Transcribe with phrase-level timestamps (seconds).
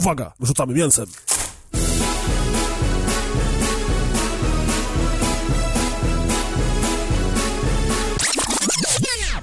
[0.00, 1.06] Uwaga, rzucamy mięsem.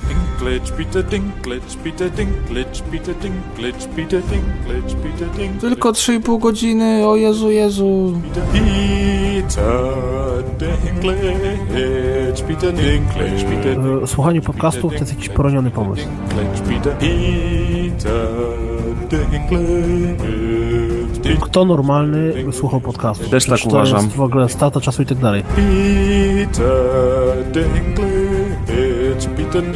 [0.08, 5.60] Dinklage, Peter Dinklage, Peter Dinklage, Peter Dinklage, Peter Dinklage, Peter Dinklage.
[5.62, 8.22] Tylko 3,5 godziny, o Jezu, Jezu.
[8.34, 9.94] Peter,
[10.60, 16.08] Peter Dinklage, Peter Dinklage, Peter Słuchanie podcastów to jest jakiś poroniony pomysł.
[16.70, 16.98] Peter,
[21.42, 23.30] Kto normalny słuchał podcastów?
[23.30, 24.04] Też tak to uważam.
[24.04, 25.44] jest w ogóle strata czasu i tak dalej.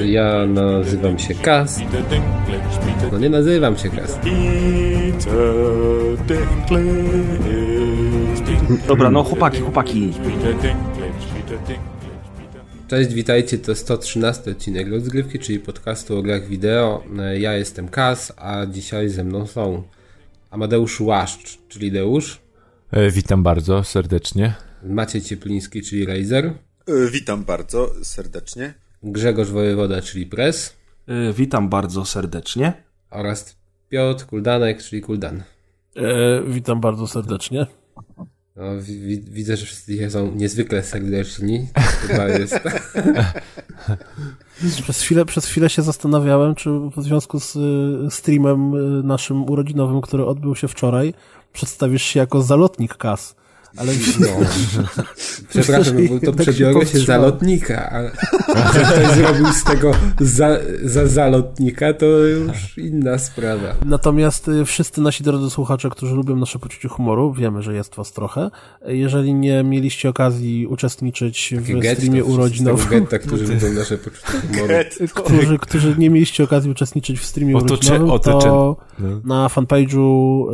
[0.05, 1.81] Ja nazywam się Kas.
[3.11, 4.19] No nie nazywam się Kas.
[8.87, 10.13] Dobra, no chłopaki, chłopaki.
[12.91, 17.03] Cześć, witajcie, to 113 odcinek rozgrywki, czyli podcastu o grach wideo.
[17.39, 19.83] Ja jestem Kas, a dzisiaj ze mną są
[20.49, 22.41] Amadeusz Łaszcz, czyli Deusz,
[22.91, 24.53] E, Witam bardzo serdecznie.
[24.83, 26.53] Maciej Ciepliński, czyli Razer, E,
[27.11, 28.73] Witam bardzo serdecznie.
[29.03, 30.75] Grzegorz Wojewoda, czyli Press
[31.09, 32.73] Y, witam bardzo serdecznie.
[33.09, 33.57] oraz
[33.89, 35.43] Piotr Kuldanek, czyli Kuldan.
[35.95, 37.67] E, witam bardzo serdecznie.
[38.55, 41.67] No, wi- wi- widzę, że wszyscy są niezwykle serdeczni.
[41.77, 42.59] Chyba jest.
[44.83, 50.01] Przez chwilę, przez chwilę się zastanawiałem, czy w związku z y, streamem y, naszym urodzinowym,
[50.01, 51.13] który odbył się wczoraj,
[51.53, 53.35] przedstawisz się jako zalotnik kas.
[53.77, 54.27] Ale No.
[55.49, 57.05] Przepraszam, bo to się przebiorę się powstrzymałem.
[57.05, 60.49] zalotnika, ale ktoś zrobił z tego za,
[60.83, 63.75] za zalotnika, to już inna sprawa.
[63.85, 68.11] Natomiast y, wszyscy nasi drodzy słuchacze, którzy lubią nasze poczucie humoru, wiemy, że jest was
[68.11, 68.49] trochę.
[68.87, 74.73] Jeżeli nie mieliście okazji uczestniczyć w streamie urodzinowym, getta, którzy lubią nasze poczucie humoru.
[75.23, 79.21] którzy, którzy nie mieliście okazji uczestniczyć w streamie Otocze- urodzinowym, to otocze- no.
[79.25, 80.45] na fanpage'u,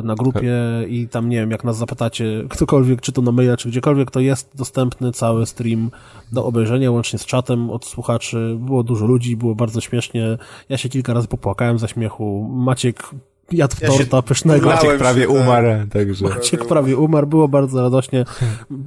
[0.00, 0.52] e, na grupie
[0.88, 4.20] i tam nie wiem, jak nas zapytacie, ktokolwiek, czy to na maila, czy gdziekolwiek, to
[4.20, 5.90] jest dostępny cały stream
[6.32, 8.56] do obejrzenia, łącznie z czatem od słuchaczy.
[8.60, 10.38] Było dużo ludzi, było bardzo śmiesznie.
[10.68, 12.48] Ja się kilka razy popłakałem ze śmiechu.
[12.52, 13.10] Maciek
[13.52, 14.68] jadł Ja torta pysznego.
[14.68, 15.30] Maciek prawie tak.
[15.30, 18.24] umarł, także Maciek prawie umarł, było bardzo radośnie.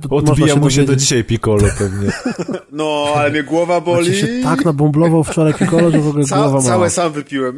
[0.10, 2.12] Odbija mu się do dzisiaj Piccolo pewnie.
[2.72, 4.10] No, ale mnie głowa boli.
[4.10, 6.64] Maciek się tak nabąblował wczoraj Piccolo, że w ogóle Ca głowa mała.
[6.64, 7.58] całe sam wypiłem.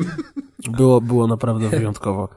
[0.77, 2.29] Było, było naprawdę wyjątkowo.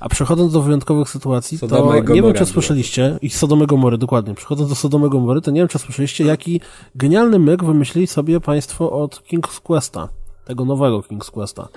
[0.00, 4.68] A przechodząc do wyjątkowych sytuacji, to nie wiem, czy słyszeliście, i Sodome Gomory, dokładnie, przechodząc
[4.68, 6.60] do Sodome Gomory, to nie wiem, czy słyszeliście, jaki
[6.94, 10.08] genialny myk wymyślili sobie państwo od King's Questa,
[10.44, 11.68] tego nowego King's Questa.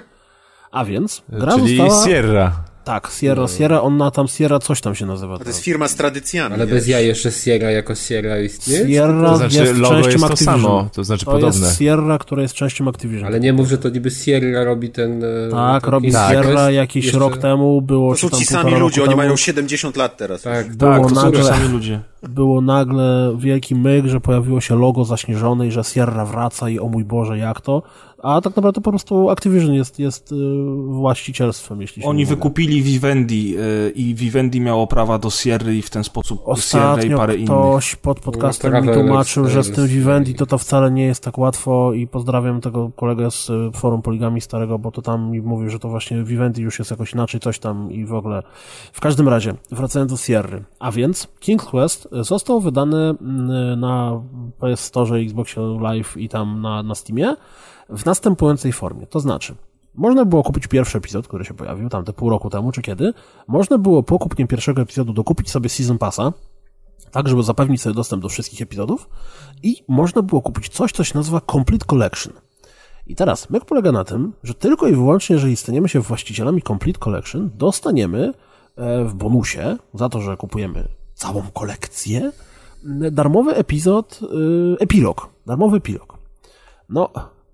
[0.73, 2.05] A więc, gra Czyli została...
[2.07, 2.51] Sierra.
[2.83, 5.37] Tak, Sierra, Sierra, ona tam, Sierra coś tam się nazywa.
[5.37, 6.53] To jest firma z tradycjami.
[6.55, 8.87] Ale bez jaj jeszcze Sierra jako Sierra istnieje?
[8.87, 11.59] Sierra To znaczy jest logo częścią jest to samo, to znaczy To podobne.
[11.65, 13.27] jest Sierra, która jest częścią Activision.
[13.27, 15.23] Ale nie mów, że to niby Sierra robi ten...
[15.23, 19.03] e, Tak, robi King's Sierra jakiś Jeszcze- rok temu, było To są ci sami ludzie,
[19.03, 20.41] oni mają 70 lat teraz.
[20.41, 21.99] Tak, Było Tak, to są nagle- ci sami ludzie.
[22.29, 26.87] było nagle wielki myk, że pojawiło się logo zaśnieżone i że Sierra wraca i o
[26.87, 27.83] mój Boże, jak to?
[28.23, 30.35] A tak naprawdę po prostu Activision jest, jest y,
[30.87, 32.35] właścicielstwem, jeśli się Oni nie mylę.
[32.35, 36.97] wykupili Vivendi y, i Vivendi miało prawa do Sierry i w ten sposób Sierra i
[36.99, 37.49] Ostatnio parę innych.
[37.49, 39.87] ktoś pod podcastem No, mi tłumaczył, że z tym.
[39.87, 44.01] Vivendi to to wcale nie jest tak łatwo i pozdrawiam tego kolegę z y, forum
[44.01, 47.39] Poligami starego, bo to tam mi mówił, że to właśnie Vivendi już jest jakoś inaczej,
[47.39, 48.43] coś tam i w ogóle.
[48.93, 50.63] W każdym razie, wracając do Sierry.
[50.79, 54.21] A więc King's Quest został wydany mm, na
[54.59, 57.35] PS Store, Xboxie Live i tam na, na Steamie
[57.89, 59.07] w następującej formie.
[59.07, 59.55] To znaczy,
[59.95, 63.13] można było kupić pierwszy epizod, który się pojawił tam te pół roku temu, czy kiedy.
[63.47, 66.33] Można było po kupnie pierwszego epizodu dokupić sobie Season Passa,
[67.11, 69.09] tak, żeby zapewnić sobie dostęp do wszystkich epizodów
[69.63, 72.33] i można było kupić coś, co się nazywa Complete Collection.
[73.07, 76.99] I teraz, myk polega na tym, że tylko i wyłącznie, jeżeli staniemy się właścicielami Complete
[76.99, 78.33] Collection, dostaniemy
[78.75, 82.31] e, w bonusie, za to, że kupujemy całą kolekcję,
[83.11, 86.17] darmowy epizod, y, epilog, darmowy epilog.
[86.89, 87.09] No,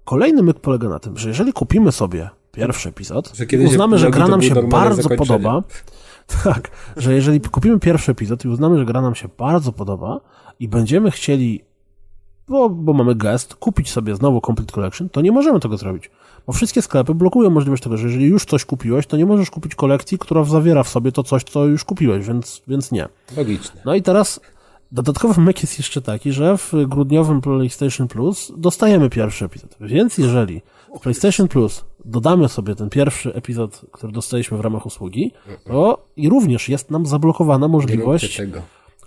[0.09, 3.33] kolejny myk polega na tym, że jeżeli kupimy sobie pierwszy epizod,
[3.65, 5.63] uznamy, że gra nam się bardzo podoba,
[6.43, 10.19] tak, że jeżeli kupimy pierwszy epizod i uznamy, że gra nam się bardzo podoba
[10.59, 11.61] i będziemy chcieli,
[12.47, 16.11] bo, bo mamy gest, kupić sobie znowu Complete Collection, to nie możemy tego zrobić.
[16.47, 19.75] Bo wszystkie sklepy blokują możliwość tego, że jeżeli już coś kupiłeś, to nie możesz kupić
[19.75, 23.07] kolekcji, która zawiera w sobie to coś, co już kupiłeś, więc, więc nie.
[23.37, 23.81] Logiczne.
[23.85, 24.39] No i teraz
[24.91, 29.75] dodatkowy myk jest jeszcze taki, że w grudniowym PlayStation Plus dostajemy pierwszy epizod.
[29.81, 30.61] Więc jeżeli
[30.95, 35.31] w PlayStation Plus dodamy sobie ten pierwszy epizod, który dostaliśmy w ramach usługi,
[35.67, 38.41] to i również jest nam zablokowana możliwość.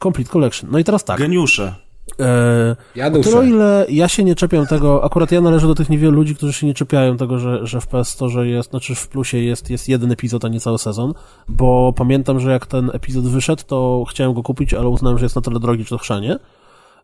[0.02, 0.70] Complete Collection.
[0.72, 1.18] No i teraz tak.
[1.18, 1.74] Geniusze.
[2.20, 3.46] E, Ja o tyle, o duszę.
[3.46, 6.66] ile ja się nie czepiam tego, akurat ja należę do tych niewielu ludzi, którzy się
[6.66, 10.12] nie czepiają tego, że, że w PS Store jest, znaczy w plusie jest, jest jeden
[10.12, 11.14] epizod, a nie cały sezon,
[11.48, 15.36] bo pamiętam, że jak ten epizod wyszedł, to chciałem go kupić, ale uznałem, że jest
[15.36, 16.36] na tyle drogi, czy to chrzanie.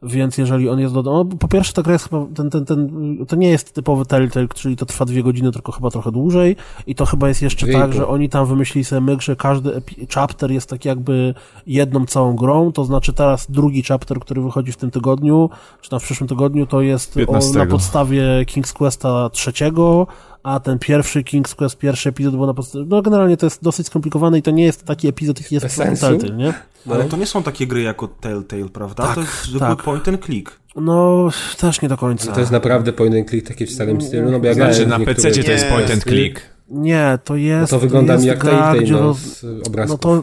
[0.02, 1.02] Więc jeżeli on jest do...
[1.02, 2.26] No, po pierwsze, ta gra jest chyba...
[2.34, 2.90] Ten, ten, ten,
[3.28, 6.56] to nie jest typowy Telltale, czyli to trwa dwie godziny, tylko chyba trochę dłużej.
[6.86, 9.82] I to chyba jest jeszcze tak, że oni tam wymyślili sobie myk, że każdy
[10.14, 11.34] chapter jest tak jakby
[11.66, 12.72] jedną całą grą.
[12.72, 15.50] To znaczy teraz drugi chapter, który wychodzi w tym tygodniu,
[15.80, 17.58] czy w przyszłym tygodniu, to jest o, 15.
[17.58, 20.06] na podstawie King's Questa trzeciego,
[20.48, 22.84] a ten pierwszy King's Quest, pierwszy epizod był na podstawie...
[22.88, 25.76] No generalnie to jest dosyć skomplikowane i to nie jest taki epizod, jaki jest w.
[25.76, 26.54] Telltale, nie?
[26.90, 29.02] Ale to nie są takie gry jako Telltale, prawda?
[29.06, 29.82] Tak, to jest zwykły tak.
[29.82, 30.60] point and click.
[30.76, 31.28] No,
[31.58, 32.32] też nie do końca.
[32.32, 34.98] To jest naprawdę point and click taki w starym stylu, no bo ja Znaczy na
[34.98, 36.40] PC to jest point and click.
[36.68, 37.70] Nie, to No jest.
[37.70, 40.00] to wygląda jest mi jak Telltale, no, roz- z obrazków.
[40.04, 40.22] No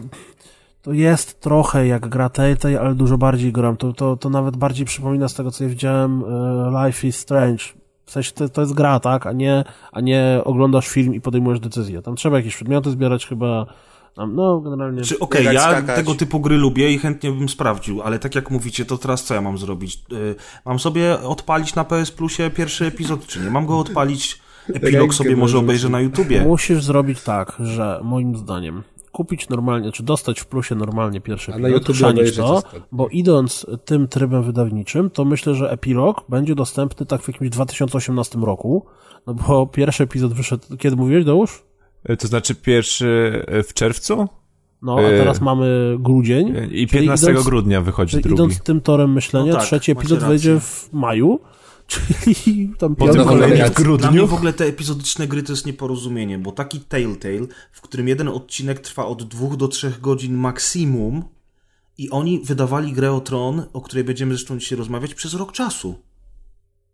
[0.82, 3.76] to jest trochę jak gra Telltale, ale dużo bardziej gram.
[3.76, 7.64] To, to, to nawet bardziej przypomina z tego, co ja widziałem e, Life is Strange.
[8.06, 9.26] W sensie to, to jest gra, tak?
[9.26, 12.02] A nie, a nie oglądasz film i podejmujesz decyzję.
[12.02, 13.66] Tam trzeba jakieś przedmioty zbierać chyba.
[14.28, 15.02] No, generalnie.
[15.02, 15.96] Czy okej, Biegać, ja skakać.
[15.96, 19.34] tego typu gry lubię i chętnie bym sprawdził, ale tak jak mówicie, to teraz co
[19.34, 19.98] ja mam zrobić?
[20.12, 23.50] Y, Mam sobie odpalić na PS Plusie pierwszy epizod, czy nie?
[23.50, 24.40] Mam go odpalić,
[24.74, 26.42] epilog Rękę sobie może może obejrzę na YouTubie.
[26.42, 28.82] Musisz zrobić tak, że moim zdaniem
[29.16, 33.66] kupić normalnie, czy dostać w plusie normalnie pierwszy na epilog, chrzanić obejrzeć to, bo idąc
[33.84, 38.86] tym trybem wydawniczym, to myślę, że epilog będzie dostępny tak w jakimś 2018 roku,
[39.26, 41.64] no bo pierwszy epizod wyszedł, kiedy mówiłeś, Dołóż?
[42.04, 44.28] E, To znaczy pierwszy e, w czerwcu
[44.82, 46.48] No, a E, teraz mamy grudzień.
[46.48, 48.34] i czyli 15 idąc- grudnia wychodzi drugi.
[48.34, 51.40] Idąc tym torem myślenia, No tak, trzeci epizod wejdzie w maju,
[51.86, 54.26] czyli tam piąty- kolejny w Dla Dla mnie grudniu.
[54.26, 58.80] w ogóle te epizodyczne gry to jest nieporozumienie, bo taki Telltale, w którym jeden odcinek
[58.80, 61.24] trwa od dwóch do trzech godzin maksimum
[61.98, 65.94] i oni wydawali grę o Tron, o której będziemy zresztą dzisiaj rozmawiać, przez rok czasu.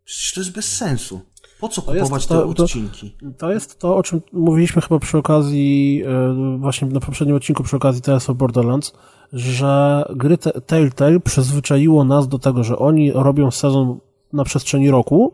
[0.05, 1.21] Przecież to jest bez sensu.
[1.61, 3.17] Po co To jest kupować to- te to- odcinki?
[3.39, 7.77] To jest to, o czym mówiliśmy chyba przy okazji, e, właśnie na poprzednim odcinku przy
[7.77, 8.93] okazji Tales of Borderlands,
[9.33, 13.99] że gry te- Telltale przyzwyczaiło nas do tego, że oni robią sezon
[14.33, 15.33] na przestrzeni roku.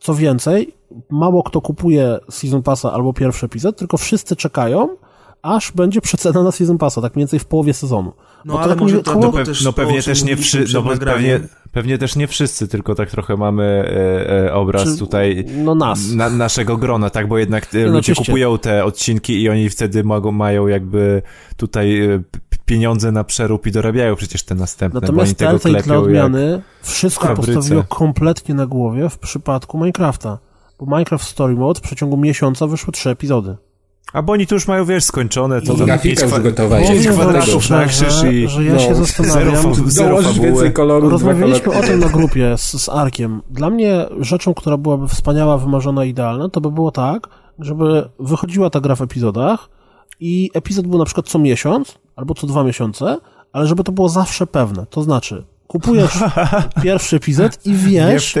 [0.00, 0.74] Co więcej,
[1.10, 4.88] mało kto kupuje Season Passa albo pierwszy epizod, tylko wszyscy czekają,
[5.42, 8.12] aż będzie przecena na Season Passa, tak mniej więcej w połowie sezonu.
[8.44, 11.40] No Bo ale tak może to, koło- Pe- no pewnie też nie wszyscy, no pewnie,
[11.72, 16.12] pewnie też nie wszyscy, tylko tak trochę mamy e, e, obraz Czy- tutaj no nas.
[16.12, 18.24] na, naszego grona, tak, bo jednak e, no ludzie oczywiście.
[18.24, 21.22] kupują te odcinki i oni wtedy mogą, mają jakby
[21.56, 22.22] tutaj e,
[22.66, 27.26] pieniądze na przerób i dorabiają przecież te następne, bo oni Natomiast tego klepią odmiany wszystko
[27.26, 27.54] fabryce.
[27.54, 30.38] postawiło kompletnie na głowie w przypadku Minecrafta.
[30.80, 33.56] Bo Minecraft Story Mode w przeciągu miesiąca wyszły trzy epizody.
[34.12, 36.40] A bo oni tu już mają, wiesz, skończone, to I tam grafika pięć, już kwa-
[36.40, 37.08] gotowa pięć jest.
[37.18, 40.46] kwadratów Powiem na krzyż i że ja no, się zero, zastanawiam, zero fabuły.
[40.46, 43.42] więcej kolorów, Rozmawialiśmy o tym na grupie z, z Arkiem.
[43.50, 47.26] Dla mnie rzeczą, która byłaby wspaniała, wymarzona, idealna, to by było tak,
[47.58, 49.68] żeby wychodziła ta gra w epizodach
[50.20, 53.16] i epizod był na przykład co miesiąc albo co dwa miesiące,
[53.52, 54.86] ale żeby to było zawsze pewne.
[54.90, 56.12] To znaczy, kupujesz
[56.84, 58.36] pierwszy epizod i wiesz,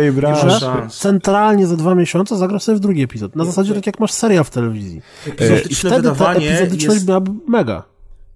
[0.48, 3.36] że centralnie za dwa miesiące zagrasz sobie w drugi epizod.
[3.36, 5.02] Na zasadzie tak jak masz serial w telewizji.
[5.70, 7.06] I wtedy ta epizodyczność jest...
[7.06, 7.82] byłaby mega.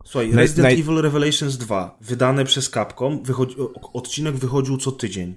[0.05, 3.57] Słuchaj, Resident naj- Evil Revelations 2, wydane przez Capcom, wychodzi,
[3.93, 5.37] odcinek wychodził co tydzień.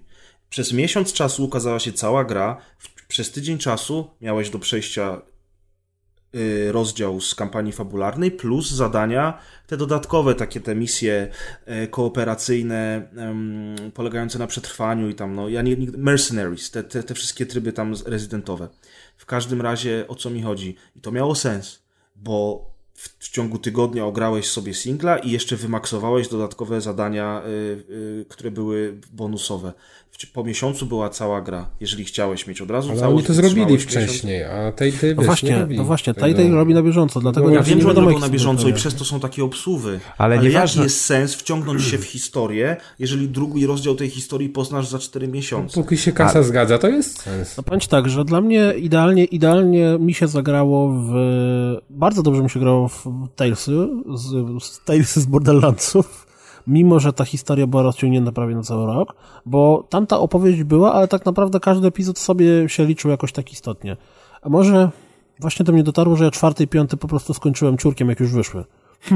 [0.50, 2.58] Przez miesiąc czasu ukazała się cała gra,
[3.08, 5.22] przez tydzień czasu miałeś do przejścia
[6.72, 11.28] rozdział z kampanii fabularnej, plus zadania, te dodatkowe, takie te misje
[11.66, 13.08] e, kooperacyjne,
[13.94, 17.94] polegające na przetrwaniu i tam, no, ja nie, Mercenaries, te, te, te wszystkie tryby tam
[18.06, 18.70] rezydentowe.
[19.18, 20.76] W każdym razie, o co mi chodzi?
[20.96, 21.84] I to miało sens,
[22.16, 27.50] bo w, w ciągu tygodnia ograłeś sobie singla i jeszcze wymaksowałeś dodatkowe zadania, y,
[27.90, 29.74] y, które były bonusowe.
[30.34, 33.66] Po miesiącu była cała gra, jeżeli chciałeś mieć od razu Ale całość, oni to zrobili
[33.66, 34.06] wytrzymałeś miesiąc.
[34.10, 36.28] wcześniej, a tej, tej No wiesz, właśnie, nie robi no właśnie, tego.
[36.28, 38.74] Telltale robi na bieżąco, dlatego No, nie, Ja wiem, że oni robią na bieżąco i
[38.74, 40.00] przez to są takie obsuwy.
[40.18, 44.88] Ale Ale, jaki jest sens wciągnąć się w historię, jeżeli drugi rozdział tej historii poznasz
[44.88, 45.82] za 4 miesiące?
[45.82, 47.58] Póki się kasa zgadza, to jest sens.
[47.58, 51.14] No powiem tak, że dla mnie idealnie, idealnie mi się zagrało w...
[51.90, 53.06] Bardzo dobrze mi się grało w
[53.36, 53.72] Talesy,
[54.16, 56.28] z, z Talesy z Borderlandsów,
[56.68, 59.16] mimo że ta historia była rozciągnięta prawie na cały rok,
[59.46, 63.98] bo tamta opowieść była, ale tak naprawdę każdy epizod sobie się liczył jakoś tak istotnie.
[64.42, 64.90] A może
[65.40, 68.32] właśnie do mnie dotarło, że ja czwarty i piąty po prostu skończyłem ciurkiem, jak już
[68.32, 68.64] wyszły.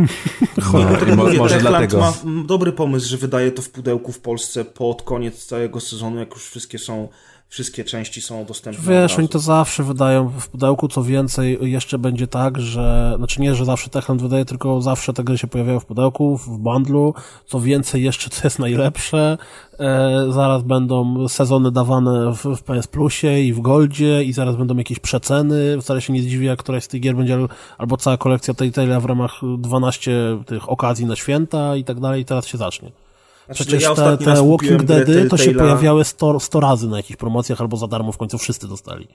[0.73, 0.79] No,
[1.15, 1.99] mo, Mówię, może Techland dlatego.
[1.99, 2.13] ma
[2.43, 6.45] dobry pomysł, że wydaje to w pudełku w Polsce pod koniec całego sezonu, jak już
[6.45, 7.07] wszystkie są
[7.49, 8.93] wszystkie części są dostępne.
[8.93, 13.55] Wiesz, oni to zawsze wydają w pudełku, co więcej, jeszcze będzie tak, że, znaczy nie,
[13.55, 17.13] że zawsze Techland wydaje, tylko zawsze te gry się pojawiają w pudełku, w bundlu,
[17.45, 19.37] co więcej jeszcze, co jest najlepsze,
[19.79, 24.77] e, zaraz będą sezony dawane w, w PS Plusie i w Goldzie i zaraz będą
[24.77, 27.37] jakieś przeceny, wcale się nie zdziwię, jak któraś z tych gier będzie,
[27.77, 30.11] albo cała kolekcja tej w ramach 12
[30.45, 33.06] tych okazji na święta i tak dalej i teraz się zacznie.
[33.47, 37.17] Znaczy, Przecież ja te, te Walking Deady to się pojawiały 100, 100 razy na jakichś
[37.17, 39.07] promocjach albo za darmo w końcu wszyscy dostali.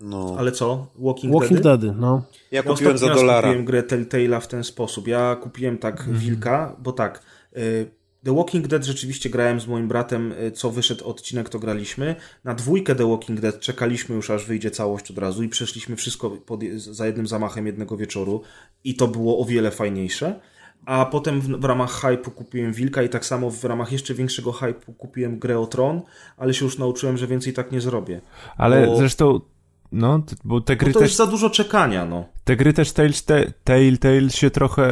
[0.00, 0.34] No.
[0.38, 0.86] Ale co?
[0.98, 1.86] Walking, Walking Deady?
[1.86, 2.22] Deady, no.
[2.50, 3.48] Ja Ja kupiłem za dolara.
[3.48, 5.08] kupiłem grę Telltale'a w ten sposób.
[5.08, 6.18] Ja kupiłem tak Mhm.
[6.18, 7.22] Wilka, bo tak,
[7.56, 7.90] y,
[8.24, 12.16] The Walking Dead rzeczywiście grałem z moim bratem, y, co wyszedł odcinek, to graliśmy.
[12.44, 16.30] Na dwójkę The Walking Dead czekaliśmy już, aż wyjdzie całość od razu i przeszliśmy wszystko
[16.30, 18.42] pod, za jednym zamachem jednego wieczoru
[18.84, 20.40] i to było o wiele fajniejsze.
[20.88, 24.50] A potem w, w ramach hype'u kupiłem Wilka i tak samo w ramach jeszcze większego
[24.52, 26.02] hype'u kupiłem grę o Tron,
[26.36, 28.20] ale się już nauczyłem, że więcej tak nie zrobię.
[28.56, 29.40] Ale Bo- zresztą,
[29.92, 32.24] no, bo te gry Bo to też jest za dużo czekania, no.
[32.48, 34.84] Te gry też Telltale, Telltale się trochę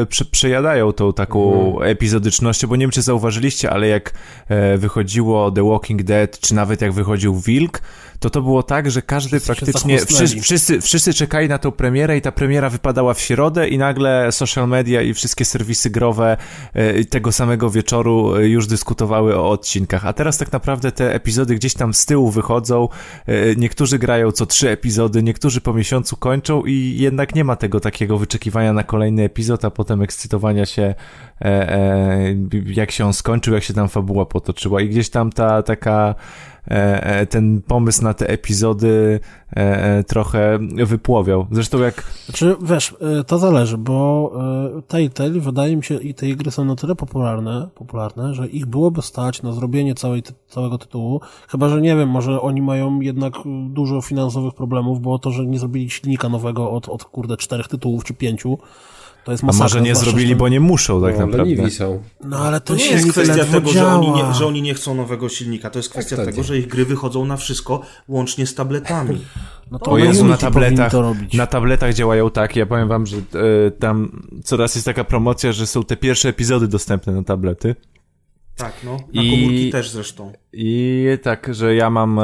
[0.00, 1.90] e, prze, przejadają tą taką Mhm.
[1.90, 4.12] epizodycznością, bo nie wiem, czy zauważyliście, ale jak
[4.48, 7.82] e, wychodziło The Walking Dead, czy nawet jak wychodził Wilk,
[8.22, 12.16] to to było tak, że każdy Wszyscy praktycznie, wszyscy, wszyscy, wszyscy czekali na tą premierę
[12.16, 16.36] i ta premiera wypadała w środę i nagle social media i wszystkie serwisy growe
[16.72, 20.06] e, tego samego wieczoru e, już dyskutowały o odcinkach.
[20.06, 22.88] A teraz tak naprawdę te epizody gdzieś tam z tyłu wychodzą,
[23.26, 27.80] e, niektórzy grają co trzy epizody, niektórzy po miesiącu kończą i jednak nie ma tego
[27.80, 30.94] takiego wyczekiwania na kolejny epizod, a potem ekscytowania się
[31.40, 32.34] e, e,
[32.66, 34.80] jak się on skończył, jak się tam fabuła potoczyła.
[34.80, 36.14] I gdzieś tam ta taka
[37.30, 39.20] ten pomysł na te epizody
[39.56, 41.46] e, e, trochę wypłowiał.
[41.50, 42.94] Zresztą jak Znaczy, wiesz,
[43.26, 44.32] to zależy, bo
[44.88, 49.02] Telltale, wydaje mi się, i te gry są na tyle popularne, popularne, że ich byłoby
[49.02, 53.34] stać na zrobienie całej, całego tytułu, chyba, że nie wiem, może oni mają jednak
[53.68, 58.04] dużo finansowych problemów, bo to, że nie zrobili silnika nowego od, od kurde, czterech tytułów
[58.04, 58.58] czy pięciu,
[59.24, 59.64] to jest a masakra.
[59.64, 61.70] może nie zrobili, że- bo nie muszą tak no, naprawdę.
[61.70, 62.02] są.
[62.24, 64.94] No ale To ten nie jest kwestia tego, że oni, nie, że oni nie chcą
[64.94, 65.70] nowego silnika.
[65.70, 66.44] To jest kwestia to tego, nie.
[66.44, 69.24] że ich gry wychodzą na wszystko, łącznie z tabletami.
[69.70, 71.34] No to O na Jezu, na tabletach, to robić.
[71.34, 75.66] na tabletach działają tak, ja powiem wam, że e, tam coraz jest taka promocja, że
[75.66, 77.76] są te pierwsze epizody dostępne na tablety.
[78.56, 78.96] Tak, no.
[79.14, 80.32] Na I- komórki też zresztą.
[80.52, 82.22] I tak, że ja mam e,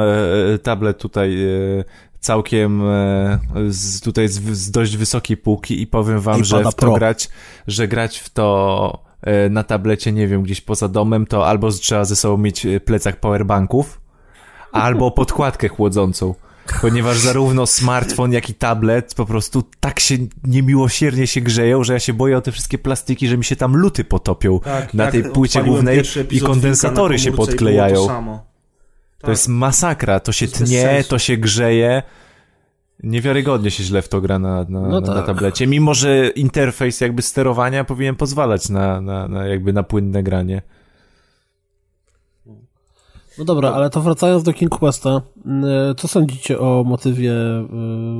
[0.63, 1.83] tablet tutaj e,
[2.19, 6.63] całkiem e, z, tutaj z, z dość wysokiej półki i powiem wam, I że w
[6.63, 6.93] to Pro.
[6.93, 7.29] grać,
[7.67, 12.05] że grać w to e, na tablecie, nie wiem, gdzieś poza domem, to albo trzeba
[12.05, 14.01] ze sobą mieć e, plecak powerbanków,
[14.71, 16.35] albo podkładkę chłodzącą.
[16.81, 21.99] Ponieważ zarówno smartfon, jak i tablet po prostu tak się niemiłosiernie się grzeją, że ja
[21.99, 25.23] się boję o te wszystkie plastiki, że mi się tam luty potopią Tak, na tej
[25.23, 28.07] płycie głównej i kondensatory się podklejają.
[29.19, 29.29] Było to Tak.
[29.29, 32.03] jest masakra, to się To tnie, to się grzeje.
[33.03, 35.25] Niewiarygodnie się źle w to gra na, na, No na, na tak.
[35.25, 40.61] tablecie, mimo że interfejs jakby sterowania powinien pozwalać na, na, na jakby na płynne granie.
[43.39, 45.21] No dobra, ale to wracając do King Questa,
[45.91, 47.63] y, co sądzicie o motywie y,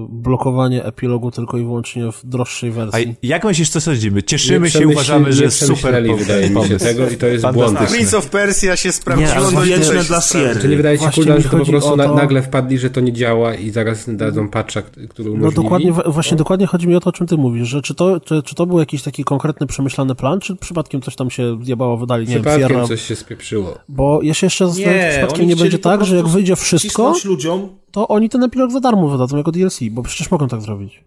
[0.10, 3.16] blokowania epilogu tylko i wyłącznie w droższej A wersji?
[3.24, 4.24] jak myślisz, co sądzimy?
[4.24, 7.80] Cieszymy się, uważamy, że jest super wydaje mi się tego i to jest błąd.
[7.80, 10.22] Prince of Persia się sprawdziło, no wieczne się dla.
[10.22, 10.60] Sierry.
[10.62, 13.14] Czy nie wydaje Kuldan, mi że to po prostu to- nagle wpadli, że to nie
[13.14, 15.56] działa i zaraz dadzą patcha, który No umożliwi?
[15.64, 18.20] dokładnie, wa- właśnie dokładnie chodzi mi o to, o czym ty mówisz, że czy to,
[18.20, 21.98] czy, czy to był jakiś taki konkretny, przemyślany plan, czy przypadkiem coś tam się zjebało,
[21.98, 23.78] wydali, nie wiem, Przypadkiem Sierra, coś się spieprzyło.
[23.90, 27.14] bo ja się jeszcze zastanawiam, przypadkiem oni nie chcieli będzie tak, że jak wyjdzie wszystko,
[27.26, 27.70] ludziom.
[27.92, 31.04] to oni ten epilog za darmo wydadzą jako DLC, bo przecież mogą tak zrobić.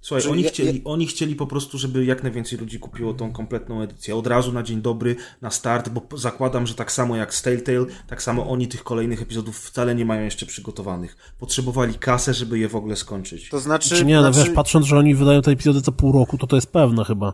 [0.00, 3.32] Słuchaj, Czyli oni ja- chcieli, oni chcieli po prostu, żeby jak najwięcej ludzi kupiło tą
[3.32, 4.16] kompletną edycję.
[4.16, 7.86] Od razu na dzień dobry, na start, bo zakładam, że tak samo jak z Telltale,
[8.06, 11.16] tak samo oni tych kolejnych epizodów wcale nie mają jeszcze przygotowanych.
[11.38, 13.48] Potrzebowali kasę, żeby je w ogóle skończyć.
[13.48, 16.12] To znaczy, Czy nie, no znaczy wiesz, patrząc, że oni wydają te epizody co pół
[16.12, 17.32] roku, to to jest pewne chyba.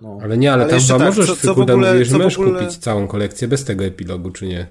[0.00, 0.18] No.
[0.22, 2.38] Ale nie, ale, Ale tam chyba tak, możesz, co- co w ogóle- co w możesz
[2.38, 4.66] ogóle- kupić całą kolekcję bez tego epilogu, czy nie?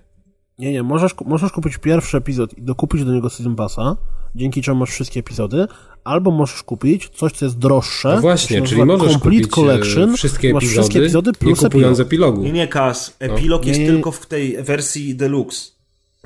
[0.59, 3.97] Nie, nie, możesz, możesz kupić pierwszy epizod i dokupić do niego Season Passa,
[4.35, 5.67] dzięki czemu masz wszystkie epizody,
[6.03, 8.15] albo możesz kupić coś, co jest droższe.
[8.15, 11.59] No właśnie, czyli możesz Complete kupić Collection, e, wszystkie masz epizody, wszystkie epizody nie plus
[11.59, 12.27] kupując epilog.
[12.29, 12.43] epilogu.
[12.43, 13.15] Nie, nie, Kas.
[13.19, 13.91] Epilog jest Nie, nie.
[13.91, 15.71] tylko w tej wersji deluxe.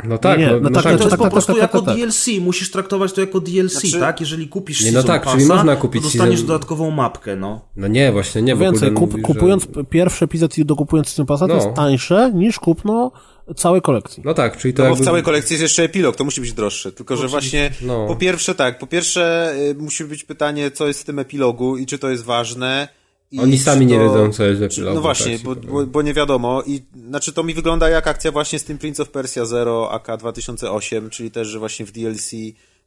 [0.04, 1.62] No tak, Nie, no, no no tak, tak, to jest tak, po tak, prostu tak,
[1.62, 1.96] jako tak, tak.
[1.98, 2.28] DLC.
[2.42, 4.20] Musisz traktować to jako DLC, Znaczy- tak?
[4.22, 7.36] Jeżeli kupisz Nie, no Season tak, czyli Passa, można kupić to dostaniesz Season- dodatkową mapkę,
[7.36, 7.62] no.
[7.76, 9.84] No nie, właśnie nie, bo Więcej, kup, mówi, kupując Że...
[9.84, 11.64] pierwszy epizod i dokupując Season Passa, to No.
[11.64, 13.12] jest tańsze niż kupno
[13.56, 14.24] całej kolekcji.
[14.26, 15.06] No tak, czyli to No bo w jakby...
[15.06, 16.92] całej kolekcji jest jeszcze epilog, to musi być droższe.
[16.92, 18.08] Tylko, że właśnie No.
[18.08, 21.86] po pierwsze tak, po pierwsze y, musi być pytanie, co jest w tym epilogu i
[21.86, 22.88] czy to jest ważne
[23.32, 24.96] I Oni sami nie to- wiedzą, co jest epilogu.
[24.96, 26.64] No właśnie, tak bo, bo, bo nie wiadomo.
[26.66, 30.18] I znaczy to mi wygląda jak akcja właśnie z tym Prince of Persia Zero AK
[30.18, 32.32] 2008, czyli też, że właśnie w DLC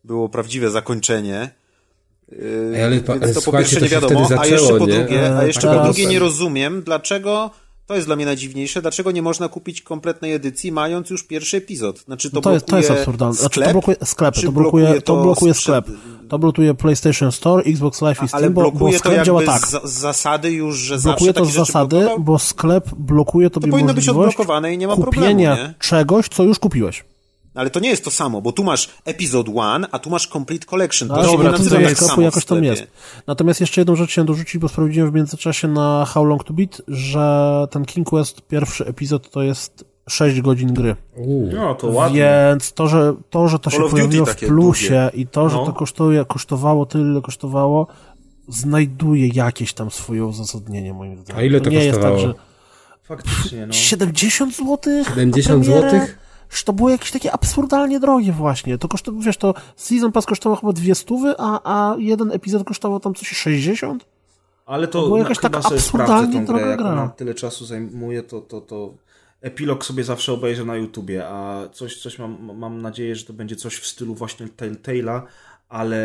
[0.05, 1.51] było prawdziwe zakończenie.
[2.33, 4.79] Yy, Ej, ale więc ale to po pierwsze to nie wiadomo, wtedy a jeszcze zaczęło,
[4.81, 4.93] po nie?
[4.95, 7.51] drugie, a E, jeszcze po drugie nie rozumiem, dlaczego
[7.87, 11.99] to jest dla mnie najdziwniejsze, dlaczego nie można kupić kompletnej edycji, mając już pierwszy epizod.
[11.99, 13.35] Znaczy to, No to, jest, to jest blokuje absurdalne.
[13.35, 15.87] Znaczy, to blokuje sklepy, to blokuje, to blokuje sprzed- sklep.
[16.29, 19.43] To blokuje PlayStation Store, Xbox Live i Ale Steam, bo, bo blokuje to sklep działa
[19.43, 19.67] tak.
[19.69, 22.21] z, z zasady już, że Blokuje to z zasady, blokował?
[22.21, 25.75] bo sklep blokuje tobie powinno być odblokowane i nie ma kupienia problemu, nie?
[25.79, 27.05] czegoś, co już kupiłeś.
[27.55, 30.67] Ale to nie jest to samo, bo tu masz Episode 1, a tu masz Complete
[30.67, 31.09] Collection.
[31.09, 32.87] To No, się dobra, nie to jest tak sklepu samo w jakoś tam jest.
[33.27, 36.83] Natomiast jeszcze jedną rzecz chciałem dorzucić, bo sprawdziłem w międzyczasie na How Long to Beat,
[36.89, 40.97] że ten King Quest, pierwszy epizod, to jest 6 godzin gry.
[41.17, 41.51] Uuu.
[41.53, 42.47] No, to ładnie.
[42.51, 45.67] Więc to, że to, że to się Call pojawiło w plusie i to, że No.
[45.67, 47.87] to kosztuje, kosztowało tyle, ile kosztowało,
[48.49, 51.41] znajduje jakieś tam swoje uzasadnienie, moim zdaniem.
[51.41, 52.15] A ile to nie kosztowało?
[52.15, 52.45] jest tak, że
[53.03, 53.73] Faktycznie, no.
[53.73, 54.79] 70 zł?
[55.05, 55.65] 70
[56.49, 56.65] złotych?
[56.65, 58.79] To było jakieś takie absurdalnie drogie właśnie.
[58.79, 63.01] To kosztowało, wiesz, to Season Pass kosztował chyba dwie stówy, a, a jeden epizod kosztował
[63.01, 64.07] tam coś 60?
[64.67, 66.93] Ale To to była na, jakaś sprawdzę absurdalnie tą grę, droga jak gra.
[66.93, 68.95] ona tyle czasu zajmuje, to, to, to
[69.41, 73.57] epilog sobie zawsze obejrzę na YouTubie, a coś, coś mam, mam nadzieję, że to będzie
[73.57, 75.23] coś w stylu właśnie Telltale'a,
[75.69, 76.01] ale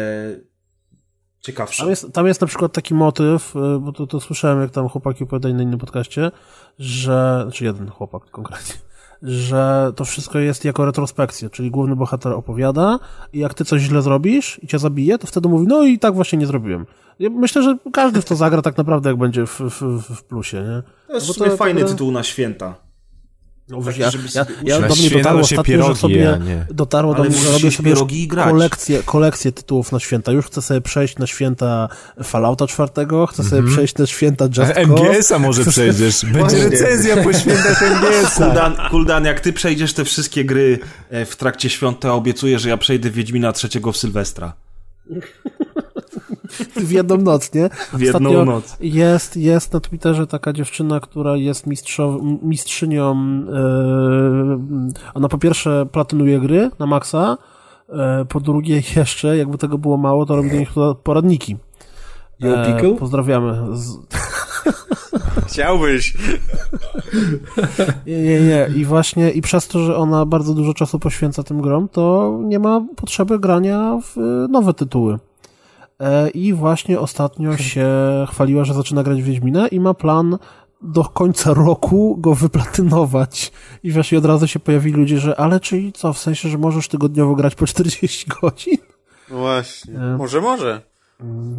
[1.42, 1.84] ciekawsze.
[1.84, 4.90] Tam jest, tam jest na przykład taki motyw, y, bo to, to słyszałem, jak tam
[4.90, 6.32] chłopaki opowiadali na innym podcaście,
[6.80, 8.76] że, znaczy jeden chłopak konkretnie,
[9.24, 13.00] że to wszystko jest jako retrospekcja, czyli główny bohater opowiada
[13.34, 16.14] i jak ty coś źle zrobisz i cię zabije, to wtedy mówi, no i tak
[16.16, 16.86] właśnie nie zrobiłem.
[17.20, 20.58] Ja myślę, że każdy w to zagra tak naprawdę, jak będzie w, w, w plusie,
[20.58, 20.84] nie?
[21.08, 22.76] to jest bo to- fajny to- tytuł na święta.
[23.70, 26.34] No, Taki, ja, żeby ja, sobie ja, do mnie dotarło ostatnio, pierogi że sobie je,
[26.34, 26.66] a nie.
[26.72, 27.94] dotarło do mnie, że robię sobie
[28.28, 30.32] kolekcję, kolekcję tytułów na święta.
[30.32, 31.90] Już chcę sobie przejść na święta
[32.24, 34.82] Fallouta czwartego, chcę sobie przejść na święta Just A.
[34.82, 36.22] MGS-a może przejdziesz.
[36.26, 36.70] Będzie Właśnie.
[36.70, 38.46] recenzja po świętach MGS-a.
[38.46, 42.70] Kuldan, Kuldan, jak ty przejdziesz te wszystkie gry e, w trakcie świąt, to obiecuję, że
[42.70, 44.54] ja przejdę Wiedźmina trzeciego w Sylwestra.
[46.88, 47.70] w jedną noc, nie?
[47.94, 48.78] W jedną Ostatnio noc.
[48.80, 56.40] Jest, jest na Twitterze taka dziewczyna, która jest mistrzow, mistrzynią, yy, ona po pierwsze platynuje
[56.40, 57.38] gry na maksa,
[57.90, 60.70] e, po drugie jeszcze, jakby tego było mało, to robi do nich
[61.04, 61.58] poradniki.
[62.40, 62.96] Pickle?
[63.00, 63.78] pozdrawiamy.
[63.78, 63.98] Z,
[65.48, 66.14] Chciałbyś.
[68.08, 68.70] Nie, nie, nie.
[68.76, 72.60] I właśnie, i przez to, że ona bardzo dużo czasu poświęca tym grom, to nie
[72.60, 75.20] ma potrzeby grania w y, nowe tytuły.
[76.00, 77.88] E, I właśnie ostatnio się
[78.30, 80.38] chwaliła, że zaczyna grać w Wiedźmina i ma plan
[80.82, 83.52] do końca roku go wyplatynować.
[83.84, 86.58] I wiesz, i od razu się pojawili ludzie, że ale czyli co, w sensie, że
[86.58, 88.78] możesz tygodniowo grać po 40 godzin?
[89.32, 89.94] No właśnie.
[90.00, 90.18] E.
[90.18, 90.82] Może, może.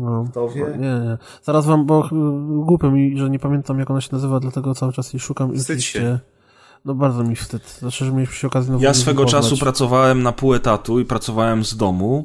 [0.01, 0.63] No, Kto wie?
[0.79, 1.19] nie, nie.
[1.43, 2.09] Zaraz wam, bo
[2.65, 5.55] głupio mi, że nie pamiętam jak ona się nazywa, dlatego cały czas jej szukam.
[5.55, 6.19] i Wstydź oczywiście- się.
[6.85, 7.77] No bardzo mi wstyd.
[7.79, 12.25] Znaczy, że mieliśmy okazję Ja swego czasu pracowałem na pół etatu i pracowałem z domu.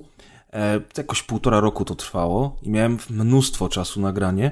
[0.56, 4.52] E, jakoś półtora roku to trwało i miałem mnóstwo czasu na granie.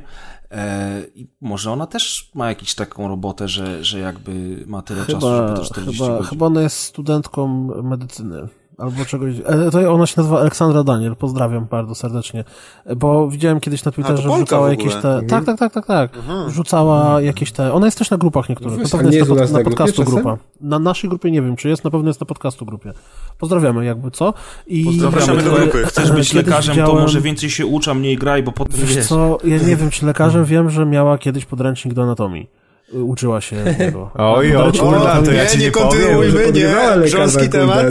[0.52, 5.28] E, I może ona też ma jakąś taką robotę, że, że jakby ma tyle czasu,
[5.32, 6.30] żeby Chyba, te 40 chyba, godzin.
[6.30, 7.48] chyba ona jest studentką
[7.84, 8.48] medycyny.
[8.78, 9.34] Albo czegoś.
[9.46, 11.16] E, to ona się nazywa Aleksandra Daniel.
[11.16, 12.44] Pozdrawiam bardzo serdecznie.
[12.86, 15.22] E, Bo widziałem kiedyś na Twitterze, to że w jakieś te.
[15.30, 16.12] Tak, tak, tak, tak, tak.
[16.48, 17.74] Wrzucała jakieś te.
[17.74, 18.78] Ona jest też na grupach niektórych.
[18.78, 20.14] No Na pewno jest jest na, na grupie podcastu czasem?
[20.24, 20.38] grupa.
[20.62, 22.94] Na naszej grupie nie wiem, czy jest, na pewno jest na podcastu grupie.
[23.40, 24.34] Pozdrawiamy, jakby co.
[24.68, 25.86] I Zapraszamy do e, grupy.
[25.86, 28.96] Chcesz być lekarzem, to widziałem- może więcej się ucz, a mniej graj, bo potem Wiesz
[28.96, 29.08] wiesz.
[29.08, 32.50] co, ja nie wiem, czy lekarzem wiem, że miała kiedyś podręcznik do anatomii.
[32.96, 34.12] Y, Uczyła się tego.
[34.16, 35.90] Oj, oj, kurwa, to ja nie, ci nie nie powiem.
[35.90, 36.52] kontynuujmy.
[36.54, 37.86] Nie, grząski temat.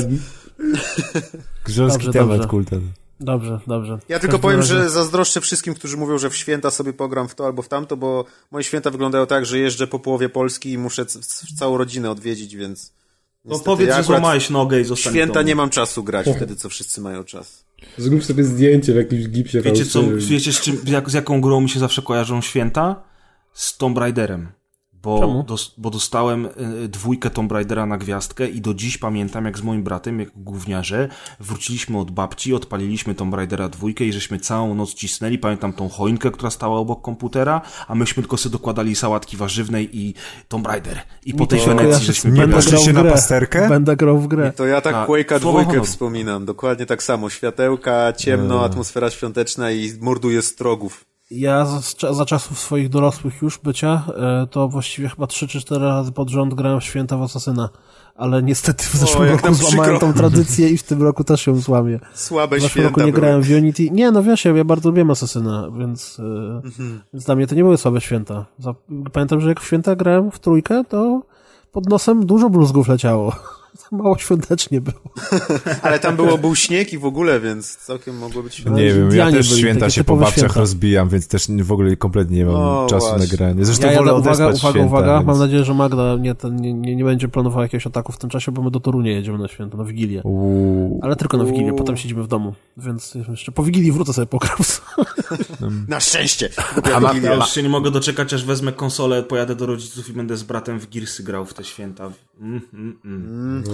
[1.64, 2.80] Grząski Dobrze, temat, dobrze.
[3.20, 3.98] Dobrze, dobrze.
[4.08, 7.34] Ja tylko powiem, razie- że zazdroszczę wszystkim, którzy mówią, że w święta sobie pogram w
[7.34, 10.78] to albo w tamto, bo moje święta wyglądają tak, że jeżdżę po połowie Polski i
[10.78, 12.92] muszę c- c- całą rodzinę odwiedzić, więc...
[13.44, 15.46] No powiedz, ja że złamałeś nogę i zostań Święta domu.
[15.46, 17.64] nie mam czasu grać wtedy, co wszyscy mają czas.
[17.98, 21.60] Zrób sobie zdjęcie w jakimś gipsie Wiecie, co, wiecie z, czym, jak, z jaką grą
[21.60, 23.02] mi się zawsze kojarzą święta?
[23.52, 24.48] Z Tomb Raiderem.
[25.02, 25.42] Bo, Czemu?
[25.42, 26.48] dos, bo dostałem
[26.84, 30.28] y, dwójkę Tomb Raidera na gwiazdkę i do dziś pamiętam, jak z moim bratem, jak
[30.36, 31.08] gówniarze,
[31.40, 35.38] wróciliśmy od babci, odpaliliśmy Tomb Raidera dwójkę i żeśmy całą noc cisnęli.
[35.38, 40.14] Pamiętam tą choinkę, która stała obok komputera, a myśmy tylko sobie dokładali sałatki warzywnej i
[40.48, 40.98] Tomb Raider.
[41.24, 43.68] I po tej to Wenecji żeśmy Nie w na pasterkę?
[43.68, 44.52] Będę grał w grę.
[44.56, 47.30] To ja tak Quake'a dwójkę wspominam, dokładnie tak samo.
[47.30, 51.11] Światełka, ciemno, atmosfera świąteczna i morduje strogów.
[51.32, 55.84] Ja za, za czasów swoich dorosłych już bycia, e, to właściwie chyba 3 czy 4
[55.84, 57.68] razy pod rząd grałem w Święta w Asasyna.
[58.16, 60.08] Ale niestety w zeszłym jak roku złamałem przykro.
[60.08, 62.00] tą tradycję i w tym roku też ją złamię.
[62.14, 63.20] Słabe W zeszłym roku nie były.
[63.20, 63.90] grałem w Unity.
[63.90, 66.22] Nie, no wiesz, ja, ja bardzo lubiłem Asasyna, więc, e,
[66.66, 67.00] Mhm.
[67.12, 68.46] więc dla mnie to nie były słabe święta.
[69.12, 71.22] Pamiętam, że jak w święta grałem w trójkę, to
[71.72, 73.32] pod nosem dużo bluzgów leciało.
[73.92, 75.00] Mało świątecznie było.
[75.82, 78.78] Ale tam było, był śnieg i w ogóle, więc całkiem mogło być święta.
[78.78, 80.60] Nie wiem, ja też święta się po babciach święta.
[80.60, 83.26] rozbijam, więc też w ogóle kompletnie nie mam O, czasu właśnie.
[83.26, 83.64] na granie.
[83.64, 85.26] Zresztą Ja wolę uwaga, uwaga, święta, uwaga, więc...
[85.26, 88.30] mam nadzieję, że Magda nie, ten, nie, nie, nie będzie planowała jakiegoś ataku w tym
[88.30, 90.22] czasie, bo my do Torunia jedziemy na święto, na Wigilię.
[90.22, 91.00] Uuu.
[91.02, 91.78] Ale tylko na Wigilię, Uuu.
[91.78, 94.80] potem siedzimy w domu, więc jeszcze po Wigilii wrócę sobie po Kraus.
[95.88, 96.48] Na szczęście!
[96.94, 100.12] A ma, ja już się nie mogę doczekać, aż wezmę konsolę, pojadę do rodziców i
[100.12, 102.10] będę z bratem w Gearsy grał w te święta.
[102.42, 103.64] Mm, mm, mm.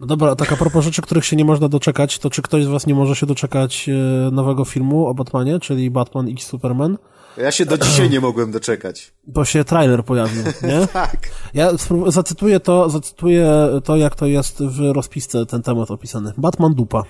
[0.00, 2.68] No dobra, tak a propos rzeczy, których się nie można doczekać, to czy ktoś z
[2.68, 6.98] was nie może się doczekać e, nowego filmu o Batmanie, czyli Batman X Superman?
[7.36, 9.12] Ja się do dzisiaj nie mogłem doczekać.
[9.26, 10.86] Bo się trailer pojawił, nie?
[10.92, 11.16] Tak.
[11.54, 11.70] Ja
[12.06, 16.32] zacytuję to, zacytuję to, jak to jest w rozpisce ten temat opisany.
[16.36, 17.02] Batman dupa.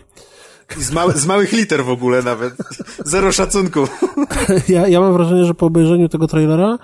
[0.79, 2.55] Z, małe, z małych liter w ogóle nawet.
[3.05, 3.81] Zero szacunku.
[4.69, 6.79] Ja, ja mam wrażenie, że po obejrzeniu tego trailera, e,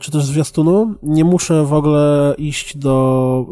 [0.00, 3.46] czy też zwiastunu, nie muszę w ogóle iść do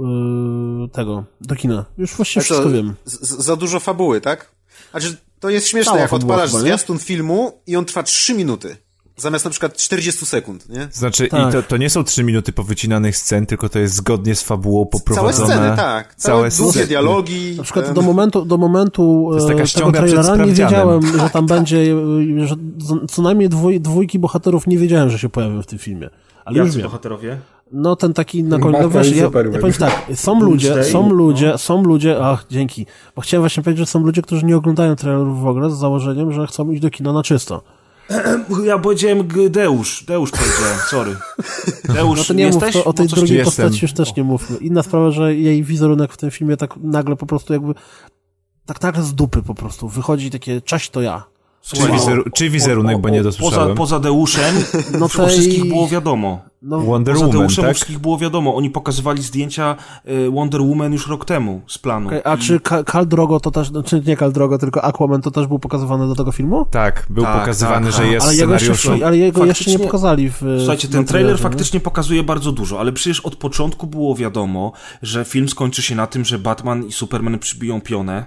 [0.84, 1.84] y, tego, do kina.
[1.98, 2.94] Już właściwie wszystko wiem.
[3.04, 4.52] z, za dużo fabuły, tak?
[4.90, 8.76] Znaczy, to jest śmieszne, Cała jak odpalasz chyba, zwiastun filmu i on trwa 3 minuty.
[9.16, 10.88] Zamiast na przykład 40 sekund, nie?
[10.92, 11.48] Znaczy, Tak.
[11.48, 14.84] i to, to nie są trzy minuty powycinanych scen, tylko to jest zgodnie z fabułą
[14.84, 15.54] Całe poprowadzone.
[15.54, 16.14] sceny, tak.
[16.14, 16.86] Całe Całe długie sceny.
[16.86, 17.54] dialogi.
[17.56, 21.46] Na przykład do momentu, do momentu jest e, taka tego trailera nie wiedziałem, że tam
[21.46, 21.78] będzie,
[22.42, 22.54] e, że
[23.10, 26.10] co najmniej dwój, dwójki bohaterów nie wiedziałem, że się pojawią w tym filmie.
[26.44, 26.86] Ale już Jacy wiem.
[26.86, 27.38] bohaterowie?
[27.72, 31.14] No ten taki na końcu, no wiesz, ja, ja powiem tak, są ludzie, są no.
[31.14, 34.96] ludzie, są ludzie, ach, dzięki, bo chciałem właśnie powiedzieć, że są ludzie, którzy nie oglądają
[34.96, 37.62] trailerów w ogóle z założeniem, że chcą iść do kina na czysto.
[38.64, 40.04] Ja powiedziałem Deusz.
[40.04, 41.16] Deusz powiedziałem, sorry.
[41.94, 42.74] Deusz, No to nie jesteś?
[42.74, 43.64] mów to, o tej Bo coś drugiej Jestem.
[43.64, 44.56] postaci już też nie mówmy.
[44.56, 47.74] Inna sprawa, że jej wizerunek w tym filmie tak nagle po prostu jakby,
[48.66, 51.24] tak nagle z dupy po prostu wychodzi takie, cześć to ja.
[51.62, 53.76] Czy, Słuchaj, wizeru, czy wizerunek, bo nie Poza, dosłyszałem.
[53.76, 54.54] poza Deuszem
[55.00, 56.40] No o tej- wszystkich było wiadomo.
[56.62, 57.76] No, Wonder Poza Woman, Deuszem o tak?
[57.76, 58.54] wszystkich było wiadomo.
[58.56, 59.76] Oni pokazywali zdjęcia
[60.08, 62.06] y, Wonder Woman już rok temu z planu.
[62.06, 65.46] Okej, a czy Khal Drogo to też, znaczy nie Khal Drogo, tylko Aquaman to też
[65.46, 66.66] był pokazywany do tego filmu?
[66.70, 68.10] Tak, był Tak, pokazywany, tak, że tak.
[68.12, 71.80] jest Ale jego, jeszcze, ale jego jeszcze nie pokazali w Słuchajcie, w ten trailer faktycznie
[71.80, 74.72] pokazuje bardzo dużo, ale przecież od początku było wiadomo,
[75.02, 78.26] że film skończy się na tym, że Batman i Superman przybiją pionę,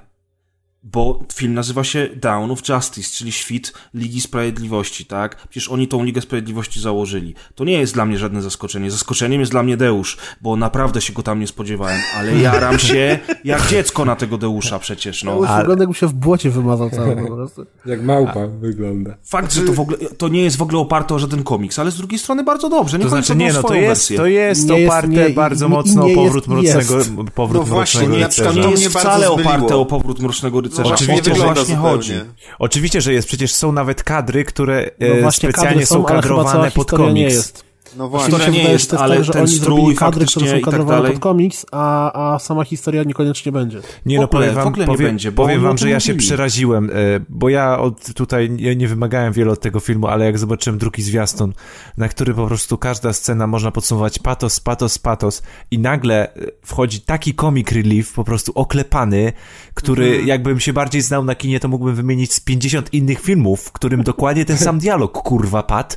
[0.94, 5.36] bo film nazywa się Dawn of Justice, czyli świt Ligi Sprawiedliwości, tak?
[5.50, 7.36] Przecież oni tą Ligę Sprawiedliwości założyli.
[7.56, 8.92] To nie jest dla mnie żadne zaskoczenie.
[8.92, 13.20] Zaskoczeniem jest dla mnie Deusz, bo naprawdę się go tam nie spodziewałem, ale jaram się
[13.44, 15.36] jak dziecko na tego Deusza przecież, no.
[15.38, 17.66] Już wygląda jakby się w błocie wymazał cały po prostu.
[17.86, 19.16] Jak małpa wygląda.
[19.24, 21.92] Fakt, że to w ogóle, to nie jest w ogóle oparte o żaden komiks, ale
[21.92, 22.98] z drugiej strony bardzo dobrze.
[22.98, 24.18] Niech To znaczy, nie, no to jest, wersję.
[24.18, 27.12] to jest Nie jest- oparte nie- bardzo i- mocno o nie powrót jest- mrocznego, jest.
[27.36, 28.70] powrót No właśnie, mrocznego nie, na To przykład rycerza.
[28.72, 30.75] to nie jest wcale oparte o powrót Mrocznego Rycerza.
[30.84, 31.98] Oczywiście, że wygląda właśnie zupełnie.
[31.98, 32.14] chodzi.
[32.60, 33.28] Oczywiście, że jest.
[33.28, 37.06] Przecież są nawet kadry, które No e, właśnie, specjalnie kadry są są, kadrowane pod historia
[37.06, 37.36] nie komiks.
[37.36, 37.66] jest.
[37.98, 38.38] No Właśnie właśnie.
[38.38, 40.48] mi się nie wydaje, jest, to ale tak, że ten oni strój zrobili kadry, które
[40.50, 41.12] są i tak kadrowane dalej.
[41.12, 43.82] pod komiks, a, a sama historia niekoniecznie będzie.
[44.06, 46.90] Nie no, powiem wam, w ogóle nie powiem, będzie, powiem wam, że ja się przeraziłem,
[46.90, 46.94] e,
[47.30, 51.02] bo ja od tutaj nie, nie wymagałem wiele od tego filmu, ale jak zobaczyłem drugi
[51.02, 51.54] zwiastun,
[51.98, 57.02] na który po prostu każda scena można podsumować patos, patos, patos i nagle e, wchodzi
[57.02, 59.34] taki comic relief, po prostu oklepany,
[59.74, 60.28] który Mhm.
[60.28, 64.04] jakbym się bardziej znał na kinie, to mógłbym wymienić z 50 innych filmów, w którym
[64.04, 65.96] dokładnie ten sam dialog, kurwa, padł.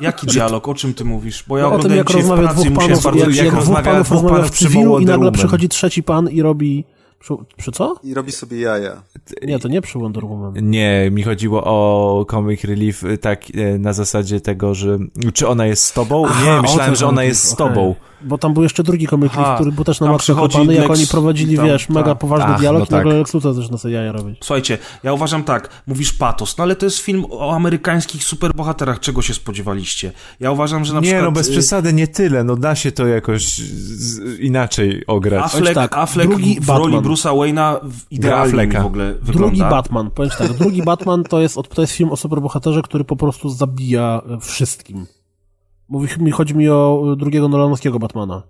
[0.00, 0.68] Jaki dialog?
[0.68, 1.44] O czym ty mówisz?
[1.48, 3.18] Bo ja No, o tym, jak rozmawia dwóch musiałem panów, bardzo...
[3.20, 5.68] jak, jak jak dwóch rozmawia- panów dwóch rozmawia panów w przy cywilu i nagle przychodzi
[5.68, 6.84] trzeci pan i robi...
[7.18, 7.94] Przy, przy co?
[8.02, 9.02] I robi sobie jaja.
[9.42, 10.70] Nie, to nie przy Wonder Woman.
[10.70, 14.98] Nie, mi chodziło o comic relief y, tak e, na zasadzie tego, że
[15.34, 16.26] czy ona jest z tobą?
[16.26, 17.94] Aha, nie, myślałem, że ona jest z tobą.
[18.24, 21.08] Bo tam był jeszcze drugi relief, który był też na przychodzi kopany, jak Lex oni
[21.08, 22.18] prowadzili, tam- wiesz, mega tak.
[22.18, 23.18] poważny Ach, dialog no i nagle tak.
[23.18, 24.38] Lex Luthor zaczyna sobie jaja robić.
[24.40, 29.22] Słuchajcie, ja uważam tak, mówisz patos, no ale to jest film o amerykańskich superbohaterach, czego
[29.22, 30.12] się spodziewaliście?
[30.40, 31.24] Ja uważam, że na Nie, przykład...
[31.24, 33.60] no bez y, przesady, nie tyle, no da się to jakoś
[34.40, 35.44] inaczej ograć.
[35.44, 37.12] Affleck, tak, Affleck drugi w roli Batman.
[37.12, 37.76] Bruce'a Wayne'a
[38.10, 39.70] idealnie w ogóle Drugi wygląda.
[39.70, 43.50] Batman, powiem tak, drugi Batman to jest, to jest film o superbohaterze, który po prostu
[43.50, 45.06] zabija e, wszystkim.
[45.88, 48.42] Mówi, mi, chodzi mi o e, drugiego Nolanowskiego Batmana.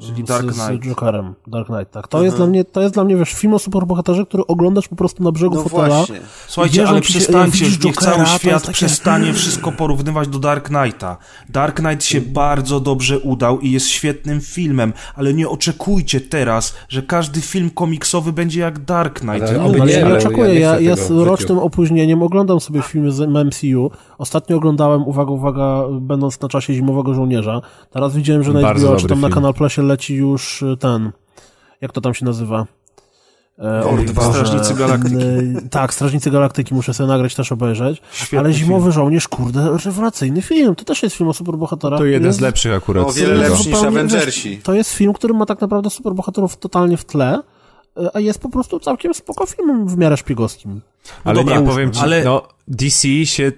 [0.00, 0.86] Czyli Dark z, z Knight.
[0.88, 2.08] Jokerem, Dark Knight, tak.
[2.08, 4.96] To jest dla mnie, to jest dla mnie, wiesz, film o superbohaterze, który oglądasz po
[4.96, 5.88] prostu na brzegu No fotela.
[5.96, 6.20] właśnie.
[6.48, 11.16] Słuchajcie, Wierzą ale przestańcie, niech Jokera, cały świat takie- przestanie wszystko porównywać do Dark Knighta.
[11.48, 17.02] Dark Knight się bardzo dobrze udał i jest świetnym filmem, ale nie oczekujcie teraz, że
[17.02, 19.48] każdy film komiksowy będzie jak Dark Knight.
[19.48, 22.82] Ale Ale nie, ja nie ale oczekuję, ja nie ja, z rocznym opóźnieniem oglądam sobie
[22.82, 23.90] filmy z MCU.
[24.18, 27.60] Ostatnio oglądałem, uwaga, uwaga, będąc na czasie Zimowego Żołnierza.
[27.90, 29.34] Teraz widziałem, że na HBO, czy tam na film.
[29.34, 31.12] Kanal Plusie leci już y, ten,
[31.80, 32.66] jak to tam się nazywa?
[33.58, 35.16] E, Lord, o Boże, Strażnicy Galaktyki.
[35.70, 38.02] tak, Strażnicy Galaktyki, muszę sobie nagrać, też obejrzeć.
[38.12, 38.92] Świetny ale Zimowy film.
[38.92, 40.74] Żołnierz, kurde, rewelacyjny film.
[40.74, 41.98] To też jest film o superbohaterach.
[41.98, 43.06] To jeden Jest- z lepszych akurat.
[43.08, 44.58] O wiele lepszy niż Avengersi.
[44.62, 47.40] To jest film, który ma tak naprawdę superbohaterów totalnie w tle,
[47.98, 50.80] y, a jest po prostu całkiem spoko filmem w miarę szpiegowskim.
[51.24, 53.52] Ale dobra, nie, powiem ci, ale- no DC się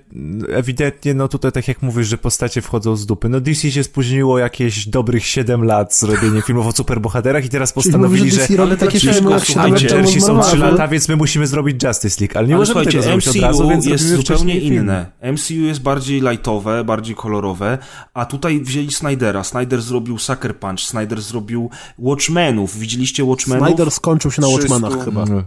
[0.52, 4.38] ewidentnie, no tutaj tak jak mówisz, że postacie wchodzą z dupy, no DC się spóźniło
[4.38, 8.62] jakieś dobrych 7 lat z robieniem filmów o superbohaterach i teraz postanowili, mówisz, że że
[8.62, 10.70] ale takie filmy jak Słuchajcie, Avengersi są 3 Marvel.
[10.70, 13.42] lata, więc my musimy zrobić Justice League, ale nie Ale możemy tego zrobić MCU od
[13.44, 14.74] razu, więc jest zupełnie wcześniej film.
[14.74, 15.06] inne.
[15.32, 17.78] MCU jest bardziej lightowe, bardziej kolorowe,
[18.14, 19.44] a tutaj wzięli Snydera.
[19.44, 22.78] Snyder zrobił Sucker Punch, Snyder zrobił Watchmenów.
[22.78, 23.66] Widzieliście Watchmenów?
[23.66, 24.74] Snyder skończył się na 300.
[24.74, 25.24] Watchmenach chyba.
[25.24, 25.42] No.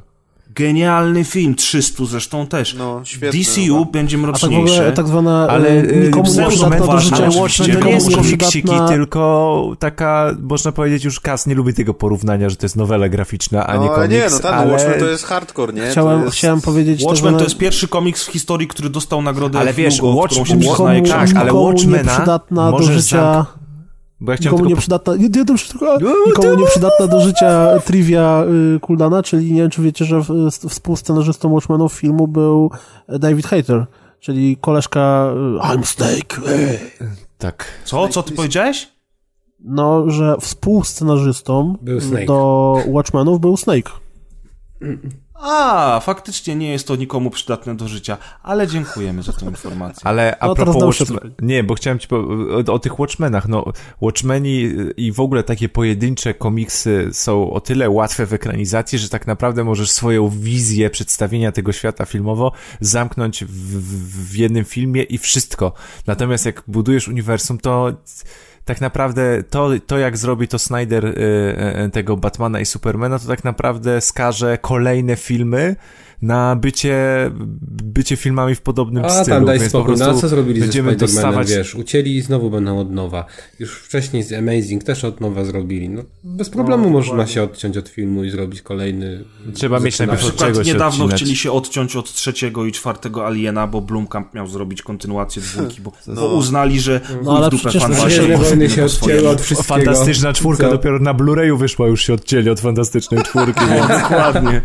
[0.56, 2.74] Genialny film, 300 zresztą też.
[2.74, 3.92] No, świetny DCU chyba.
[3.92, 7.16] będzie A tak ogóle tak zwana Ale ale, y, nikomu nie przydatna do życia.
[7.16, 11.48] ale Ale Watchmen to nie jest nie komiksiki, przydatna- tylko taka, można powiedzieć już Kas
[11.48, 14.30] nie lubi tego porównania, że to jest nowela graficzna, a nie No ale komiks, nie,
[14.32, 14.66] no tak, ale...
[14.66, 15.90] no Watchmen to jest hardcore, nie?
[15.92, 16.38] Chciałem, to jest...
[16.38, 20.00] chciałem powiedzieć Watchmen że to jest pierwszy komiks w historii, który dostał nagrodę Ale wiesz,
[20.00, 23.46] Hugo, Watch- którą się nikomu- tak, ale Watchmena nieprzydatna do możesz życia...
[24.22, 24.70] Bo ja chciałem Nikomu tylko...
[24.70, 28.44] nieprzydatna, nie, nie, to wszystko, nikomu nieprzydatna do życia trivia
[28.76, 32.72] y, Kuldana, czyli nie wiem, czy wiecie, że w, s- współscenarzystą Watchmenów filmu był
[33.20, 33.86] David Hayter,
[34.20, 36.38] czyli koleżka y, I'm Snake.
[36.52, 36.80] y.
[37.38, 37.66] Tak.
[37.86, 38.08] Co?
[38.08, 38.90] Co ty powiedziałeś?
[39.60, 41.76] No, że współscenarzystą
[42.28, 43.92] do Watchmenów był Snake.
[45.42, 50.02] A, faktycznie nie jest to nikomu przydatne do życia, ale dziękujemy za tę informację.
[50.08, 51.32] Ale a No, propos Watchmen...
[51.42, 52.16] Nie, bo chciałem ci po...
[52.68, 53.66] o, o tych Watchmenach, no
[54.02, 59.28] Watchmeni i w ogóle takie pojedyncze komiksy są o tyle łatwe w ekranizacji, że tak
[59.28, 65.18] naprawdę możesz swoją wizję przedstawienia tego świata filmowo zamknąć w, w, w jednym filmie i
[65.18, 65.74] wszystko.
[66.08, 67.92] Natomiast jak budujesz uniwersum, to
[68.65, 71.15] tak naprawdę to, to jak zrobi to Snyder y,
[71.86, 75.76] y, tego Batmana i Supermana, to tak naprawdę skaże kolejne filmy
[76.22, 76.96] na bycie,
[77.84, 79.26] bycie filmami w podobnym A stylu.
[79.38, 81.50] tam daj więc spokój, po no a prostu co zrobili ze będziemy dostawać...
[81.50, 83.26] wiesz, ucięli i znowu będą od nowa.
[83.60, 85.90] Już wcześniej z Amazing też od nowa zrobili.
[85.90, 89.24] No, bez problemu można się odciąć od filmu i zrobić kolejny...
[89.54, 91.22] Trzeba mieć Na najpierw od przykład czego się niedawno odcinać.
[91.22, 95.92] chcieli się odciąć od trzeciego i czwartego Aliena, bo Blumkamp miał zrobić kontynuację dwójki, bo,
[96.16, 97.84] bo uznali, że No, ale przecież
[98.38, 99.28] Wojny się swojemu.
[99.30, 99.84] od wszystkiego.
[99.84, 100.70] Fantastyczna czwórka Co?
[100.72, 103.62] dopiero na Blu-rayu wyszła, już się odcięli od fantastycznej czwórki.
[104.02, 104.62] Dokładnie,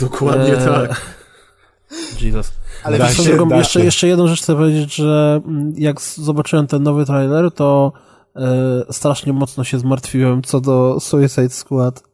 [0.00, 0.87] dokładnie Eee,
[2.20, 2.52] Jesus.
[2.84, 3.84] Ale Da się, drogą, da jeszcze, się.
[3.84, 7.92] jeszcze jedną rzecz chcę powiedzieć, że mm, jak zobaczyłem ten nowy trailer, to
[8.36, 8.40] e,
[8.90, 12.07] strasznie mocno się zmartwiłem co do Suicide Squad.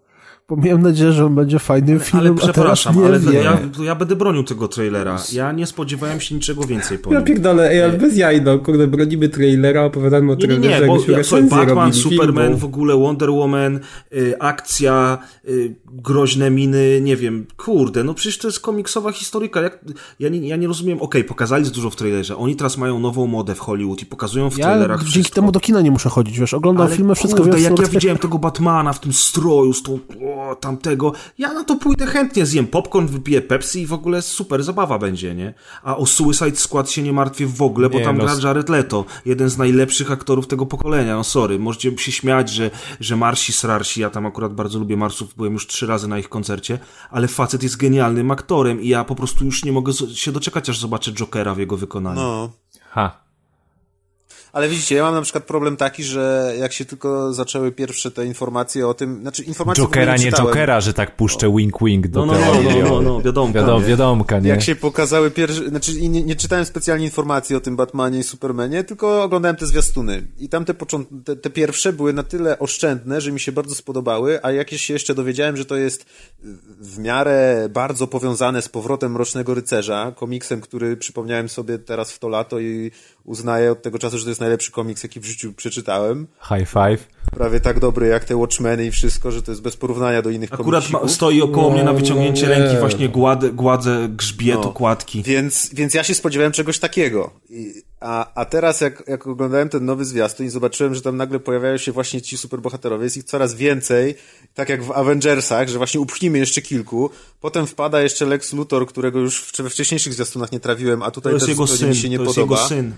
[0.49, 3.59] Bo miałem nadzieję, że on będzie fajnym Ale filmem, a teraz przepraszam, nie ale ja,
[3.85, 5.19] ja będę bronił tego trailera.
[5.33, 7.27] Ja nie spodziewałem się niczego więcej po Ja nim.
[7.27, 10.87] pierdolę, ej, ale bez jaj, no, kurde, bronimy trailera, opowiadamy o Nie, nie, trailerze, nie,
[10.87, 12.59] bo jakbyśmy ja, słuchaj, Batman, robili, Superman, filmu.
[12.59, 13.81] w ogóle Wonder Woman,
[14.13, 19.61] y, akcja, y, groźne miny, nie wiem, kurde, no przecież to jest komiksowa historyka.
[19.63, 19.85] Jak,
[20.21, 23.55] ja, nie, ja nie rozumiem, okej, pokazali dużo w trailerze, oni teraz mają nową modę
[23.55, 25.35] w Hollywood i pokazują w Ja trailerach dzięki wszystko.
[25.35, 27.87] temu do kina nie muszę chodzić, wiesz, oglądam Ale filmy, wszystko kurde, wiem, jak ja
[27.87, 29.99] widziałem tego Batmana w tym stroju, z tą,
[30.35, 34.63] o, tamtego, ja na to pójdę chętnie, zjem popcorn, wypiję Pepsi i w ogóle super
[34.63, 35.55] zabawa będzie, nie?
[35.83, 38.69] A o Suicide Squad się nie martwię w ogóle, bo Nie, tam no, gra Jared
[38.69, 42.71] Leto, jeden z najlepszych aktorów tego pokolenia, no sorry, możecie się śmiać, że,
[43.01, 46.29] że Marsi Srarsi, ja tam akurat bardzo lubię Marsów, byłem już trzy razy na ich
[46.29, 46.79] koncercie,
[47.11, 50.79] ale facet jest genialnym aktorem i ja po prostu już nie mogę się doczekać, aż
[50.79, 52.21] zobaczę Jokera w jego wykonaniu.
[52.21, 52.51] No.
[52.91, 53.24] Ha.
[54.55, 58.27] Ale widzicie, ja mam na przykład problem taki, że jak się tylko zaczęły pierwsze te
[58.27, 60.47] informacje o tym, znaczy informacje Jokera, nie czytałem.
[60.47, 62.83] Jokera, że tak puszczę wink-wink do No, no, no, teorii.
[62.83, 63.53] no, no, no, wiadomo.
[63.53, 63.89] Wiadom, nie?
[63.89, 64.49] wiadomka, nie?
[64.49, 68.23] Jak się pokazały pierwsze, znaczy i nie, nie czytałem specjalnie informacji o tym Batmanie i
[68.23, 70.27] Supermanie, tylko oglądałem te zwiastuny.
[70.39, 73.75] I tam te, począt- te, te pierwsze były na tyle oszczędne, że mi się bardzo
[73.75, 76.07] spodobały, a jakieś się jeszcze dowiedziałem, że to jest
[76.81, 82.29] w miarę bardzo powiązane z powrotem Mrocznego Rycerza, komiksem, który przypomniałem sobie teraz w to
[82.29, 82.91] lato i
[83.25, 86.27] uznaję od tego czasu, że to jest najlepszy komiks, jaki w życiu przeczytałem.
[86.49, 87.09] High five.
[87.31, 90.53] Prawie tak dobry jak te Watchmeny i wszystko, że to jest bez porównania do innych
[90.53, 91.11] Akurat ma, komiksików.
[91.11, 92.49] stoi około mnie na wyciągnięcie nie.
[92.49, 94.63] ręki, właśnie gładę, gładzę grzbiet No.
[94.71, 95.23] okładki.
[95.23, 97.31] Więc, więc ja się spodziewałem czegoś takiego.
[97.51, 101.41] I, A, a teraz jak, jak oglądałem ten nowy zwiastun i zobaczyłem, że tam nagle
[101.41, 104.15] pojawiają się właśnie ci superbohaterowie, jest ich coraz więcej,
[104.55, 107.11] tak jak w Avengersach, że właśnie upchnijmy jeszcze kilku.
[107.41, 111.11] Potem wpada jeszcze Lex Luthor, którego już w, we wcześniejszych zwiastunach nie trawiłem, a To
[111.11, 112.57] tutaj jest też jego syn, mi się nie to jest podoba.
[112.57, 112.93] jego syn.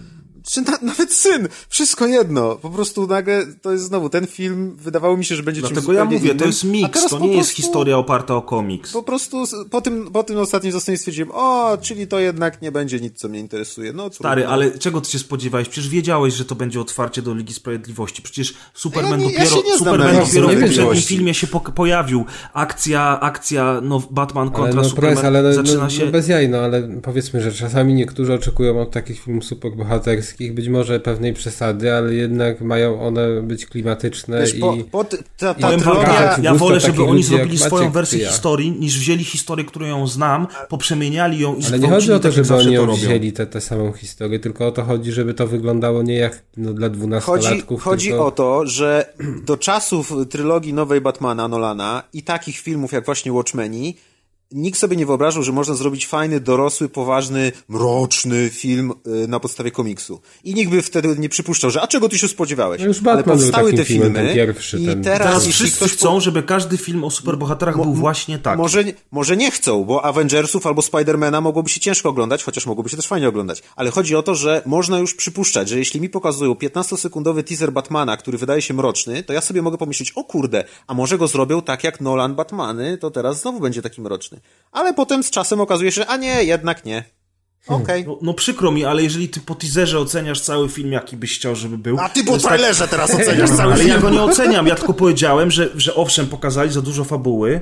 [0.51, 2.57] Czy na, nawet syn, wszystko jedno.
[2.57, 5.93] Po prostu nagle to jest znowu ten film, wydawało mi się, że będzie czymś Dlatego
[5.93, 8.43] ja zupełnie mówię, innym, to jest miks, to po nie jest prostu- historia oparta o
[8.43, 8.93] komiks.
[8.93, 13.01] Po prostu po tym, po tym ostatnim zwiastunie stwierdziłem, o, czyli to jednak nie będzie
[13.01, 13.93] nic, co mnie interesuje.
[13.93, 14.55] No, Stary, trudno.
[14.55, 15.69] ale czego ty się spodziewałeś?
[15.69, 18.23] Przecież wiedziałeś, że to będzie otwarcie do Ligi Sprawiedliwości.
[18.23, 22.25] Przecież Superman Ja nie- ja dopiero, znam Superman dopiero w poprzednim filmie się pok- pojawił.
[22.53, 26.05] Akcja, akcja, no Batman Ale kontra no, Superman press, ale no, zaczyna no, się...
[26.05, 30.69] no bez jaj, no ale powiedzmy, że czasami niektórzy oczekują od takich filmów superbohaterskich być
[30.69, 34.61] może pewnej przesady, ale jednak mają one być klimatyczne Wiesz, i...
[34.61, 36.05] po, po, ta, ta trylogia...
[36.05, 38.29] tak, ja wolę, żeby oni zrobili swoją wersję ja.
[38.29, 42.23] historii, niż wzięli historię, którą ją znam, poprzemieniali ją i Ale nie chodzi o to,
[42.23, 45.47] tak, żeby oni ją wzięli tę tę samą historię, tylko o to chodzi, żeby to
[45.47, 48.27] wyglądało nie jak no, dla Chodzi, dwunastolatków, chodzi tylko...
[48.27, 49.15] o to, że
[49.47, 53.97] do czasów trylogii nowej Batmana Nolana i takich filmów jak właśnie Watchmeni,
[54.53, 58.93] nikt sobie nie wyobrażał, że można zrobić fajny, dorosły, poważny, mroczny film
[59.25, 60.21] y, na podstawie komiksu.
[60.45, 62.81] I nikt by wtedy nie przypuszczał, że a czego ty się spodziewałeś?
[62.81, 65.77] No już Ale Batman był powstały te filmy ten pierwszy, i ten- teraz, Teraz wszyscy
[65.77, 68.59] ktoś chcą, żeby każdy film o superbohaterach był właśnie taki.
[68.59, 72.97] Może, może nie chcą, bo Avengersów albo Spidermana mogłoby się ciężko oglądać, chociaż mogłoby się
[72.97, 73.63] też fajnie oglądać.
[73.77, 78.17] Ale chodzi o to, że można już przypuszczać, że jeśli mi pokazują 15-sekundowy teaser Batmana,
[78.17, 81.63] który wydaje się mroczny, to ja sobie mogę pomyśleć, o kurde, a może go zrobią
[81.63, 84.36] tak jak Nolan Batmany, to teraz znowu będzie taki mroczny.
[84.73, 87.05] Ale potem z czasem okazuje się, że a nie, jednak nie.
[87.69, 88.05] Okej.
[88.07, 91.57] No, no przykro mi, ale jeżeli ty po teaserze oceniasz cały film, jaki byś chciał,
[91.57, 91.99] żeby był...
[92.01, 93.89] A ty po tak- trailerze teraz oceniasz cały Ale film.
[93.89, 97.61] ja go nie oceniam, ja tylko powiedziałem, że, że owszem, pokazali za dużo fabuły,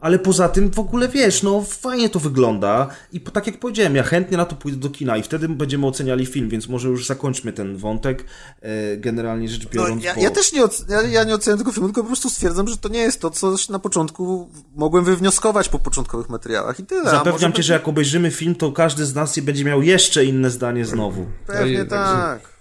[0.00, 4.02] ale poza tym w ogóle wiesz, no fajnie to wygląda i tak jak powiedziałem, ja
[4.02, 7.52] chętnie na to pójdę do kina i wtedy będziemy oceniali film, więc może już zakończmy
[7.52, 8.24] ten wątek,
[8.60, 10.20] e, generalnie rzecz No, biorąc, ja, bo...
[10.20, 12.76] ja też nie, oc- ja, ja nie oceniam tego filmu, tylko po prostu stwierdzam, że
[12.76, 17.10] to nie jest to, co na początku mogłem wywnioskować po początkowych materiałach i tyle.
[17.10, 20.84] Zapewniam cię, że jak obejrzymy film, to każdy z nas będzie miał jeszcze inne zdanie
[20.84, 21.26] znowu.
[21.46, 22.58] Pewnie tak.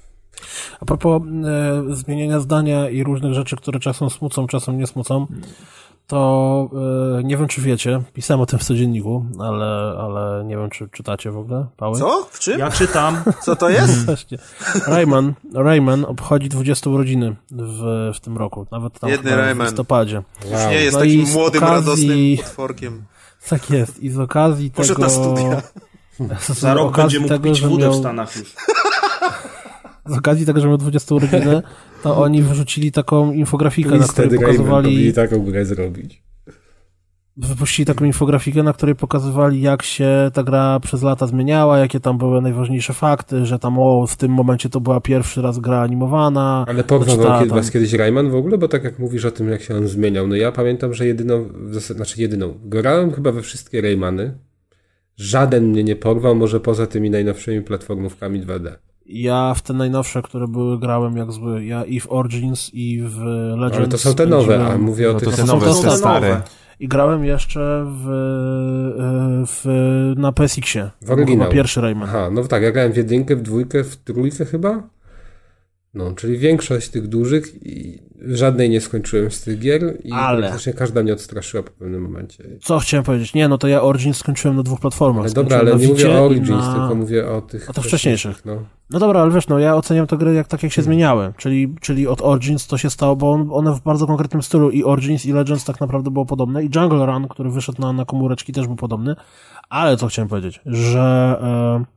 [0.79, 5.27] A propos e, zmieniania zdania i różnych rzeczy, które czasem smucą, czasem nie smucą,
[6.07, 6.69] to
[7.19, 10.89] e, nie wiem, czy wiecie, pisałem o tym w codzienniku, ale, ale nie wiem, czy
[10.89, 11.99] czytacie w ogóle, Pały?
[11.99, 12.27] Co?
[12.31, 12.59] W czym?
[12.59, 14.07] Ja czytam, Co to jest?
[14.87, 19.67] Rayman, Rayman obchodzi 20 urodziny w, w tym roku, nawet tam Biedny chyba w Rayman.
[19.67, 20.21] listopadzie.
[20.51, 23.03] Już nie jest No takim młodym, okazji- radosnym potworkiem.
[23.49, 23.99] Tak jest.
[23.99, 25.07] I z okazji Poszedł tego...
[25.07, 25.61] na studia.
[26.39, 28.53] Z za rok będzie mógł tego, pić wódę w miał- Stanach już.
[30.07, 31.61] Z okazji tego, że miał 20 urodziny,
[32.03, 35.13] to oni wyrzucili taką infografikę, na której pokazywali...
[35.13, 36.23] taką grę zrobić.
[37.37, 42.17] wypuścili taką infografikę, na której pokazywali, jak się ta gra przez lata zmieniała, jakie tam
[42.17, 46.65] były najważniejsze fakty, że tam o, w tym momencie to była pierwszy raz gra animowana.
[46.67, 48.57] Ale porwał Znaczy, was kiedyś Rayman w ogóle?
[48.57, 51.49] Bo tak jak mówisz o tym, jak się on zmieniał, no ja pamiętam, że jedyną,
[51.71, 54.37] znaczy jedyną, grałem chyba we wszystkie Raymany.
[55.17, 58.71] Żaden mnie nie porwał, może poza tymi najnowszymi platformówkami 2D.
[59.09, 61.65] Ja w te najnowsze, które były, grałem jak zły.
[61.65, 63.19] Ja i w Origins, i w
[63.57, 63.77] Legends.
[63.77, 65.29] Ale to są te nowe, a mówię o No tych...
[65.29, 65.97] to te są nowe, te te nowe.
[65.97, 66.41] stare.
[66.79, 69.65] I grałem jeszcze w, e, w,
[70.17, 70.89] na PSX-ie.
[71.01, 71.43] W oryginał.
[71.45, 72.09] Chyba pierwszy Rayman.
[72.09, 74.83] Aha, no tak, ja grałem w jedynkę, w dwójkę, w trójkę chyba.
[75.93, 80.73] No, czyli większość tych dużych i żadnej nie skończyłem z tych gier i Ale- praktycznie
[80.73, 82.43] każda mnie odstraszyła po pewnym momencie.
[82.61, 83.33] Co chciałem powiedzieć?
[83.33, 85.23] Nie, no to ja Origins skończyłem na dwóch platformach.
[85.23, 86.73] Ale dobra, ale nie mówię o Origins, na...
[86.73, 87.69] tylko mówię o tych...
[87.69, 88.45] O tych wcześniejszych.
[88.45, 88.63] No.
[88.89, 91.33] No dobra, ale wiesz, no ja oceniam te gry jak tak, jak się zmieniały.
[91.37, 94.83] Czyli, czyli od Origins to się stało, bo on, one w bardzo konkretnym stylu i
[94.83, 98.53] Origins i Legends tak naprawdę było podobne i Jungle Run, który wyszedł na, na komóreczki
[98.53, 99.15] też był podobny.
[99.69, 101.96] Ale co chciałem powiedzieć, że e,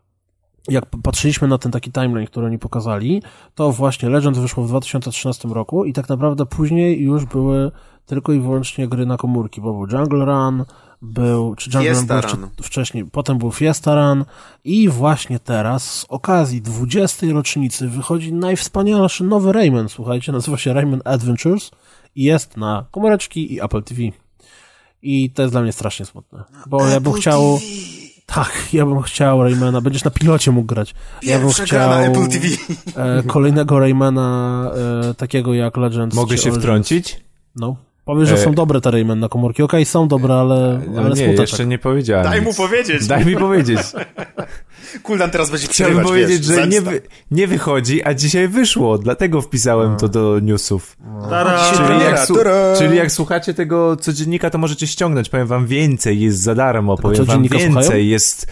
[0.69, 3.23] jak patrzyliśmy na ten taki timeline, który oni pokazali,
[3.55, 7.71] to właśnie Legends wyszło w 2013 roku i tak naprawdę później już były
[8.07, 10.65] tylko i wyłącznie gry na komórki, bo był Jungle Run,
[11.03, 12.51] był, czy Jungle Run Fiesta był jeszcze Run.
[12.63, 14.25] wcześniej, potem był Fiesta Run
[14.65, 17.27] i właśnie teraz z okazji 20.
[17.33, 21.71] rocznicy wychodzi najwspanialszy nowy Rayman, słuchajcie, nazywa się Rayman Adventures
[22.15, 24.01] i jest na komóreczki i Apple TV.
[25.03, 27.59] I to jest dla mnie strasznie smutne, bo ja bym chciał...
[28.35, 30.95] Tak, ja bym chciał Raymana, będziesz na pilocie mógł grać.
[31.23, 32.47] Ja bym Pierwsza chciał na Apple TV.
[32.97, 34.71] e, kolejnego Raymana
[35.11, 36.17] e, takiego jak Legends.
[36.17, 37.21] Mogę się wtrącić?
[37.57, 37.77] No.
[38.05, 39.63] Powiesz, że E, są dobre te Rayman na komórki.
[39.63, 41.41] Okej, są dobre, ale, No ale nie, smuteczek.
[41.41, 42.25] jeszcze nie powiedziałem.
[42.25, 43.07] Daj mu powiedzieć.
[43.07, 43.79] Daj mi powiedzieć.
[45.03, 49.43] Kuldan teraz będzie Chciałbym powiedzieć, wiesz, że nie, wy, nie wychodzi, a dzisiaj wyszło, dlatego
[49.43, 50.97] wpisałem to do newsów.
[51.31, 51.73] Tara!
[51.73, 52.77] Czyli jak, tara.
[52.79, 55.29] czyli jak słuchacie tego codziennika, to możecie ściągnąć.
[55.29, 56.97] Powiem wam więcej, jest za darmo.
[56.97, 58.03] Powiem wam więcej, słuchają?
[58.03, 58.47] jest...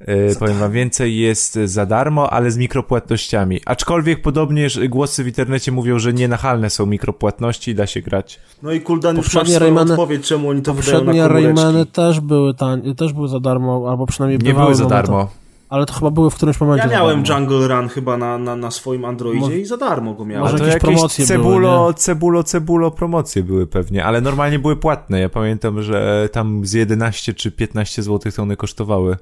[0.00, 3.60] E, powiem wam więcej, jest za darmo, ale z mikropłatnościami.
[3.66, 8.40] Aczkolwiek podobnież głosy w internecie mówią, że nienachalne są mikropłatności i da się grać.
[8.62, 11.28] No i Kuldan już swoją Raymany- odpowiedź, czemu oni to wydają na Poprzednie.
[11.28, 15.28] Raymany też były tań, też były za darmo, albo przynajmniej Nie były za darmo.
[15.68, 17.24] Ale to chyba były w którymś momencie Ja miałem.
[17.28, 20.42] Jungle Run chyba na, na, na swoim Androidzie Może- i za darmo go miałem.
[20.42, 21.94] może jakieś jakieś promocje cebulo, były, nie?
[21.94, 25.20] cebulo, cebulo promocje były pewnie, ale normalnie były płatne.
[25.20, 29.16] Ja pamiętam, że tam z 11 czy 15 zł to one kosztowały.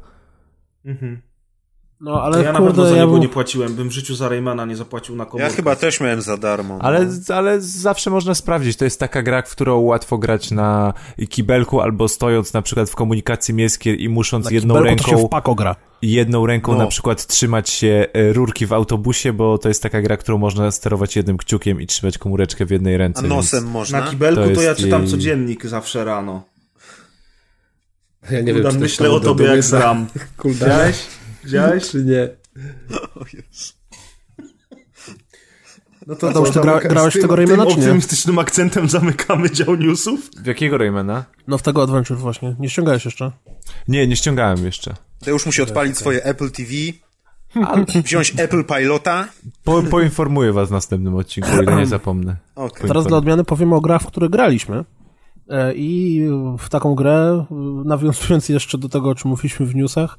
[0.85, 1.23] Mhm.
[2.01, 4.15] No Ale ale ja na pewno kurde, za ja niego nie płaciłem, bym w życiu
[4.15, 5.49] za Raymana nie zapłacił na komórkę.
[5.51, 6.75] Ja chyba też miałem za darmo.
[6.79, 6.85] no.
[6.85, 8.77] Ale, ale zawsze można sprawdzić.
[8.77, 10.95] To jest taka gra, w którą łatwo grać na
[11.29, 15.11] kibelku albo stojąc na przykład w komunikacji miejskiej i musząc na jedną kibelku to się
[15.17, 15.77] ręką, w pako gra.
[16.03, 16.79] jedną ręką No.
[16.79, 20.71] na przykład trzymać się e, rurki w autobusie, bo to jest taka gra, którą można
[20.71, 23.23] sterować jednym kciukiem i trzymać komóreczkę w jednej A ręce.
[23.23, 23.73] nosem Więc...
[23.73, 24.01] można?
[24.01, 26.52] Na kibelku To to, ja czytam jej- codziennik zawsze rano.
[28.31, 30.07] Ja nie wiem, Kuldan, czy to myślę o tobie jak z ram.
[30.37, 31.07] Kuldana, Widziałeś?
[31.45, 31.91] Widziałeś?
[31.91, 32.29] czy nie?
[36.07, 37.83] No to Mateusz, ty gra- grałeś z w tego Raymana, czy nie?
[37.85, 40.31] optymistycznym akcentem zamykamy dział newsów?
[40.43, 41.25] W jakiego Raymana?
[41.49, 42.57] No w tego Adventure właśnie.
[42.59, 43.33] Nie ściągałeś jeszcze?
[43.89, 44.95] Nie, nie ściągałem jeszcze.
[45.25, 46.71] To już musi odpalić swoje Apple TV,
[48.05, 49.29] wziąć Apple Pilota.
[49.65, 52.37] Po, poinformuję was w następnym odcinku, o ile nie zapomnę.
[52.55, 52.89] Okej.
[52.89, 54.85] Teraz dla odmiany powiemy o grach, w które graliśmy.
[55.49, 56.23] E, I
[56.59, 57.45] w taką grę,
[57.85, 60.19] nawiązując jeszcze do tego, o czym mówiliśmy w newsach,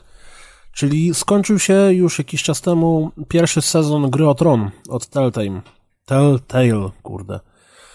[0.73, 5.61] czyli skończył się już jakiś czas temu pierwszy sezon gry o Tron od Telltale.
[6.05, 7.39] Telltale, kurde.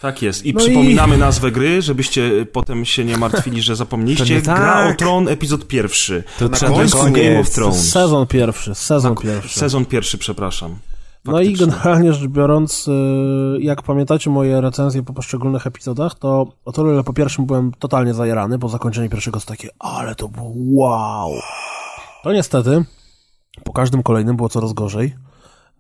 [0.03, 0.47] Tak jest.
[0.47, 4.35] I No przypominamy nazwę gry, żebyście potem się nie martwili, że zapomnieliście.
[4.35, 4.95] nie Gra tak.
[4.95, 6.25] o Tron, epizod pierwszy.
[6.39, 7.91] To na końcu Game of Thrones.
[7.91, 9.59] Sezon pierwszy, sezon pierwszy.
[9.59, 10.79] Sezon pierwszy, przepraszam.
[11.25, 12.93] No i generalnie rzecz biorąc, y,
[13.61, 18.59] jak pamiętacie moje recenzje po poszczególnych epizodach, to o tyle po pierwszym byłem totalnie zajarany,
[18.59, 21.31] bo zakończenie pierwszego jest takie, ale to było wow.
[22.23, 22.85] To niestety,
[23.65, 25.15] po każdym kolejnym było coraz gorzej.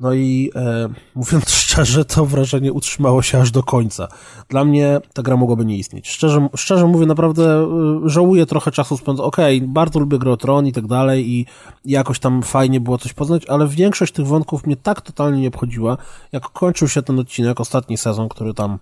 [0.01, 4.09] No i e, mówiąc szczerze, to wrażenie utrzymało się aż do końca.
[4.49, 6.09] Dla mnie ta gra mogłaby nie istnieć.
[6.09, 7.68] Szczerze, szczerze mówię, naprawdę
[8.07, 9.28] y, żałuję trochę czasu spędzonego.
[9.28, 11.46] Okej, bardzo lubię grę o Tron i tak dalej i
[11.84, 15.96] jakoś tam fajnie było coś poznać, ale większość tych wątków mnie tak totalnie nie obchodziła,
[16.32, 18.78] jak kończył się ten odcinek, ostatni sezon, który tam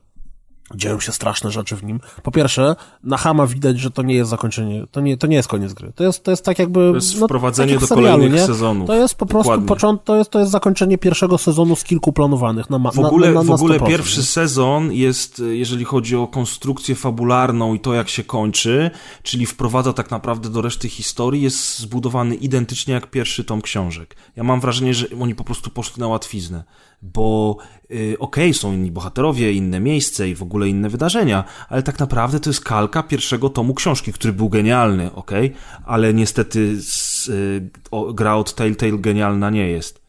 [0.74, 2.00] dzieją się straszne rzeczy w nim.
[2.22, 5.48] Po pierwsze, na Hama widać, że to nie jest zakończenie, to nie, to nie jest
[5.48, 5.92] koniec gry.
[5.94, 6.80] To jest, to jest tak jakby...
[6.90, 8.46] To jest no, wprowadzenie tak do serialu, kolejnych nie?
[8.46, 8.86] sezonów.
[8.86, 9.68] To jest po prostu Dokładnie.
[9.68, 13.28] począt, to jest, to jest zakończenie pierwszego sezonu z kilku planowanych na ma, W ogóle,
[13.28, 14.26] na, na, na w ogóle 100%, pierwszy nie?
[14.26, 18.90] sezon jest, jeżeli chodzi o konstrukcję fabularną i to, jak się kończy,
[19.22, 24.16] czyli wprowadza tak naprawdę do reszty historii, jest zbudowany identycznie jak pierwszy tom książek.
[24.36, 26.64] Ja mam wrażenie, że oni po prostu poszli na łatwiznę,
[27.02, 27.56] bo
[27.90, 32.40] y, okej, są inni bohaterowie, inne miejsce i w ogóle inne wydarzenia, ale tak naprawdę
[32.40, 35.52] to jest kalka pierwszego tomu książki, który był genialny, okej,
[35.84, 40.06] ale niestety s, y, o, gra od Telltale genialna nie jest.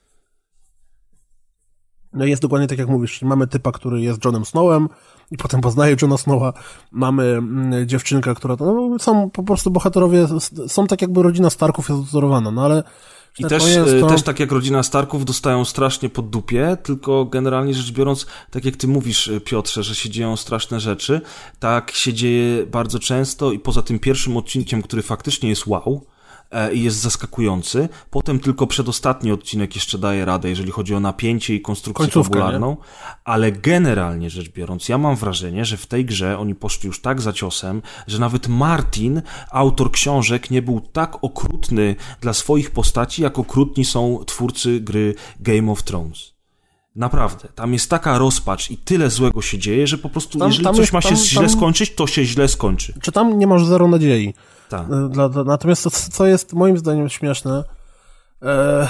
[2.13, 4.89] No jest dokładnie tak jak mówisz, mamy typa, który jest Johnem Snowem
[5.31, 6.53] i potem poznaje Johna Snowa,
[6.91, 10.27] mamy mm, dziewczynkę, która no, są po prostu bohaterowie,
[10.67, 12.83] są tak jakby rodzina Starków jest odzorowana, no ale
[13.39, 14.07] I to też, jest e, to...
[14.07, 18.75] też tak jak rodzina Starków dostają strasznie pod dupie, tylko generalnie rzecz biorąc, tak jak
[18.75, 21.21] ty mówisz e, Piotrze, że się dzieją straszne rzeczy,
[21.59, 26.05] tak się dzieje bardzo często i poza tym pierwszym odcinkiem, który faktycznie jest wow,
[26.73, 27.89] i jest zaskakujący.
[28.09, 32.77] Potem tylko przedostatni odcinek jeszcze daje radę, jeżeli chodzi o napięcie i konstrukcję Końcówkę, fabularną.
[33.23, 37.21] Ale generalnie rzecz biorąc, ja mam wrażenie, że w tej grze oni poszli już tak
[37.21, 39.21] za ciosem, że nawet Martin,
[39.51, 45.71] autor książek, nie był tak okrutny dla swoich postaci, jak okrutni są twórcy gry Game
[45.71, 46.37] of Thrones.
[46.95, 50.63] Naprawdę, tam jest taka rozpacz i tyle złego się dzieje, że po prostu, Tam- jeżeli
[50.63, 52.93] tam coś jest- ma się tam- źle skończyć, to się źle skończy.
[53.01, 54.33] Czy tam nie masz zero nadziei?
[54.69, 54.87] Tak.
[54.91, 57.63] E, Dla, dla, natomiast to, co jest moim zdaniem śmieszne,
[58.43, 58.87] e,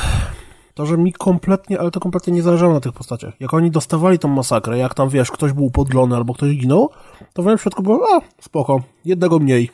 [0.74, 3.34] to, że mi kompletnie, ale to kompletnie nie zależało na tych postaciach.
[3.40, 6.90] Jak oni dostawali tą masakrę, jak tam, wiesz, ktoś był podlony albo ktoś ginął,
[7.34, 9.70] to w moim przypadku było, a, spoko, jednego mniej.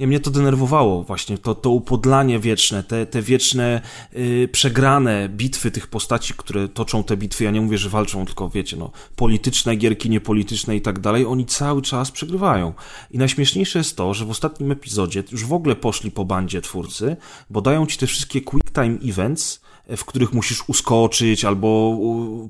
[0.00, 3.80] Nie, mnie to denerwowało właśnie, to, to upodlanie wieczne, te, te wieczne
[4.12, 8.48] yy, przegrane bitwy tych postaci, które toczą te bitwy, ja nie mówię, że walczą, tylko
[8.48, 12.72] wiecie, no, polityczne gierki, niepolityczne i tak dalej, oni cały czas przegrywają.
[13.10, 17.16] I najśmieszniejsze jest to, że w ostatnim epizodzie już w ogóle poszli po bandzie twórcy,
[17.50, 19.60] bo dają ci te wszystkie quick time events,
[19.96, 21.98] w których musisz uskoczyć albo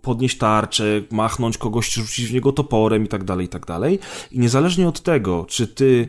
[0.02, 3.98] podnieść tarczę, machnąć kogoś, rzucić w niego toporem i tak dalej, i tak dalej.
[4.32, 6.08] I niezależnie od tego, czy ty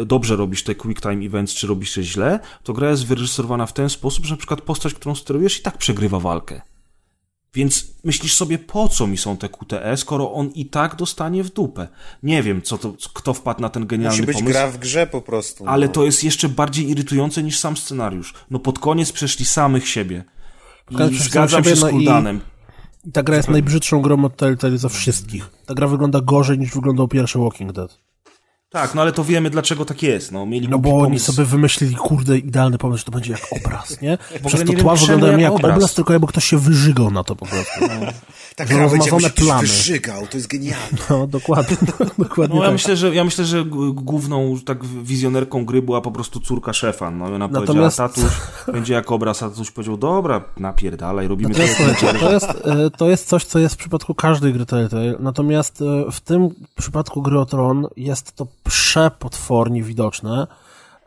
[0.00, 3.66] e, dobrze robisz te quick time events, czy robisz je źle, to gra jest wyreżyserowana
[3.66, 6.60] w ten sposób, że na przykład postać, którą sterujesz i tak przegrywa walkę.
[7.54, 11.52] Więc myślisz sobie, po co mi są te QTE, skoro on i tak dostanie w
[11.52, 11.88] dupę.
[12.22, 14.52] Nie wiem, co to, kto wpadł na ten genialny Musi być pomysł.
[14.52, 15.64] gra w grze po prostu.
[15.66, 15.92] Ale no.
[15.92, 18.34] to jest jeszcze bardziej irytujące niż sam scenariusz.
[18.50, 20.24] No pod koniec przeszli samych siebie.
[20.90, 22.40] Zgadzam się z siebie, no i- Kuldanem.
[23.04, 25.50] I ta gra jest najbrzydszą grą od Telltale ze wszystkich.
[25.66, 28.00] Ta gra wygląda gorzej niż wyglądał pierwszy Walking Dead.
[28.70, 30.32] Tak, no ale to wiemy, dlaczego tak jest.
[30.32, 31.32] No, mieli No bo oni pomysł.
[31.32, 34.18] sobie wymyślili, kurde, idealny pomysł, że to będzie jak obraz, nie?
[34.46, 35.76] Przez to tła wyglądają jak jak obraz.
[35.76, 37.80] obraz, tylko jakby ktoś się wyżygał na to po prostu.
[38.56, 39.60] Ta że gra będzie rozmazane plamy.
[39.60, 40.98] wyżygał, to jest genialne.
[41.10, 41.76] No, dokładnie,
[42.18, 42.72] dokładnie No ja tak.
[42.72, 47.10] myślę, że, ja myślę, że główną tak wizjonerką gry była po prostu córka szefa.
[47.10, 48.24] No i ona Natomiast- powiedziała, tatuś,
[48.72, 51.84] będzie jak obraz, a tatuś powiedział, dobra, napierdalaj, robimy Natomiast to.
[51.84, 52.46] słuchajcie, to jest,
[52.98, 56.48] to jest coś, co jest w przypadku każdej gry Telltale, natomiast e, w tym
[56.78, 60.46] przypadku gry o Tron jest to przepotwornie widoczne,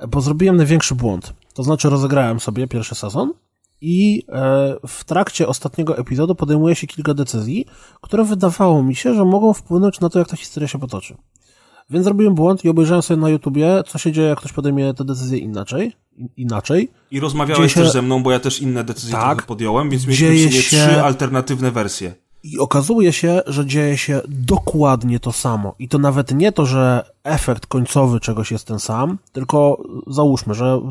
[0.07, 1.33] bo zrobiłem największy błąd.
[1.53, 3.33] To znaczy rozegrałem sobie pierwszy sezon
[3.81, 7.65] i e, w trakcie ostatniego epizodu podejmuje się kilka decyzji,
[8.01, 11.17] które wydawało mi się, że mogą wpłynąć na to, jak ta historia się potoczy.
[11.89, 15.05] Więc zrobiłem błąd i obejrzałem sobie na YouTubie, co się dzieje, jak ktoś podejmie te
[15.05, 15.93] decyzje inaczej.
[16.17, 16.91] in- Inaczej.
[17.11, 19.43] I rozmawiałeś się- też ze mną, bo ja też inne decyzje Tak.
[19.45, 22.13] podjąłem, więc mieliśmy Dzieje się- trzy alternatywne wersje.
[22.43, 25.75] I okazuje się, że dzieje się dokładnie to samo.
[25.79, 30.81] I to nawet nie to, że efekt końcowy czegoś jest ten sam, tylko załóżmy, że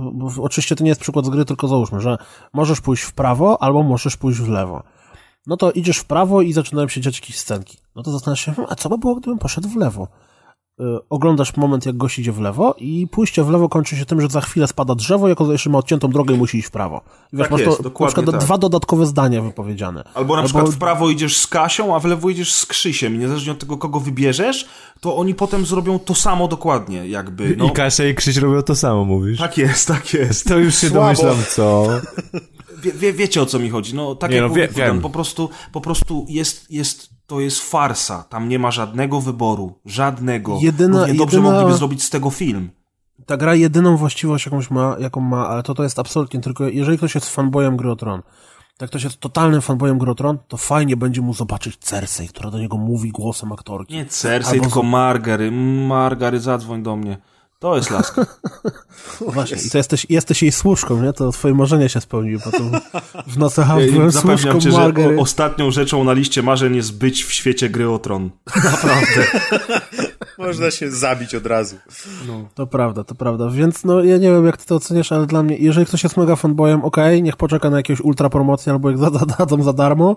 [0.43, 2.19] oczywiście to nie jest przykład z gry, tylko załóżmy, że
[2.53, 4.83] możesz pójść w prawo albo możesz pójść w lewo.
[5.47, 7.79] No to idziesz w prawo i zaczynają się dziać jakieś scenki.
[7.97, 10.09] No to zastanawiasz się, hmm, a co by było, gdybym poszedł w lewo?
[10.81, 14.21] Y, Oglądasz moment, jak gość idzie w lewo i pójście w lewo kończy się tym,
[14.21, 17.01] że za chwilę spada drzewo, jako że ma odciętą drogę i musi iść w prawo.
[17.33, 18.45] I wiesz, Tak masz jest, to, dokładnie na przykład tak.
[18.45, 20.05] dwa dodatkowe zdania wypowiedziane.
[20.15, 23.15] Albo na przykład w prawo idziesz z Kasią, a w lewo idziesz z Krzysiem.
[23.15, 24.67] I niezależnie od tego, kogo wybierzesz,
[25.01, 27.55] to oni potem zrobią to samo dokładnie, jakby.
[27.59, 29.39] No, I Kasia i Krzyś robią to samo, mówisz?
[29.39, 30.49] tak jest, tak jest.
[30.49, 31.03] To już się Słabo.
[31.05, 31.89] domyślam, co?
[32.83, 33.95] Wie, wie, wiecie o co mi chodzi.
[33.95, 35.01] No, tak Nie, jak no, wie- wiem.
[35.01, 38.25] po prostu, po prostu jest, jest, to jest farsa.
[38.29, 39.79] Tam nie ma żadnego wyboru.
[39.87, 40.59] Żadnego.
[40.63, 42.71] Jedyna- Równie dobrze jedyna- mogliby zrobić z tego film.
[43.27, 46.99] ta gra jedyną właściwość, jakąś ma, jaką ma, ale to to jest absolutnie tylko, jeżeli
[46.99, 48.23] ktoś jest fanboyem gry Tron,
[48.81, 52.51] jak ktoś jest totalnym fanboyem gry o Tron, to fajnie będzie mu zobaczyć Cersei, która
[52.51, 53.95] do niego mówi głosem aktorki.
[53.95, 55.51] Nie Cersei, Albo tylko z- Margary.
[55.89, 57.19] Margary, zadzwoń do mnie.
[57.61, 58.27] To jest laska.
[59.35, 61.13] Właśnie, i to jesteś, jesteś jej służką, nie?
[61.13, 62.71] To twoje marzenia się spełniły potem.
[63.27, 65.21] W nocy Ja byłem Zapewniam służką cię, że Margaret.
[65.21, 68.31] ostatnią rzeczą na liście marzeń jest być w świecie gry o tron.
[68.65, 69.27] Naprawdę.
[70.39, 71.77] Można się zabić od razu.
[72.55, 73.51] To prawda, to prawda.
[73.51, 76.17] Więc no, ja nie wiem, jak ty to oceniasz, ale dla mnie, jeżeli ktoś jest
[76.17, 80.17] mega fanboyem, okej, niech poczeka na jakieś ultra promocje, albo jak zadadzą za darmo,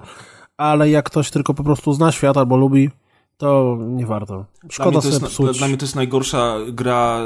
[0.58, 2.89] ale jak ktoś tylko po prostu zna świat albo lubi,
[3.38, 4.46] to nie warto.
[4.62, 7.20] Dla Szkoda mnie, to jest, dla mnie to jest najgorsza gra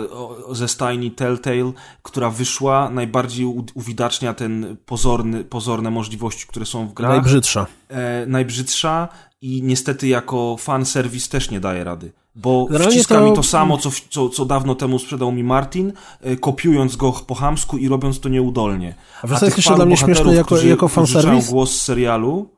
[0.51, 1.71] ze stajni Telltale,
[2.03, 7.11] która wyszła, najbardziej uwidacznia ten pozorny, pozorne możliwości, które są w grach.
[7.11, 7.65] Najbrzydsza.
[7.89, 9.07] e, najbrzydsza
[9.41, 12.11] i niestety jako fanserwis też nie daje rady.
[12.35, 15.93] Bo Generalnie wciska to- mi to samo, co, co, co dawno temu sprzedał mi Martin,
[16.21, 18.95] e, kopiując go po chamsku i robiąc to nieudolnie.
[19.21, 21.49] A tych jest jeszcze dla mnie śmieszne jako- jako użyczają fanserwis?
[21.49, 22.49] głos z serialu,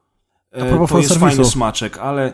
[0.54, 2.34] A e, to jest fajny smaczek, ale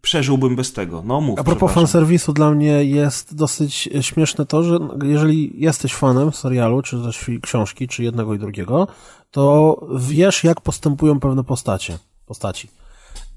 [0.00, 1.02] przeżyłbym bez tego.
[1.06, 6.32] No mów, A propos fanserwisu, dla mnie jest dosyć śmieszne to, że jeżeli jesteś fanem
[6.32, 8.88] serialu, czy też książki, czy jednego i drugiego,
[9.30, 12.68] to wiesz, jak postępują pewne postacie, postaci.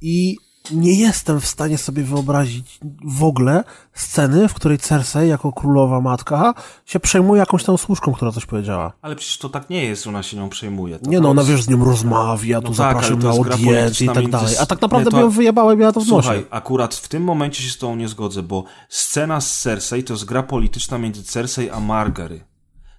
[0.02, 0.38] I
[0.72, 6.54] nie jestem w stanie sobie wyobrazić w ogóle sceny, w której Cersei, jako królowa matka,
[6.86, 8.94] się przejmuje jakąś tam służką, która coś powiedziała.
[9.02, 11.00] Ale przecież to tak nie jest, że ona się nią przejmuje.
[11.00, 13.28] To Nie no, ona jest- wiesz, z nią rozmawia, tu No tak, zaprasza ale to
[13.28, 14.58] na audiencję i tak dalej.
[14.58, 16.22] A tak naprawdę Nie, to- ją miała to w nosie.
[16.22, 20.14] Słuchaj, akurat w tym momencie się z tą nie zgodzę, bo scena z Cersei to
[20.14, 22.53] jest gra polityczna między Cersei a Margary.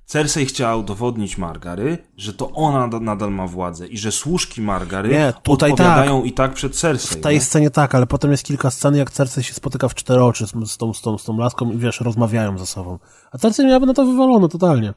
[0.06, 5.08] Cersei chciała udowodnić Margary, że to ona nada- nadal ma władzę i że służki Margary
[5.08, 7.18] Nie, tutaj odpowiadają i tak przed Cersei.
[7.18, 7.40] W tej nie?
[7.40, 10.52] scenie tak, ale potem jest kilka scen, jak Cersei się spotyka w cztery oczy z,
[10.70, 12.98] z, tą, z, tą, z tą laską i wiesz, rozmawiają ze sobą.
[13.32, 14.94] A Cersei miałaby na to wywalone totalnie.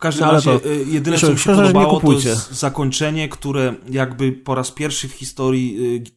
[0.00, 3.74] W każdym No, razie to- y, jedyne, co mi się podobało, to jest zakończenie, które
[3.90, 5.76] jakby po raz pierwszy w historii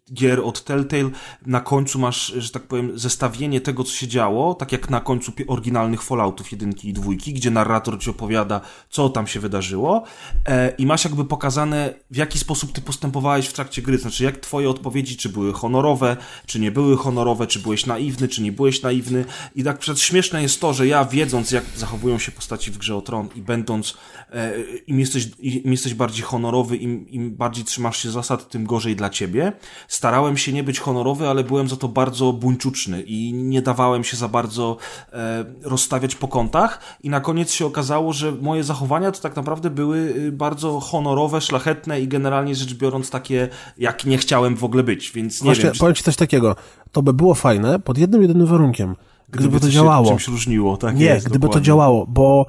[0.10, 1.10] y, gier od Telltale
[1.46, 5.32] na końcu masz, że tak powiem, zestawienie tego, co się działo, tak jak na końcu
[5.48, 10.04] oryginalnych Falloutów jedynki i dwójki, gdzie narrator ci opowiada, co tam się wydarzyło
[10.48, 14.38] e, i masz jakby pokazane, w jaki sposób ty postępowałeś w trakcie gry, znaczy jak
[14.38, 18.82] twoje odpowiedzi, czy były honorowe, czy nie były honorowe, czy byłeś naiwny, czy nie byłeś
[18.82, 19.26] naiwny.
[19.56, 22.96] I tak przed śmieszne jest to, że ja wiedząc, jak zachowują się postaci w grze
[22.96, 24.53] o Tron i będąc e,
[24.88, 29.09] im jesteś, im jesteś bardziej honorowy, im, im bardziej trzymasz się zasad, tym gorzej dla
[29.09, 29.51] ciebie.
[29.88, 34.17] Starałem się nie być honorowy, ale byłem za to bardzo buńczuczny i nie dawałem się
[34.17, 34.78] za bardzo
[35.13, 39.69] e, rozstawiać po kątach i na koniec się okazało, że moje zachowania to tak naprawdę
[39.69, 44.84] były y, bardzo honorowe, szlachetne i generalnie rzecz biorąc takie, jak nie chciałem w ogóle
[44.84, 46.55] być, więc nie Właśnie, wiem, czy powiem ci coś takiego.
[46.91, 48.95] To by było fajne pod jednym jedynym warunkiem.
[49.30, 50.09] Gdyby, to się działało.
[50.09, 51.65] czymś różniło, tak Nie, jest, gdyby to dokładnie.
[51.65, 52.45] działało, bo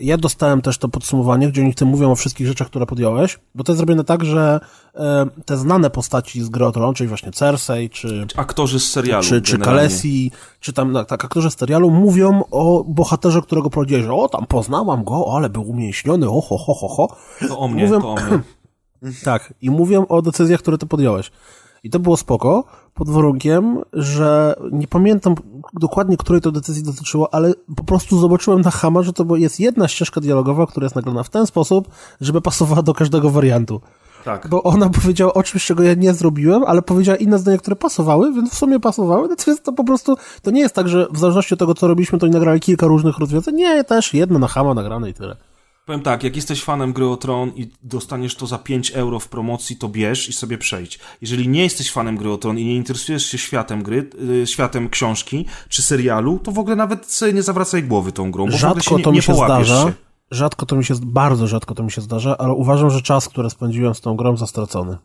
[0.00, 3.38] ja dostałem też to podsumowanie, gdzie oni w tym mówią o wszystkich rzeczach, które podjąłeś,
[3.54, 4.60] bo to jest zrobione tak, że
[4.94, 9.24] e, te znane postaci z Gry o Tron, czyli właśnie Cersei, czy, Aktorzy z serialu.
[9.24, 9.58] czy, czy.
[9.58, 10.30] Kalesi,
[10.60, 14.46] czy tam no, tak, aktorzy z serialu mówią o bohaterze, którego prowadziłeś, że o, tam
[14.46, 17.16] poznałam go, ale był umięśniony, o, ho, ho, ho, ho.
[17.48, 18.38] To o mnie, Mówią- to o mnie.
[19.24, 21.30] Tak, i mówią o decyzjach, które ty podjąłeś.
[21.84, 22.64] I to było spoko,
[22.94, 25.34] pod warunkiem, że nie pamiętam
[25.72, 29.88] dokładnie, której to decyzji dotyczyło, ale po prostu zobaczyłem na Hama, że to jest jedna
[29.88, 31.88] ścieżka dialogowa, która jest nagrana w ten sposób,
[32.20, 33.80] żeby pasowała do każdego wariantu.
[34.24, 34.48] Tak.
[34.48, 38.32] Bo ona powiedziała o czymś, czego ja nie zrobiłem, ale powiedziała inne zdania, które pasowały,
[38.32, 39.28] więc w sumie pasowały.
[39.28, 42.18] Natomiast to po prostu, to nie jest tak, że w zależności od tego, co robiliśmy,
[42.18, 43.54] to oni nagrali kilka różnych rozwiązań.
[43.54, 45.36] Nie, też jedno na Hama nagrane i tyle.
[45.86, 49.28] Powiem tak, jak jesteś fanem gry o Tron i dostaniesz to za 5 euro w
[49.28, 50.98] promocji, to bierz i sobie przejdź.
[51.20, 54.10] Jeżeli nie jesteś fanem gry o Tron i nie interesujesz się światem gry,
[54.42, 58.46] y, światem książki czy serialu, to w ogóle nawet sobie nie zawracaj głowy tą grą,
[58.46, 59.82] bo w ogóle Rzadko się nie, to mi się zdarza.
[59.82, 59.92] się.
[60.30, 63.50] Rzadko to mi się, bardzo rzadko to mi się zdarza, ale uważam, że czas, który
[63.50, 64.98] spędziłem z tą grą, zastracony.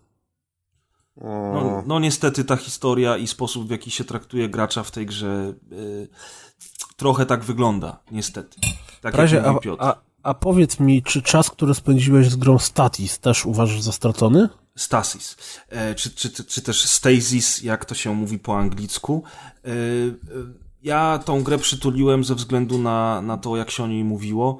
[1.53, 5.53] No, no niestety ta historia i sposób, w jaki się traktuje gracza w tej grze
[5.71, 6.07] y,
[6.97, 8.57] trochę tak wygląda, niestety.
[9.01, 9.83] Tak jak a, mówi Piotr.
[9.83, 14.49] a, a powiedz mi, czy czas, który spędziłeś z grą Statis też uważasz za stracony?
[14.75, 15.37] Stasis,
[15.69, 19.23] e, czy, czy, czy, czy też Stasis, jak to się mówi po anglicku.
[19.65, 19.73] E, e,
[20.83, 24.57] Ja tą grę przytuliłem ze względu na, na to, jak się o niej mówiło,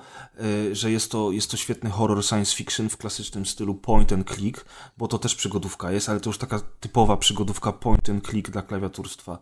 [0.71, 4.65] że jest to, jest to świetny horror science fiction w klasycznym stylu point and click,
[4.97, 8.61] bo to też przygodówka jest, ale to już taka typowa przygodówka point and click dla
[8.61, 9.39] klawiaturstwa.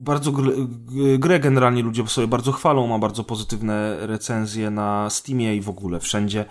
[0.00, 5.10] Mm, bardzo gr- g- grę generalnie ludzie sobie bardzo chwalą, ma bardzo pozytywne recenzje na
[5.10, 6.44] Steamie i w ogóle wszędzie.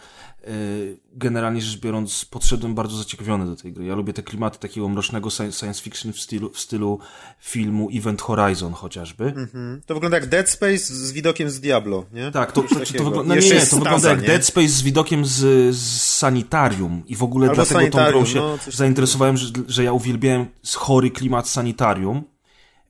[0.47, 3.85] Yy, Generalnie rzecz biorąc, podszedłem bardzo zaciekawiony do tej gry.
[3.85, 6.99] Ja lubię te klimaty takiego mrocznego sci- science fiction w stylu, w stylu
[7.39, 9.25] filmu Event Horizon chociażby.
[9.25, 9.81] Mhm.
[9.85, 12.31] To wygląda jak Dead Space z widokiem z Diablo, nie?
[12.31, 14.27] Tak, to, to, to, wygląda, no nie, nie, to wygląda staza, jak nie?
[14.27, 15.35] Dead Space z widokiem z,
[15.75, 19.93] z sanitarium i w ogóle Albo dlatego tą grą się no, zainteresowałem, że, że ja
[19.93, 20.45] uwielbiałem
[20.75, 22.23] chory klimat sanitarium.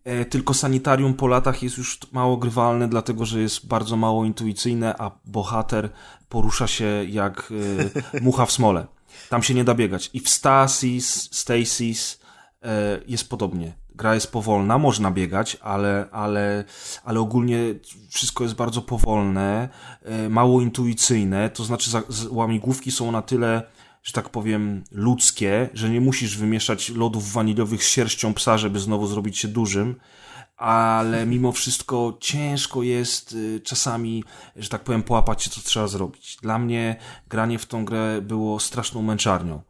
[0.07, 4.95] E, tylko sanitarium po latach jest już mało grywalne, dlatego że jest bardzo mało intuicyjne,
[4.97, 5.89] a bohater
[6.29, 7.53] porusza się jak
[8.13, 8.87] e, mucha w smole.
[9.29, 10.09] Tam się nie da biegać.
[10.13, 12.19] I w Stasis, Stasis
[12.63, 13.73] e, jest podobnie.
[13.95, 16.63] Gra jest powolna, można biegać, ale, ale,
[17.03, 17.59] ale ogólnie
[18.09, 19.69] wszystko jest bardzo powolne,
[20.29, 21.89] mało intuicyjne, to znaczy
[22.29, 23.63] łamigłówki są na tyle,
[24.07, 29.07] że tak powiem, ludzkie, że nie musisz wymieszać lodów waniliowych z sierścią psa, żeby znowu
[29.07, 29.95] zrobić się dużym,
[30.57, 34.23] ale mimo wszystko ciężko jest y, czasami,
[34.55, 36.37] że tak powiem, połapać się, co trzeba zrobić.
[36.41, 36.95] Dla mnie
[37.29, 39.61] granie w tą grę było straszną męczarnią.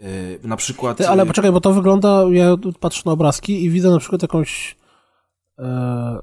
[0.00, 0.96] Y, Na przykład...
[0.98, 4.22] Ty, ale y, poczekaj, bo to wygląda, ja patrzę na obrazki i widzę na przykład
[4.22, 4.76] jakąś...
[5.58, 6.18] E...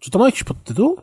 [0.00, 0.98] Czy to ma jakiś podtytuł?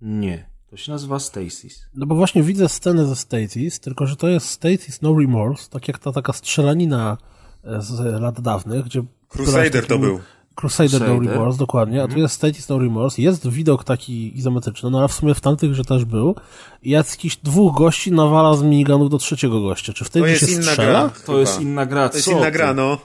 [0.00, 0.49] Nie.
[0.70, 1.82] To się nazywa Stasis.
[1.94, 5.88] No bo właśnie widzę scenę ze Stasis, tylko że to jest Stasis No Remorse, tak
[5.88, 7.16] jak ta taka strzelanina
[7.64, 9.02] e, z lat dawnych, gdzie...
[9.28, 10.20] Crusader to był.
[10.54, 11.32] Crusader, No Crusader.
[11.32, 15.12] Remorse, dokładnie, a tu jest Stasis No Remorse, jest widok taki izometryczny, no ale w
[15.12, 16.34] sumie w tamtych grze też był
[16.82, 19.92] i jakichś dwóch gości nawala z minigunów do trzeciego gościa.
[19.92, 21.00] Czy wtedy To się jest inna strzela?
[21.08, 21.10] gra.
[21.26, 22.98] To jest inna gra, To jest co inna gra, no.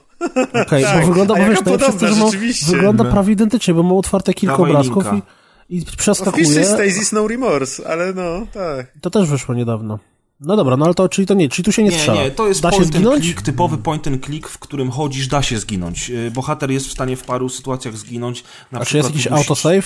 [0.66, 1.01] Okej, Tak.
[1.01, 3.11] bo wygląda, A bo wiesz, no przez to, podobna, że ma, wygląda No.
[3.11, 5.18] prawie identycznie, bo ma otwarte kilka Dawaj obrazków linka.
[5.18, 5.22] i,
[5.70, 6.66] i No przeskakuje.
[6.66, 8.91] Stasis No Remorse, ale no, tak.
[9.01, 9.99] To też wyszło niedawno.
[10.39, 12.24] No dobra, no ale to, czyli to nie, czyli tu się nie Nie, strzela.
[12.24, 15.28] nie, to jest da się point and click, typowy point and click, w którym chodzisz,
[15.28, 16.09] da się zginąć.
[16.09, 18.43] Yy, Bohater jest w stanie w paru sytuacjach zginąć.
[18.72, 19.84] Na A czy jest jakiś autosave?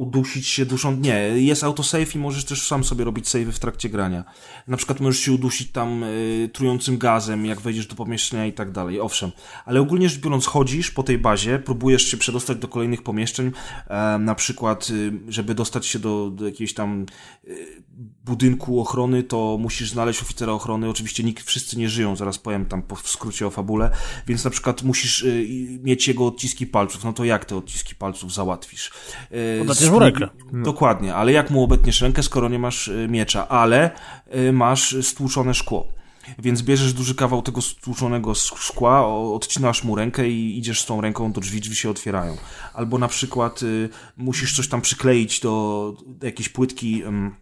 [0.00, 0.96] Udusić się duszą.
[0.96, 4.24] Nie, jest autosave i możesz też sam sobie robić savey w trakcie grania.
[4.68, 8.72] Na przykład możesz się udusić tam y, trującym gazem, jak wejdziesz do pomieszczenia i tak
[8.72, 9.00] dalej.
[9.00, 9.30] Owszem,
[9.64, 13.52] ale ogólnie rzecz biorąc, chodzisz po tej bazie, próbujesz się przedostać do kolejnych pomieszczeń,
[13.88, 17.06] e, na przykład, y, żeby dostać się do, do jakiejś tam
[17.44, 17.82] y,
[18.24, 20.88] budynku ochrony, to musisz znaleźć oficera ochrony.
[20.88, 23.90] Oczywiście nikt, wszyscy nie żyją, zaraz powiem tam w skrócie o fabule,
[24.26, 27.04] więc na przykład musisz y, mieć jego odciski palców.
[27.04, 28.90] No to jak te odciski palców załatwisz?
[29.32, 30.28] Y, Obetniesz mu rękę.
[30.52, 33.90] Dokładnie, ale jak mu obetniesz rękę, skoro nie masz y, miecza, ale
[34.34, 36.00] y, masz stłuczone szkło.
[36.38, 41.32] Więc bierzesz duży kawał tego stłuczonego szkła, odcinasz mu rękę i idziesz z tą ręką
[41.32, 42.36] do drzwi, drzwi się otwierają.
[42.74, 47.04] Albo na przykład y, musisz coś tam przykleić do, do jakiejś płytki.
[47.04, 47.34] ym,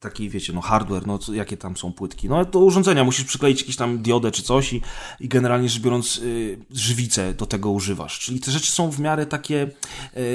[0.00, 2.28] Taki, wiecie, no hardware, no co, jakie tam są płytki.
[2.28, 4.82] No do urządzenia musisz przykleić jakieś tam diodę czy coś i,
[5.20, 8.18] i generalnie rzecz biorąc y, żywicę do tego używasz.
[8.18, 9.70] Czyli te rzeczy są w miarę takie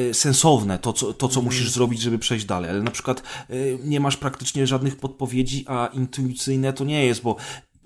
[0.09, 2.69] y, sensowne, to co, to, co musisz zrobić, żeby przejść dalej.
[2.69, 7.35] Ale na przykład y, nie masz praktycznie żadnych podpowiedzi, a intuicyjne to nie jest, bo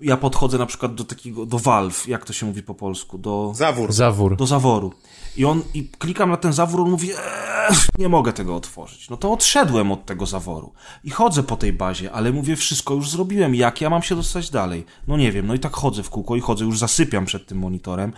[0.00, 3.52] ja podchodzę na przykład do takiego, do valve, jak to się mówi po polsku, do
[3.54, 3.92] Zawór.
[3.92, 4.36] Zawór.
[4.36, 4.92] do zaworu.
[5.36, 9.10] I on, i klikam na ten zawór, on mówi, eee, nie mogę tego otworzyć.
[9.10, 10.72] No to odszedłem od tego zaworu.
[11.04, 14.50] I chodzę po tej bazie, ale mówię, wszystko już zrobiłem, jak ja mam się dostać
[14.50, 14.86] dalej?
[15.08, 17.58] No nie wiem, no i tak chodzę w kółko i chodzę, już zasypiam przed tym
[17.58, 18.12] monitorem.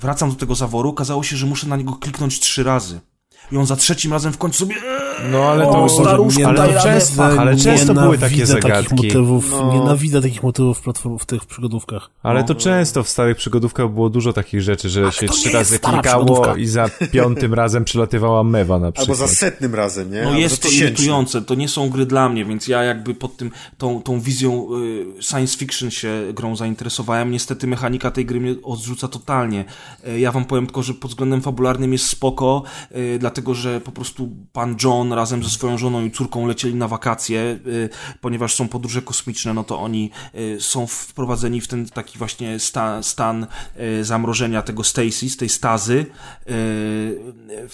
[0.00, 3.00] Wracam do tego zaworu, okazało się, że muszę na niego kliknąć trzy razy.
[3.52, 4.74] I on za trzecim razem w końcu sobie,
[5.30, 8.94] No ale to, O, staruszku, ale, często, ale często były takie Nienawidzę takich zagadki.
[9.06, 9.72] motywów, No.
[9.74, 12.10] Nienawidzę takich motywów w, platform, w tych przygodówkach.
[12.22, 16.56] Ale to często w starych przygodówkach było dużo takich rzeczy, że się trzy razy klikało
[16.56, 19.18] i za piątym razem przylatywała mewa na Albo przykład.
[19.18, 20.22] za setnym razem, nie?
[20.22, 23.36] No Albo jest to irytujące, to nie są gry dla mnie, więc ja jakby pod
[23.36, 24.68] tym, tą, tą wizją
[25.18, 27.30] y, science fiction się grą zainteresowałem.
[27.30, 29.64] Niestety mechanika tej gry mnie odrzuca totalnie.
[30.08, 32.62] Y, ja wam powiem tylko, że pod względem fabularnym jest spoko,
[32.96, 36.88] y, dlatego że po prostu pan John razem ze swoją żoną i córką lecieli na
[36.88, 37.88] wakacje, y,
[38.20, 43.02] ponieważ są podróże kosmiczne, no to oni y, są wprowadzeni w ten taki właśnie sta,
[43.02, 43.46] stan
[44.00, 46.06] y, zamrożenia tego Stacy, tej stazy.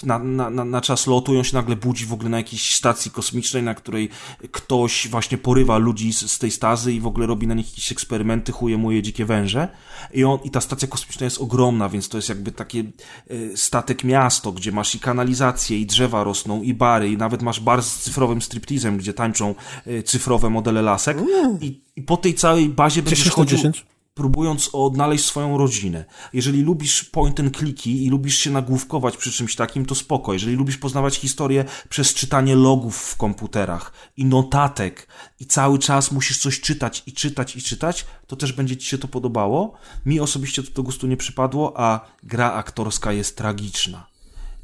[0.02, 3.10] Na, na, na, czas lotu i on się nagle budzi w ogóle na jakiejś stacji
[3.10, 4.08] kosmicznej, na której
[4.52, 7.92] ktoś właśnie porywa ludzi z, z tej stazy i w ogóle robi na nich jakieś
[7.92, 9.68] eksperymenty, chuje muje dzikie węże.
[10.14, 12.84] I, on, i ta stacja kosmiczna jest ogromna, więc to jest jakby takie
[13.30, 17.60] y, statek miasto, gdzie masz i kanalizację, i drzewa rosną, i bary, i nawet masz
[17.60, 19.54] bar z cyfrowym striptizem, gdzie tańczą
[19.86, 21.18] y, cyfrowe modele lasek
[21.60, 23.86] i, i po tej całej bazie będziesz 10 na chodził 10?
[24.14, 26.04] próbując odnaleźć swoją rodzinę.
[26.32, 30.32] Jeżeli lubisz point and clicky i lubisz się nagłówkować przy czymś takim, to spoko.
[30.32, 35.08] Jeżeli lubisz poznawać historię przez czytanie logów w komputerach i notatek
[35.40, 38.98] i cały czas musisz coś czytać i czytać i czytać, to też będzie ci się
[38.98, 39.72] to podobało.
[40.06, 44.11] Mi osobiście to do gustu nie przypadło, a gra aktorska jest tragiczna.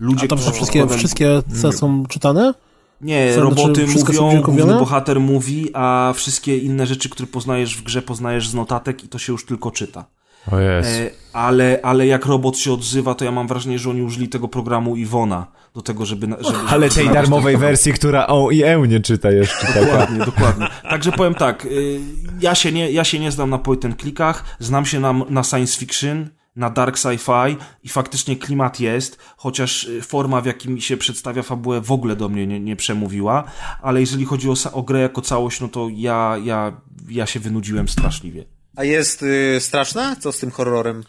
[0.00, 2.54] Ludzie, A to którzy wszystkie, wszystkie C są czytane?
[3.00, 7.26] nie, Co, roboty znaczy wszystko są mówią, główny bohater mówi, a wszystkie inne rzeczy, które
[7.26, 10.04] poznajesz w grze, poznajesz z notatek i to się już tylko czyta.
[10.52, 10.90] O jest.
[10.90, 14.48] E, ale, ale jak robot się odzywa, to ja mam wrażenie, że oni użyli tego
[14.48, 16.26] programu Iwona do tego, żeby...
[16.26, 19.80] żeby Ale żeby tej darmowej wersji, która o i e nie czyta jeszcze taka.
[19.80, 20.66] Dokładnie, dokładnie.
[20.90, 22.00] Także powiem tak, y,
[22.40, 25.44] ja się nie, ja się nie znam na point and clickach, znam się na, na
[25.44, 26.28] science fiction,
[26.58, 31.80] na dark sci-fi i faktycznie klimat jest, chociaż y, forma, w jakim się przedstawia fabułę
[31.80, 33.44] w ogóle do mnie nie, nie przemówiła,
[33.82, 37.88] ale jeżeli chodzi o, o grę jako całość, no to ja, ja, ja się wynudziłem
[37.88, 38.44] straszliwie.
[38.76, 40.16] A jest y, straszna?
[40.16, 41.04] Co z tym horrorem?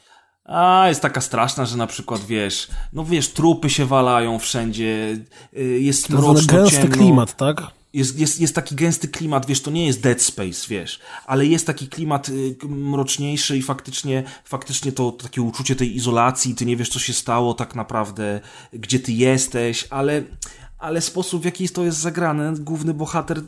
[0.46, 5.18] A, jest taka straszna, że na przykład, wiesz, no wiesz, trupy się walają wszędzie,
[5.58, 6.96] y, jest To jest mroczno, gęsty ciemno.
[6.96, 7.62] klimat, tak?
[7.94, 11.68] Jest, jest, jest taki gęsty klimat, wiesz, to nie jest Dead Space, wiesz, ale jest
[11.68, 16.78] taki klimat y, mroczniejszy i faktycznie, faktycznie to, to takie uczucie tej izolacji, ty nie
[16.78, 18.40] wiesz, co się stało tak naprawdę,
[18.74, 20.24] gdzie ty jesteś, ale,
[20.80, 23.44] ale sposób, w jaki to jest zagrane, główny bohater y,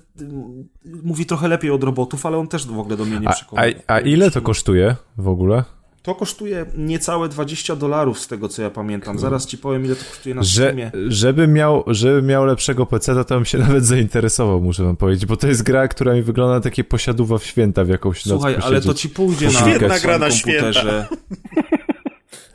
[1.04, 3.82] mówi trochę lepiej od robotów, ale on też w ogóle do mnie nie A, przekonuje.
[3.88, 5.64] a, a ile to kosztuje w ogóle?
[6.04, 9.20] To kosztuje niecałe 20 dolarów z tego, co ja pamiętam.
[9.20, 10.92] Zaraz ci powiem, ile to kosztuje na Że, Steamie.
[11.08, 15.38] żeby, miał, żeby miał lepszego PC, to bym się nawet zainteresował, muszę wam powiedzieć, bo
[15.38, 18.56] to jest gra, która mi wygląda na takie posiadówa w święta w jakąś noc Słuchaj,
[18.62, 21.08] ale to ci pójdzie na Świetna gra na komputerze.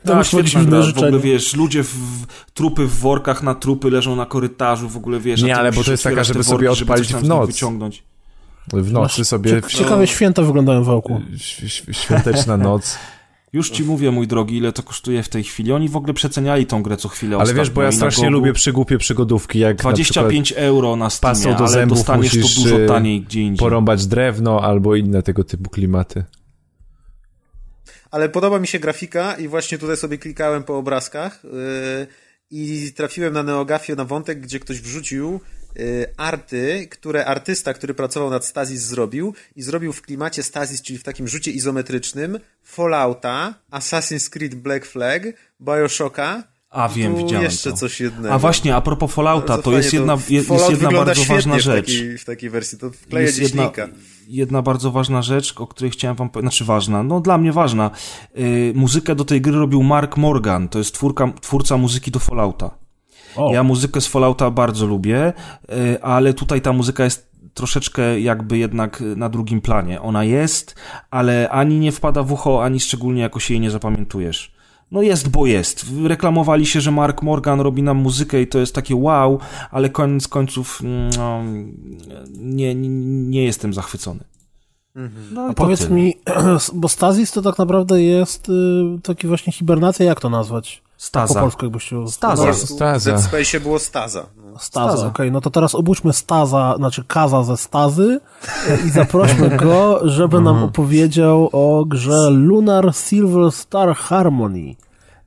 [0.05, 0.81] To Tak, świetna gra.
[0.81, 1.93] w ogóle wiesz, ludzie w,
[2.53, 5.41] trupy w workach na trupy leżą na korytarzu, w ogóle wiesz.
[5.43, 7.47] Nie, ale bo to jest taka, żeby te sobie worki, odpalić tam w noc.
[7.47, 8.03] wyciągnąć.
[8.73, 11.21] W nocy sobie Ciekawe święta wyglądają w oku.
[11.35, 12.97] ś- ś- świąteczna noc.
[13.53, 15.71] Już ci mówię, mój drogi, ile to kosztuje w tej chwili.
[15.71, 18.29] Oni w ogóle przeceniali tą grę co chwilę Ale ostatnio wiesz, bo ja na strasznie
[18.29, 22.79] lubię przygłupie przygodówki, jak 25 euro na Steamie, do ale zębów dostaniesz musisz, to dużo
[22.79, 23.59] y, taniej gdzie na indziej.
[23.59, 26.23] porąbać drewno albo inne tego typu klimaty.
[28.11, 32.07] Ale podoba mi się grafika i właśnie tutaj sobie klikałem po obrazkach yy,
[32.51, 35.39] i trafiłem na Neogafię na wątek, gdzie ktoś wrzucił
[36.17, 41.03] arty, które artysta, który pracował nad Stasis zrobił i zrobił w klimacie Stasis, czyli w
[41.03, 45.23] takim rzucie izometrycznym Fallouta, Assassin's Creed Black Flag,
[45.61, 47.77] Bioshocka A, wiem, tu widziałem jeszcze to.
[47.77, 48.33] coś jednego.
[48.35, 51.33] A właśnie, a propos Fallouta, Bardzo to jest jedna, je- jest Fallout jedna wygląda bardzo
[51.33, 51.85] ważna rzecz.
[51.85, 53.87] W takiej, w takiej wersji, to wkleja jest jedna, linka.
[54.27, 57.91] jedna bardzo ważna rzecz, o której chciałem wam powiedzieć, znaczy ważna, no dla mnie ważna.
[58.35, 62.86] Yy, muzykę do tej gry robił Mark Morgan, to jest twórka, twórca muzyki do Fallouta.
[63.37, 65.33] O, Ja muzykę z Fallouta bardzo lubię,
[65.69, 70.01] yy, ale tutaj ta muzyka jest troszeczkę jakby jednak na drugim planie.
[70.01, 70.75] Ona jest,
[71.11, 74.57] ale ani nie wpada w ucho, ani szczególnie jakoś jej nie zapamiętujesz.
[74.91, 75.85] No jest, bo jest.
[76.05, 79.39] Reklamowali się, że Mark Morgan robi nam muzykę i to jest takie wow,
[79.71, 80.81] ale koniec końców
[81.17, 81.43] no,
[82.37, 82.89] nie, nie,
[83.29, 84.23] nie jestem zachwycony.
[85.31, 85.95] No A powiedz tyle.
[85.95, 86.13] mi,
[86.73, 88.53] bo Stazis to tak naprawdę jest y,
[89.03, 90.83] taki właśnie hibernacja, jak to nazwać?
[90.97, 91.33] Staza.
[91.33, 92.07] Po polsku jakbyś się...
[92.07, 92.45] Staza.
[92.45, 93.11] No, staza.
[93.11, 94.25] W Dead Space było Staza.
[94.35, 94.59] No.
[94.59, 95.09] Staza, okej.
[95.09, 95.31] Okay.
[95.31, 98.19] No to teraz obudźmy Staza, znaczy Kaza ze Stazy
[98.85, 100.63] i zaprośmy go, żeby nam mhm.
[100.63, 104.75] opowiedział o grze Lunar Silver Star Harmony.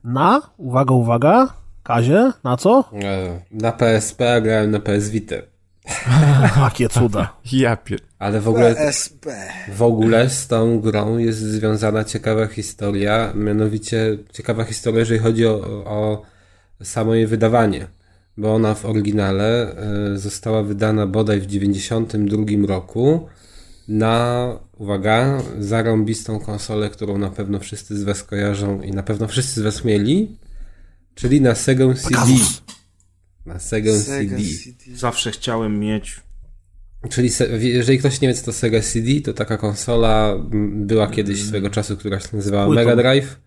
[0.03, 1.47] Na, uwaga, uwaga,
[1.83, 2.83] Kazie, na co?
[2.93, 5.35] E, na PSP, a grałem na PS Vita.
[6.63, 7.37] Jakie cuda.
[7.51, 7.99] Ja pier...
[8.19, 9.25] Ale w ogóle, PSP.
[9.75, 15.53] w ogóle z tą grą jest związana ciekawa historia, mianowicie ciekawa historia, jeżeli chodzi o,
[15.85, 16.21] o
[16.83, 17.87] samo jej wydawanie.
[18.37, 23.27] Bo ona w oryginale e, została wydana bodaj w 92 roku
[23.87, 29.59] na, uwaga, zarąbistą konsolę, którą na pewno wszyscy z Was kojarzą i na pewno wszyscy
[29.59, 30.37] z Was mieli,
[31.15, 32.17] czyli na Sega CD.
[33.45, 34.49] Na Sega, Sega CD.
[34.63, 34.97] CD.
[34.97, 36.21] Zawsze chciałem mieć.
[37.09, 37.29] Czyli
[37.59, 40.35] jeżeli ktoś nie wie, co to Sega CD, to taka konsola
[40.71, 43.39] była kiedyś swego czasu, która się nazywała Mega Drive.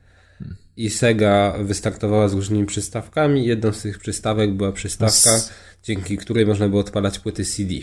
[0.77, 3.47] I Sega wystartowała z różnymi przystawkami.
[3.47, 5.31] Jedną z tych przystawek była przystawka,
[5.83, 7.75] dzięki której można było odpalać płyty CD.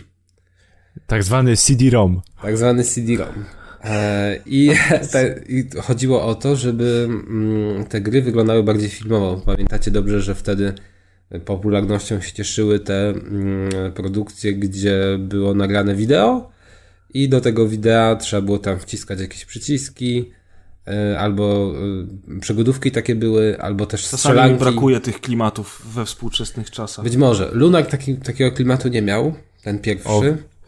[1.08, 2.22] Tak zwany CD-ROM.
[2.42, 3.46] Tak zwany CD-ROM.
[3.84, 4.72] E, I,
[5.12, 9.42] te, I, chodziło o to, żeby mm, te gry wyglądały bardziej filmowo.
[9.46, 10.74] Pamiętacie dobrze, że wtedy
[11.40, 16.52] popularnością się cieszyły te mm, produkcje, gdzie było nagrane wideo
[17.14, 20.32] i do tego wideo trzeba było tam wciskać jakieś przyciski,
[20.88, 21.74] e, albo
[22.38, 24.60] e, przygodówki takie były, albo też Czasami strzelanki.
[24.60, 27.06] brakuje tych klimatów we współczesnych czasach.
[27.06, 27.50] Być może.
[27.54, 30.10] Lunar taki, takiego klimatu nie miał, ten pierwszy.
[30.10, 30.24] O.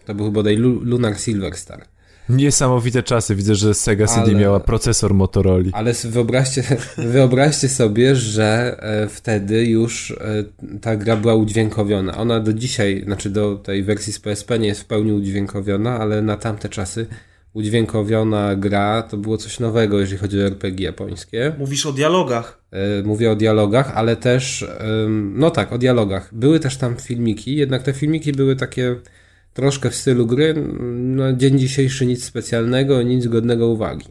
[0.06, 1.93] To był bodaj Lunar Silver Star.
[2.30, 3.36] Niesamowite czasy.
[3.36, 5.64] Widzę, że Sega CD ale, miała procesor Motorola.
[5.72, 6.64] Ale wyobraźcie,
[6.98, 10.44] wyobraźcie sobie, że e, wtedy już e,
[10.82, 12.18] ta gra była udźwiękowiona.
[12.18, 16.22] Ona do dzisiaj, znaczy do tej wersji z PSP nie jest w pełni udźwiękowiona, ale
[16.22, 17.08] na tamte czasy
[17.54, 21.56] udźwiękowiona gra to było coś nowego, jeżeli chodzi o RPG japońskie.
[21.60, 22.64] Mówisz o dialogach.
[22.72, 24.66] E, mówię o dialogach, ale też,
[25.34, 26.30] no tak, o dialogach.
[26.32, 28.96] Były też tam filmiki, jednak te filmiki były takie
[29.54, 30.54] troszkę w stylu gry.
[30.94, 34.08] Na dzień dzisiejszy nic specjalnego, nic godnego uwagi.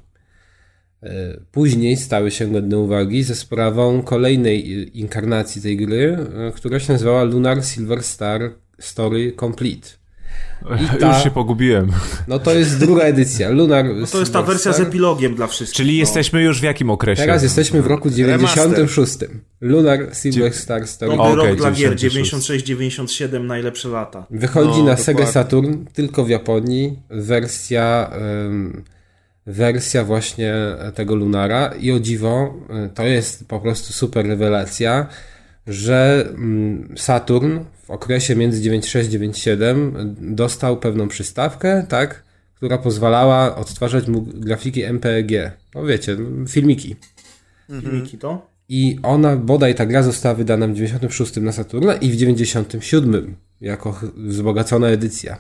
[1.03, 6.17] E, później stały się godne uwagi ze sprawą kolejnej inkarnacji tej gry,
[6.49, 10.02] e, która się nazywała Lunar Silver Star Story Complete.
[11.01, 11.93] Ta, Już się pogubiłem.
[12.29, 13.49] No to jest druga edycja.
[13.51, 13.85] Lunar.
[13.85, 15.77] No to jest ta wersja z epilogiem dla wszystkich.
[15.77, 16.01] Czyli no.
[16.01, 17.23] jesteśmy już w jakim okresie?
[17.23, 19.19] Teraz jesteśmy w roku 96.
[19.61, 21.17] Lunar Silver Star Story.
[21.17, 24.27] Nowy okay, rok dla gier 96-97 najlepsze lata.
[24.31, 25.05] Wychodzi no, na dokładnie.
[25.05, 28.11] Sega Saturn tylko w Japonii wersja
[28.45, 28.83] um,
[29.47, 30.55] wersja właśnie
[30.95, 35.07] tego Lunara i o dziwo e, to jest po prostu super rewelacja,
[35.67, 37.59] że um, Saturn
[37.93, 42.23] okresie między 96 97 dostał pewną przystawkę, tak,
[42.55, 45.31] która pozwalała odtwarzać mu grafiki MPEG.
[45.75, 46.17] No wiecie,
[46.49, 46.97] filmiki.
[47.71, 47.83] Mhm.
[47.83, 48.53] Filmiki to?
[48.69, 54.01] I ona, bodaj ta gra została wydana w 96 na Saturna i w 97 jako
[54.17, 55.39] wzbogacona edycja.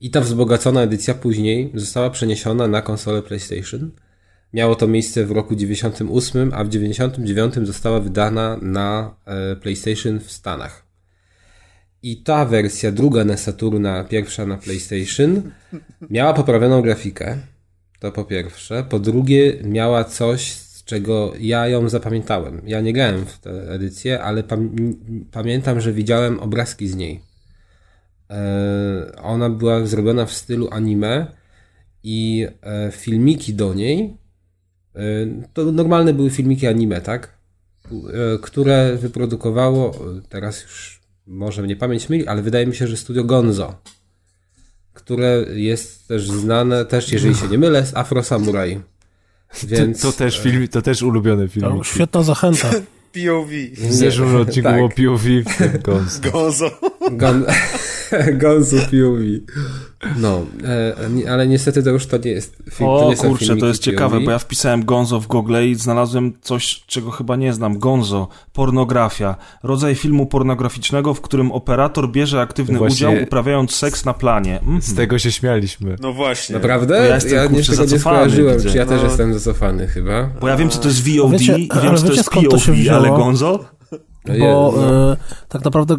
[0.00, 3.90] I ta wzbogacona edycja później została przeniesiona na konsolę PlayStation.
[4.52, 10.30] Miało to miejsce w roku 98, a w 99 została wydana na e, PlayStation w
[10.30, 10.86] Stanach.
[12.02, 15.42] I ta wersja, druga na Saturna, pierwsza na PlayStation,
[16.10, 17.38] miała poprawioną grafikę.
[17.98, 18.84] To po pierwsze.
[18.88, 22.62] Po drugie, miała coś, z czego ja ją zapamiętałem.
[22.66, 24.70] Ja nie grałem w tę edycję, ale pam
[25.32, 27.20] pamiętam, że widziałem obrazki z niej.
[28.30, 31.26] E ona była zrobiona w stylu anime
[32.02, 34.19] i e filmiki do niej
[35.54, 37.38] to normalne były filmiki anime, tak?
[37.92, 39.94] E, które wyprodukowało,
[40.28, 43.74] teraz już może mnie pamięć myli, ale wydaje mi się, że studio Gonzo,
[44.94, 48.80] które jest też znane, też jeżeli się nie mylę, z Afro Samurai.
[49.64, 50.00] Więc...
[50.00, 51.66] To, to, też film, to też ulubiony film.
[51.76, 52.70] No, świetna zachęta.
[53.12, 53.50] POV.
[53.76, 54.76] W zeszłym odcinku tak.
[54.76, 56.20] było POV w Gonzo.
[56.32, 56.80] Gonzo.
[57.10, 57.44] Gon...
[58.42, 59.22] Gonzo POV.
[60.16, 60.46] No,
[61.26, 62.90] e, ale niestety to już to nie jest film.
[62.90, 66.32] O to nie kurczę, to jest ciekawe, bo ja wpisałem Gonzo w Google i znalazłem
[66.40, 67.78] coś, czego chyba nie znam.
[67.78, 69.36] Gonzo, pornografia.
[69.62, 74.60] Rodzaj filmu pornograficznego, w którym operator bierze aktywny Właśnie udział, uprawiając seks na planie.
[74.62, 75.96] Mm Z tego się śmialiśmy.
[76.00, 76.54] No właśnie.
[76.54, 77.08] Naprawdę?
[77.08, 79.08] Ja, jestem, ja kurczę, tego nie skojarzyłem, czy ja też no.
[79.08, 80.30] jestem zacofany chyba.
[80.40, 83.08] Bo ja wiem, co to jest VOD wiecie, i wiem, co to jest POV, ale
[83.08, 83.64] Gonzo?
[84.38, 85.12] Bo no.
[85.12, 85.16] e,
[85.48, 85.98] tak naprawdę e,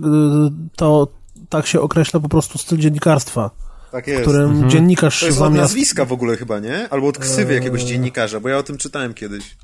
[0.76, 1.08] to
[1.49, 3.49] tak się określa po prostu styl dziennikarstwa,
[3.92, 4.22] Tak w jest.
[4.22, 5.62] którym dziennikarz To jest od zamiast...
[5.62, 6.88] nazwiska w ogóle chyba, nie?
[6.89, 9.58] Albo od ksywy jakiegoś dziennikarza, bo ja o tym czytałem kiedyś.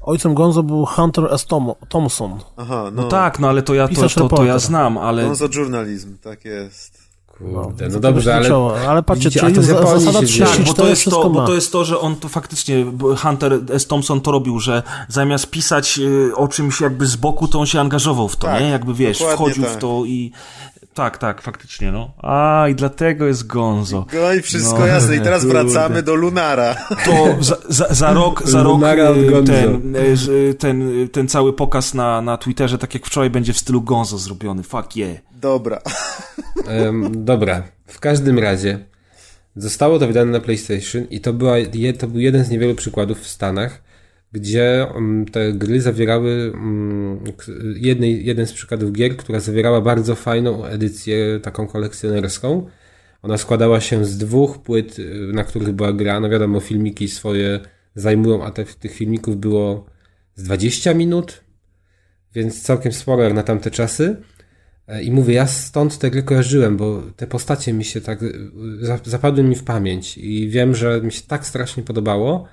[0.00, 1.46] Ojcem Gonzo był Hunter S.
[1.46, 2.38] Tom Thompson.
[2.56, 3.02] Aha, no.
[3.02, 6.44] No tak, no ale to ja to, to, to ja znam, ale Gonzo journalizm, tak
[6.44, 7.06] jest.
[7.38, 8.48] Kurde, no To dobrze, ale...
[8.48, 8.80] czoło.
[8.88, 10.46] ale patrzcie, Widzicie, a czyli to Japonii zasada się dzieje.
[10.46, 12.86] 34 Tak, bo to, jest to, bo to jest to, że on to faktycznie,
[13.22, 13.86] Hunter S.
[13.86, 17.80] Thompson to robił, że zamiast pisać y, o czymś jakby z boku, to on się
[17.80, 18.68] angażował w to, Tak, nie?
[18.68, 19.80] Jakby wiesz, wchodził w tak.
[19.80, 20.32] to i
[20.96, 22.10] tak, tak, faktycznie, no.
[22.22, 24.06] A, i dlatego jest Gonzo.
[24.14, 25.16] No i wszystko No, jasne.
[25.16, 25.64] I teraz kurde.
[25.64, 26.74] wracamy do Lunara.
[27.04, 31.52] To za, za, za rok, za rok y, ten, y, z- ten, y, ten cały
[31.52, 34.62] pokaz na, na Twitterze, tak jak wczoraj, będzie w stylu Gonzo zrobiony.
[34.62, 35.16] Fuck yeah.
[35.40, 35.80] Dobra.
[36.68, 38.78] Em, dobra, w każdym razie
[39.56, 41.54] zostało to wydane na PlayStation i to, była,
[41.98, 43.82] to był jeden z niewielu przykładów w Stanach,
[44.36, 47.24] gdzie mm, te gry zawierały mm,
[47.76, 52.66] jednej, jeden z przykładów gier, która zawierała bardzo fajną edycję, taką kolekcjonerską.
[53.22, 56.20] Ona składała się z dwóch płyt, y, na których była gra.
[56.20, 57.60] No wiadomo, filmiki swoje
[57.94, 59.86] zajmują, a te, tych filmików było
[60.34, 61.44] z 20 minut,
[62.34, 64.16] więc całkiem sporo jak na tamte czasy.
[64.88, 68.50] E, I mówię, ja stąd te gry kojarzyłem, bo te postacie mi się tak y,
[68.80, 72.48] za- zapadły mi w pamięć i wiem, że mi się tak strasznie podobało,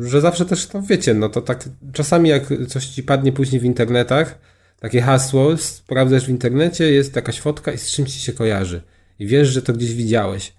[0.00, 3.64] że zawsze też to wiecie, no to tak czasami jak coś ci padnie później w
[3.64, 4.38] internetach,
[4.80, 8.82] takie hasło, sprawdzasz w internecie, jest jakaś fotka i z czym ci się kojarzy.
[9.18, 10.54] I wiesz, że to gdzieś widziałeś.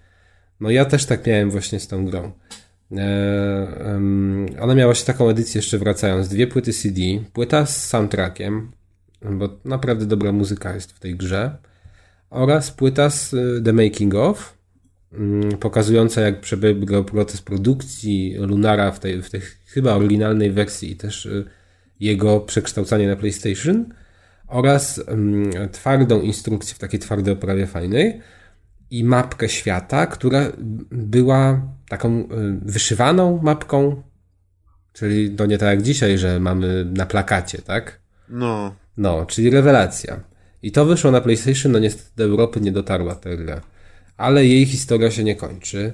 [0.59, 2.31] No ja też tak miałem właśnie z tą grą.
[2.91, 4.01] E,
[4.59, 7.01] ona miała się taką edycję jeszcze wracając, dwie płyty CD,
[7.33, 8.71] płyta z soundtrackiem,
[9.21, 11.57] bo naprawdę dobra muzyka jest w tej grze,
[12.29, 14.56] oraz płyta z y, The Making of,
[15.59, 21.25] pokazująca jak przebiegał proces produkcji Lunara w tej, w tej chyba oryginalnej wersji i też
[21.25, 21.45] y,
[21.99, 23.85] jego przekształcanie na PlayStation
[24.47, 28.21] oraz mm, twardą instrukcję w takiej twardej oprawie fajnej
[28.91, 30.51] i mapkę świata, która
[30.91, 32.27] była taką y,
[32.61, 34.03] wyszywaną mapką,
[34.93, 37.99] czyli to nie tak jak dzisiaj, że mamy na plakacie, tak?
[38.29, 38.75] No.
[38.97, 40.19] No, czyli rewelacja.
[40.61, 43.61] I to wyszło na PlayStation, no niestety do Europy nie dotarła ta gra.
[44.17, 45.93] Ale jej historia się nie kończy,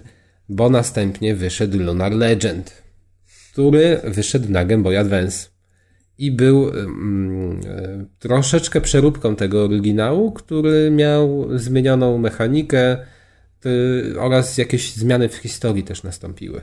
[0.49, 2.83] bo następnie wyszedł Lunar Legend,
[3.51, 5.47] który wyszedł na Game Boy Advance.
[6.17, 12.97] I był mm, e, troszeczkę przeróbką tego oryginału, który miał zmienioną mechanikę
[13.59, 16.61] ty, oraz jakieś zmiany w historii też nastąpiły.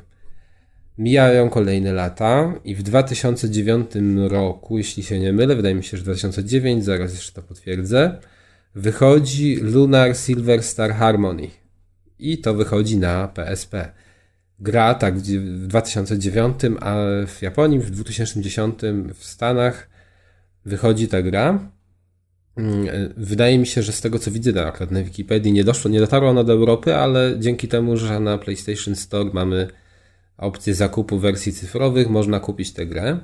[0.99, 3.91] Mijają kolejne lata i w 2009
[4.29, 8.19] roku, jeśli się nie mylę, wydaje mi się, że 2009, zaraz jeszcze to potwierdzę,
[8.75, 11.51] wychodzi Lunar Silver Star Harmony.
[12.19, 13.93] I to wychodzi na PSP.
[14.59, 16.97] Gra tak w 2009, a
[17.27, 18.81] w Japonii w 2010
[19.15, 19.89] w Stanach
[20.65, 21.71] wychodzi ta gra.
[22.57, 26.01] Mm, Wydaje mi się, że z tego co widzę na, na Wikipedii nie doszło, nie
[26.01, 29.69] dotarła ona do Europy, ale dzięki temu, że na PlayStation Store mamy
[30.37, 33.19] opcję zakupu wersji cyfrowych, można kupić tę grę.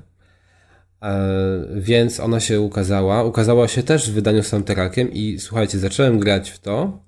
[1.02, 3.24] E, Więc ona się ukazała.
[3.24, 7.06] Ukazała się też w wydaniu soundtrackiem i słuchajcie, zacząłem grać w to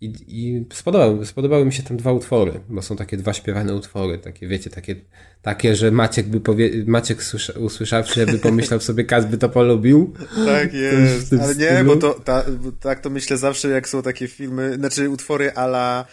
[0.00, 4.18] i, i spodobały, spodobały mi się tam dwa utwory, bo są takie dwa śpiewane utwory,
[4.18, 4.96] takie wiecie, takie,
[5.42, 10.14] takie że Maciek by powie, Maciek słysza, usłyszawszy by pomyślał sobie, Kaz by to polubił.
[10.46, 11.32] Tak jest.
[11.32, 11.84] Ale nie, stylu.
[11.94, 16.06] bo to ta, bo tak to myślę zawsze, jak są takie filmy, znaczy utwory ala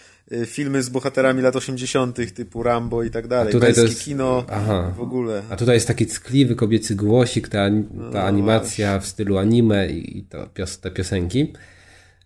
[0.46, 3.52] filmy z bohaterami lat 80., typu Rambo i tak dalej.
[3.54, 4.94] tutaj to jest- kino aha.
[4.98, 5.44] w ogóle.
[5.50, 7.70] A tutaj jest taki ckliwy kobiecy głosik, ta,
[8.14, 11.54] ta animacja w stylu anime i to, pios, te piosenki,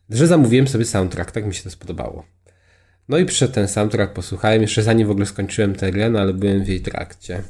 [0.10, 2.26] że zamówiłem sobie soundtrack, tak mi się to spodobało.
[3.10, 6.34] No i przyszedł ten soundtrack, posłuchałem, jeszcze zanim w ogóle skończyłem tę grę, no ale
[6.34, 7.44] byłem w jej trakcie.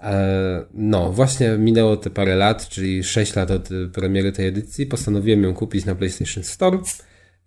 [0.00, 4.86] E, No, właśnie minęło te parę lat, czyli 6 lat od y, premiery tej edycji.
[4.86, 6.78] Postanowiłem ją kupić na PlayStation Store,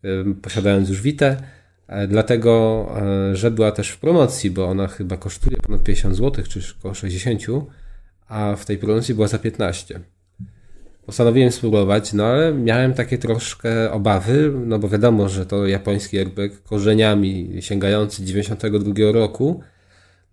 [0.05, 1.35] y, posiadając już Vita,
[2.07, 2.85] dlatego,
[3.31, 6.93] e, że była też w promocji, bo ona chyba kosztuje ponad 50 zł, czy około
[6.93, 7.41] 60,
[8.27, 9.99] a w tej promocji była za 15.
[11.05, 16.57] Postanowiłem spróbować, no ale miałem takie troszkę obawy, no bo wiadomo, że to japoński RPG
[16.63, 19.61] korzeniami sięgający 92 roku,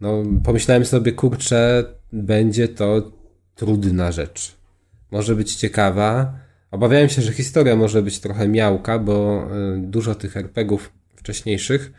[0.00, 3.12] no, pomyślałem sobie, kurczę, będzie to
[3.54, 4.56] trudna rzecz.
[5.10, 6.34] Może być ciekawa.
[6.70, 9.46] Obawiałem się, że historia może być trochę miałka, bo
[9.76, 10.92] y, dużo tych RPGów
[11.24, 11.92] wcześniejszych,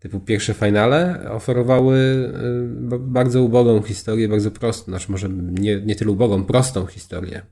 [0.00, 5.96] typu pierwsze finale, oferowały y, ba- bardzo ubogą historię, bardzo prostą, znaczy może nie, nie
[5.96, 7.42] tyle ubogą, prostą historię.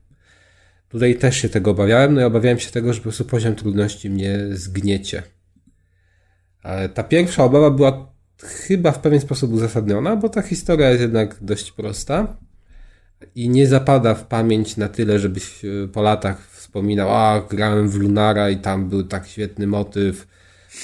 [0.88, 4.10] Tutaj też się tego obawiałem, no i obawiałem się tego, że po prostu poziom trudności
[4.10, 5.22] mnie zgniecie.
[6.62, 8.12] Ale ta pierwsza obawa była
[8.42, 12.36] chyba w pewien sposób uzasadniona, bo ta historia jest jednak dość prosta.
[13.34, 17.94] i nie zapada w pamięć na tyle, żebyś e, po latach wspominał, a grałem w
[17.94, 20.26] Lunara i tam był tak świetny motyw,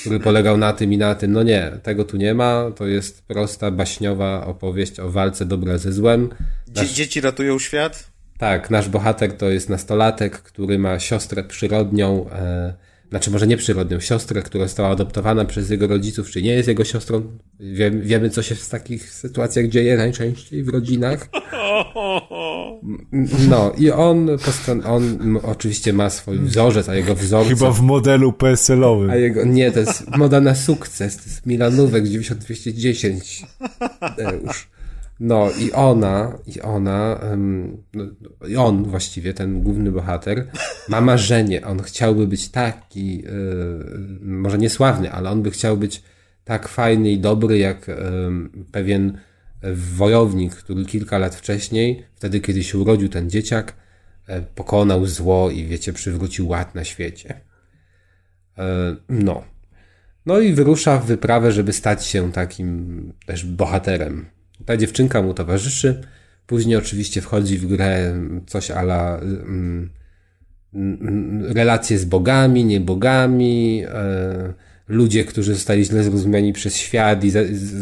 [0.01, 1.33] który polegał na tym i na tym.
[1.33, 2.71] No nie, tego tu nie ma.
[2.77, 6.29] To jest prosta, baśniowa opowieść o walce dobra ze złem.
[6.69, 8.11] Dzie dzieci ratują świat?
[8.39, 12.75] Tak, nasz bohater to jest nastolatek, który ma siostrę przyrodnią, e,
[13.11, 16.85] znaczy może nie przyrodnią, siostrę, która została adoptowana przez jego rodziców, czy nie jest jego
[16.85, 17.39] siostrą.
[17.61, 21.29] Wie, wiemy, co się w takich sytuacjach dzieje najczęściej w rodzinach.
[23.49, 27.59] No i on, postan- on oczywiście ma swój wzorzec, a jego wzorzec...
[27.59, 29.11] Chyba w modelu PSL-owym.
[29.11, 33.43] A jego, nie, to jest moda na sukces, to jest Milanówek 9210.
[34.45, 34.69] Już.
[35.21, 37.21] No i ona, i ona,
[37.95, 38.05] no,
[38.49, 40.47] i on właściwie, ten główny bohater,
[40.89, 41.67] ma marzenie.
[41.67, 43.31] On chciałby być taki, e,
[44.23, 46.03] może niesławny, ale on by chciał być
[46.45, 49.19] tak fajny i dobry, jak em, pewien
[49.75, 53.75] wojownik, który kilka lat wcześniej, wtedy kiedy się urodził ten dzieciak,
[54.27, 57.41] e, pokonał zło i wiecie, przywrócił ład na świecie.
[58.59, 59.45] E, No.
[60.27, 64.27] No i wyrusza w wyprawę, żeby stać się takim też bohaterem.
[64.65, 66.01] Ta dziewczynka mu towarzyszy.
[66.47, 68.15] Później oczywiście wchodzi w grę
[68.47, 69.91] coś ala mm,
[70.75, 74.55] mm, relacje z bogami, niebogami, e,
[74.89, 77.31] ludzie, którzy zostali źle zrozumiani przez świat i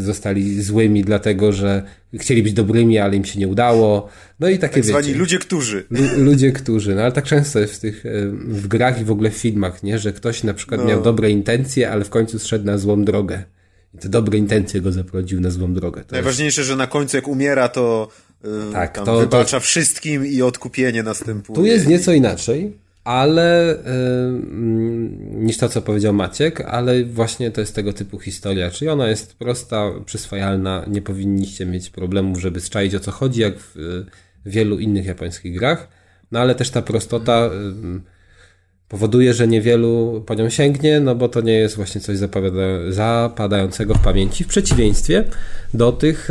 [0.04, 1.82] zostali złymi dlatego, że
[2.14, 4.08] chcieli być dobrymi, ale im się nie udało.
[4.40, 5.18] No i takie Tak zwani wiecie.
[5.18, 5.84] ludzie, którzy.
[5.90, 8.10] Lu- ludzie, którzy, no ale tak często jest w tych, e,
[8.48, 9.98] w grach i w ogóle w filmach, nie?
[9.98, 10.86] Że ktoś na przykład No.
[10.86, 13.42] miał dobre intencje, ale w końcu zszedł na złą drogę.
[13.94, 15.92] I te dobre intencje go zaprowadziły na złą drogę.
[15.94, 18.08] To jest, Najważniejsze, że na końcu jak umiera, to,
[18.44, 21.54] yy, Tak, to- wybacza wszystkim i odkupienie następuje.
[21.56, 22.76] tu jest nieco inaczej,
[23.06, 23.78] ale
[25.30, 28.70] niż to, co powiedział Maciek, ale właśnie to jest tego typu historia.
[28.70, 33.54] Czyli ona jest prosta, przyswajalna, nie powinniście mieć problemów, żeby zczaić o co chodzi, jak
[33.58, 34.04] w
[34.46, 35.88] wielu innych japońskich grach.
[36.32, 37.50] No ale też ta prostota
[38.88, 42.18] powoduje, że niewielu po nią sięgnie, no bo to nie jest właśnie coś
[42.88, 45.24] zapadającego w pamięci, w przeciwieństwie
[45.74, 46.28] do tych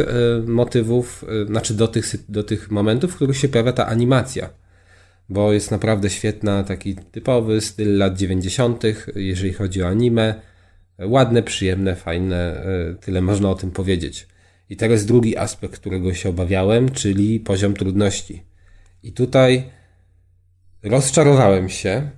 [0.48, 4.65] motywów, e, znaczy do tych, do tych momentów, w których się pojawia ta animacja.
[5.30, 8.84] Bo jest naprawdę świetna, taki typowy styl lat 90.,
[9.16, 10.42] jeżeli chodzi o anime.
[11.00, 14.28] Ładne, przyjemne, fajne, e, tyle można o tym powiedzieć.
[14.70, 18.44] I teraz drugi aspekt, którego się obawiałem, czyli poziom trudności.
[19.04, 19.70] I tutaj
[20.84, 22.10] rozczarowałem się,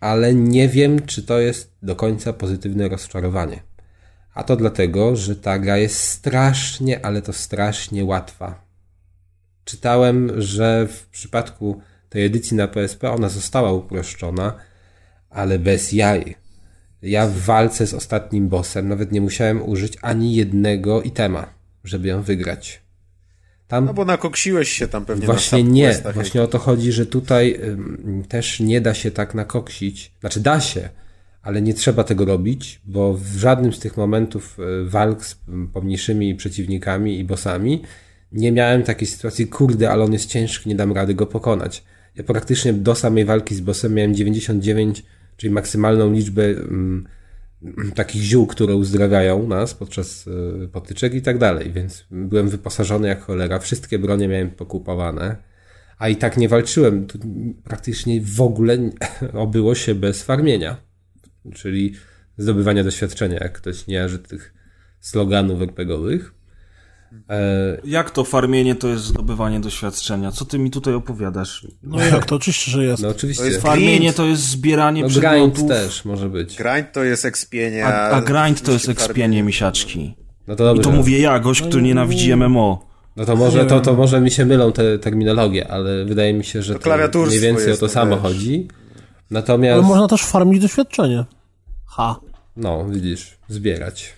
[0.00, 3.62] ale nie wiem, czy to jest do końca pozytywne rozczarowanie.
[4.34, 8.64] A to dlatego, że ta gra jest strasznie, ale to strasznie łatwa.
[9.64, 14.54] Czytałem, że w przypadku tej edycji na PSP ona została uproszczona,
[15.30, 16.34] ale bez jaj.
[17.02, 21.54] Ja w walce z ostatnim bossem nawet nie musiałem użyć ani jednego itema,
[21.84, 22.82] żeby ją wygrać.
[23.68, 25.94] Tam No bo nakoksiłeś się tam pewnie Właśnie na nie.
[26.14, 30.12] Właśnie o to chodzi, że tutaj ym, też nie da się tak nakoksić.
[30.20, 30.88] Znaczy da się,
[31.42, 35.68] ale nie trzeba tego robić, bo w żadnym z tych momentów y, walk z ym,
[35.68, 37.82] pomniejszymi przeciwnikami i bossami
[38.32, 41.84] nie miałem takiej sytuacji, kurde, ale on jest ciężki, nie dam rady go pokonać.
[42.18, 45.02] Ja praktycznie do samej walki z bossem miałem 99,
[45.36, 47.08] czyli maksymalną liczbę ym,
[47.94, 53.22] takich ziół, które uzdrawiają nas podczas y, potyczek i tak dalej, więc byłem wyposażony jak
[53.22, 55.36] cholera, wszystkie bronie miałem pokupowane,
[55.98, 57.18] a i tak nie walczyłem, tu
[57.64, 58.78] praktycznie w ogóle
[59.32, 60.76] obyło się bez farmienia,
[61.54, 61.94] czyli
[62.36, 64.54] zdobywania doświadczenia, jak ktoś nie jarzy tych
[65.00, 66.34] sloganów RPGowych.
[67.30, 67.36] E,
[67.84, 70.32] Jak to farmienie to jest zdobywanie doświadczenia?
[70.32, 71.66] Co ty mi tutaj opowiadasz?
[71.82, 73.02] No jak to oczywiście, że jest.
[73.02, 74.16] no oczywiście, To jest Farmienie Grind.
[74.16, 76.56] to jest zbieranie no przedmiotów, grind też może być.
[76.56, 80.14] Grind to jest ekspienie, a, a grind to jest ekspienie misiaczki.
[80.46, 80.82] No to I dobrze.
[80.82, 82.88] to mówię ja, gość, który nienawidzi MMO.
[83.16, 86.62] No to może, to, to może mi się mylą te terminologie, ale wydaje mi się,
[86.62, 88.22] że To to mniej więcej o to samo wiesz.
[88.22, 88.68] chodzi.
[88.70, 91.24] Ale Natomiast, można też farmić doświadczenie.
[91.86, 92.16] Ha.
[92.56, 94.12] no widzisz, zbierać.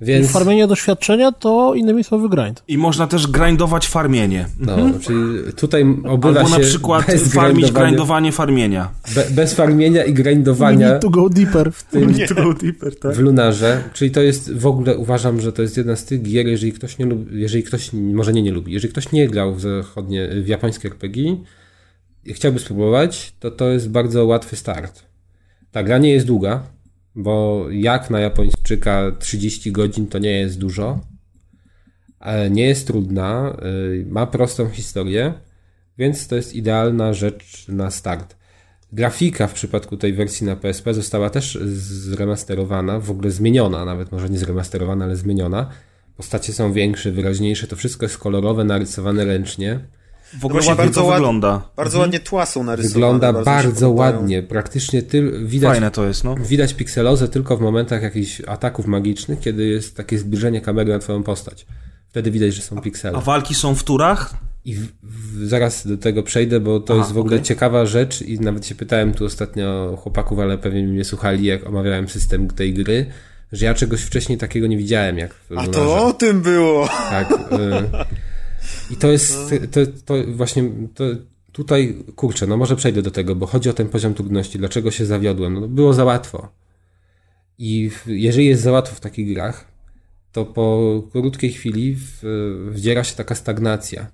[0.00, 2.62] I Więc, farmienie doświadczenia to innymi słowy grind.
[2.68, 4.46] I można też grindować farmienie.
[4.60, 5.18] no, czyli
[5.56, 8.90] tutaj obywa Albo się na przykład bez farmić grindowania, grindowanie farmienia.
[9.14, 11.70] be, bez farmienia i We grindowania need to go deeper.
[13.14, 16.46] w Lunarze, czyli to jest w ogóle uważam, że to jest jedna z tych gier,
[16.46, 19.60] jeżeli ktoś nie lubi, jeżeli ktoś, może nie nie lubi, jeżeli ktoś nie grał w
[19.60, 21.36] zachodnie, w japońskie RPG
[22.24, 25.02] i chciałby spróbować, to to jest bardzo łatwy start.
[25.70, 26.62] Ta gra nie jest długa,
[27.14, 28.20] bo jak na
[28.64, 31.00] Japończyka 30 godzin to nie jest dużo.
[32.20, 35.34] E, Nie jest trudna, y, ma prostą historię,
[35.98, 38.36] więc to jest idealna rzecz na start.
[38.92, 44.30] Grafika w przypadku tej wersji na PSP została też zremasterowana, w ogóle zmieniona, nawet może
[44.30, 45.70] nie zremasterowana, ale zmieniona.
[46.16, 49.80] Postacie są większe, wyraźniejsze, to wszystko jest kolorowe, narysowane ręcznie.
[50.40, 51.68] W ogóle ładnie bardzo to ład- wygląda.
[51.76, 52.94] Bardzo ładnie tła są narysowane.
[52.94, 54.16] Wygląda bardzo podobają.
[54.18, 54.42] ładnie.
[54.42, 56.34] Praktycznie ty, widać, Fajne to jest, no.
[56.36, 61.22] widać pikselozę tylko w momentach jakichś ataków magicznych, kiedy jest takie zbliżenie kamery na twoją
[61.22, 61.66] postać.
[62.08, 63.18] Wtedy widać, że są piksele.
[63.18, 64.34] A walki są w turach?
[64.64, 67.44] I w, w, zaraz do tego przejdę, bo to Aha, jest w ogóle okej.
[67.46, 72.08] ciekawa rzecz i nawet się pytałem tu ostatnio chłopaków, ale pewnie mnie słuchali, jak omawiałem
[72.08, 73.06] system tej gry,
[73.52, 76.88] że ja czegoś wcześniej takiego nie widziałem, jak A to o tym było!
[77.10, 77.30] Tak.
[77.30, 77.34] y,
[78.90, 79.36] I to jest,
[79.70, 81.04] to, to właśnie, to
[81.52, 84.58] tutaj, kurczę, no może przejdę do tego, bo chodzi o ten poziom trudności.
[84.58, 85.54] Dlaczego się zawiodłem?
[85.60, 86.48] No było za łatwo.
[87.58, 89.68] I jeżeli jest za łatwo w takich grach,
[90.32, 91.96] to po krótkiej chwili
[92.68, 94.06] wdziera się taka stagnacja.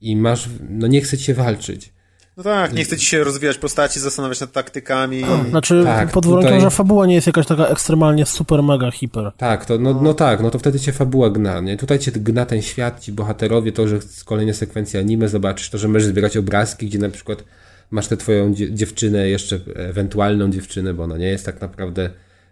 [0.00, 1.92] I masz, no nie chce ci się walczyć.
[2.36, 5.22] No tak, nie chce ci się rozwijać postaci, zastanawiać nad taktykami.
[5.50, 9.32] Znaczy, Tak, pod warunkiem, tutaj- że fabuła nie jest jakaś taka ekstremalnie super, mega, hiper.
[9.36, 11.76] Tak, to, no, no tak, no to wtedy cię fabuła gna, nie?
[11.76, 15.78] Tutaj cię gna ten świat, ci bohaterowie, to, że z kolejne sekwencje anime zobaczysz, to,
[15.78, 17.44] że możesz zbierać obrazki, gdzie na przykład
[17.90, 22.10] masz tę twoją dzie- dziewczynę, jeszcze ewentualną dziewczynę, bo ona nie jest tak naprawdę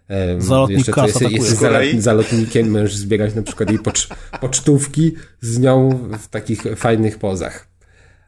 [0.08, 2.00] em, Zalotnik jeszcze to kas jest, jest kolei?
[2.00, 4.08] zalotnikiem, możesz zbierać na przykład jej pocz,
[4.40, 7.71] pocztówki z nią w takich fajnych pozach.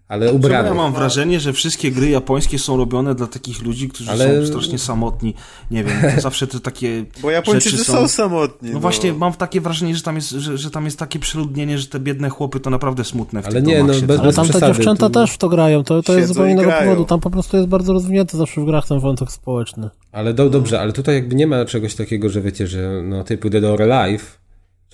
[0.08, 0.68] Ale ubrany.
[0.68, 4.46] ja mam wrażenie, że wszystkie gry japońskie są robione dla takich ludzi, którzy Ale- są
[4.46, 5.34] strasznie samotni.
[5.70, 8.70] Nie wiem, to zawsze te takie Bo Japończycy rzeczy są samotni.
[8.70, 11.86] No właśnie, mam takie wrażenie, że tam, jest, że, że tam jest takie przeludnienie, że
[11.86, 14.06] te biedne chłopy to naprawdę smutne w Ale tych nie, no, siedzą.
[14.06, 16.68] bez- Ale tam te dziewczęta to- też w to grają, to, to jest zupełnie innego
[16.68, 16.84] grają.
[16.84, 17.04] powodu.
[17.04, 19.90] Tam po prostu jest bardzo rozwinięty zawsze w grach ten wątek społeczny.
[20.12, 23.50] Ale do, dobrze, ale tutaj jakby nie ma czegoś takiego, że wiecie, że no typu
[23.50, 24.38] Dead or Alive,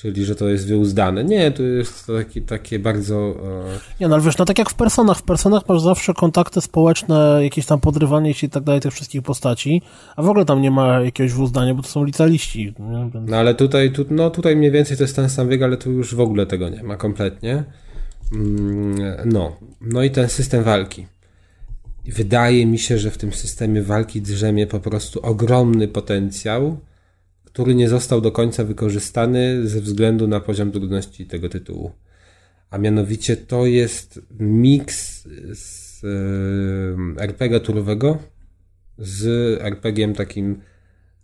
[0.02, 1.24] czyli że to jest wyuzdane.
[1.24, 3.14] Nie, to jest to takie, takie bardzo...
[3.14, 6.60] E, Nie, no ale wiesz, no tak jak w personach, w personach masz zawsze kontakty
[6.60, 9.82] społeczne, jakieś tam podrywanie się i tak dalej tych wszystkich postaci,
[10.16, 12.74] a w ogóle tam nie ma jakiegoś wuzdania, bo to są licealiści.
[13.14, 13.30] Więc...
[13.30, 15.92] no ale tutaj, tu, no tutaj mniej więcej to jest ten sam wiek, ale tu
[15.92, 17.64] już w ogóle tego nie ma kompletnie.
[18.32, 21.06] Mm, No, no i ten system walki.
[22.06, 26.78] Wydaje mi się, że w tym systemie walki drzemie po prostu ogromny potencjał,
[27.60, 31.92] który nie został do końca wykorzystany ze względu na poziom trudności tego tytułu.
[32.70, 38.18] A mianowicie to jest miks z e, RPG turowego
[38.98, 39.26] z
[39.62, 40.60] RPG takim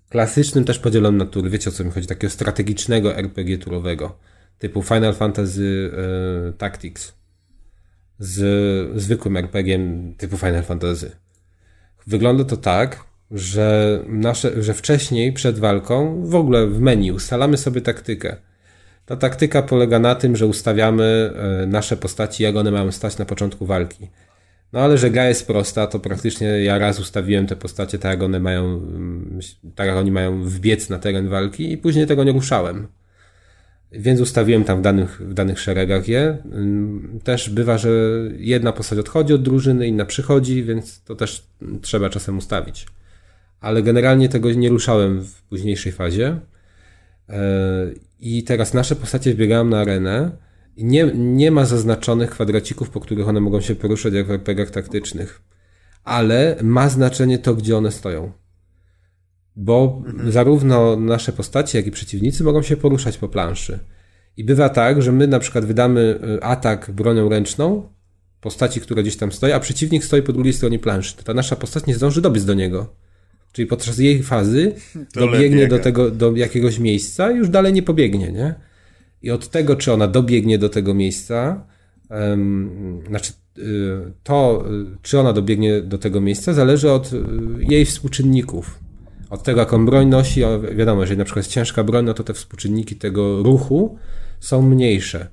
[0.09, 1.51] klasycznym, też podzielonym na tury.
[1.51, 2.07] Wiecie o co mi chodzi?
[2.07, 4.19] Takiego strategicznego RPG turowego.
[4.59, 5.91] Typu Final Fantasy
[6.49, 7.15] e, Tactics.
[8.19, 9.79] Z zwykłym RPG
[10.19, 11.11] typu Final Fantasy.
[12.07, 17.81] Wygląda to tak, że, nasze, że wcześniej, przed walką, w ogóle w menu ustalamy sobie
[17.81, 18.37] taktykę.
[19.07, 21.33] Ta taktyka polega na tym, że ustawiamy
[21.63, 24.09] e, nasze postaci, jak one mają stać na początku walki.
[24.73, 28.23] No ale że gra jest prosta, to praktycznie ja raz ustawiłem te postacie tak, jak
[28.23, 29.41] one mają, mm,
[29.75, 32.89] tak jak oni mają wbiec na teren walki i później tego nie ruszałem.
[33.93, 36.39] Więc ustawiłem tam w danych, w danych szeregach je.
[36.55, 37.91] Ym, Też bywa, że
[38.37, 42.87] jedna postać odchodzi od drużyny, inna przychodzi, więc to też mm, trzeba czasem ustawić.
[43.61, 46.41] Ale generalnie tego nie ruszałem w późniejszej fazie.
[47.29, 47.41] E,
[48.21, 50.37] I teraz nasze postacie wbiegają na arenę
[50.77, 54.71] i nie, nie ma zaznaczonych kwadracików, po których one mogą się poruszać jak w RPGach
[54.71, 55.43] taktycznych.
[56.05, 58.33] Ale ma znaczenie to, gdzie one stoją.
[59.57, 63.79] Bo zarówno nasze postacie, jak i przeciwnicy mogą się poruszać po planszy.
[64.37, 67.89] I bywa tak, że my na przykład wydamy y, atak bronią ręczną,
[68.41, 71.17] postaci, która gdzieś tam stoi, a przeciwnik stoi po drugiej stronie planszy.
[71.17, 72.95] To ta nasza postać nie zdąży dobiec do niego.
[73.57, 74.75] Czyli podczas jej fazy
[75.15, 78.55] Dole dobiegnie do tego, do jakiegoś miejsca i już dalej nie pobiegnie, nie?
[79.23, 81.67] I od tego, czy ona dobiegnie do tego miejsca,
[82.11, 83.63] em, znaczy y,
[84.23, 84.65] to,
[84.95, 87.19] y, czy ona dobiegnie do tego miejsca, zależy od y,
[87.59, 88.79] jej współczynników.
[89.31, 90.43] Od tego, jaką broń nosi,
[90.77, 93.99] wiadomo, jeżeli na przykład jest ciężka broń, no to te współczynniki tego ruchu
[94.41, 95.29] są mniejsze.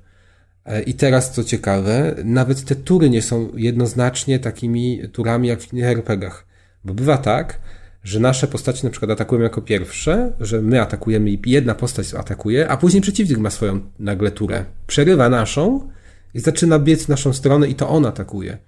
[0.64, 5.72] E, I teraz, co ciekawe, nawet te tury nie są jednoznacznie takimi turami jak w
[5.72, 6.46] innych RPGach.
[6.84, 7.60] Bo bywa tak,
[8.04, 12.68] że nasze postacie na przykład atakują jako pierwsze, że my atakujemy i jedna postać atakuje,
[12.68, 14.64] a później przeciwnik ma swoją nagle turę.
[14.86, 15.88] Przerywa naszą
[16.34, 18.58] i zaczyna biec w naszą stronę i to on atakuje.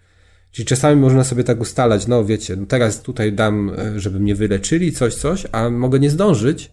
[0.51, 4.35] Czyli czasami można sobie tak ustalać, no wiecie, no teraz tutaj dam, e, żeby mnie
[4.35, 6.73] wyleczyli, coś, coś, a mogę nie zdążyć,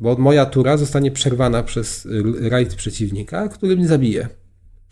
[0.00, 2.08] bo moja tura zostanie przerwana przez
[2.40, 4.28] rajd przeciwnika, który mnie zabije.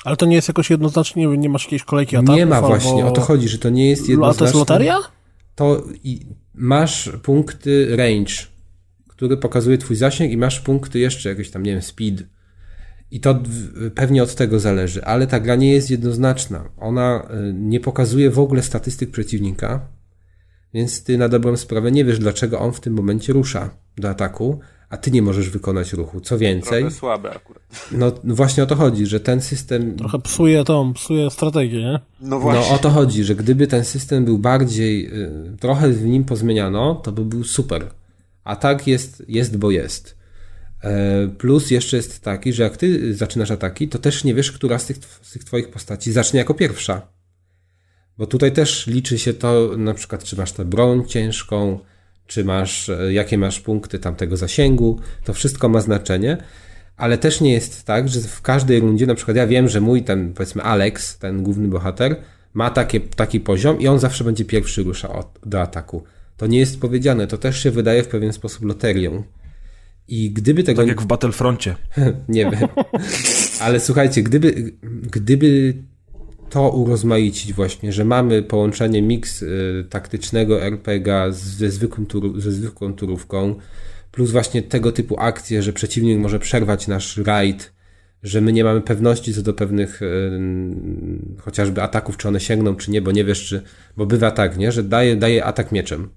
[0.05, 2.37] Ale to nie jest jakoś jednoznacznie, nie, masz jakiejś kolejki ataków?
[2.37, 2.69] Nie ma albo...
[2.69, 4.47] właśnie, o to chodzi, że to nie jest A to jednoznacznie.
[4.47, 4.99] jest loteria?
[5.59, 5.85] To
[6.55, 8.35] masz punkty range,
[9.09, 12.25] który pokazuje twój zasięg i masz punkty jeszcze jakieś tam, nie wiem, speed.
[13.11, 13.43] I to
[13.95, 16.71] pewnie od tego zależy, ale ta gra nie jest jednoznaczna.
[16.77, 19.89] Ona y, nie pokazuje w ogóle statystyk przeciwnika,
[20.75, 24.61] więc ty na dobrą sprawę nie wiesz, dlaczego on w tym momencie rusza do ataku,
[24.91, 26.21] a ty nie możesz wykonać ruchu.
[26.21, 27.63] Co więcej, Trochę słabe akurat.
[27.93, 32.01] no no właśnie o to chodzi, że ten system Trochę psuje tą, psuje strategię, nie?
[32.21, 32.69] No właśnie.
[32.71, 36.95] No o to chodzi, że gdyby ten system był bardziej, y, trochę w nim pozmieniano,
[36.95, 37.91] to by był super.
[38.45, 40.19] A tak jest, jest bo jest.
[40.83, 44.79] E, Plus jeszcze jest taki, że jak ty zaczynasz ataki, to też nie wiesz, która
[44.79, 47.03] z tych, z tych twoich postaci zacznie jako pierwsza.
[48.19, 51.79] Bo tutaj też liczy się to, na przykład, czy masz tę broń ciężką,
[52.29, 56.37] czy masz, e, jakie masz punkty tamtego zasięgu, to wszystko ma znaczenie,
[56.97, 60.03] ale też nie jest tak, że w każdej rundzie, na przykład ja wiem, że mój
[60.03, 62.17] ten, powiedzmy Alex, ten główny bohater,
[62.55, 66.03] ma takie, taki poziom i on zawsze będzie pierwszy rusza od, do ataku.
[66.37, 69.23] To nie jest powiedziane, to też się wydaje w pewien sposób loterią.
[70.09, 71.77] I gdyby tego Tak jak w Battlefroncie.
[72.29, 72.69] nie wiem.
[73.61, 74.73] Ale słuchajcie, gdyby,
[75.11, 75.75] gdyby
[76.51, 81.71] to urozmaicić właśnie, że mamy połączenie mix y, taktycznego RPG ze,
[82.37, 83.55] ze zwykłą turówką,
[84.11, 87.73] plus właśnie tego typu akcje, że przeciwnik może przerwać nasz raid,
[88.23, 90.31] że my nie mamy pewności co do pewnych y,
[91.41, 93.63] chociażby ataków, czy one sięgną, czy nie, bo nie wiesz, czy,
[93.97, 96.09] bo bywa tak, nie, że daje, daje atak mieczem.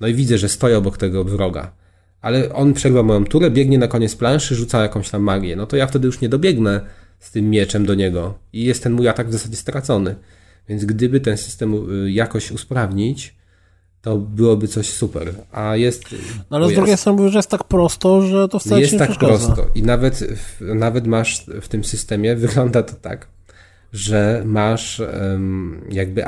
[0.00, 1.72] No i widzę, że stoję obok tego wroga.
[2.20, 5.56] Ale on przerwa moją turę, biegnie na koniec planszy, rzuca jakąś tam magię.
[5.56, 6.80] No to ja wtedy już nie dobiegnę
[7.22, 10.14] z tym mieczem do niego i jest ten mój atak w zasadzie stracony.
[10.68, 13.34] Więc gdyby ten system y, jakoś usprawnić,
[14.02, 15.34] to byłoby coś super.
[15.52, 16.04] A jest.
[16.50, 17.00] No ale z drugiej jest.
[17.00, 19.46] strony mówisz, że jest tak prosto, że to wcale Jest nie tak przeszkadza.
[19.46, 19.70] prosto.
[19.74, 20.24] I nawet,
[20.60, 23.28] nawet masz w tym systemie, wygląda to tak,
[23.92, 25.02] że masz
[25.90, 26.24] jakby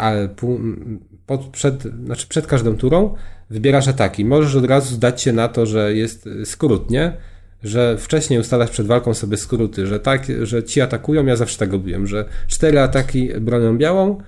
[1.26, 3.14] pod, przed, znaczy przed każdą turą
[3.50, 4.24] wybierasz ataki.
[4.24, 7.16] Możesz od razu zdać się na to, że jest y, skrót, nie?
[7.64, 11.72] Że wcześniej ustalasz przed walką sobie skróty, że tak, że ci atakują, ja zawsze tak
[11.72, 14.18] robiłem, że cztery ataki bronią białą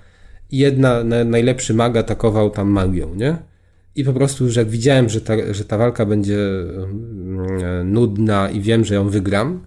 [0.52, 3.36] jedna, na, najlepszy mag atakował tam magią, nie?
[3.94, 8.60] I po prostu, że jak widziałem, że ta, że ta walka będzie mm, nudna i
[8.60, 9.66] wiem, że ją wygram,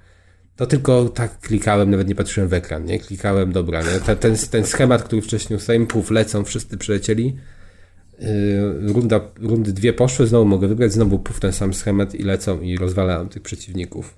[0.56, 3.00] to tylko tak klikałem, nawet nie patrzyłem w ekran, nie?
[3.00, 4.00] Klikałem, dobra, nie?
[4.06, 7.36] Ten, ten, ten schemat, który wcześniej ustałem, puf, lecą, wszyscy przylecieli.
[8.22, 12.62] Yy, Runda, rundy dwie poszły, znowu mogę wybrać, znowu puf, ten sam schemat i lecą
[12.62, 14.18] i rozwalają tych przeciwników.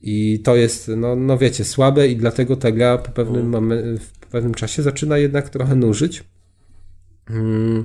[0.00, 4.10] I to jest, no, no wiecie, słabe i dlatego ta gra po pewnym, momen- w
[4.26, 6.24] pewnym czasie zaczyna jednak trochę nużyć.
[7.30, 7.84] Mm,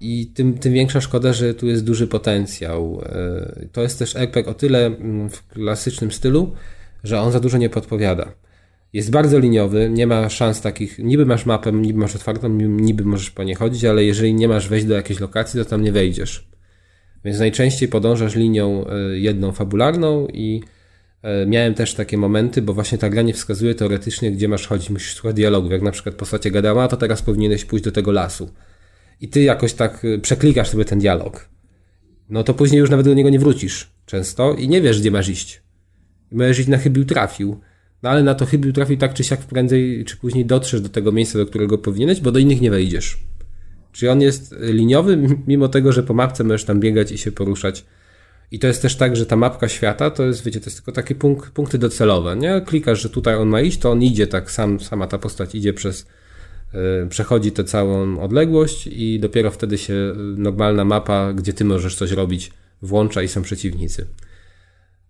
[0.00, 3.00] I tym, tym większa szkoda, że tu jest duży potencjał.
[3.04, 6.52] E, To jest też RPG o tyle mm, w klasycznym stylu,
[7.04, 8.32] że on za dużo nie podpowiada.
[8.94, 13.30] Jest bardzo liniowy, nie ma szans takich, niby masz mapę, niby masz otwartą, niby możesz
[13.30, 16.48] po niej chodzić, ale jeżeli nie masz wejść do jakiejś lokacji, to tam nie wejdziesz.
[17.24, 20.62] Więc najczęściej podążasz linią e, jedną fabularną i
[21.22, 24.90] e, miałem też takie momenty, bo właśnie ta gra nie wskazuje teoretycznie, gdzie masz chodzić,
[24.90, 25.72] musisz słuchać dialogów.
[25.72, 28.50] Jak na przykład postać gadała, to teraz powinieneś pójść do tego lasu.
[29.20, 31.48] I ty jakoś tak e, przeklikasz sobie ten dialog.
[32.28, 35.28] No to później już nawet do niego nie wrócisz często i nie wiesz, gdzie masz
[35.28, 35.62] iść.
[36.32, 37.60] I możesz iść na chybił trafił.
[38.04, 41.12] No ale na to chybił trafił tak czy siak prędzej czy później dotrzesz do tego
[41.12, 43.18] miejsca, do którego powinieneś, bo do innych nie wejdziesz.
[43.92, 47.84] Czyli on jest liniowy, mimo tego, że po mapce możesz tam biegać i się poruszać.
[48.50, 50.92] I to jest też tak, że ta mapka świata to jest, wiecie, to jest tylko
[50.92, 52.60] takie punk punkty docelowe, nie?
[52.66, 55.72] Klikasz, że tutaj on ma iść, to on idzie tak, sam, sama ta postać idzie
[55.72, 56.06] przez,
[56.72, 61.96] yy, przechodzi tę całą odległość i dopiero wtedy się y, normalna mapa, gdzie ty możesz
[61.96, 62.50] coś robić,
[62.82, 64.06] włącza i są przeciwnicy.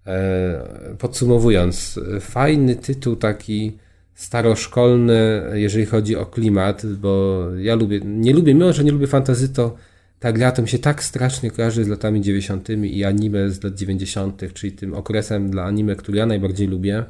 [0.07, 3.79] E, Podsumowując, fajny tytuł taki
[4.15, 9.49] staroszkolny, jeżeli chodzi o klimat, bo ja lubię, nie lubię, mimo że nie lubię fantazy,
[9.49, 9.77] to
[10.21, 12.69] ta gra to mi się tak strasznie kojarzy z latami 90.
[12.71, 17.05] i anime z lat 90., czyli tym okresem dla anime, który ja najbardziej lubię.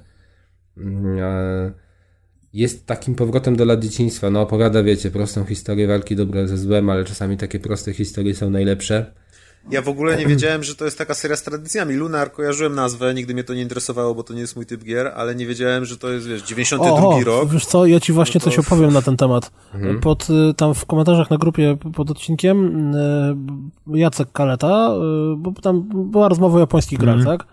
[0.77, 1.73] Mm,
[2.53, 4.31] Jest takim powrotem do lat dzieciństwa.
[4.31, 8.51] No opowiada, wiecie, prostą historię walki dobra ze złem, ale czasami takie proste historie są
[8.51, 9.12] najlepsze.
[9.70, 11.95] Ja w ogóle nie wiedziałem, że to jest taka seria z tradycjami.
[11.95, 15.12] Lunar, kojarzyłem nazwę, nigdy mnie to nie interesowało, bo to nie jest mój typ gier,
[15.16, 17.49] ale nie wiedziałem, że to jest, wiesz, 92 O, rok.
[17.49, 19.51] wiesz co, ja ci właśnie No to- coś opowiem na ten temat.
[19.74, 20.01] Mhm.
[20.01, 24.91] Pod, y, tam w komentarzach na grupie pod odcinkiem y, Jacek Kaleta,
[25.32, 27.39] y, bo tam była rozmowa o japońskich grach, Mhm.
[27.39, 27.47] tak?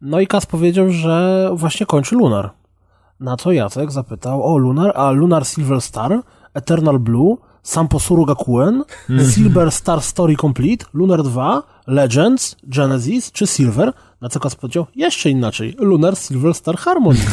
[0.00, 2.50] No i Kas powiedział, że właśnie kończy Lunar.
[3.20, 6.20] Na co Jacek zapytał, o Lunar, a Lunar Silver Star,
[6.54, 9.30] Eternal Blue, Samposuru Gakuen, Mhm.
[9.32, 13.92] Silver Star Story Complete, Lunar 2, Legends, Genesis czy Silver?
[14.20, 17.18] Na co Kas powiedział, jeszcze inaczej, Lunar Silver Star Harmony.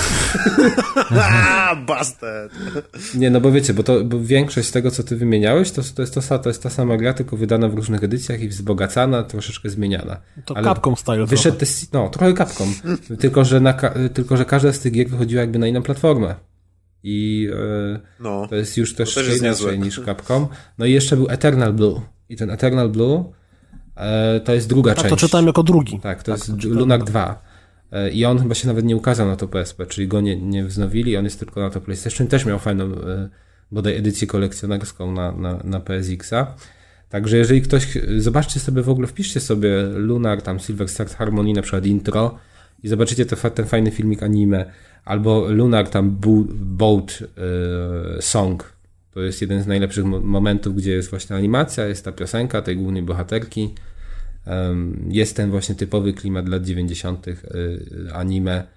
[1.87, 2.51] Busted!
[3.15, 6.01] Nie, no bo wiecie, bo, to, bo większość z tego, co ty wymieniałeś, to, to,
[6.01, 9.69] jest to, to jest ta sama gra, tylko wydana w różnych edycjach i wzbogacana, troszeczkę
[9.69, 10.17] zmieniana.
[10.45, 11.73] To Ale Capcom style Wyszedł trochę.
[11.73, 12.65] te, no, trochę kapką.
[13.19, 13.73] tylko, że na,
[14.13, 16.35] tylko, że każda z tych gier wychodziła jakby na inną platformę.
[17.03, 17.49] I
[17.95, 18.47] e, No.
[18.49, 20.47] to jest już też, To też inaczej niż Capcom.
[20.77, 22.01] No i jeszcze był Eternal Blue.
[22.29, 23.23] I ten Eternal Blue
[23.95, 25.09] E, to jest druga Tak, część.
[25.09, 25.99] to czytałem jako drugi.
[25.99, 27.41] Tak, to jest Lunar 2.
[27.91, 30.65] E, I on chyba się nawet nie ukazał na to PSP, czyli go nie, nie
[30.65, 32.27] wznowili, on jest tylko na to PlayStation.
[32.27, 32.91] Też miał fajną
[33.71, 36.55] bodaj edycję kolekcjonerską na, na, na PSX-a.
[37.09, 37.87] Także jeżeli ktoś,
[38.17, 42.37] zobaczcie sobie w ogóle, wpiszcie sobie Lunar, tam Silver Stars Harmony, na przykład intro
[42.83, 44.65] i zobaczycie to, fa- ten fajny filmik anime,
[45.07, 46.17] albo Lunar tam
[46.51, 47.19] Boat
[48.17, 48.73] e, Song,
[49.13, 52.77] to jest jeden z najlepszych mo- momentów, gdzie jest właśnie animacja, jest ta piosenka tej
[52.77, 53.73] głównej bohaterki,
[55.09, 57.27] jest ten właśnie typowy klimat lat 90.
[57.27, 57.35] y,
[58.13, 58.76] anime.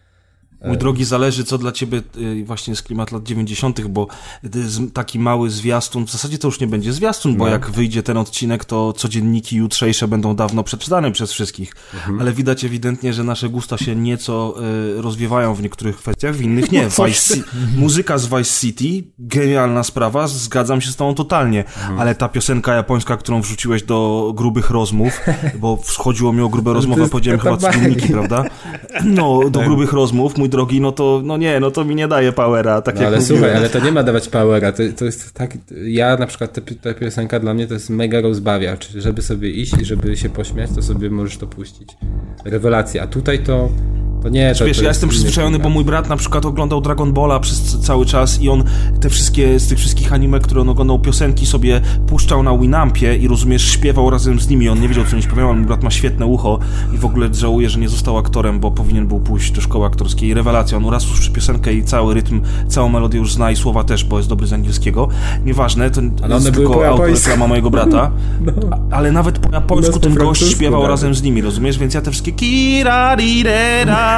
[0.66, 4.06] Mój drogi, zależy co dla ciebie y, właśnie jest klimat lat 90., bo
[4.54, 7.50] jest taki mały zwiastun, w zasadzie to już nie będzie zwiastun, bo No.
[7.50, 11.72] jak wyjdzie ten odcinek, to codzienniki jutrzejsze będą dawno przeczytane przez wszystkich.
[11.94, 12.20] Mhm.
[12.20, 14.54] Ale widać ewidentnie, że nasze gusta się nieco
[14.98, 16.88] y, rozwiewają w niektórych kwestiach, w innych nie.
[16.90, 17.34] coś Vice
[17.76, 22.00] muzyka z Vice City, genialna sprawa, zgadzam się z tobą totalnie, Mhm.
[22.00, 25.20] ale ta piosenka japońska, którą wrzuciłeś do grubych rozmów,
[25.58, 28.44] bo chodziło mi o grube rozmowy, a powiedziałem chyba codzienniki, prawda?
[29.04, 32.32] No, do grubych rozmów, mój drogi, no to, no nie, no to mi nie daje
[32.32, 33.38] powera, tak No jak ale mówiłem.
[33.40, 36.60] słuchaj, ale to nie ma dawać powera, to, to jest tak, ja na przykład ta,
[36.82, 40.70] ta piosenka dla mnie to jest mega rozbawiacz, żeby sobie iść i żeby się pośmiać,
[40.74, 41.96] to sobie możesz to puścić.
[42.44, 43.68] Rewelacja, a tutaj to,
[44.22, 46.80] to nie, to Wiesz, to ja jest jestem przyzwyczajony, bo mój brat na przykład oglądał
[46.80, 48.64] Dragon Balla przez cały czas i on
[49.00, 53.28] te wszystkie, z tych wszystkich anime, które on oglądał, piosenki sobie puszczał na Winampie i
[53.28, 56.26] rozumiesz, śpiewał razem z nimi, on nie wiedział, co oni śpiewają, mój brat ma świetne
[56.26, 56.58] ucho
[56.94, 60.34] i w ogóle żałuje, że nie został aktorem, bo powinien był pójść do szkoły aktorskiej.
[60.34, 64.04] Rewelacja, on raz usłyszy piosenkę i cały rytm, całą melodię już zna i słowa też,
[64.04, 65.08] bo jest dobry z angielskiego.
[65.44, 67.28] Nieważne, to Ale jest tylko po autor, japońsku.
[67.28, 68.10] reklama mojego brata,
[68.70, 70.90] A- ale nawet po japońsku po ten gość śpiewał nawet.
[70.90, 71.78] razem z nimi, rozumiesz?
[71.78, 74.09] Więc ja te wszystkie kira, di, re, ra, di, ra,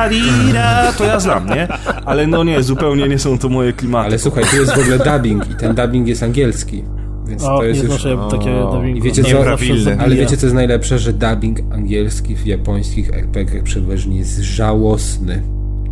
[0.99, 1.69] to ja znam, nie?
[2.05, 4.07] Ale no nie, zupełnie nie są to moje klimaty.
[4.07, 6.85] Ale słuchaj, tu jest w ogóle dubbing i ten dubbing jest angielski,
[7.27, 7.91] więc O, to nie jest już...
[7.91, 8.99] znoszę takie dubbingu.
[8.99, 10.01] I wiecie To co?
[10.01, 15.43] Ale wiecie co jest najlepsze, że dubbing angielski w japońskich RPG przeważnie jest żałosny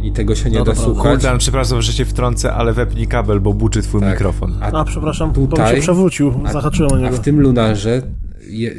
[0.03, 1.13] i tego się nie No da słuchać.
[1.13, 4.11] Kuldan, przepraszam, że cię wtrącę, ale wepnij kabel, bo buczy twój Tak.
[4.11, 4.59] mikrofon.
[4.61, 7.17] A, przepraszam, bo mi tutaj- się przewrócił, zahaczyłem o A niego.
[7.17, 8.03] w tym Lunarze,
[8.49, 8.73] je,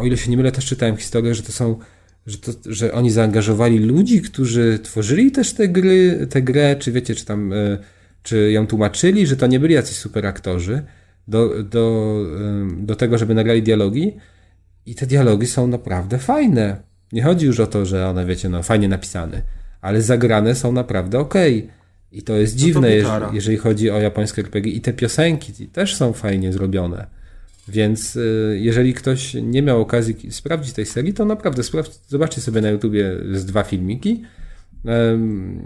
[0.00, 1.76] o ile się nie mylę, też czytałem historię, że to są,
[2.28, 7.14] że, to, że oni zaangażowali ludzi, którzy tworzyli też te gry, tę grę, czy wiecie,
[7.14, 7.78] czy tam, e,
[8.22, 10.82] czy ją tłumaczyli, że to nie byli jacyś super aktorzy,
[11.28, 12.14] do, do,
[12.78, 14.16] do tego, żeby nagrali dialogi
[14.86, 16.76] i te dialogi są naprawdę fajne.
[17.12, 19.42] Nie chodzi już o to, że one, wiecie, no fajnie napisane,
[19.80, 21.68] ale zagrane są naprawdę okej.
[22.12, 23.30] I to jest dziwne, jeż- gitara.
[23.34, 24.72] jeżeli chodzi o japońskie RPG.
[24.72, 27.06] I te piosenki też są fajnie zrobione.
[27.68, 32.60] Więc y, jeżeli ktoś nie miał okazji sprawdzić tej serii, to naprawdę sprawdź, zobaczcie sobie
[32.60, 34.22] na YouTubie z dwa filmiki.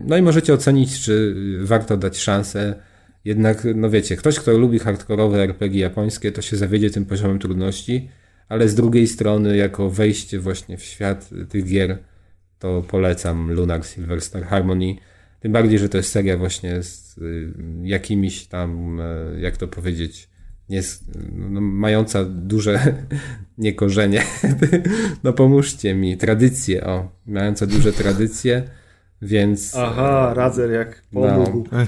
[0.05, 2.75] No i możecie ocenić, czy warto dać szansę.
[3.25, 8.09] Jednak, no wiecie, ktoś, kto lubi hardkorowe RPG japońskie, to się zawiedzie tym poziomem trudności,
[8.49, 11.99] ale z drugiej strony, jako wejście właśnie w świat tych gier,
[12.59, 14.95] to polecam Lunar Silver Star Harmony.
[15.41, 17.53] Tym bardziej, że to jest seria właśnie z y,
[17.83, 20.29] jakimiś tam, e, jak to powiedzieć,
[20.73, 21.05] nie, z-
[21.37, 22.95] no, mająca duże
[23.59, 24.23] nie korzenie.
[25.25, 28.63] No pomóżcie mi, tradycje, o, mająca duże tradycje,
[29.23, 31.69] więc Aha, Radzer jak pomógł.
[31.73, 31.79] no.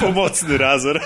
[0.00, 1.00] Pomocny razer.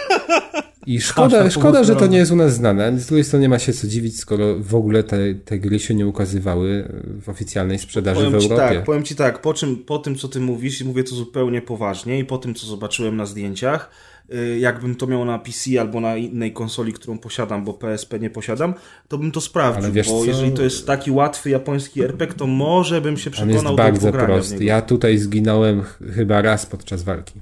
[0.87, 2.99] I szkoda, szkoda, że to nie jest u nas znane.
[2.99, 5.95] Z drugiej strony nie ma się co dziwić, skoro w ogóle te, te gry się
[5.95, 6.89] nie ukazywały
[7.23, 8.75] w oficjalnej sprzedaży w Powiem ci Europie.
[8.77, 11.63] tak, powiem ci tak, po, czym, po tym co ty mówisz, i mówię to zupełnie
[11.63, 13.91] poważnie, i po tym co zobaczyłem na zdjęciach,
[14.59, 18.75] jakbym to miał na PC albo na innej konsoli, którą posiadam, bo PSP nie posiadam,
[19.09, 20.25] to bym to sprawdził, Ale wiesz bo co?
[20.27, 23.83] jeżeli to jest taki łatwy japoński RPG, to może bym się On jest przekonał do
[23.83, 24.65] bardzo prosty.
[24.65, 27.41] Ja tutaj zginąłem ch- chyba raz podczas walki.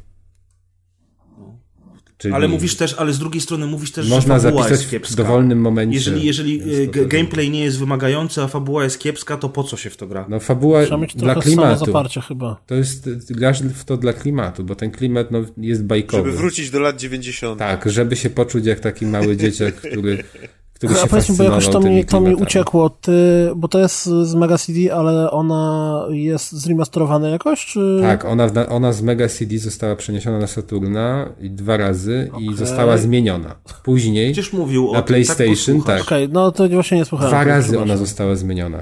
[2.23, 4.89] Czyli Ale mówisz też, ale z drugiej strony mówisz też, można że fabuła zapisać jest
[4.89, 5.16] w kiepska.
[5.16, 5.94] dowolnym momencie.
[5.94, 9.90] Jeżeli, jeżeli wtedy- gameplay nie jest wymagający, a fabuła jest kiepska, to po co się
[9.90, 10.27] w to gra?
[10.28, 10.81] No fabuła
[11.15, 11.93] dla klimatu.
[12.28, 12.61] chyba.
[12.66, 16.23] To jest, grasz w to dla klimatu, bo ten klimat no, jest bajkowy.
[16.31, 17.59] Żeby wrócić do lat 90.
[17.59, 20.24] Tak, żeby się poczuć jak taki mały dzieciak, który,
[20.87, 23.13] który A się powiedz mi, bo jakoś to mi, to mi uciekło, ty,
[23.57, 27.99] bo to jest z Mega CD, ale ona jest zremasterowana jakoś, czy...
[28.03, 32.57] Tak, ona, ona z Mega CD została przeniesiona na Saturna i dwa razy i Okej.
[32.57, 33.55] została zmieniona.
[33.83, 36.03] Później Przecież mówił o na tym, PlayStation, tak, tak.
[36.07, 37.31] Okej, no to właśnie nie słuchałem.
[37.33, 38.79] Dwa razy ona została zmieniona.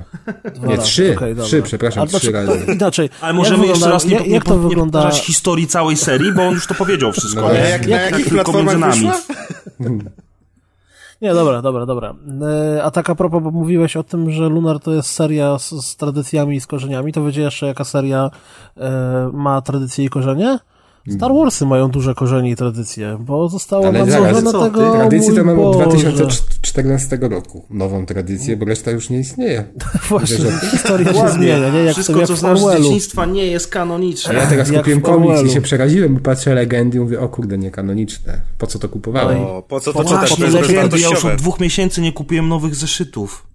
[0.54, 1.14] Dwa Nie, razy, trzy.
[1.20, 1.44] dobra.
[1.44, 2.66] Trzy, przepraszam, Ale trzy dlaczego- razy.
[2.66, 3.08] to Inaczej.
[3.20, 5.02] Ale możemy jak jeszcze raz nie, jak, nie, jak to nie wygląda...
[5.02, 7.68] powtarzać historii całej serii, bo on już to powiedział wszystko, No właśnie.
[7.68, 9.16] Jak, na jakich tylko platformach między nami.
[9.18, 9.34] wyszła?
[11.22, 12.14] Nie, dobra, dobra, dobra.
[12.76, 15.70] E, A tak a propos, bo mówiłeś o tym, że Lunar to jest seria z,
[15.70, 18.30] z tradycjami i z korzeniami, to wiecie jeszcze jaka seria
[18.76, 20.58] e, ma tradycje i korzenie?
[21.08, 24.92] Star Warsy mają duże korzenie i tradycje, bo zostało Ale nam zaraz, co tego...
[24.92, 26.12] Tradycję to mamy od Boże.
[26.12, 27.66] 2014 roku.
[27.70, 29.64] Nową tradycję, bo reszta już nie istnieje.
[30.08, 30.36] Właśnie,
[30.70, 31.78] historia się zmienia, nie?
[31.78, 34.34] Jak Wszystko, jak co w znasz z dzieciństwa nie jest kanoniczne.
[34.34, 37.58] Ja teraz Jak kupiłem komiks i się przeraziłem, bo patrzę legendy i mówię, o kurde,
[37.58, 38.40] niekanoniczne.
[38.58, 39.44] Po co to kupowałem?
[39.44, 40.36] O, po co to czytać?
[40.36, 43.46] To legendy, ja już od dwóch miesięcy nie kupiłem nowych zeszytów.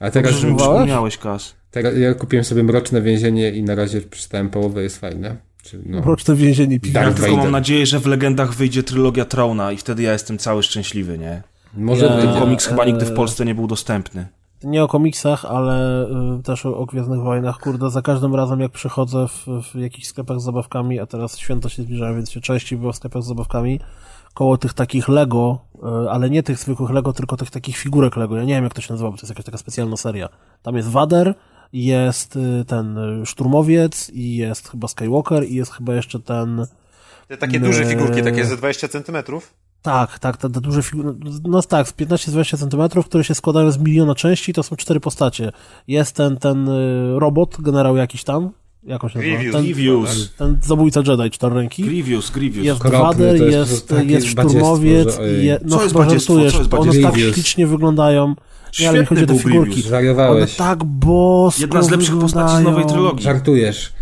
[0.00, 1.54] A teraz, Dobrze, że mi przypomniałeś, Kas.
[1.70, 5.49] teraz ja kupiłem sobie Mroczne Więzienie i na razie przeczytałem połowę, jest fajne.
[5.86, 7.00] No, Mroczne więzienie piwa.
[7.00, 10.38] Darth Ja tylko mam nadzieję, że w legendach wyjdzie trylogia Trauna i wtedy ja jestem
[10.38, 11.42] cały szczęśliwy, nie?
[11.74, 14.26] Może Ja- Ten komiks chyba nigdy w e, Polsce nie był dostępny.
[14.64, 16.06] Nie o komiksach, ale
[16.38, 17.58] y, też o, o Gwiezdnych Wojnach.
[17.58, 21.68] Kurde, za każdym razem jak przychodzę w, w jakichś sklepach z zabawkami, a teraz święta
[21.68, 23.80] się zbliżają, więc się częściej było w sklepach z zabawkami,
[24.34, 28.36] koło tych takich Lego, y, ale nie tych zwykłych Lego, tylko tych takich figurek Lego.
[28.36, 30.28] Ja nie wiem jak to się nazywa, bo to jest jakaś taka specjalna seria.
[30.62, 31.34] Tam jest Wader,
[31.72, 36.66] jest y, ten y, Szturmowiec i jest chyba Skywalker i jest chyba jeszcze ten...
[37.28, 37.90] Te takie duże Nie.
[37.90, 39.54] figurki, takie ze 20 centymetrów.
[39.82, 41.14] Tak, tak, te, te duże figury,
[41.44, 45.52] no tak, z 15-20 centymetrów, które się składają z miliona części, to są cztery postacie.
[45.88, 48.50] Jest ten, ten y, robot, generał jakiś tam,
[48.84, 49.38] jak on się nazywa?
[49.38, 49.52] Grievous.
[49.52, 50.32] Ten, Grievous.
[50.36, 51.82] ten zabójca Jedi, czteroręki.
[51.84, 52.64] Grievous, Grievous.
[52.64, 56.32] Jest to jest jest, jest, Szturmowiec że- je, no Co jest chyba badziestwo?
[56.34, 58.34] żartujesz, Co jest one tak ślicznie wyglądają.
[58.80, 59.82] Nie, ale Świetny chodzi o te figurki.
[60.16, 62.70] One tak bosko Jedna z lepszych postaci z wyglądają.
[62.76, 63.22] nowej trylogii.
[63.24, 63.92] Żartujesz.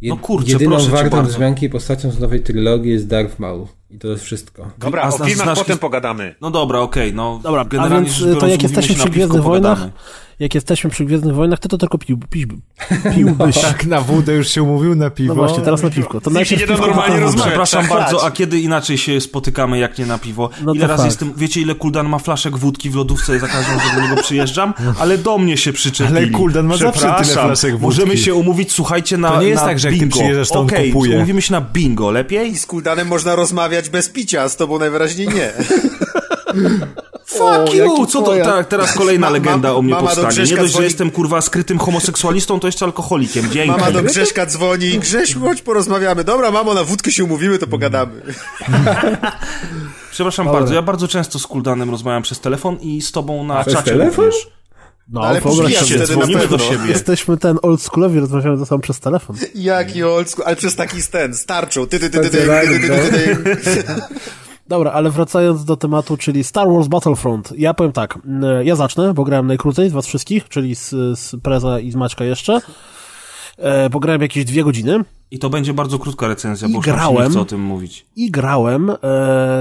[0.00, 3.66] Je- No kurczę, Jedyną wartą wzmianki postacią z nowej trylogii jest Darth Maul.
[3.90, 4.70] I to jest wszystko.
[4.78, 6.34] Dobra, A o filmach znasz potem pogadamy.
[6.40, 7.40] No dobra, okej, no.
[7.42, 9.92] Dobra, a generalnie więc rzecz biorąc, to jak jesteśmy przy Gwiezdnych Wojnach, pogadamy.
[10.38, 12.46] Jak jesteśmy przy Gwiezdnych Wojnach, ty to tylko pił, piś,
[13.14, 13.60] piłbyś.
[13.60, 15.34] Tak, na wódę już się umówił na piwo.
[15.34, 16.20] No właśnie, teraz na piwko.
[16.20, 17.46] To najpierw da piwko, normalnie rozmawiać.
[17.46, 20.50] Przepraszam Trzeba bardzo, a kiedy inaczej się spotykamy, jak nie na piwo?
[20.62, 23.78] No to ile razy jestem, wiecie ile Kuldan ma flaszek wódki w lodówce za każdym
[23.78, 24.74] razem, że do niego przyjeżdżam?
[24.98, 26.18] Ale do mnie się przyczepili.
[26.18, 27.84] Ale Kuldan ma zawsze tyle flaszek wódki.
[27.84, 30.16] Możemy się umówić, słuchajcie, na To nie jest tak, że jak ty bingo.
[30.16, 31.16] przyjeżdżasz, to Okej, kupuje.
[31.16, 32.50] umówimy się na bingo, lepiej?
[32.50, 35.52] I z Kuldanem można rozmawiać bez picia, z tobą najwyraźniej nie.
[37.26, 38.06] Fuck you!
[38.06, 38.36] Co to?
[38.44, 40.28] Tak, teraz kolejna legenda ma- o mnie powstanie.
[40.28, 43.50] Nie dość, że dzwoni- jestem kurwa skrytym homoseksualistą, to jeszcze alkoholikiem.
[43.50, 43.70] Dzięki.
[43.70, 46.24] Mama do Grześka dzwoni, Grześ, chodź porozmawiamy.
[46.24, 48.22] Dobra, mamo, na wódkę się umówimy, to pogadamy.
[50.10, 53.74] Przepraszam bardzo, ja bardzo często z Kuldanem rozmawiam przez telefon i z tobą na Przez
[53.74, 54.24] czacie telefon?
[54.24, 54.46] również.
[55.08, 56.72] No, Ale wyobraź na dzwonimy do pewno.
[56.72, 56.88] siebie.
[56.88, 59.36] Jesteśmy ten oldschoolowi, rozmawiamy ze sobą przez telefon.
[59.54, 61.86] Jaki old school, ale przez taki ten, starczą.
[61.86, 63.94] Ty, ty, ty, ty, ty, Tak, ty, ty, ty, ty, ty.
[64.68, 67.52] Dobra, ale wracając do tematu, czyli Star Wars Battlefront.
[67.58, 71.36] Ja powiem tak, mm, ja zacznę, bo grałem najkrócej z was wszystkich, czyli z, z
[71.42, 72.60] Preza i z Maćka jeszcze.
[73.58, 77.24] E, pograłem jakieś dwie godziny I to będzie bardzo krótka recenzja, I bo już grałem.
[77.24, 78.06] nie chce o tym mówić.
[78.16, 78.96] i grałem e,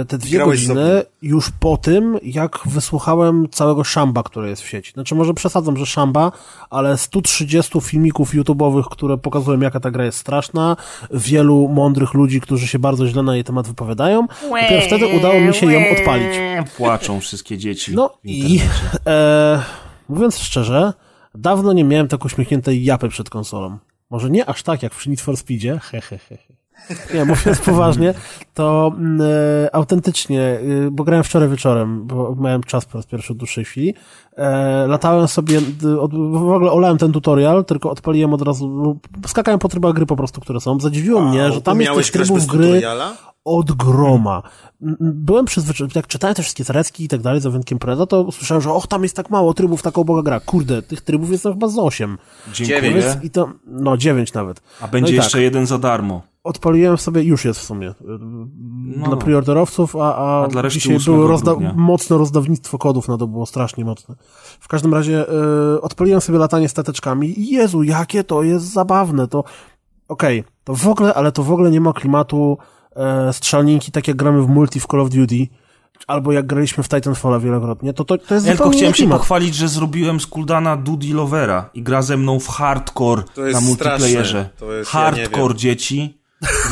[0.08, 4.92] te dwie Grałeś godziny już po tym, jak wysłuchałem całego szamba, które jest w sieci.
[4.92, 6.32] Znaczy może przesadzam, że szamba,
[6.70, 10.78] ale 130 filmików YouTube'owych, które pokazują, jaka ta gra jest straszna,
[11.12, 14.28] wielu mądrych ludzi, którzy się bardzo źle na jej temat wypowiadają.
[14.42, 16.34] Dopiero wtedy udało mi się ją odpalić.
[16.78, 17.96] Płaczą wszystkie dzieci.
[17.96, 18.62] No w i
[19.08, 19.62] e,
[20.10, 20.94] mówiąc szczerze,
[21.36, 23.78] dawno nie miałem tak uśmiechniętej japy przed konsolą.
[24.10, 26.38] Może nie aż tak jak przy Need for Speedzie, he, he, he.
[27.14, 28.14] Nie, mówiąc poważnie,
[28.54, 28.92] to
[29.66, 30.60] e, autentycznie, e,
[30.92, 33.94] bo grałem wczoraj wieczorem, bo miałem czas po raz pierwszy od dłuższej chwili,
[34.36, 35.62] e, latałem sobie,
[36.00, 40.16] od, w ogóle olałem ten tutorial, tylko odpaliłem od razu, skakałem po trybach gry po
[40.16, 40.80] prostu, które są.
[40.80, 43.14] Zadziwiło mnie, że tam jest tych trybów gry tutoriala?
[43.46, 44.42] od groma.
[45.00, 48.62] Byłem przyzwyczajony, jak czytałem te wszystkie zarecki i tak dalej, za wyjątkiem Preza, to słyszałem,
[48.62, 50.40] że och, tam jest tak mało trybów, taka uboga gra.
[50.40, 52.18] Kurde, tych trybów jest tam chyba z 8.
[52.54, 52.82] Dziękuję.
[52.82, 54.62] Więc, I to, no 9 nawet.
[54.82, 56.22] A będzie no i jeszcze tak, jeden za darmo.
[56.44, 57.94] Odpaliłem sobie, już jest w sumie, y,
[59.06, 60.60] dla preorderowców, a, a, No.
[60.60, 64.16] A dzisiaj 8 było rozda mocne rozdawnictwo kodów na to było strasznie mocne.
[64.60, 65.26] W każdym razie
[65.76, 69.44] y, odpaliłem sobie latanie stateczkami i Jezu, jakie to jest zabawne, to
[70.08, 72.58] okej, to w ogóle, ale to w ogóle nie ma klimatu
[72.96, 75.48] e, strzelninki, tak jak gramy w multi w Call of Duty,
[76.08, 79.56] albo jak graliśmy w Titanfalla wielokrotnie, to to, to jest Ja tylko chciałem się pochwalić,
[79.56, 83.68] że zrobiłem z Kuldana Dudy Lovera i gra ze mną w hardcore To jest na
[83.68, 84.50] multiplayerze.
[84.86, 86.23] hardcore dzieci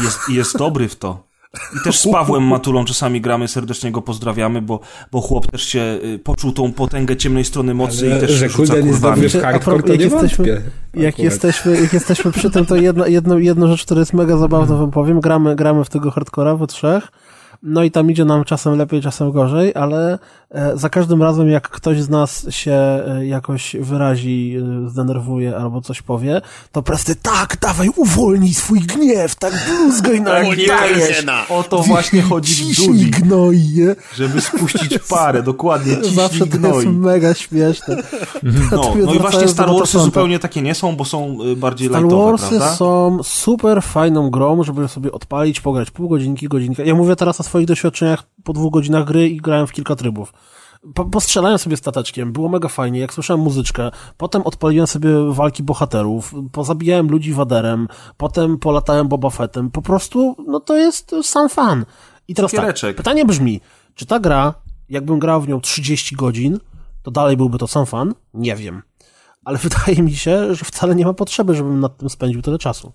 [0.03, 1.23] jest, i jest dobry w to.
[1.75, 4.79] I też z Pawłem Matulą czasami gramy, serdecznie go pozdrawiamy, bo,
[5.11, 8.49] bo chłop też się y, poczuł tą potęgę ciemnej strony mocy i Ale, też że
[8.49, 9.21] rzuca Kuldan jest kurwami.
[9.21, 10.61] dobry w hardcore, to jak nie jesteśmy- wątpię.
[10.93, 14.75] Jak jesteśmy, jak jesteśmy przy tym, to jedna, jedno, jedną rzecz, która jest mega zabawna,
[14.75, 15.19] wam powiem.
[15.21, 17.07] Gramy, gramy w tego hardcora we trzech.
[17.63, 20.19] No i tam idzie nam czasem lepiej, czasem gorzej, ale
[20.49, 25.81] e, za każdym razem, jak ktoś z nas się e, jakoś wyrazi, e, zdenerwuje albo
[25.81, 30.31] coś powie, to Presty, tak, dawaj, uwolnij swój gniew, tak bluzgaj na
[30.67, 31.25] dajesz.
[31.49, 33.95] O to właśnie chodzi Ciśnij Dudi, gnoj, nie?
[34.15, 36.85] żeby spuścić parę, dokładnie, Zawsze ciśnij to gnoi.
[36.85, 37.95] jest mega śmieszne.
[38.71, 42.31] No, no i właśnie Star Warsy zupełnie takie nie są, bo są bardziej Star lightowe,
[42.31, 42.75] Warsy prawda?
[42.75, 46.85] są super fajną grą, żeby sobie odpalić, pograć pół godzinki, godzinkę.
[46.85, 50.33] Ja mówię teraz o swoich doświadczeniach po dwóch godzinach gry i grałem w kilka trybów.
[50.95, 56.33] Po, postrzelałem sobie stateczkiem, było mega fajnie, jak słyszałem muzyczkę, potem odpaliłem sobie walki bohaterów,
[56.51, 57.87] pozabijałem ludzi waderem,
[58.17, 61.85] potem polatałem Boba Fettem, po prostu, no to jest sam fan.
[62.27, 63.61] I teraz tak, pytanie brzmi,
[63.95, 64.53] czy ta gra,
[64.89, 66.59] jakbym grał w nią 30 godzin,
[67.03, 68.13] to dalej byłby to sam fan?
[68.33, 68.81] Nie wiem.
[69.45, 72.91] Ale wydaje mi się, że wcale nie ma potrzeby, żebym nad tym spędził tyle czasu.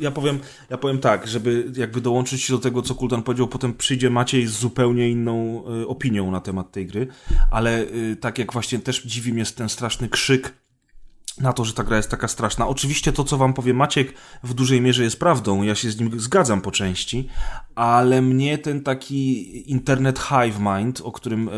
[0.00, 0.38] Ja powiem,
[0.70, 4.46] ja powiem tak, żeby jakby dołączyć się do tego, co Kultan powiedział, potem przyjdzie Maciej
[4.46, 7.06] z zupełnie inną y, opinią na temat tej gry,
[7.50, 10.54] ale y, tak jak właśnie też dziwi mnie ten straszny krzyk
[11.40, 12.68] na to, że ta gra jest taka straszna.
[12.68, 16.20] Oczywiście to, co wam powie Maciek, w dużej mierze jest prawdą, ja się z nim
[16.20, 17.28] zgadzam po części,
[17.74, 21.52] ale mnie ten taki internet hive mind, o którym y,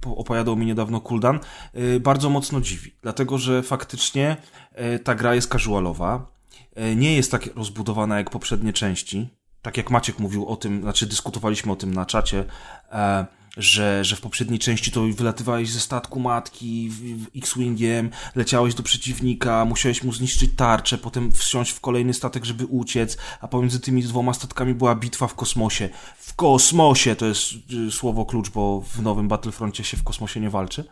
[0.00, 1.40] po- opowiadał mi niedawno Kuldan,
[2.00, 4.36] bardzo mocno dziwi, dlatego że faktycznie
[5.04, 6.37] ta gra jest casualowa,
[6.96, 9.28] nie jest tak rozbudowana jak poprzednie części,
[9.62, 12.44] tak jak Maciek mówił o tym, znaczy dyskutowaliśmy o tym na czacie,
[12.92, 13.26] e,
[13.56, 16.90] że, że w poprzedniej części to wylatywałeś ze statku matki
[17.36, 23.18] X-Wingiem, leciałeś do przeciwnika, musiałeś mu zniszczyć tarczę, potem wsiąść w kolejny statek, żeby uciec,
[23.40, 25.88] a pomiędzy tymi dwoma statkami była bitwa w kosmosie.
[26.18, 27.52] W kosmosie to jest
[27.88, 30.84] y, słowo klucz, bo w nowym Battlefroncie się w kosmosie nie walczy.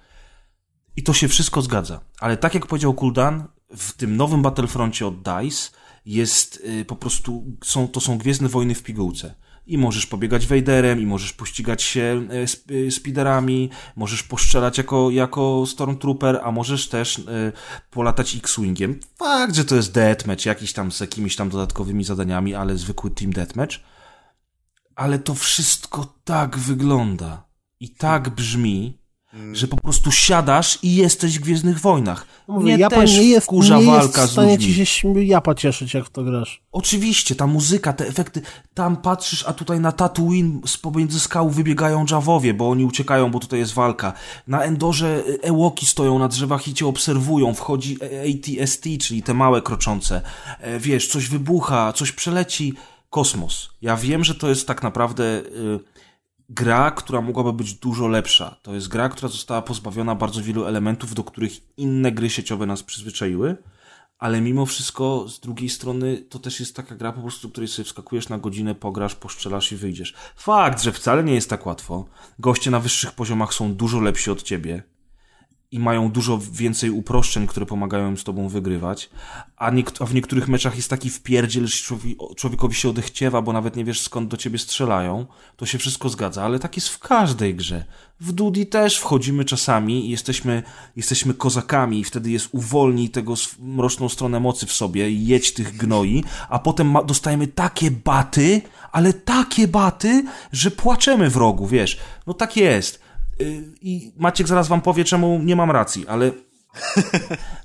[0.96, 2.00] I to się wszystko zgadza.
[2.20, 5.70] Ale tak jak powiedział Kuldan, w tym nowym Battlefroncie od DICE
[6.06, 9.34] jest y, po prostu, są, to są Gwiezdne Wojny w pigułce.
[9.66, 12.28] I możesz pobiegać Vaderem, i możesz pościgać się
[12.70, 17.20] y, y, speederami, możesz poszczelać jako, jako Stormtrooper, a możesz też
[17.90, 19.00] polatać X-Wingiem.
[19.18, 23.32] Fakt, że to jest deathmatch, jakiś tam z jakimiś tam dodatkowymi zadaniami, ale zwykły team
[23.32, 23.76] deathmatch.
[24.94, 27.46] Ale to wszystko tak wygląda
[27.80, 28.98] i tak brzmi,
[29.52, 32.26] że po prostu siadasz i jesteś w Gwiezdnych Wojnach.
[32.48, 34.74] Mówię, Mnie też nie jest, wkurza nie walka jest w z stanie ludźmi.
[34.74, 36.62] ci się japa cieszyć, jak w to grasz.
[36.72, 38.42] Oczywiście, ta muzyka, te efekty,
[38.74, 43.38] tam patrzysz, a tutaj na Tatooine z pomiędzy skał wybiegają Jawowie, bo oni uciekają, bo
[43.38, 44.12] tutaj jest walka.
[44.46, 49.62] Na Endorze y, Ewoki stoją na drzewach i cię obserwują, wchodzi ATST, czyli te małe
[49.62, 50.20] kroczące.
[50.60, 52.74] E, Wiesz, coś wybucha, coś przeleci.
[53.10, 53.68] Kosmos.
[53.82, 55.42] Ja wiem, że to jest tak naprawdę y,
[56.48, 58.56] gra, która mogłaby być dużo lepsza.
[58.62, 62.82] To jest gra, która została pozbawiona bardzo wielu elementów, do których inne gry sieciowe nas
[62.82, 63.56] przyzwyczaiły
[64.18, 67.86] ale mimo wszystko z drugiej strony to też jest taka gra po prostu, której sobie
[67.86, 70.14] wskakujesz na godzinę, pograsz, poszczelasz i wyjdziesz.
[70.36, 72.04] Fakt, że wcale nie jest tak łatwo.
[72.38, 74.82] Goście na wyższych poziomach są dużo lepsi od ciebie
[75.70, 79.10] i mają dużo więcej uproszczeń, które pomagają im z tobą wygrywać,
[79.56, 83.52] a, niekt- a w niektórych meczach jest taki wpierdziel, że człowi- człowiekowi się odechciewa, bo
[83.52, 85.26] nawet nie wiesz skąd do ciebie strzelają,
[85.56, 87.84] to się wszystko zgadza, ale tak jest w każdej grze.
[88.20, 90.62] W Dudi też wchodzimy czasami i jesteśmy,
[90.96, 95.76] jesteśmy kozakami i wtedy jest uwolnij tego mroczną stronę mocy w sobie i jedź tych
[95.76, 98.62] gnoi, a potem ma- dostajemy takie baty,
[98.92, 101.98] ale takie baty, że płaczemy w rogu, wiesz.
[102.26, 103.05] No tak jest.
[103.80, 106.30] I Maciek zaraz wam powie, czemu nie mam racji, ale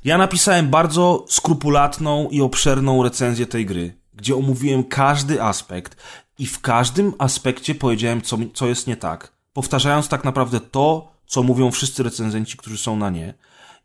[0.04, 5.96] ja napisałem bardzo skrupulatną i obszerną recenzję tej gry, gdzie omówiłem każdy aspekt
[6.40, 9.32] i w każdym aspekcie powiedziałem, co, co jest nie tak.
[9.54, 13.34] Powtarzając tak naprawdę to, co mówią wszyscy recenzenci, którzy są na nie.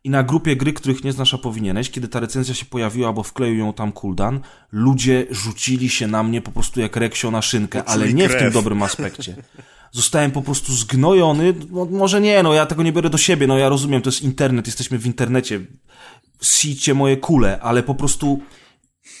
[0.03, 3.23] I na grupie gry, których nie znasz, a powinieneś, kiedy ta recenzja się pojawiła, bo
[3.23, 4.39] wkleił ją tam Kuldan,
[4.71, 8.51] ludzie rzucili się na mnie po prostu jak reksio na szynkę, ale nie w tym
[8.51, 9.35] dobrym aspekcie.
[9.91, 11.53] Zostałem po prostu zgnojony.
[11.71, 14.21] No, może nie, no ja tego nie biorę do siebie, no ja rozumiem, to jest
[14.21, 15.59] internet, jesteśmy w internecie.
[16.41, 18.41] Sicie moje kule, ale po prostu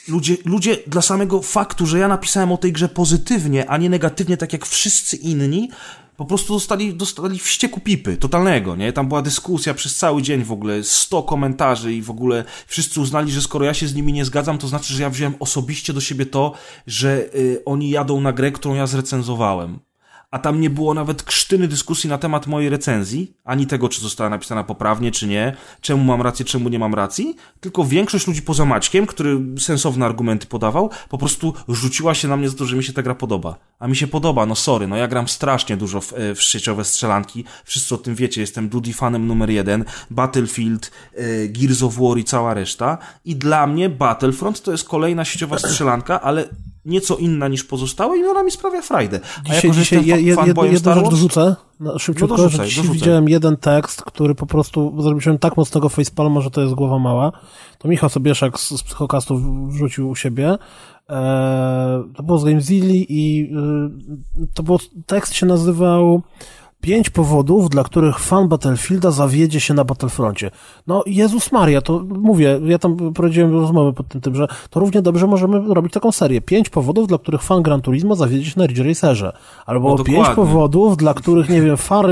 [0.07, 4.37] ludzie, ludzie dla samego faktu, że ja napisałem o tej grze pozytywnie, a nie negatywnie,
[4.37, 5.69] tak jak wszyscy inni,
[6.17, 8.93] po prostu dostali, dostali wścieku pipy, totalnego, nie?
[8.93, 13.31] Tam była dyskusja przez cały dzień w ogóle, 100 komentarzy i w ogóle wszyscy uznali,
[13.31, 16.01] że skoro ja się z nimi nie zgadzam, to znaczy, że ja wziąłem osobiście do
[16.01, 16.53] siebie to,
[16.87, 19.79] że y, oni jadą na grę, którą ja zrecenzowałem
[20.31, 24.29] a tam nie było nawet krztyny dyskusji na temat mojej recenzji, ani tego, czy została
[24.29, 28.65] napisana poprawnie, czy nie, czemu mam rację, czemu nie mam racji, tylko większość ludzi poza
[28.65, 32.83] Maćkiem, który sensowne argumenty podawał, po prostu rzuciła się na mnie za to, że mi
[32.83, 33.55] się ta gra podoba.
[33.79, 36.83] A mi się podoba, no sorry, no ja gram strasznie dużo w, e, w sieciowe
[36.83, 42.17] strzelanki, wszyscy o tym wiecie, jestem Dudy fanem numer jeden, Battlefield, e, Gears of War
[42.17, 42.97] i cała reszta.
[43.25, 46.49] I dla mnie Battlefront to jest kolejna sieciowa strzelanka, ale
[46.87, 49.19] nieco inna niż pozostałe i ona mi sprawia frajdę.
[49.39, 52.43] A Dzisiaj, jako, dzisiaj je, je, fa- jedno, fanboyem jedną rzecz dorzucę, no, szybciutko, No
[52.43, 52.99] dorzucaj, że dzisiaj dorzucaj.
[52.99, 57.31] widziałem jeden tekst, który po prostu zrobiłem tak mocnego facepalma, że to jest głowa mała.
[57.77, 59.41] To Michał Sobieszak z, z Psychokastów
[59.73, 60.57] wrzucił u siebie.
[61.09, 63.43] Eee, to było z Gamezilli i
[64.43, 66.21] y, to było, tekst się nazywał
[66.81, 70.51] Pięć powodów, dla których fan Battlefielda zawiedzie się na Battlefroncie.
[70.87, 75.01] No, Jezus Maria, to mówię, ja tam prowadziłem rozmowę pod tym, tym, że to równie
[75.01, 76.41] dobrze możemy robić taką serię.
[76.41, 79.37] Pięć powodów, dla których fan Gran Turismo zawiedzie się na Ridge Racerze.
[79.65, 82.05] Albo No, pięć powodów, dla których, nie wiem, fan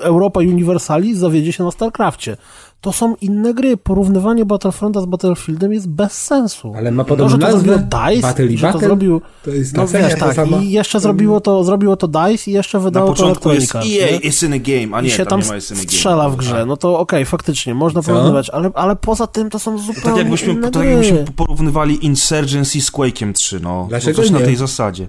[0.00, 2.36] Europa Universalis zawiedzie się na StarCrafcie.
[2.82, 3.76] To są inne gry.
[3.76, 6.72] Porównywanie Battlefronta z Battlefieldem jest bez sensu.
[6.76, 7.60] Ale ma to, podobną że to nazwę.
[7.60, 7.78] zrobiło
[8.10, 8.88] DICE, Battle i że to Battle.
[8.88, 9.20] zrobił...
[9.44, 10.56] To jest No wiesz, ta tak, sama.
[10.56, 13.80] i jeszcze zrobiło to, zrobiło to DICE i jeszcze na wydało to początku jest EA,
[13.84, 14.18] nie?
[14.20, 16.98] it's in a game, a I nie, się tam, tam strzela w grze, no to
[16.98, 20.82] okej, faktycznie, można porównywać, ale, ale poza tym to są zupełnie Tak jakbyśmy, inne tak
[20.82, 20.90] gry.
[20.90, 23.86] jakbyśmy porównywali Insurgency z Quake'em 3, no.
[23.88, 24.44] Dlaczego no coś na nie?
[24.44, 25.08] tej zasadzie.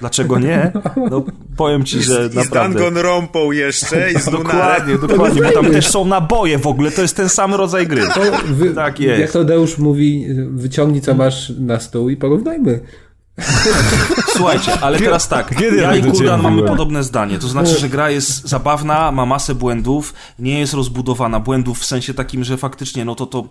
[0.00, 0.72] Dlaczego nie?
[1.10, 1.24] No
[1.56, 2.78] powiem ci, że I z naprawdę...
[2.78, 4.24] Danganronpą jeszcze, i z.
[4.24, 8.02] Dokładnie, dokładnie, bo tam też są naboje w ogóle, to jest ten sam rodzaj gry.
[8.14, 9.20] To wy, Tak jest.
[9.20, 12.80] Jak to Deusz mówi, wyciągnij co masz na stół i porównajmy.
[14.36, 18.10] Słuchajcie, ale teraz tak, kiedy ja i Kuldan mamy podobne zdanie, to znaczy, że gra
[18.10, 23.14] jest zabawna, ma masę błędów, nie jest rozbudowana, błędów w sensie takim, że faktycznie, no
[23.14, 23.48] to to...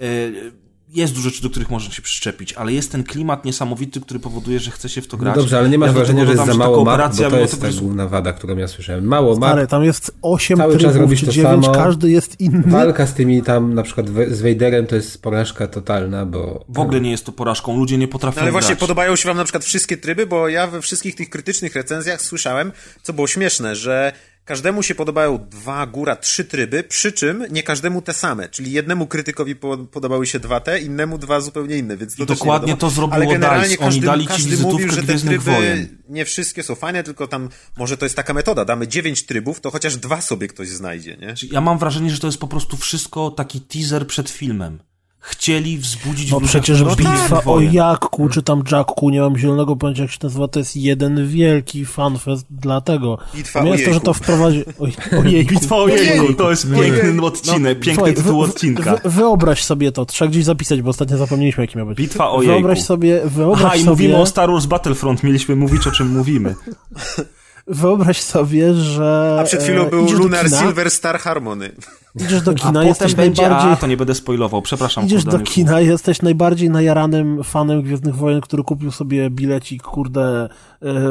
[0.00, 4.20] E, jest dużo rzeczy, do których można się przyczepić, ale jest ten klimat niesamowity, który
[4.20, 5.36] powoduje, że chce się w to No grać.
[5.36, 7.70] dobrze, ale nie masz Ja wrażenia, że jest za mało map, bo to jest ta
[7.70, 9.04] główna wada, którą ja słyszałem.
[9.04, 11.76] Mało map, Stary, tam jest 8 Cały czas trybów, robisz czy to 9, samo.
[11.76, 12.62] każdy jest inny.
[12.66, 16.64] walka z tymi tam, na przykład z Vaderem to jest porażka totalna, bo...
[16.68, 18.80] W ogóle nie jest to porażką, ludzie nie potrafią No ale właśnie grać.
[18.80, 22.72] podobają się wam na przykład wszystkie tryby, bo ja we wszystkich tych krytycznych recenzjach słyszałem,
[23.02, 24.12] co było śmieszne, że
[24.46, 28.48] każdemu się podobają dwa, góra trzy tryby, przy czym nie każdemu te same.
[28.48, 32.26] Czyli jednemu krytykowi po, podobały się dwa te, innemu dwa zupełnie inne, więc to I
[32.26, 33.84] dokładnie to zrobiło Ale generalnie DICE.
[33.84, 35.98] Oni każdy, dali ci każdy wizytówkę mówił, że te tryby Wojen.
[36.08, 39.70] nie wszystkie są fajne, tylko tam może to jest taka metoda, damy dziewięć trybów, to
[39.70, 41.34] chociaż dwa sobie ktoś znajdzie, nie?
[41.52, 44.78] Ja mam wrażenie, że to jest po prostu wszystko taki teaser przed filmem.
[45.26, 47.60] Chcieli wzbudzić No przecież chęć bitwa Gwiezdnych o.
[47.60, 51.86] Jakku, czy tam Jacku, nie mam zielonego pojęcia jak się nazywa, to jest jeden wielki
[51.86, 53.18] fanfest dlatego.
[53.34, 54.64] Bitwa Natomiast o to, że to wprowadzi...
[54.78, 54.92] Oj,
[55.24, 55.54] ojejku.
[55.54, 58.96] Bitwa o jejku, to jest piękny No, odcinek, piękny Słuchaj, tytuł odcinka.
[59.04, 61.98] Wy, wyobraź sobie to, trzeba gdzieś zapisać, bo ostatnio zapomnieliśmy jaki miał być.
[61.98, 62.86] Bitwa o Wyobraź jejku.
[62.86, 66.54] sobie, wyobraź Aha, i sobie, mówimy o Star Wars Battlefront, mieliśmy mówić o czym mówimy.
[67.66, 71.72] wyobraź sobie, że A przed chwilą e, był Lunar Silver Star Harmony.
[72.20, 73.72] Idziesz do A kina, potem jesteś będzie, najbardziej...
[73.72, 75.04] a to nie będę spoilował, przepraszam.
[75.04, 80.48] Idziesz do kina, jesteś najbardziej najaranym fanem Gwiezdnych Wojen, który kupił sobie bilecik, kurde,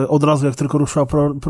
[0.07, 1.05] od razu jak tylko ruszyła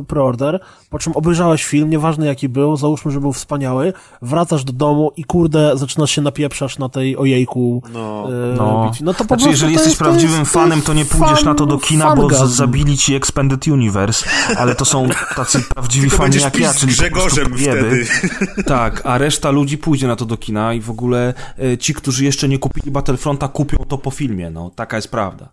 [0.08, 0.60] preorder,
[0.90, 5.24] po czym obejrzałeś film, nieważne jaki był, załóżmy, że był wspaniały, wracasz do domu i
[5.24, 8.28] kurde, zaczynasz się napieprzać na tej ojejku No.
[8.54, 8.92] e, No.
[9.02, 11.40] no to po Znaczy, jeżeli to jesteś jest, to prawdziwym jest, fanem, to nie pójdziesz
[11.40, 14.26] fan- na to do kina, bo z- zabili ci Expanded Universe,
[14.58, 18.06] ale to są tacy prawdziwi fani jak ja, czyli Grzegorzem wtedy.
[18.66, 22.26] Tak, a reszta ludzi pójdzie na to do kina i w ogóle e, ci, którzy
[22.26, 25.50] jeszcze nie kupili Battlefronta, kupią to po filmie, no, taka jest prawda.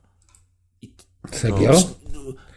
[1.30, 1.72] Serio?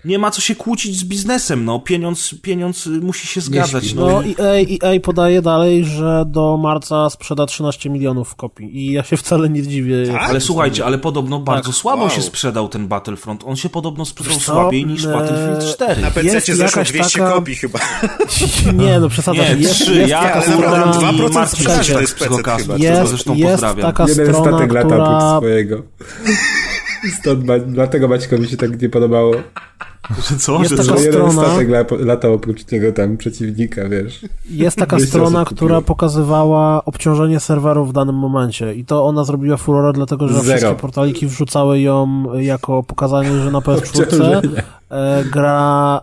[0.06, 3.96] Nie ma co się kłócić z biznesem, no, pieniądz, pieniądz y, musi się zgadzać, śpi.
[3.96, 4.06] no.
[4.08, 9.18] No EA, EA podaje dalej, że do marca sprzeda 13 milionów kopii i ja się
[9.18, 9.96] wcale nie dziwię.
[10.12, 10.30] Tak?
[10.30, 12.10] Ale słuchajcie, ale podobno bardzo słabo Wow.
[12.10, 13.44] się sprzedał ten Battlefront.
[13.46, 16.02] On się podobno sprzedał słabiej niż e, Battlefield 4.
[16.02, 17.80] Na PC Jest zeszło jakaś 200 taka- kopii chyba.
[18.86, 19.50] Nie, no przesadzasz.
[19.50, 22.36] Nie, jest, trzy, jest ja, taka ale naprawdę, strona, 2% Marcin sprzedaży to jest PC
[22.58, 22.78] chyba.
[22.78, 23.94] jest, zresztą jest pozdrawiam.
[23.94, 25.38] taka Jeden strona, statek lata oprócz która...
[25.38, 25.84] swojego.
[27.20, 29.34] Stąd, ma- dlatego Maćkowi się tak nie podobało,
[30.40, 30.60] Co?
[30.60, 34.26] Jest Że taka że strona- statek la, latał oprócz niego tam przeciwnika, wiesz.
[34.50, 39.94] Jest taka strona, która pokazywała obciążenie serwerów w danym momencie i to ona zrobiła furorę,
[39.94, 40.58] dlatego że Zero.
[40.58, 44.42] wszystkie portaliki wrzucały ją jako pokazanie, że na PS4 Obciążenie.
[44.90, 46.02] e, gra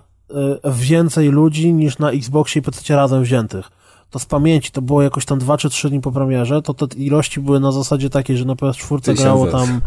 [0.65, 3.71] e, więcej ludzi niż na Xboxie i PC razem wziętych.
[4.11, 6.87] To z pamięci, to było jakoś tam 2 czy 3 dni po premierze, to te
[6.97, 9.81] ilości były na zasadzie takiej, że na PS4 Tysiąc grało tam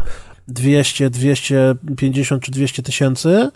[0.48, 3.50] 200, 250 czy 200 tysięcy.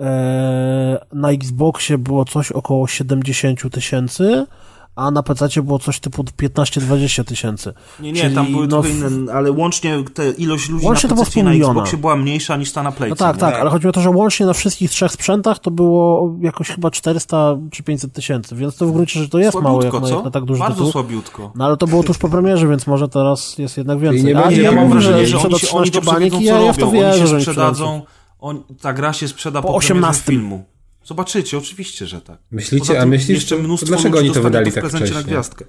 [0.00, 4.46] E, Na Xboxie było coś około 70 tysięcy,
[4.96, 7.72] a na PC było coś typu 15-20 tysięcy.
[8.00, 11.24] Nie, nie, Czyli, tam były no, inne, ale łącznie te ilość ludzi Łącznie to na
[11.24, 11.52] PC na.
[11.52, 13.10] Xboxie była mniejsza niż ta na Playce.
[13.10, 13.40] No tak, nie?
[13.40, 16.90] tak, ale chodzi o to, że łącznie na wszystkich trzech sprzętach to było jakoś chyba
[16.90, 20.16] 400 czy 500 tysięcy, więc to w gruncie rzeczy to jest mało jak Słabiutko, na,
[20.16, 20.92] jak na tak duży Bardzo tytuł.
[20.92, 21.52] słabiutko.
[21.54, 24.24] No ale to było tuż po premierze, więc może teraz jest jednak więcej.
[24.24, 26.40] nie A będzie- Ja nie mam wrażenie, że że oni, się, oni 13 dobrze wiedzą,
[26.40, 26.86] i co ja, ja w robią.
[26.86, 28.02] to Oni wierzę, się że oni sprzedadzą,
[28.38, 30.22] on, ta gra się sprzeda po, Po premierze 18.
[30.32, 30.64] filmu.
[31.04, 32.38] Zobaczycie, oczywiście, że tak.
[32.50, 35.10] Myślicie, Poza a tym myślisz, jeszcze mnóstwo dlaczego oni to wydali w tak prezencie na
[35.10, 35.32] wcześnie?
[35.32, 35.64] gwiazdkę.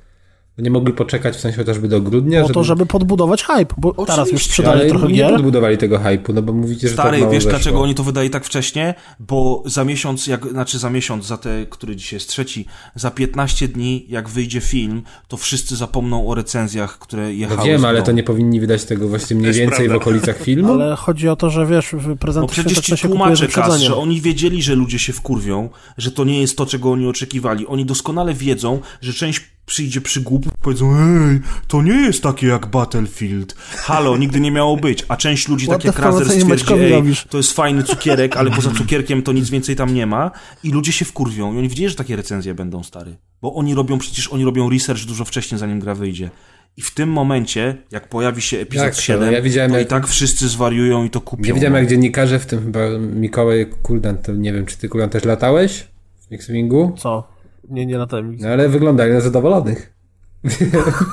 [0.57, 4.17] Nie mogli poczekać w sensie chociażby do grudnia, Po to, żeby podbudować hype, bo teraz
[4.17, 5.33] już Oczywiście, sprzedali ale trochę nie gier.
[5.33, 7.49] podbudowali tego hype'u, no bo mówicie, że Stary, tak wiesz weszło.
[7.51, 8.93] dlaczego oni to wydali tak wcześnie?
[9.19, 12.65] Bo za miesiąc, jak, znaczy za miesiąc, za te, który dzisiaj jest trzeci,
[12.95, 17.85] za 15 dni, jak wyjdzie film, to wszyscy zapomną o recenzjach, które jechały No wiem,
[17.85, 19.95] ale to nie powinni wydać tego właśnie mniej więcej w prawda.
[19.95, 20.73] okolicach filmu?
[20.73, 24.21] Ale chodzi o to, że wiesz, w No prezenty przecież ci tłumaczę, Kas, że oni
[24.21, 27.67] wiedzieli, że ludzie się wkurwią, że to nie jest to, czego oni oczekiwali.
[27.67, 33.53] Oni doskonale wiedzą, że część przyjdzie przygłup, powiedzą, ej, to nie jest takie jak Battlefield.
[33.77, 35.05] Halo, nigdy nie miało być.
[35.07, 37.25] A część ludzi, What tak jak Razer, stwierdzi, ej, robisz?
[37.29, 40.31] to jest fajny cukierek, ale poza cukierkiem to nic więcej tam nie ma.
[40.63, 41.53] I ludzie się wkurwią.
[41.53, 43.17] I oni wiedzieli, że takie recenzje będą, stary.
[43.41, 46.29] Bo oni robią, przecież oni robią research dużo wcześniej, zanim gra wyjdzie.
[46.77, 49.01] I w tym momencie, jak pojawi się epizod to?
[49.01, 51.43] 7, Ja widziałem, to jak- i tak wszyscy zwariują i to kupią.
[51.43, 51.79] Nie widziałem no.
[51.79, 55.87] jak dziennikarze, w tym chyba Mikołaj Kuldan, to nie wiem, czy ty Kuldan też latałeś
[56.29, 56.95] w X-Wingu?
[56.97, 57.36] Co?
[57.69, 58.37] Nie, nie latałem.
[58.39, 59.97] No ale wyglądali na zadowolonych.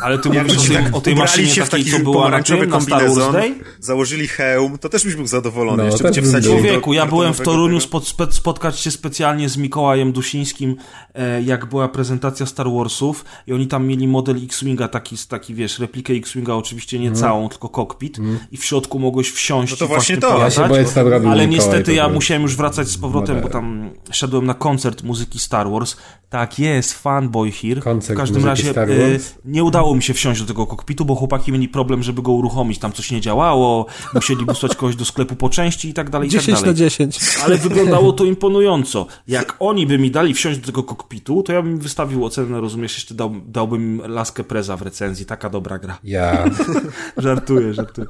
[0.02, 2.14] Ale ty mówisz o tej, tak o tej maszynie się w takiej, taki co była
[2.14, 3.54] na pomarańczowy tym, na Star Wars kombinezon, Day?
[3.80, 5.78] założyli hełm, to też byś był zadowolony.
[5.78, 10.12] No, Jeszcze by cię Człowieku, ja byłem w Toruniu spe- spotkać się specjalnie z Mikołajem
[10.12, 10.76] Dusińskim,
[11.14, 15.78] e, jak była prezentacja Star Warsów i oni tam mieli model X-Winga, taki, taki wiesz,
[15.78, 18.18] replikę X-Winga, oczywiście nie całą, tylko kokpit
[18.50, 20.62] i w środku mogłeś wsiąść No to i właśnie właśnie to.
[20.62, 23.90] Ja boję, tam robił Ale Mikołaj niestety ja musiałem już wracać z powrotem, bo tam
[24.10, 25.96] szedłem na koncert muzyki Star Wars.
[26.34, 27.80] Tak jest, fanboy here.
[27.80, 29.34] Koncert w każdym razie Wars.
[29.44, 32.78] nie udało mi się wsiąść do tego kokpitu, bo chłopaki mieli problem, żeby go uruchomić.
[32.78, 36.32] Tam coś nie działało, musieli wysłać kogoś do sklepu po części i tak dalej, i
[36.32, 36.70] tak 10 dalej.
[36.70, 37.18] na 10.
[37.44, 39.06] Ale wyglądało to imponująco.
[39.28, 42.94] Jak oni by mi dali wsiąść do tego kokpitu, to ja bym wystawił ocenę, rozumiesz,
[42.94, 45.26] jeszcze dał, dałbym laskę preza w recenzji.
[45.26, 45.98] Taka dobra gra.
[46.04, 46.44] Ja.
[47.16, 48.06] Żartuję, żartuję.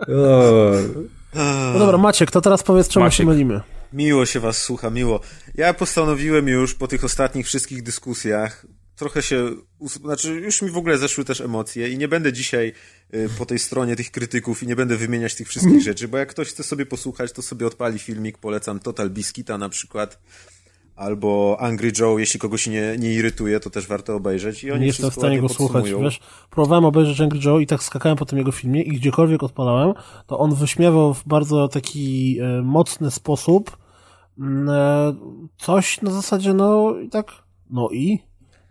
[0.00, 0.72] O,
[1.72, 3.16] No dobra, Maciek, to teraz powiedz, czemu Maciek.
[3.18, 3.60] się mylimy.
[3.92, 5.20] Miło się was słucha, miło.
[5.54, 8.66] Ja postanowiłem już po tych ostatnich wszystkich dyskusjach
[8.98, 9.50] trochę się,
[9.80, 12.72] znaczy już mi w ogóle zeszły też emocje i nie będę dzisiaj
[13.14, 16.28] y, po tej stronie tych krytyków i nie będę wymieniać tych wszystkich rzeczy, bo jak
[16.28, 20.20] ktoś chce sobie posłuchać, to sobie odpali filmik, polecam Total Biscuita na przykład,
[20.98, 24.86] albo Angry Joe, jeśli kogoś nie, nie irytuje, to też warto obejrzeć i oni Nie
[24.86, 26.20] jestem w stanie go słuchać, wiesz.
[26.50, 29.94] Próbowałem obejrzeć Angry Joe i tak skakałem po tym jego filmie i gdziekolwiek odpalałem,
[30.26, 33.76] to on wyśmiewał w bardzo taki e, mocny sposób
[34.38, 35.14] mm, e,
[35.58, 37.32] coś na zasadzie, no i tak,
[37.70, 38.18] no i?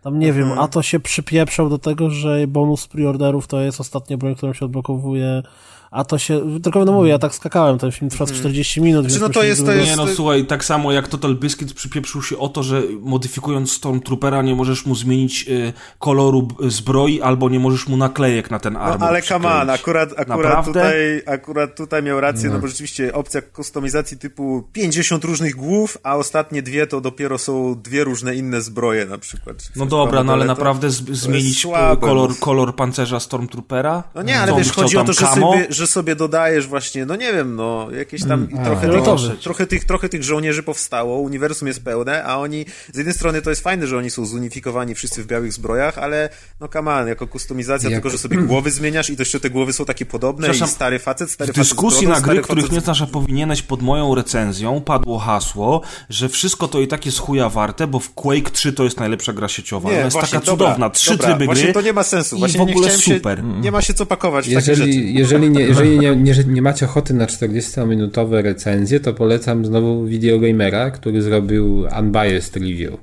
[0.02, 4.16] Tam nie wiem, a to się przypieprzał do tego, że bonus preorderów to jest ostatnia
[4.16, 5.42] broń, którą się odblokowuje,
[5.90, 9.06] a to się, tylko no mówię, ja tak skakałem, ten film trwa z 40 minut,
[9.10, 12.22] Znaczy, no to jest- to jest- Nie no, słuchaj, tak samo jak Total Biscuit przypieprzył
[12.22, 17.60] się o to, że modyfikując Stormtroopera nie możesz mu zmienić y, koloru zbroi albo nie
[17.60, 19.80] możesz mu naklejek na ten No, armor ale come on, przykleić.
[19.80, 20.72] akurat, akurat, Naprawdę?
[20.72, 22.58] tutaj, akurat tutaj miał rację, no.
[22.58, 28.04] bo rzeczywiście opcja kustomizacji typu 50 różnych głów, a ostatnie dwie to dopiero są dwie
[28.04, 29.56] różne inne zbroje na przykład.
[29.76, 32.36] No dobra, no ale to- naprawdę z- zmienić słabe, kolor, no.
[32.40, 34.02] kolor pancerza Stormtroopera?
[34.14, 37.06] No nie, ale wiesz, chciał chodzi o tam to, że sobie, że sobie dodajesz właśnie,
[37.06, 38.64] no nie wiem, no, jakieś tam Mm.
[38.64, 39.28] trochę, fioletowy.
[39.28, 43.42] tych, trochę, tych, trochę tych żołnierzy powstało, uniwersum jest pełne, a oni, z jednej strony
[43.42, 46.28] to jest fajne, że oni są zunifikowani wszyscy w białych zbrojach, ale
[46.60, 49.72] no come on, jako kustomizacja, tylko, że sobie głowy zmieniasz i to jeszcze te głowy
[49.72, 52.64] są takie podobne i stary facet, stary W facet z dyskusji brodą, na gry, których
[52.64, 57.06] facet nie znasz, a powinieneś pod moją recenzją, padło hasło, że wszystko to i tak
[57.06, 59.88] jest chuja warte, bo w Quake 3 to jest najlepsza gra sieciowa.
[59.88, 60.90] Ona jest właśnie, taka dobra, cudowna.
[60.90, 62.38] Trzy dobra, tryby właśnie gry to nie ma sensu.
[62.38, 63.38] Właśnie w ogóle nie super.
[63.38, 64.88] Się, nie ma się co pakować w takie rzeczy.
[64.88, 70.04] Jeżeli, jeżeli, nie, jeżeli nie, nie, nie macie ochoty na 40-minutowe recenzje, to polecam znowu
[70.04, 73.00] Videogamera, który zrobił Unbiased Review.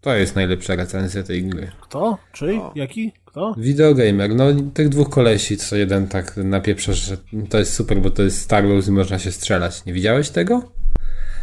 [0.00, 1.70] To jest najlepsza recenzja tej gry.
[1.80, 2.18] Kto?
[2.32, 2.60] Czy?
[2.74, 3.12] Jaki?
[3.24, 3.54] Kto?
[3.58, 4.44] Videogamer, no
[4.74, 7.16] tych dwóch kolesi, co jeden tak napieprza, że
[7.48, 9.84] to jest super, bo to jest Star Wars i można się strzelać.
[9.84, 10.77] Nie widziałeś tego?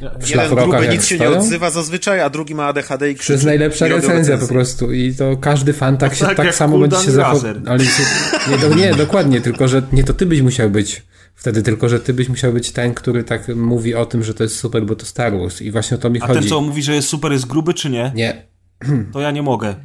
[0.01, 3.33] Jeden gruby nic się nie odzywa zazwyczaj, a drugi ma ADHD i To krzyczy.
[3.33, 6.97] jest najlepsza recenzja po prostu i to każdy fan tak się tak tak, samo będzie
[6.97, 8.03] się się,
[8.51, 11.03] nie, do, nie, dokładnie, tylko że nie to ty byś musiał być
[11.35, 14.43] wtedy, tylko że ty byś musiał być ten, który tak mówi o tym, że to
[14.43, 16.39] jest super, bo to Star Wars i właśnie o to mi A chodzi.
[16.39, 18.11] ten, co mówi, że jest super, jest gruby, czy nie?
[18.15, 18.45] Nie,
[19.13, 19.75] To ja nie mogę.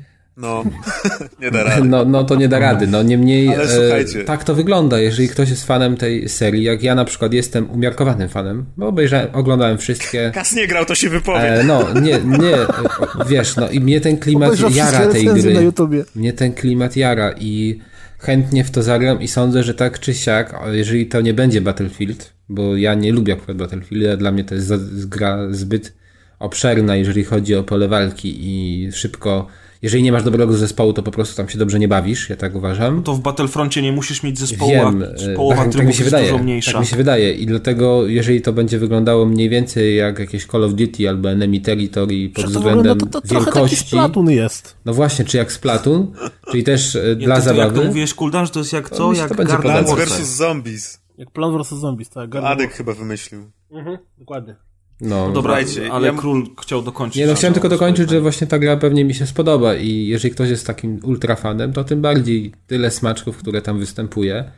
[0.40, 0.64] No,
[1.42, 1.88] nie da rady.
[1.88, 2.86] no, no to nie da rady.
[2.86, 4.20] No niemniej Ale słuchajcie.
[4.20, 7.70] e, tak to wygląda, jeżeli ktoś jest fanem tej serii, jak ja na przykład jestem
[7.70, 10.30] umiarkowanym fanem, bo obejrzałem, oglądałem wszystkie.
[10.34, 11.40] Kas nie grał, to się wypowie.
[11.60, 12.56] E, no, nie, nie,
[13.28, 15.54] wiesz, no i mnie ten klimat Obejrzał jara tej gry.
[15.54, 16.04] na YouTubie.
[16.14, 17.78] Mnie ten klimat jara i
[18.18, 21.60] chętnie w to zagram i sądzę, że tak czy siak, a jeżeli to nie będzie
[21.60, 25.92] Battlefield, bo ja nie lubię akurat Battlefielda, dla mnie to jest gra zbyt
[26.38, 29.46] obszerna, jeżeli chodzi o pole walki i szybko,
[29.82, 32.54] jeżeli nie masz dobrego zespołu, to po prostu tam się dobrze nie bawisz, ja tak
[32.54, 33.02] uważam.
[33.02, 35.94] To w Battlefroncie nie musisz mieć zespołu, Wiem, a e, połowa tak, tak trybów mi
[35.94, 36.32] się jest wydaje.
[36.32, 36.72] dużo mniejsza.
[36.72, 40.64] Tak mi się wydaje i dlatego jeżeli to będzie wyglądało mniej więcej jak jakieś Call
[40.64, 44.30] of Duty albo Enemy Territory pod to wygląda, względem to, to trochę taki wielkości, Splatoon
[44.30, 44.76] jest.
[44.84, 46.12] no właśnie, czy jak Splatoon,
[46.50, 47.80] czyli też e, Nie, dla to, to jak zabawy.
[47.80, 49.10] to mówiłeś, Kuldan, że to jest jak co?
[49.10, 49.56] mi się Jak to będzie.
[49.56, 50.36] Plants vs.
[50.36, 51.00] Zombies.
[51.18, 51.68] Jak Plan vs.
[51.74, 52.30] Zombies, tak.
[52.30, 52.76] Garden Adek Warfare.
[52.76, 53.50] chyba wymyślił.
[53.72, 54.56] Mhm, dokładnie.
[55.00, 57.16] No, Dobra, Słuchajcie, ale ja- król chciał dokończyć.
[57.20, 60.34] Nie, no chciałem tylko dokończyć, że właśnie ta gra pewnie mi się spodoba i jeżeli
[60.34, 64.50] ktoś jest takim ultrafanem, to tym bardziej tyle smaczków, które tam występuje,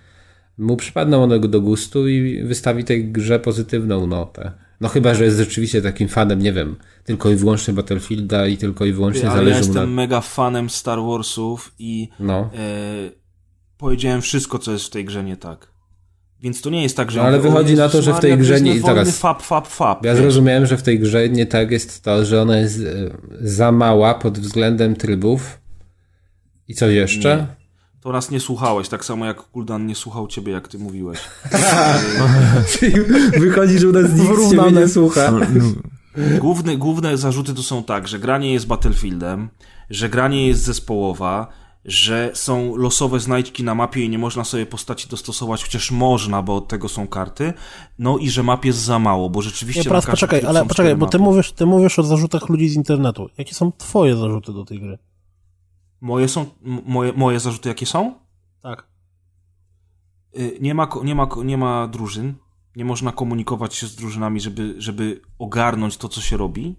[0.58, 4.52] mu przypadną one do gustu i wystawi tej grze pozytywną notę.
[4.80, 8.84] No chyba, że jest rzeczywiście takim fanem, nie wiem, tylko i wyłącznie Battlefielda i tylko
[8.84, 9.96] i wyłącznie Ale ja zależy mu jestem na...
[9.96, 12.50] mega fanem Star Warsów i No.
[12.54, 13.10] e,
[13.78, 15.71] powiedziałem wszystko, co jest w tej grze nie tak.
[16.42, 17.20] Więc to nie jest tak, że...
[17.20, 19.18] No, ale wychodzi na to, że w tej grze nie- zaraz.
[19.18, 20.04] Fap, fap, fap.
[20.04, 20.22] Ja wiesz.
[20.22, 22.84] zrozumiałem, że w tej grze nie tak jest to, że ona jest e,
[23.40, 25.58] za mała pod względem trybów.
[26.68, 27.36] I co jeszcze?
[27.36, 27.46] Nie.
[28.00, 31.18] To nas nie słuchałeś, tak samo jak Kuldan nie słuchał ciebie, jak ty mówiłeś.
[33.40, 34.80] Wychodzi, że u nas nikt ciebie Wyrównane.
[34.80, 35.32] nie słucha.
[36.40, 39.48] Główne, główne zarzuty to są tak, że granie jest Battlefieldem,
[39.90, 41.48] że granie jest zespołowa,
[41.84, 46.56] że są losowe znajdźki na mapie i nie można sobie postaci dostosować, chociaż można, bo
[46.56, 47.52] od tego są karty.
[47.98, 51.06] No i że map jest za mało, bo rzeczywiście Nie, teraz poczekaj, ale poczekaj, bo
[51.06, 51.30] ty mapy.
[51.30, 53.28] mówisz, ty mówisz o zarzutach ludzi z internetu.
[53.38, 54.98] Jakie są twoje zarzuty do tej gry?
[56.00, 56.46] Moje są,
[56.86, 58.14] moje, moje zarzuty jakie są?
[58.62, 58.86] Tak.
[60.38, 62.34] Y, Nie ma, nie, ma, nie ma drużyn.
[62.76, 66.76] Nie można komunikować się z drużynami, żeby, żeby ogarnąć to, co się robi.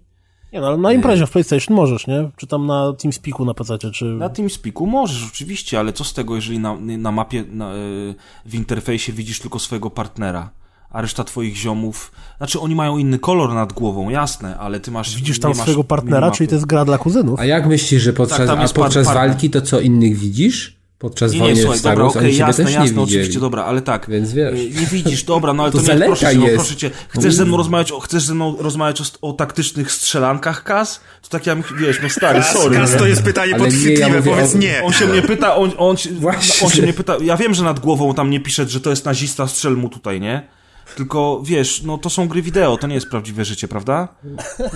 [0.54, 2.30] Nie no, ale na imprezie w PlayStation możesz, nie?
[2.36, 4.04] Czy tam na TeamSpeaku na PC, czy...
[4.04, 8.14] Na TeamSpeaku możesz oczywiście, ale co z tego, jeżeli na, na mapie, na, y,
[8.46, 10.50] w interfejsie widzisz tylko swojego partnera,
[10.90, 12.12] a reszta twoich ziomów...
[12.38, 15.16] Znaczy, oni mają inny kolor nad głową, jasne, ale ty masz...
[15.16, 16.36] Widzisz nie tam masz swojego partnera, minimapy.
[16.36, 17.40] czyli to jest gra dla kuzynów?
[17.40, 20.83] A jak myślisz, że podczas, Tak, tam a podczas walki to co innych widzisz?
[21.04, 23.02] Podczas Nie, nie, wojny słuchaj, w Star dobra, Wars okej, siebie jasne, nie jasne, widzieli.
[23.04, 24.06] oczywiście, dobra, ale tak.
[24.10, 24.60] Więc wiesz.
[24.60, 26.56] y, Nie widzisz, dobra, no ale To to, nie, proszę cię, no, jest.
[26.56, 26.90] proszę cię.
[27.08, 31.00] Chcesz ze mną rozmawiać o, chcesz ze mną rozmawiać o, o taktycznych strzelankach, Kaz?
[31.22, 32.76] To tak ja, bym- wiesz, no stary, sorry.
[32.76, 32.98] Kas, nie?
[32.98, 34.82] to jest pytanie nie, ja podchwytliwe, mówię powiedz o- nie.
[34.84, 36.66] On się mnie pyta, on, on, się- Właśnie.
[36.66, 39.04] on się mnie pyta, ja wiem, że nad głową tam nie pisze, że to jest
[39.04, 40.48] nazista, strzel mu tutaj, nie?
[40.96, 44.08] Tylko, wiesz, no to są gry wideo, to nie jest prawdziwe życie, prawda?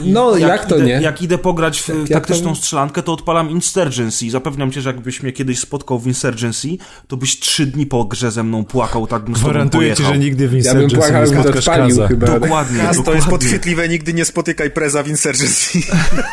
[0.05, 0.93] No, jak, to idę, nie?
[0.93, 4.91] Jak idę pograć w jak taktyczną to- strzelankę, to odpalam Insurgency i zapewniam cię, że
[4.91, 6.69] jakbyś mnie kiedyś spotkał w Insurgency,
[7.09, 10.49] to byś trzy dni po grze ze mną płakał, tak bym Gwarantuję ci, że nigdy
[10.49, 12.09] w Ja bym Insurgency płakał, nie spotkasz odpalił Kaza.
[12.09, 12.27] chyba.
[12.27, 15.79] Dokładnie, Kas, to jest podchwytliwe, nigdy nie spotykaj preza w Insurgency.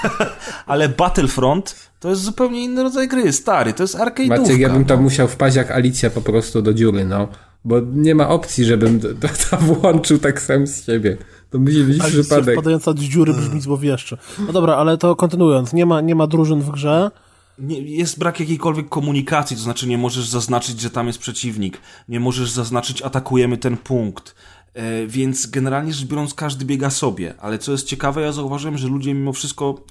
[0.65, 4.39] Ale Battlefront to jest zupełnie inny rodzaj gry, stary, to jest arcade'ówka.
[4.39, 5.03] Maciek, ja bym tam no.
[5.03, 7.27] musiał wpaść jak Alicja po prostu do dziury, no.
[7.65, 11.17] Bo nie ma opcji, żebym to, to, to włączył tak sam z siebie.
[11.49, 12.55] To musi być Alicja przypadek.
[12.55, 14.17] wpadająca z dziury brzmi złowieszczo.
[14.47, 15.73] No dobra, ale to kontynuując.
[15.73, 17.11] Nie ma, nie ma drużyn w grze.
[17.59, 21.77] Nie, jest brak jakiejkolwiek komunikacji, to znaczy nie możesz zaznaczyć, że tam jest przeciwnik,
[22.09, 24.35] nie możesz zaznaczyć, atakujemy ten punkt.
[24.73, 27.33] E, więc generalnie rzecz biorąc, każdy biega sobie.
[27.39, 29.83] Ale co jest ciekawe, ja zauważyłem, że ludzie mimo wszystko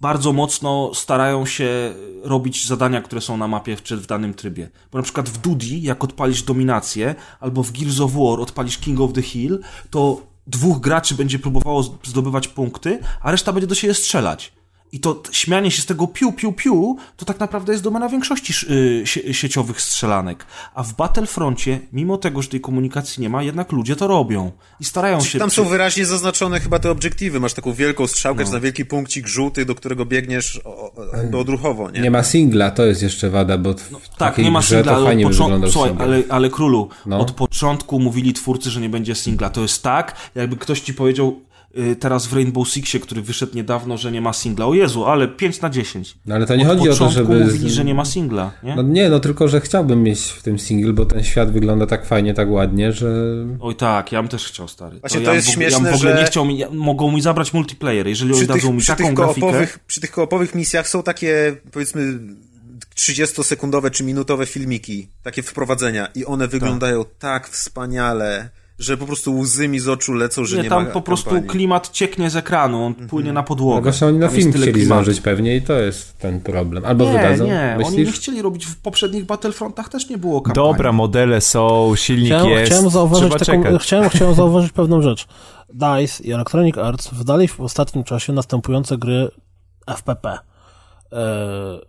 [0.00, 4.70] bardzo mocno starają się robić zadania, które są na mapie w, w danym trybie.
[4.92, 9.00] Bo na przykład w Dudi, jak odpalisz dominację, albo w Gears of War odpalisz King
[9.00, 9.60] of the Hill,
[9.90, 14.52] to dwóch graczy będzie próbowało zdobywać punkty, a reszta będzie do siebie strzelać.
[14.92, 18.52] I to śmianie się z tego piu, piu, piu, to tak naprawdę jest domena większości
[18.52, 20.46] sz- y, sie- sieciowych strzelanek.
[20.74, 24.50] A w Battlefroncie, mimo tego, że tej komunikacji nie ma, jednak ludzie to robią.
[24.80, 25.38] I starają się...
[25.38, 27.40] Tam przy- są wyraźnie zaznaczone chyba te obiektywy.
[27.40, 28.46] Masz taką wielką strzałkę, No.
[28.46, 30.92] czy na wielki punkcik żółty, do którego biegniesz o,
[31.34, 32.00] o, odruchowo, nie?
[32.00, 34.96] Nie ma singla, to jest jeszcze wada, bo w Tak, takiej nie ma singla, to
[34.96, 37.18] ale fajnie od by początku, wyglądał słuchaj, ale, ale królu, No.
[37.20, 39.50] od początku mówili twórcy, że nie będzie singla.
[39.50, 41.40] To jest tak, jakby ktoś ci powiedział
[42.00, 44.66] teraz w Rainbow Sixie, który wyszedł niedawno, że nie ma singla.
[44.66, 46.18] O Jezu, ale 5 na 10.
[46.26, 47.44] No ale to nie od chodzi o to, żeby...
[47.44, 48.76] mówili, że nie ma singla, nie?
[48.76, 52.06] No nie, no tylko, że chciałbym mieć w tym single, bo ten świat wygląda tak
[52.06, 53.26] fajnie, tak ładnie, że...
[53.60, 55.00] Oj tak, ja bym też chciał, stary.
[55.00, 56.58] Właśnie ja to bym jest w ja śmieszne, bym w ogóle że- nie chciał mi,
[56.58, 59.66] ja, mogą mi zabrać multiplayer, jeżeli oni dadzą mi przy, taką tych grafikę.
[59.86, 62.18] przy tych koopowych misjach są takie, powiedzmy,
[62.96, 68.50] 30-sekundowe czy minutowe filmiki, takie wprowadzenia i one wyglądają tak wspaniale,
[68.80, 71.30] że po prostu łzy mi z oczu lecą, że nie, Nie, tam ma po prostu
[71.30, 71.50] kampanii.
[71.50, 73.82] klimat cieknie z ekranu, on płynie na No podłogę.
[73.82, 74.86] właśnie oni na Tam film chcieli klimatu.
[75.04, 76.84] zdążyć pewnie i to jest ten problem.
[76.84, 78.14] Albo Nie, wydadzą, nie, oni nie myślisz?
[78.20, 80.70] chcieli robić w poprzednich Battlefrontach też nie było kampanii.
[80.72, 85.26] Dobra, modele są, silnik Chciałem, jest, chciałem, zauważyć taką, chciałem, chciałem zauważyć pewną rzecz.
[85.74, 89.28] DICE i Electronic Arts wydali w ostatnim czasie następujące gry
[89.86, 90.38] FPP.
[91.12, 91.18] E,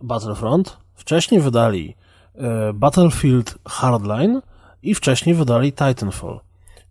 [0.02, 1.96] Battlefront, wcześniej wydali
[2.34, 4.40] e, Battlefield Hardline
[4.82, 6.40] i wcześniej wydali Titanfall.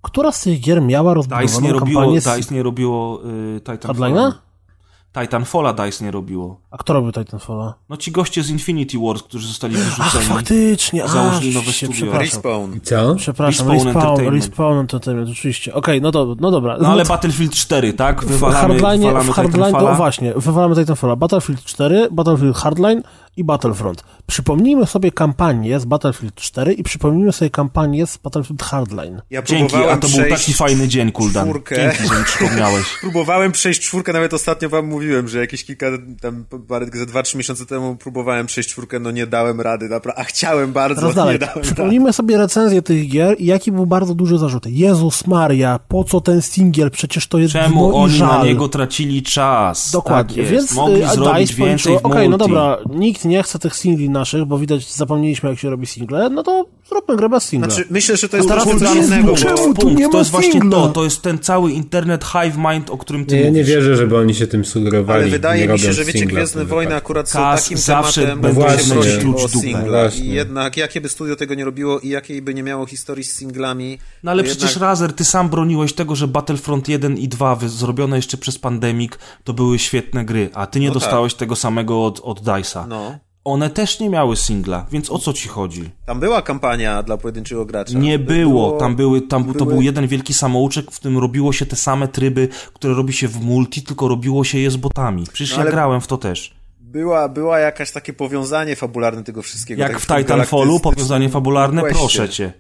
[0.01, 3.61] Która z tych gier miała DICE nie rozbudowaną robiło, kampanię z DICE nie robiło y,
[3.61, 4.31] Titanfalla.
[4.31, 5.21] Hardline'a?
[5.21, 6.60] Titanfalla DICE nie robiło.
[6.71, 7.73] A kto robił Titanfalla?
[7.89, 10.25] No ci goście z Infinity Wars, którzy zostali Ach, wyrzuceni.
[10.25, 11.93] faktycznie, a, Założyli nowe studio.
[11.93, 12.21] przepraszam.
[12.21, 12.79] Respawn.
[12.83, 13.15] Co?
[13.15, 14.45] Przepraszam, Respawn Respawn, Entertainment.
[14.45, 15.73] Respawn Entertainment, oczywiście.
[15.73, 16.77] Okej, no, do, no dobra.
[16.81, 18.21] No ale to- Battlefield 4, tak?
[18.23, 19.89] w Wywalamy, Hardline, wywalamy w Hardline, Titanfalla.
[19.91, 21.15] to właśnie, wywalamy Titanfalla.
[21.15, 23.03] Battlefield 4, Battlefield Hardline
[23.37, 24.03] i Battlefront.
[24.27, 29.21] Przypomnijmy sobie kampanię z Battlefield 4 i przypomnijmy sobie kampanię z Battlefield Hardline.
[29.29, 31.43] Ja Dzięki, a to był taki fajny dzień, Kuldan.
[31.49, 31.75] czwórkę.
[31.75, 32.85] Dzięki, że mi przypomniałeś.
[33.01, 35.85] Próbowałem przejść czwórkę, nawet ostatnio wam mówiłem, że jakieś kilka,
[36.21, 40.13] tam parę, ze dwa, trzy miesiące temu próbowałem przejść czwórkę, no nie dałem rady, napra-
[40.15, 41.39] a chciałem bardzo, Teraz nie dalej.
[41.39, 41.67] dałem rady.
[41.67, 44.65] Przypomnijmy sobie recenzję tych gier i jaki był bardzo duży zarzut.
[44.67, 46.91] Jezus Maria, po co ten singiel?
[46.91, 48.39] Przecież to jest Czemu oni żal.
[48.39, 49.91] na niego tracili czas?
[49.91, 52.37] Dokładnie, tak więc Mogli y, a zrobić DICE więcej okej, no multi.
[52.53, 56.43] dobra, nikt nie chce tych singli naszych, bo widać, zapomnieliśmy jak się robi single, no
[56.43, 57.69] to zróbmy grę bez singla.
[57.69, 60.31] Znaczy, myślę, że to jest Teraz jest innego, czemu tu nie Punkt, ma to jest
[60.31, 60.69] właśnie singla?
[60.81, 63.67] to, to jest ten cały internet hive mind, o którym ty Nie, ja nie mówisz.
[63.75, 65.21] wierzę, żeby oni się tym sugerowali.
[65.21, 67.05] Ale wydaje nie mi się, że wiecie, Gwiezdne Wojny wypadku.
[67.05, 69.81] akurat są Kas takim zawsze tematem, gdzie się prosi o singla.
[70.01, 70.25] Właśnie.
[70.25, 73.33] I jednak, jakie by studio tego nie robiło i jakiej by nie miało historii z
[73.37, 73.97] singlami...
[74.23, 77.69] No ale przecież jednak- Razer, ty sam broniłeś tego, że Battlefront 1 i 2 wy-
[77.69, 79.11] zrobione jeszcze przez Pandemic
[79.43, 81.01] to były świetne gry, a ty nie No tak.
[81.03, 82.87] dostałeś tego samego od, od DICE'a.
[82.87, 83.19] No.
[83.43, 85.89] One też nie miały singla, więc o co ci chodzi?
[86.05, 87.99] Tam była kampania dla pojedynczego gracza.
[87.99, 91.53] Nie To było, tam były, tam to były- był jeden wielki samouczek, w którym robiło
[91.53, 95.23] się te same tryby, które robi się w multi, tylko robiło się je z botami.
[95.33, 96.53] Przecież No ja grałem w to też.
[96.79, 99.81] Była, była jakaś takie powiązanie fabularne tego wszystkiego.
[99.81, 102.53] Jak tak w Titanfallu, powiązanie fabularne, proszę cię.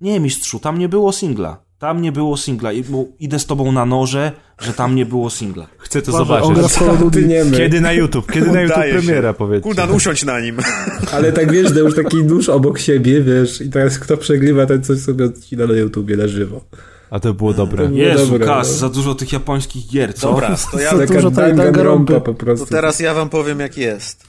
[0.00, 1.67] Nie, mistrzu, tam nie było singla.
[1.78, 2.72] Tam nie było singla.
[2.72, 5.66] I, bo idę z tobą na noże, że tam nie było singla.
[5.78, 6.78] Chcę to on zobaczyć.
[7.56, 8.32] Kiedy na YouTube?
[8.32, 8.92] Kiedy na YouTube się.
[8.92, 9.62] premiera, powiedzcie.
[9.62, 10.56] Kuldan, usiądź na nim.
[11.12, 14.82] Ale tak wiesz, że już taki nóż obok siebie, wiesz, i teraz kto przegrywa, ten
[14.84, 16.64] coś sobie odcina na YouTubie na żywo.
[17.10, 17.88] A to było dobre.
[17.88, 18.76] No Jezu, dobra, Kas, no.
[18.78, 20.30] za dużo tych japońskich gier, co?
[20.30, 22.20] Dobra, to ja, Za Taka dużo danganronpy.
[22.20, 22.66] po prostu.
[22.66, 24.24] to teraz ja wam powiem jak jest.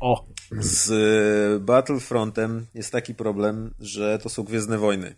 [0.00, 0.24] O,
[0.60, 5.14] Z y, Battlefrontem jest taki problem, że to są Gwiezdne Wojny.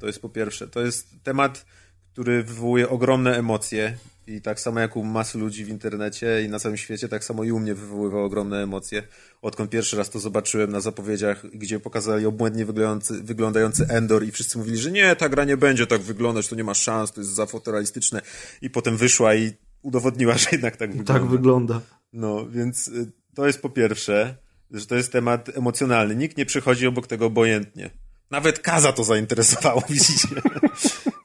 [0.00, 0.68] To jest po pierwsze.
[0.68, 1.66] To jest temat,
[2.12, 3.96] który wywołuje ogromne emocje
[4.26, 7.44] i tak samo jak u masy ludzi w internecie i na całym świecie, tak samo
[7.44, 9.02] i u mnie wywoływał ogromne emocje.
[9.42, 14.58] Odkąd pierwszy raz to zobaczyłem na zapowiedziach, gdzie pokazali obłędnie wyglądający, wyglądający Endor i wszyscy
[14.58, 17.34] mówili, że nie, ta gra nie będzie tak wyglądać, to nie ma szans, to jest
[17.34, 18.22] za fotorealistyczne.
[18.62, 21.14] I potem wyszła i udowodniła, że jednak tak wygląda.
[21.14, 21.80] Tak wygląda.
[22.12, 24.36] No, więc y, to jest po pierwsze,
[24.70, 26.16] że to jest temat emocjonalny.
[26.16, 27.90] Nikt nie przechodzi obok tego obojętnie.
[28.30, 30.28] Nawet Kaza to zainteresowało, widzicie?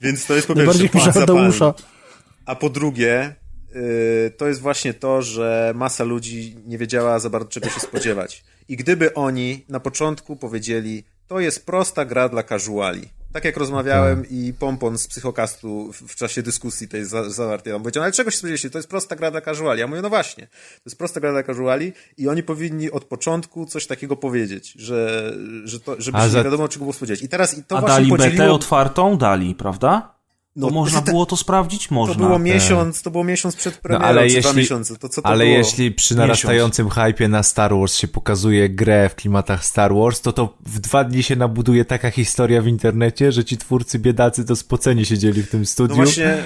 [0.01, 1.57] więc to jest po pierwsze pan zapalny.
[2.45, 3.35] A po drugie,
[3.75, 8.43] y, to jest właśnie to, że masa ludzi nie wiedziała za bardzo czego się spodziewać.
[8.67, 13.09] I gdyby oni na początku powiedzieli, to jest prosta gra dla casuali.
[13.33, 18.03] Tak jak rozmawiałem i Pompon z Psychokastu w, czasie dyskusji tej za, zawartej, on powiedział,
[18.03, 18.69] ale czego się spodziewaliście?
[18.69, 19.79] To jest prosta gra dla casuali.
[19.79, 23.65] Ja mówię, no właśnie, to jest prosta gra dla casuali i oni powinni od początku
[23.65, 25.31] coś takiego powiedzieć, że,
[25.63, 27.23] że to, żeby A się za- nie wiadomo czego było spodziewać.
[27.23, 28.37] I teraz i to A właśnie dali podzieliło...
[28.43, 29.17] betę otwartą?
[29.17, 30.15] Dali, prawda?
[30.55, 31.87] No, to można to- było to sprawdzić?
[31.87, 32.25] To Można.
[32.25, 34.95] było miesiąc, to było miesiąc przed No, premierą, ale czy dwa jeśli, miesiące.
[34.97, 35.57] To co to ale było?
[35.57, 40.33] jeśli przy narastającym hypie na Star Wars się pokazuje grę w klimatach Star Wars, to
[40.33, 44.55] to w dwa dni się nabuduje taka historia w internecie, że ci twórcy biedacy to
[44.55, 46.37] spoceni siedzieli w tym No studiu właśnie,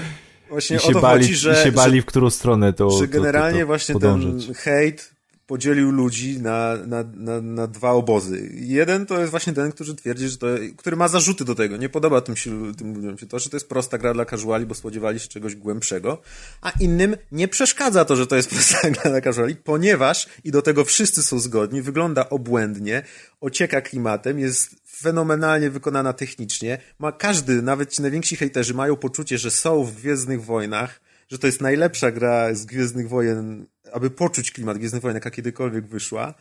[0.48, 2.90] właśnie i się, to bali, chodzi, że, i się bali że, w którą stronę to
[2.90, 4.44] że to- to- generalnie to właśnie podążać.
[4.46, 5.15] ten hejt
[5.46, 8.50] podzielił ludzi na, na, na, na dwa obozy.
[8.54, 10.46] Jeden to jest właśnie ten, który twierdzi, że to,
[10.76, 11.76] który ma zarzuty do tego.
[11.76, 14.66] Nie podoba tym, się, tym ludziom się to, że to jest prosta gra dla casuali,
[14.66, 16.22] bo spodziewali się czegoś głębszego,
[16.60, 20.62] a innym nie przeszkadza to, że to jest prosta gra dla casuali, ponieważ, i do
[20.62, 23.02] tego wszyscy są zgodni, wygląda obłędnie,
[23.40, 29.50] ocieka klimatem, jest fenomenalnie wykonana technicznie, ma każdy, nawet ci najwięksi hejterzy mają poczucie, że
[29.50, 34.78] są w Gwiezdnych Wojnach, że to jest najlepsza gra z Gwiezdnych Wojen, aby poczuć klimat
[34.78, 36.34] Gwiezdnych Wojen, jaka kiedykolwiek wyszła.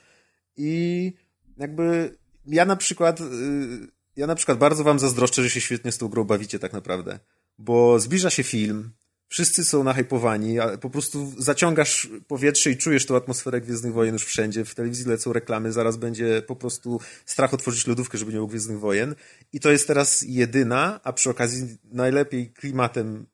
[0.57, 1.13] I
[1.57, 2.17] jakby
[2.47, 3.25] ja na przykład, y,
[4.15, 7.19] ja na przykład bardzo wam zazdroszczę, że się świetnie z tą grą bawicie tak naprawdę.
[7.57, 8.91] Bo zbliża się film,
[9.27, 14.65] wszyscy są nahypowani, po prostu zaciągasz powietrze i czujesz tą atmosferę Gwiezdnych Wojen już wszędzie.
[14.65, 18.79] W telewizji lecą reklamy, zaraz będzie po prostu strach otworzyć lodówkę, żeby nie było Gwiezdnych
[18.79, 19.15] Wojen.
[19.53, 23.25] I to jest teraz jedyna, a przy okazji najlepiej klimatem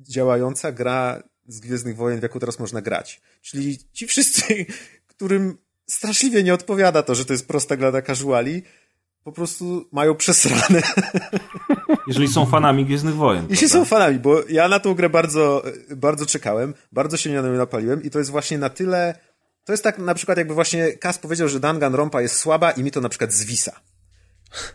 [0.00, 3.20] działająca gra z Gwiezdnych Wojen, w jaką teraz można grać.
[3.42, 4.66] Czyli ci wszyscy,
[5.06, 8.62] którym straszliwie nie odpowiada to, że to jest prosta gra dla casuali,
[9.24, 10.82] po prostu mają przesrane.
[12.08, 13.46] Jeżeli są fanami Gwiezdnych Wojen.
[13.50, 15.62] Jeśli są fanami, bo ja na tą grę bardzo,
[15.96, 19.14] bardzo czekałem, bardzo się na nią napaliłem i to jest właśnie na tyle...
[19.64, 22.90] To jest tak na przykład jakby właśnie Kas powiedział, że Danganronpa jest słaba i mi
[22.90, 23.80] to na przykład zwisa.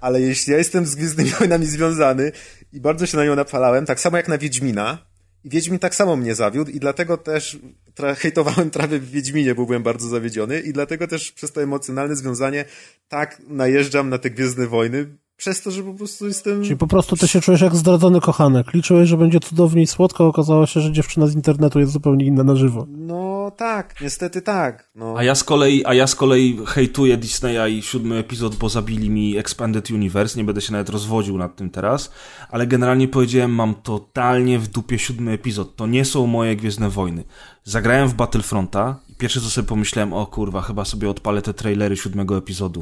[0.02, 2.32] ale jeśli ja jestem z Gwiezdnymi Wojnami związany
[2.74, 5.09] i bardzo się na nią napalałem, tak samo jak na Wiedźmina,
[5.46, 7.60] Wiedźmin tak samo mnie zawiódł i dlatego też
[8.22, 12.66] hejtowałem prawie w Wiedźminie, bo byłem bardzo zawiedziony i dlatego też przez to emocjonalne związanie
[13.08, 16.64] tak najeżdżam na te Gwiezdne Wojny, przez to, że po prostu jestem...
[16.64, 18.74] Czyli po prostu ty się czujesz jak zdradzony kochanek.
[18.74, 22.44] Liczyłeś, że będzie cudownie i słodko, okazało się, że dziewczyna z internetu jest zupełnie inna
[22.44, 22.88] na żywo.
[22.90, 24.90] No tak, niestety tak.
[24.96, 25.14] No.
[25.18, 29.10] A ja z kolei, a ja z kolei hejtuję Disneya i siódmy epizod, bo zabili
[29.10, 32.12] mi Expanded Universe, nie będę się nawet rozwodził nad tym teraz,
[32.50, 37.24] ale generalnie powiedziałem, mam totalnie w dupie siódmy epizod, to nie są moje Gwiezdne Wojny.
[37.64, 41.98] Zagrałem w Battlefronta i pierwsze co sobie pomyślałem, o kurwa, chyba sobie odpalę te trailery
[41.98, 42.82] siódmego epizodu.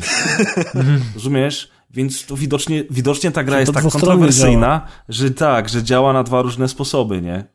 [1.16, 1.77] Rozumiesz?
[1.90, 6.14] Więc to widocznie, widocznie ta gra Czyli jest to tak kontrowersyjna, że tak, że działa
[6.14, 7.46] na dwa różne sposoby, nie?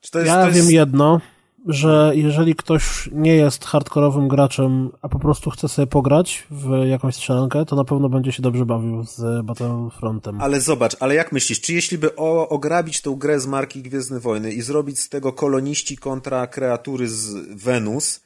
[0.00, 0.58] Czy to jest, Ja to jest...
[0.60, 1.20] wiem jedno,
[1.66, 7.14] że jeżeli ktoś nie jest hardkorowym graczem, a po prostu chce sobie pograć w jakąś
[7.14, 10.40] strzelankę, to na pewno będzie się dobrze bawił z Battlefrontem.
[10.40, 14.20] Ale zobacz, ale jak myślisz, czy jeśli by o, ograbić tą grę z marki Gwiezdne
[14.20, 18.20] Wojny i zrobić z tego koloniści kontra kreatury z Wenus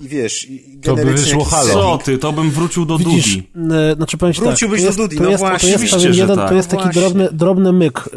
[0.00, 1.72] i wiesz, i To by wyszło halo.
[1.72, 3.74] Co ty, to bym wrócił do Widzisz, Dudi.
[3.74, 5.84] e, znaczy powiem ci Wróciłbyś tak, do to Dudi, to no jest, to właśnie, jest
[5.94, 6.48] oczywiście, jeden, tak.
[6.48, 7.02] to jest taki Właśnie.
[7.02, 8.08] drobny, drobny myk.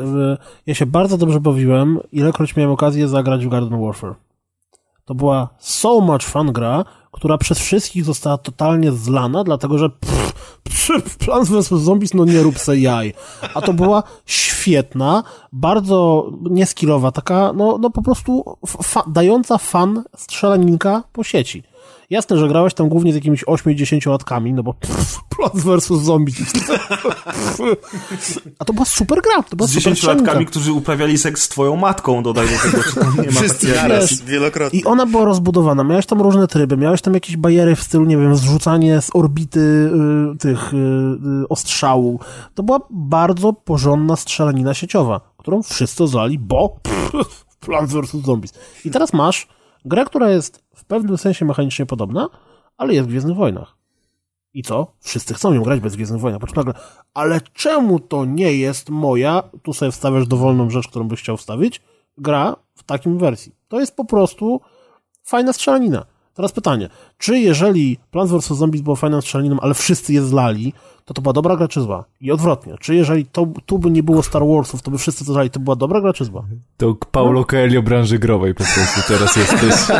[0.65, 4.15] Ja się bardzo dobrze bawiłem, ilekroć miałem okazję zagrać w Garden Warfare.
[5.07, 10.33] To była so much fun gra, która przez wszystkich została totalnie zlana, dlatego że pff,
[10.63, 11.67] pff, Plants vs.
[11.67, 13.13] Zombies, no nie rób se jaj.
[13.53, 15.23] A to była świetna,
[15.53, 21.63] bardzo nieskilowa, taka, no, no po prostu fa dająca fan strzelaninka po sieci.
[22.09, 26.03] Jasne, że grałeś tam głównie z jakimiś 8-10 latkami, no bo pff, Plants vs.
[26.03, 26.53] Zombies.
[28.59, 30.51] A to była super gra, to była Z super 10 latkami, strzelanka.
[30.51, 34.21] którzy uprawiali seks z twoją matką, dodaj do tego, czy tam nie ma Wszyscy naraz,
[34.21, 34.79] wielokrotnie.
[34.79, 35.83] I ona była rozbudowana.
[35.83, 39.59] Miałeś tam różne tryby, miałeś tam jakieś bariery w stylu, nie wiem, zrzucanie z orbity
[40.33, 42.19] y, tych y, y, ostrzału.
[42.55, 48.11] To była bardzo porządna strzelanina sieciowa, którą wszyscy zlali, bo pff, Plants vs.
[48.25, 48.53] Zombies.
[48.85, 49.47] I teraz masz
[49.85, 52.29] grę, która jest pewnym sensie mechanicznie podobna,
[52.77, 53.77] ale jest w Gwiezdnych Wojnach.
[54.53, 54.87] I co?
[54.99, 56.21] Wszyscy chcą ją grać bez Gwiezdnych.
[56.39, 56.73] Po czym nagle,
[57.13, 61.81] ale czemu to nie jest moja, tu sobie wstawiasz dowolną rzecz, którą byś chciał wstawić,
[62.17, 63.55] gra w takim wersji.
[63.67, 64.61] To jest po prostu
[65.23, 66.05] fajna strzelanina.
[66.33, 68.57] Teraz pytanie, czy jeżeli Plants vs.
[68.57, 70.73] Zombies było fajną strzelaniną, ale wszyscy je zlali,
[71.07, 72.05] to to była dobra gra czy zła?
[72.21, 75.33] I odwrotnie, czy jeżeli to, tu by nie było Star Warsów, to by wszyscy to
[75.33, 76.43] zlali, to była dobra gra czy zła?
[76.77, 79.97] To Paulo Coelho branży growej po prostu teraz jesteś.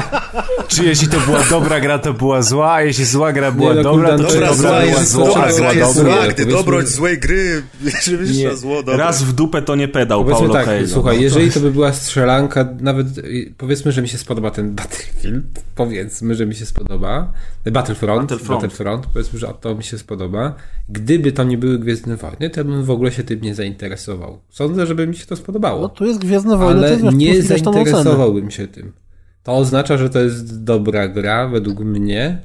[0.67, 3.83] Czy jeśli to była dobra gra, to była zła, a jeśli zła gra była no,
[3.83, 6.11] dobra, to czy Dobra, dobra zła była jest, zła, dobra gra jest dobra?
[6.13, 6.33] zła, dobra.
[6.33, 7.63] gdy dobroć złej gry,
[8.37, 8.55] Nie.
[8.55, 8.97] zło, dobra.
[8.97, 10.87] Raz w dupę to nie pedał, Powiedzmy Paulo tak, Coelho.
[10.93, 11.21] słuchaj, no.
[11.23, 16.35] jeżeli to by była strzelanka, nawet y, powiedzmy, że mi się spodoba ten Battlefield, powiedzmy,
[16.35, 17.31] że mi się spodoba,
[17.71, 18.61] Battlefront, Battlefront.
[18.61, 20.55] Battlefront, powiedzmy, że to mi się spodoba.
[21.01, 24.39] Gdyby to nie były Gwiezdne Wojny, to bym w ogóle się tym nie zainteresował.
[24.49, 25.81] Sądzę, żeby mi się to spodobało.
[25.81, 28.91] No tu jest Gwiezdne Wojny, to ale jest wiesz, nie zainteresowałbym się tym.
[29.43, 32.41] To oznacza, że to jest dobra gra, według mnie,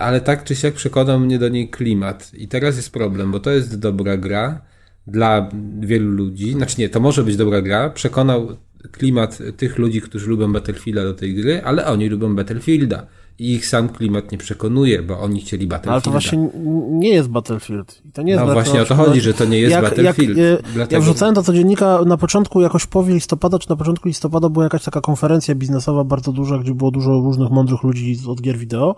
[0.00, 2.30] ale tak czy siak przekonał mnie do niej klimat.
[2.34, 4.62] I teraz jest problem, bo to jest dobra gra
[5.06, 5.48] dla
[5.80, 6.52] wielu ludzi.
[6.52, 7.90] Znaczy nie, to może być dobra gra.
[7.90, 8.56] Przekonał
[8.92, 13.06] klimat tych ludzi, którzy lubią Battlefielda do tej gry, ale oni lubią Battlefielda.
[13.40, 15.92] I ich sam klimat nie przekonuje, bo oni chcieli Battlefielda.
[15.92, 16.48] Ale to właśnie
[16.90, 18.02] nie jest Battlefield.
[18.12, 20.38] To nie jest No właśnie o to chodzi, że to nie jest jak, Battlefield.
[20.38, 23.70] Jak, e, Dlatego- Ja wrzucałem to co dziennika na początku, jakoś w połowie listopada, czy
[23.70, 27.82] na początku listopada była jakaś taka konferencja biznesowa bardzo duża, gdzie było dużo różnych mądrych
[27.82, 28.94] ludzi od gier wideo.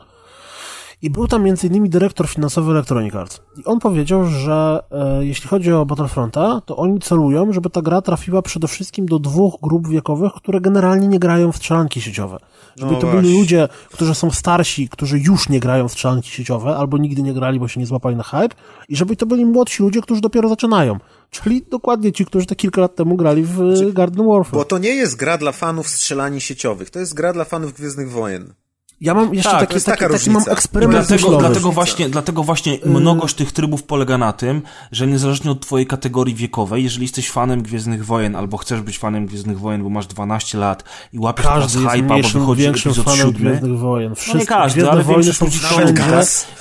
[1.03, 3.41] I był tam innymi dyrektor finansowy Electronic Arts.
[3.57, 8.03] I on powiedział, że e, jeśli chodzi o Battlefronta, to oni celują, żeby ta gra
[8.03, 12.39] trafiła przede wszystkim do dwóch grup wiekowych, które generalnie nie grają w strzelanki sieciowe.
[12.77, 13.39] Żeby No to byli właśnie.
[13.41, 17.61] ludzie, którzy są starsi, którzy już nie grają w strzelanki sieciowe, albo nigdy nie grali,
[17.61, 18.55] bo się nie złapali na hype,
[18.89, 20.99] i żeby to byli młodsi ludzie, którzy dopiero zaczynają.
[21.31, 24.55] Czyli dokładnie ci, którzy te kilka lat temu grali w Znaczy, Garden Warfare.
[24.55, 28.11] Bo to nie jest gra dla fanów strzelani sieciowych, to jest gra dla fanów Gwiezdnych
[28.11, 28.55] Wojen.
[29.03, 31.39] Ja mam jeszcze Tak, taki, taki, taka taki mam eksperyment Dlatego, myślowy.
[31.39, 34.63] dlatego właśnie, dlatego właśnie mnogość tych trybów polega na tym,
[34.93, 39.27] że niezależnie od twojej kategorii wiekowej, jeżeli jesteś fanem Gwiezdnych Wojen albo chcesz być fanem
[39.27, 43.05] Gwiezdnych Wojen, bo masz 12 lat i łapiesz Każdy teraz hype'a, bo wychodzi większym epizod
[43.05, 43.51] fanem siódmy.
[43.51, 44.09] Gwiezdnych Wojen.
[44.09, 45.77] No Wszystkie nie każdy, Gwiezdne ale Wojny większość są.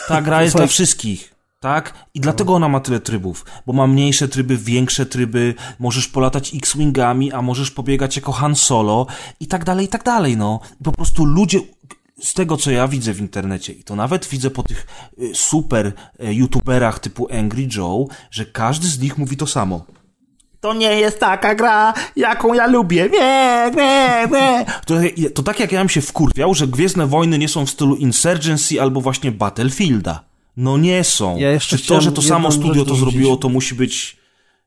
[0.08, 1.36] Ta gra jest dla wszystkich.
[1.60, 1.94] Tak?
[2.14, 7.32] I dlatego ona ma tyle trybów, bo ma mniejsze tryby, większe tryby, możesz polatać X-Wingami,
[7.32, 9.08] a możesz pobiegać jako Han Solo
[9.40, 10.60] i tak dalej, i tak dalej, no.
[10.84, 11.60] Po prostu ludzie,
[12.22, 14.88] z tego co ja widzę w internecie i to nawet widzę po tych
[15.22, 15.88] y, super
[16.24, 19.86] y, youtuberach typu Angry Joe, że każdy z nich mówi to samo.
[20.60, 23.10] To nie jest taka gra, jaką ja lubię.
[23.10, 24.66] Nie, nie, nie.
[24.86, 24.96] To,
[25.34, 28.82] to tak jak ja bym się wkurwiał, że Gwiezdne Wojny nie są w stylu Insurgency
[28.82, 30.24] albo właśnie Battlefielda.
[30.58, 31.38] No nie są.
[31.38, 34.18] Ja Czy to, że to samo studio to zrobiło, to musi być,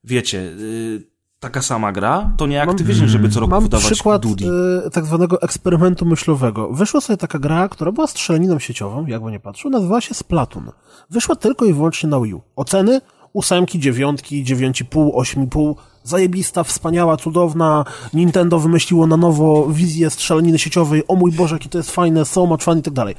[0.04, 1.13] wiecie, y,
[1.44, 2.30] taka sama gra?
[2.36, 4.44] To nie Activision, żeby co roku Mam wydawać przykład Duty.
[4.86, 6.68] y, tak zwanego eksperymentu myślowego.
[6.68, 10.70] Wyszła sobie taka gra, która była strzelaniną sieciową, jakby nie patrzył, nazywała się Splatoon.
[11.10, 12.40] Wyszła tylko i wyłącznie na Wii U.
[12.56, 13.00] Oceny?
[13.32, 15.76] Ósemki, dziewiątki, dziewięć pół, osiem pół.
[16.04, 17.84] Zajebista, wspaniała, cudowna.
[18.14, 21.02] Nintendo wymyśliło na nowo wizję strzelaniny sieciowej.
[21.08, 23.14] O mój Boże, jakie to jest fajne, so much fun i tak dalej.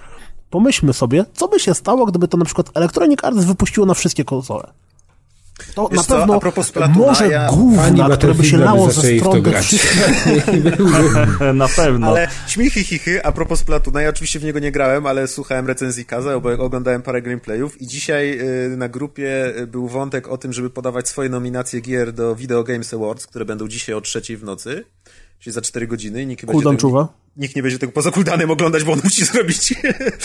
[0.49, 4.23] Pomyślmy sobie, co by się stało, gdyby to na przykład Electronic Arts wypuściło na wszystkie
[4.23, 4.73] konsole.
[5.73, 8.91] To Wiesz na co, pewno a propos Splatoona, może ja- gówna, które by się lało
[8.91, 9.43] ze stron
[11.53, 12.07] Na pewno.
[12.07, 16.05] Ale śmichy chichy, a propos Splatuna, ja oczywiście w niego nie grałem, ale słuchałem recenzji
[16.05, 18.39] Kaza, bo oglądałem parę gameplayów i dzisiaj
[18.73, 22.63] y, na grupie y, był wątek o tym, żeby podawać swoje nominacje gier do Video
[22.63, 24.83] Games Awards, które będą dzisiaj o trzeciej w nocy,
[25.39, 27.07] czyli za 4 godziny i nikt nie będzie tego, czuwa.
[27.37, 29.73] nikt nie będzie tego poza cooldanem oglądać, bo on musi zrobić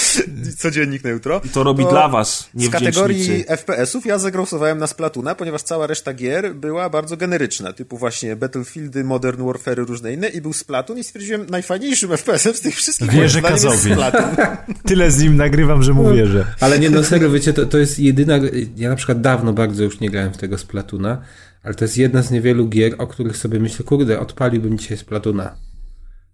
[0.58, 1.40] codziennik na jutro.
[1.52, 2.84] To robi dla was, Z niewdzięcznicy.
[2.84, 8.36] kategorii FPS-ów ja zagłosowałem na Splatuna, ponieważ cała reszta gier była bardzo generyczna, typu właśnie
[8.36, 13.10] Battlefieldy, Modern Warfare, różne inne i był Splatoon i stwierdziłem najfajniejszym FPS-em z tych wszystkich
[13.10, 13.92] Wierzę Kazowi.
[13.92, 14.36] Splatoon.
[14.88, 16.46] Tyle z nim nagrywam, że mu wierzę.
[16.60, 18.38] Ale nie, no serio, wiecie, to, to jest jedyna...
[18.76, 21.22] Ja na przykład dawno bardzo już nie grałem w tego Splatuna,
[21.62, 25.56] ale to jest jedna z niewielu gier, o których sobie myślę, kurde, odpaliłbym dzisiaj Splatuna.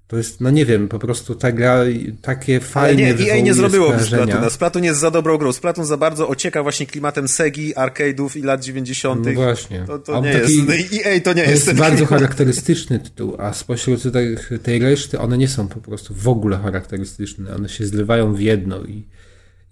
[0.09, 1.85] To jest, no nie wiem, po prostu ta gra
[2.23, 4.05] takie Ale fajnie nie, EA nie zrobiłoby.
[4.05, 4.51] Splatuna.
[4.51, 5.53] Splatoon jest za dobrą grą.
[5.53, 9.27] Splatoon za bardzo ocieka właśnie klimatem Segi, arcade'ów i lat 90.
[9.27, 9.85] No właśnie.
[9.87, 10.95] To, to nie taki- jest.
[11.07, 11.67] EA to nie To jest.
[11.67, 12.11] jest bardzo klimat.
[12.11, 17.55] charakterystyczny tytuł, a spośród tej, tej reszty one nie są po prostu w ogóle charakterystyczne.
[17.55, 19.05] One się zlewają w jedno i,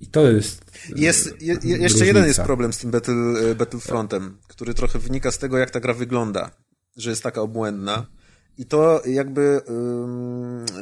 [0.04, 0.64] i to jest.
[0.96, 2.04] Jest, je, je, jeszcze różnica.
[2.04, 5.80] jeden jest problem z tym Battle, e, Battlefrontem, który trochę wynika z tego, jak ta
[5.80, 6.50] gra wygląda,
[6.96, 8.06] że jest taka obłędna.
[8.58, 9.60] I to jakby,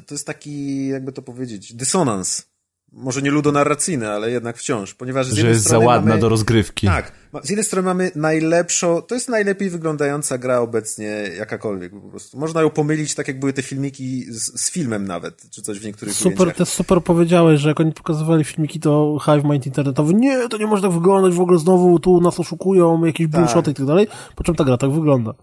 [0.06, 2.51] to jest taki, jakby to powiedzieć, dysonans.
[2.94, 6.28] Może nie ludonarracyjny, ale jednak wciąż, ponieważ z Że jednej jest za ładna mamy, do
[6.28, 6.86] rozgrywki.
[6.86, 7.12] Tak,
[7.42, 11.06] z jednej strony mamy najlepszą, to jest najlepiej wyglądająca gra obecnie
[11.38, 12.38] jakakolwiek po prostu.
[12.38, 15.84] Można ją pomylić tak jak były te filmiki z, z filmem nawet, czy coś w
[15.84, 16.68] niektórych Super, ujęciach.
[16.68, 20.82] super powiedziałeś, że jak oni pokazywali filmiki, to Hive Mind internetowy, nie, to nie może
[20.82, 23.40] tak wyglądać, w ogóle znowu tu nas oszukują, jakieś Tak.
[23.40, 24.06] bullshoty i tak dalej,
[24.36, 25.34] po czym ta gra tak wygląda.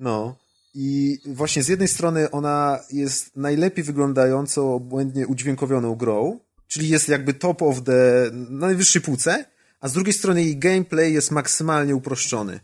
[0.00, 0.34] No.
[0.76, 7.34] I właśnie z jednej strony ona jest najlepiej wyglądającą, błędnie udźwiękowioną grą, czyli jest jakby
[7.34, 9.44] top of the, na najwyższej półce,
[9.80, 12.60] a z drugiej strony jej gameplay jest maksymalnie uproszczony.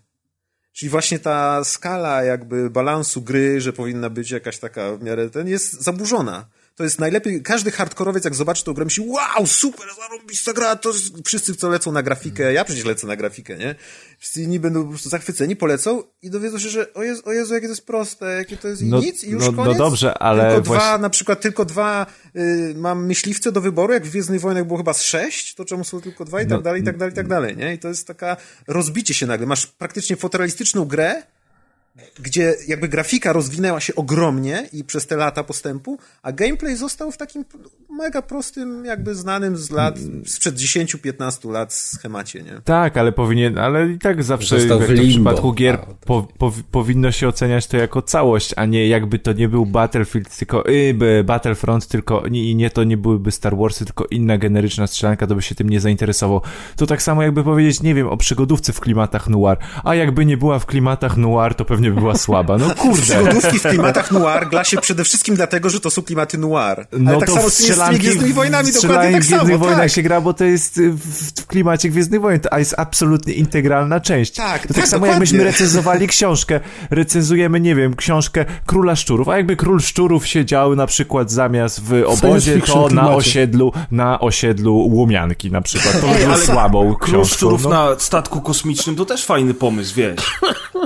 [0.73, 5.49] Czyli właśnie ta skala jakby balansu gry, że powinna być jakaś taka w miarę ten,
[5.49, 6.47] jest zaburzona.
[6.77, 10.93] To jest najlepiej, każdy hardkorowiec jak zobaczy tą grę myśli, wow, super, zarąbista gra, to
[11.25, 13.75] wszyscy co lecą na grafikę, ja przecież lecę na grafikę, nie?
[14.19, 17.55] Wszyscy inni będą po prostu zachwyceni, polecą i dowiedzą się, że o Jezu, o Jezu
[17.55, 19.79] jakie to jest proste, jakie to jest i No- nic i już no- no koniec.
[19.79, 22.07] dobrze, ale Tylko właśnie- dwa, na przykład tylko dwa
[22.37, 25.85] y, mam myśliwce do wyboru, jak w Gwiezdnych Wojnach było chyba z sześć, to czemu
[25.85, 27.75] są tylko dwa i tak No- dalej, i tak dalej, i tak dalej, nie?
[27.75, 28.37] I to jest taka
[28.67, 29.47] rozbicie się nagle.
[29.47, 31.23] Masz praktycznie fotorealistyczną grę,
[32.23, 37.17] gdzie jakby grafika rozwinęła się ogromnie i przez te lata postępu, a gameplay został w
[37.17, 37.45] takim
[37.91, 42.61] mega prostym, jakby znanym z lat, sprzed 10-15 lat schemacie, nie?
[42.65, 46.53] Tak, ale powinien, ale i tak zawsze Został w w przypadku gier to- po, po,
[46.71, 51.25] powinno się oceniać to jako całość, a nie jakby to nie był Battlefield, tylko y,
[51.25, 55.35] Battlefront, tylko nie, i nie to nie byłyby Star Warsy, tylko inna generyczna strzelanka, to
[55.35, 56.41] by się tym nie zainteresował.
[56.77, 60.37] To tak samo jakby powiedzieć, nie wiem, o przygodówce w klimatach noir, a jakby nie
[60.37, 62.59] była w klimatach noir, to pewnie by była słaba.
[62.59, 63.03] No kurde.
[63.03, 66.79] Przygodówki w klimatach noir gra się przede wszystkim dlatego, że to są klimaty noir.
[66.93, 69.81] Ale No tak to samo z tymi, Gwiezdnymi Wojnami dokładnie tak w Gwiezdnych samo, Wojnach
[69.81, 69.91] tak.
[69.91, 74.01] się gra, bo to jest y, w, w klimacie Gwiezdnych Wojen, a jest absolutnie integralna
[74.01, 74.33] część.
[74.35, 75.11] Tak, to tak, tak samo dokładnie.
[75.13, 76.61] jakbyśmy recenzowali książkę,
[76.91, 82.03] recenzujemy, nie wiem, książkę Króla Szczurów, a jakby Król Szczurów siedział na przykład zamiast w
[82.07, 83.15] obozie, to na klimacie.
[83.17, 86.01] osiedlu, na osiedlu Łomianki na przykład.
[86.01, 87.37] To by Ej, było ale słabą Król książką.
[87.37, 87.71] szczurów no.
[87.71, 90.39] na statku kosmicznym to też fajny pomysł, wiesz.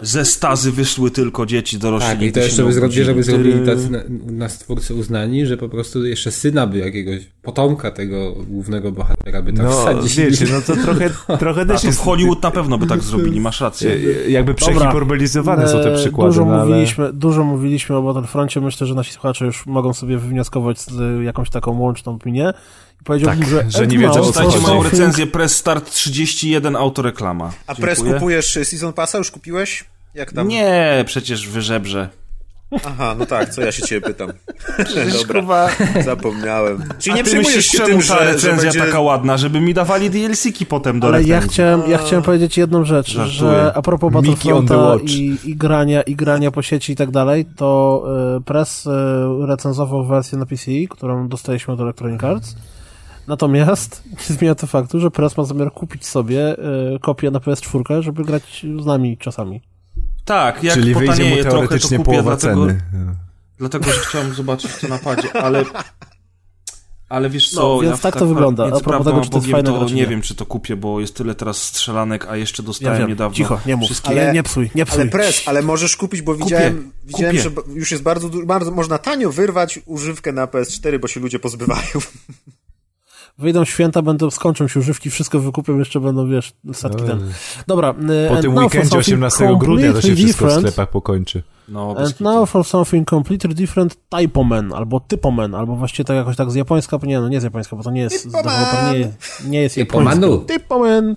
[0.03, 2.09] Ze stazy wyszły tylko dzieci dorośli.
[2.09, 3.99] Tak, i to jeszcze by zrobili, żeby zrobili tacy na,
[4.33, 9.53] nas twórcy uznani, że po prostu jeszcze syna by jakiegoś potomka tego głównego bohatera by
[9.53, 10.31] tam No, wsadzili.
[10.31, 11.99] wiecie, no to trochę, trochę A też to jest...
[11.99, 13.97] w Hollywood na pewno by tak zrobili, masz rację.
[14.29, 16.65] Jakby przehiperbolizowane są te E, przykłady, Dużo, no, ale...
[16.67, 21.51] mówiliśmy, dużo mówiliśmy o Battlefroncie, myślę, że nasi słuchacze już mogą sobie wywnioskować z jakąś
[21.51, 22.53] taką łączną opinię.
[23.01, 24.61] I powiedziałbym, Tak, że, że nie Ed wiedzą, o co chodzi.
[24.63, 27.53] moją recenzję Press Start 31 autoreklama.
[27.67, 28.15] A press Dziękuję.
[28.15, 29.19] kupujesz y, Season Passa?
[29.19, 29.85] Już kupiłeś?
[30.15, 30.49] Jak tam?
[30.49, 32.09] Nie, przecież wyżebrze.
[32.85, 34.33] Aha, no tak, co ja się ciebie pytam.
[35.13, 35.69] Dobra, kurwa...
[36.05, 36.85] zapomniałem.
[36.99, 38.81] Czyli A nie myślisz, się czemu tym, ta recenzja będzie...
[38.81, 41.51] taka ładna, żeby mi dawali DLC-ki potem do Ale ja recenzji.
[41.51, 43.35] chciałem, ja chciałem powiedzieć jedną rzecz, Żartuję.
[43.35, 48.03] że a propos Battlefronta i, i grania, i grania po sieci i tak dalej, to
[48.39, 48.91] y, Press y,
[49.47, 52.57] recenzował wersję na PC, którą dostaliśmy od Electronic Arts
[53.27, 58.03] Natomiast nie zmienia to faktu, że Press ma zamiar kupić sobie e, kopię na PS4,
[58.03, 59.61] żeby grać z nami czasami.
[60.25, 62.81] Tak, jak Czyli wyjdzie mu trochę, teoretycznie kupię, połowa dlatego, ceny.
[63.59, 65.65] dlatego, że chciałem zobaczyć to napadzie, ale...
[67.09, 68.65] Ale wiesz co, No, więc w tak to wygląda.
[68.65, 70.07] między A propos tego, czy to jest fajne, to czy nie nie.
[70.07, 73.37] wiem, czy to kupię, bo jest tyle teraz strzelanek, a jeszcze Ja dostałem wiem, niedawno.
[73.37, 75.01] cicho, nie mów, wszystkie- ale nie psuj, nie psuj.
[75.01, 77.51] Ale pres, ale możesz kupić, bo widziałem, widziałem kupię.
[77.51, 81.83] że już jest bardzo, bardzo, można tanio wyrwać używkę na PS4, bo się ludzie pozbywają.
[83.39, 87.21] Wyjdą święta, będą, skończą się używki, wszystko wykupią, jeszcze będą, wiesz, statki ten.
[87.67, 87.95] Dobra.
[87.95, 91.43] Po and tym weekendzie something 18 grudnia to się wszystko w sklepach pokończy.
[91.69, 96.51] No, And now for something completely different, Typoman, albo Typoman, albo właściwie tak jakoś tak
[96.51, 99.11] z japońska, nie no, nie z japońska, bo to nie jest, deweloper nie,
[99.51, 100.31] nie jest Typomanu.
[100.31, 100.47] japoński.
[100.47, 101.17] Typoman!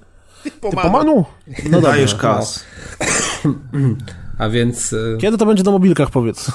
[0.61, 1.25] Typomanu!
[1.69, 2.27] No Dajesz dobrze.
[2.27, 2.65] kas.
[4.37, 6.51] A więc e, Kiedy to będzie na mobilkach, powiedz?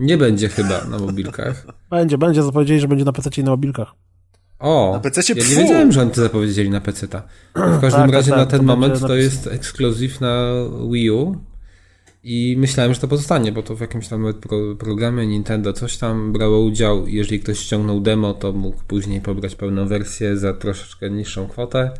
[0.00, 1.66] nie będzie chyba na mobilkach.
[1.90, 3.94] Będzie, będzie, zapowiedzieli, że będzie na PC i na mobilkach.
[4.60, 7.22] O, Na PC-cie, ja nie wiedziałem, że oni to zapowiedzieli na PC-ta.
[7.54, 9.18] W każdym Tak, razie tak, na tak, ten to moment to PC.
[9.18, 10.52] jest ekskluzyw na
[10.92, 11.36] Wii U
[12.24, 16.32] i myślałem, że to pozostanie, bo to w jakimś tam pro, programie Nintendo coś tam
[16.32, 17.06] brało udział.
[17.08, 21.90] Jeżeli ktoś ściągnął demo, to mógł później pobrać pełną wersję za troszeczkę niższą kwotę.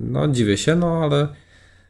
[0.00, 1.28] No, dziwię się, no ale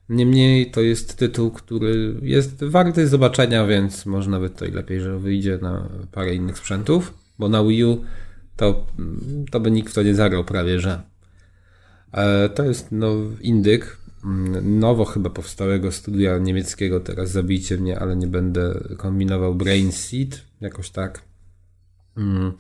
[0.09, 5.19] niemniej to jest tytuł, który jest warty zobaczenia, więc może nawet to i lepiej, że
[5.19, 8.05] wyjdzie na parę innych sprzętów, bo na Wii U
[8.63, 8.87] to,
[9.51, 11.03] to by nikt w to nie zagrał prawie, że.
[12.13, 18.17] E, To jest no, indyk, mm, nowo chyba powstałego studia niemieckiego, teraz zabijcie mnie, ale
[18.17, 21.23] nie będę kombinował Brain Seed, jakoś tak.
[22.17, 22.53] Mm.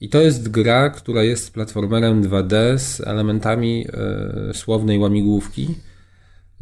[0.00, 5.74] I to jest gra, która jest platformerem 2D z elementami e, słownej łamigłówki.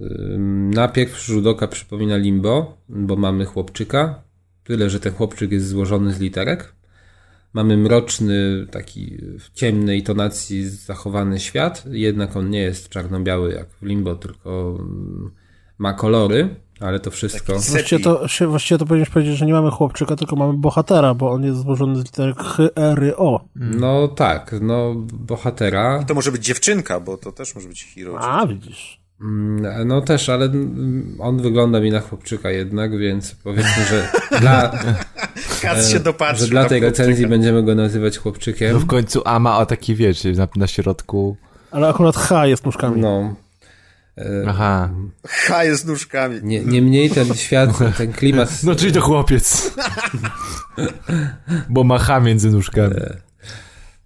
[0.01, 4.23] Ym, Na pierwszy rzut oka przypomina Limbo, bo mamy chłopczyka,
[4.65, 6.74] tyle, że ten chłopczyk jest złożony z literek.
[7.55, 13.83] Mamy mroczny, taki w ciemnej tonacji zachowany świat, jednak on nie jest czarno-biały jak w
[13.83, 15.31] Limbo, tylko mm,
[15.79, 17.53] ma kolory, ale to wszystko.
[17.53, 21.45] Właściwie to, właściwie to powinieneś powiedzieć, że nie mamy chłopczyka, tylko mamy bohatera, bo on
[21.45, 23.45] jest złożony z literek H, R, y, O.
[23.57, 26.05] No tak, no bohatera.
[26.05, 28.19] To może być dziewczynka, bo to też może być hero.
[28.21, 29.04] A, widzisz.
[29.21, 34.09] Mm, No też, ale mm, on wygląda mi na chłopczyka jednak, więc powiedzmy, że
[34.41, 34.73] dla,
[35.93, 37.03] się dopatrzył że dla tej chłopczyka.
[37.05, 38.79] recenzji będziemy go nazywać No chłopczykiem.
[38.79, 41.37] w końcu A ma o taki, wiecie, na, na środku.
[41.71, 43.01] Ale akurat H jest nóżkami.
[43.01, 43.35] No.
[44.19, 44.91] E, Aha.
[45.27, 46.41] H jest nóżkami.
[46.43, 48.63] Nie, niemniej ten świat, ten klimat.
[48.63, 49.75] No czyli to chłopiec.
[51.69, 52.95] Bo ma H między nóżkami.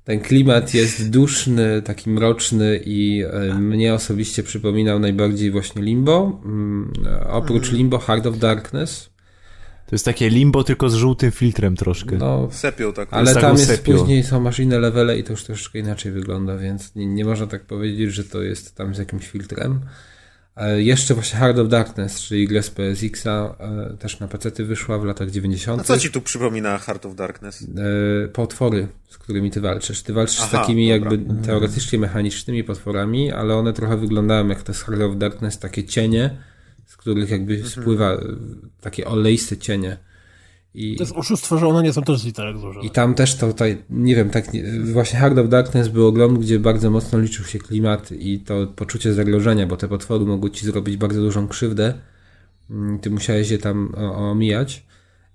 [0.09, 6.41] Ten klimat jest duszny, taki mroczny i e, mnie osobiście przypominał najbardziej właśnie Limbo.
[6.45, 6.93] Mm,
[7.27, 9.11] Oprócz Limbo, Heart of Darkness.
[9.87, 12.17] To jest takie limbo, tylko z żółtym filtrem troszkę.
[12.17, 13.09] No, Sepią tak.
[13.11, 13.99] ale tam jest sepią.
[13.99, 17.47] później są masz inne levele i to już troszeczkę inaczej wygląda, więc nie, nie można
[17.47, 19.81] tak powiedzieć, że to jest tam z jakimś filtrem.
[20.59, 24.99] E, Jeszcze właśnie Heart of Darkness, czyli gra z PSX-a, e, też na PC wyszła
[24.99, 25.81] w latach 90.
[25.81, 27.63] A co ci tu przypomina Heart of Darkness?
[28.25, 30.03] e, potwory, z którymi ty walczysz.
[30.03, 31.11] Ty walczysz z Aha, takimi dobra.
[31.13, 35.85] jakby teoretycznie mechanicznymi potworami, ale one trochę wyglądają jak te z Heart of Darkness, takie
[35.85, 36.31] cienie,
[36.87, 37.71] z których jakby Mhm.
[37.71, 38.17] spływa
[38.81, 39.97] takie oleiste cienie.
[40.74, 42.86] I, To jest oszustwo, że one nie są też z literek złożone.
[42.86, 46.39] I tam też to tutaj, nie wiem, tak nie, właśnie Hard of Darkness był ogrom,
[46.39, 50.66] gdzie bardzo mocno liczył się klimat i to poczucie zagrożenia, bo te potwory mogły ci
[50.66, 51.95] zrobić bardzo dużą krzywdę.
[52.70, 54.86] Mm, Ty musiałeś je tam omijać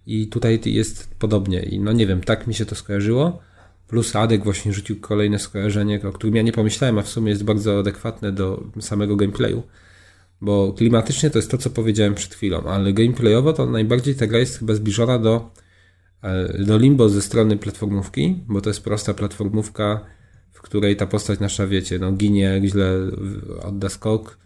[0.07, 1.59] i tutaj jest podobnie.
[1.63, 3.39] I no nie wiem, tak mi się to skojarzyło.
[3.87, 7.43] Plus Adek właśnie rzucił kolejne skojarzenie, o którym ja nie pomyślałem, a w sumie jest
[7.43, 9.63] bardzo adekwatne do samego gameplayu.
[10.43, 14.39] Bo klimatycznie to jest to, co powiedziałem przed chwilą, ale gameplayowo to najbardziej ta gra
[14.39, 15.51] jest chyba zbliżona do,
[16.21, 20.05] e, do Limbo ze strony platformówki, bo to jest prosta platformówka,
[20.51, 22.93] w której ta postać nasza, wiecie, no ginie, jak źle
[23.61, 24.37] odda skok,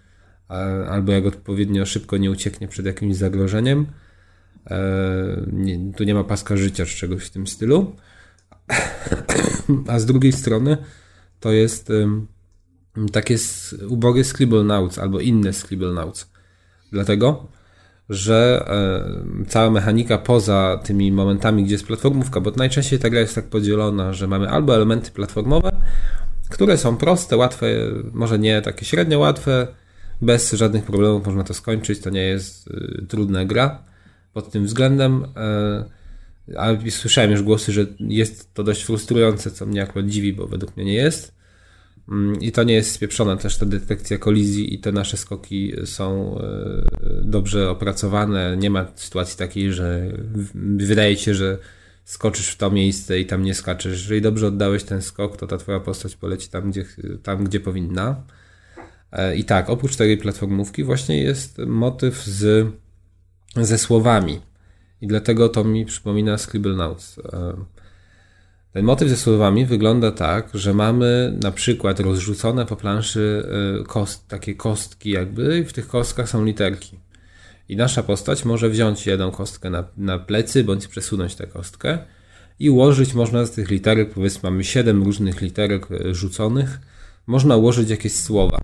[0.89, 3.85] albo jak odpowiednio szybko nie ucieknie przed jakimś zagrożeniem.
[4.69, 7.95] E, Nie, tu nie ma paska życia czy czegoś w tym stylu.
[9.87, 10.77] A z drugiej strony
[11.39, 11.91] to jest
[13.11, 13.35] takie
[13.89, 16.29] ubogie Scribblenauts albo inne Scribblenauts.
[16.91, 17.47] Dlatego,
[18.09, 23.35] że e, cała mechanika poza tymi momentami, gdzie jest platformówka, bo najczęściej ta gra jest
[23.35, 25.69] tak podzielona, że mamy albo elementy platformowe,
[26.49, 27.67] które są proste, łatwe,
[28.13, 29.67] może nie takie średnio łatwe,
[30.21, 33.83] bez żadnych problemów można to skończyć, to nie jest y, trudna gra
[34.33, 35.23] pod tym względem.
[36.49, 40.47] Y, ale słyszałem już głosy, że jest to dość frustrujące, co mnie akurat dziwi, bo
[40.47, 41.36] według mnie nie jest.
[42.09, 46.37] Mm, I to nie jest spieprzona też ta detekcja kolizji i te nasze skoki są
[46.39, 48.57] y, dobrze opracowane.
[48.57, 50.11] Nie ma sytuacji takiej, że
[50.77, 51.57] wydaje się, że
[52.05, 53.91] skoczysz w to miejsce i tam nie skaczesz.
[53.91, 56.85] Jeżeli dobrze oddałeś ten skok, to ta twoja postać poleci tam, gdzie,
[57.23, 58.23] tam, gdzie powinna.
[59.11, 62.67] E, I tak, oprócz tej platformówki właśnie jest motyw z,
[63.55, 64.41] ze słowami.
[65.01, 67.19] I dlatego to mi przypomina Scribblenauts.
[67.19, 67.86] E, ten
[68.81, 73.49] motyw ze słowami wygląda tak, że mamy na przykład rozrzucone po planszy
[73.81, 76.99] e, kost, takie kostki jakby i w tych kostkach są literki.
[77.69, 81.97] I nasza postać może wziąć jedną kostkę na, na plecy, bądź przesunąć tę kostkę
[82.59, 86.79] i ułożyć można z tych literek, powiedzmy mamy siedem różnych literek rzuconych,
[87.27, 88.59] można ułożyć jakieś słowa.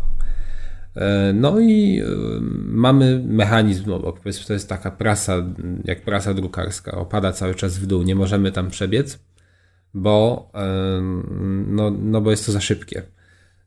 [0.95, 2.05] E, no i e,
[2.65, 5.43] mamy mechanizm, bo powiedzmy to jest taka prasa,
[5.85, 9.19] jak prasa drukarska, opada cały czas w dół, nie możemy tam przebiec,
[9.93, 11.01] bo, e,
[11.67, 13.03] no, no bo jest to za szybkie.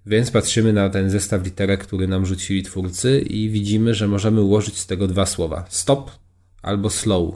[0.07, 4.79] Więc patrzymy na ten zestaw literek, który nam rzucili twórcy i widzimy, że możemy ułożyć
[4.79, 5.65] z tego dwa słowa.
[5.69, 6.11] Stop
[6.63, 7.35] albo slow.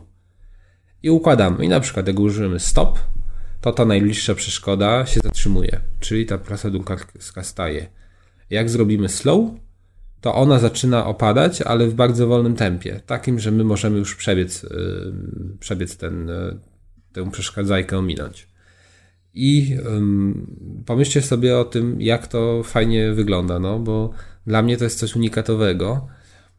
[1.02, 1.64] I układamy.
[1.64, 2.98] I na przykład jak użyjemy stop,
[3.60, 7.86] to ta najbliższa przeszkoda się zatrzymuje, czyli ta prasa drukarska staje.
[8.50, 9.50] Jak zrobimy slow,
[10.20, 13.00] to ona zaczyna opadać, ale w bardzo wolnym tempie.
[13.06, 14.66] Takim, że my możemy już przebiec,
[15.60, 16.58] przebiec ten, yy,
[17.12, 18.49] tę przeszkadzajkę ominąć.
[19.34, 24.10] I um, pomyślcie sobie o tym, jak to fajnie wygląda, no bo
[24.46, 26.06] dla mnie to jest coś unikatowego.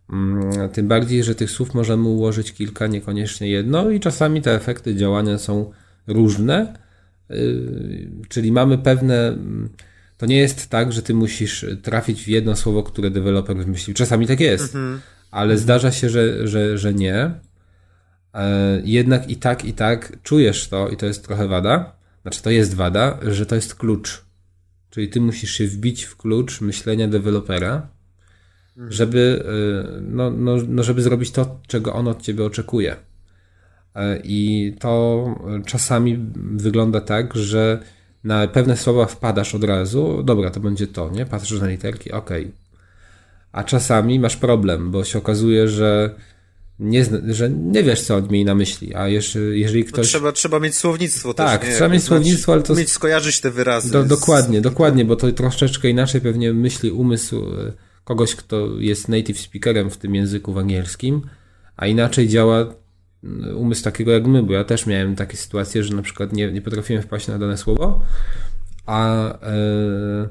[0.10, 4.96] Um, tym bardziej, że tych słów możemy ułożyć kilka, niekoniecznie jedno, i czasami te efekty
[4.96, 5.72] działania są
[6.08, 6.74] różne.
[7.30, 9.38] Yy, czyli mamy pewne.
[10.18, 13.96] To nie jest tak, że ty musisz trafić w jedno słowo, które deweloper wymyślił.
[13.96, 15.02] Czasami tak jest, mhm.
[15.32, 17.32] ale zdarza się, że, że, że nie.
[18.34, 22.50] E, jednak i tak, i tak czujesz to, i to jest trochę wada znaczy to
[22.50, 24.26] jest wada, że to jest klucz.
[24.90, 27.88] Czyli ty musisz się wbić w klucz myślenia dewelopera,
[28.90, 29.44] żeby,
[29.98, 32.96] y, no, no, no żeby zrobić to, czego on od ciebie oczekuje.
[33.96, 35.26] E, I to
[35.66, 37.80] czasami wygląda tak, że
[38.24, 41.26] na pewne słowa wpadasz od razu, dobra, to będzie to, nie?
[41.26, 42.30] Patrzysz na literki, ok.
[43.52, 46.16] A czasami masz problem, bo się okazuje, że
[46.82, 49.98] nie, że nie wiesz, co on mieli na myśli, a jeżeli, jeżeli ktoś...
[49.98, 52.76] No trzeba, trzeba mieć słownictwo tak, też, trzeba mieć słownictwo, ale to...
[52.76, 53.92] Mieć skojarzyć te wyrazy.
[53.92, 54.62] Do, dokładnie, z...
[54.62, 59.98] dokładnie, bo to troszeczkę inaczej pewnie myśli umysł e, kogoś, kto jest native speakerem w
[59.98, 61.22] tym języku w angielskim,
[61.78, 62.76] a inaczej działa
[63.24, 66.52] mm, umysł takiego jak my, bo ja też miałem takie sytuacje, że na przykład nie,
[66.52, 68.02] nie potrafiłem wpaść na dane słowo,
[68.86, 70.30] a e,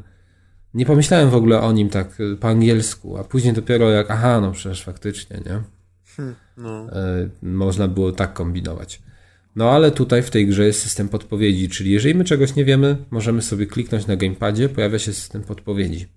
[0.75, 4.53] nie pomyślałem w ogóle o nim tak po angielsku, a później dopiero jak, aha, no
[4.53, 5.80] przecież faktycznie, nie?
[6.21, 6.93] Hmm, no.
[6.93, 9.03] E, można było tak kombinować.
[9.57, 12.97] No ale tutaj w tej grze jest system podpowiedzi, czyli jeżeli my czegoś nie wiemy,
[13.11, 16.09] możemy sobie kliknąć na gamepadzie, pojawia się system podpowiedzi.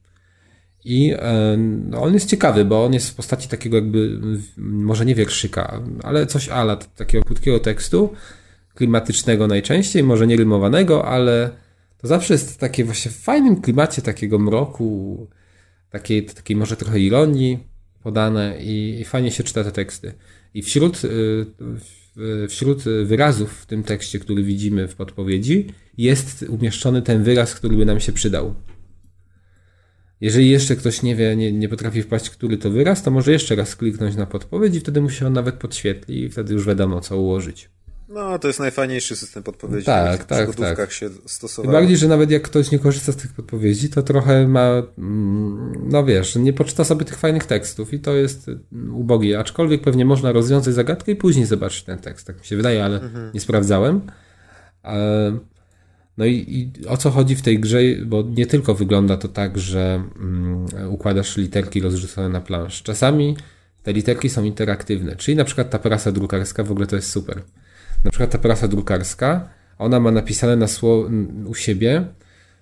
[0.86, 4.20] I e, no, on jest ciekawy, bo on jest w postaci takiego jakby,
[4.58, 8.14] może nie wierszyka, ale coś ala, takiego krótkiego tekstu,
[8.76, 11.50] klimatycznego najczęściej, może nie rymowanego, ale
[11.98, 15.28] to zawsze jest takie właśnie w fajnym klimacie takiego mroku,
[15.90, 17.73] takiej, takiej może trochę ironii
[18.04, 20.14] podane i, i fajnie się czyta te teksty.
[20.54, 21.46] I wśród, y,
[22.50, 25.68] wśród wyrazów w tym tekście, który widzimy w podpowiedzi,
[25.98, 28.56] jest umieszczony ten wyraz, który by nam się przydał.
[30.22, 33.56] Jeżeli jeszcze ktoś nie wie, nie, nie potrafi wpaść, który to wyraz, to może jeszcze
[33.56, 37.02] raz kliknąć na podpowiedź i wtedy mu się on nawet podświetli i wtedy już wiadomo,
[37.02, 37.70] co ułożyć.
[38.14, 39.85] No, to jest najfajniejszy system podpowiedzi.
[39.85, 40.91] Tak, tak, w tak.
[40.91, 41.72] się stosował.
[41.72, 45.73] Tym bardziej, że nawet jak ktoś nie korzysta z tych podpowiedzi, to trochę ma, mm,
[45.90, 49.40] no wiesz, nie poczyta sobie tych fajnych tekstów i to jest mm, ubogie.
[49.40, 52.27] Aczkolwiek pewnie można rozwiązać zagadkę i później zobaczyć ten tekst.
[52.27, 53.31] Tak mi się wydaje, ale mhm.
[53.34, 54.02] nie sprawdzałem.
[56.18, 59.57] No i, i, o co chodzi w tej grze, bo nie tylko wygląda to tak,
[59.57, 62.84] że um, układasz literki rozrzucone na plansz.
[62.84, 63.38] Czasami
[63.84, 67.41] te literki są interaktywne, czyli na przykład ta prasa drukarska w ogóle to jest super
[68.04, 71.10] na przykład ta prasa drukarska, ona ma napisane na sło,
[71.46, 72.06] u siebie,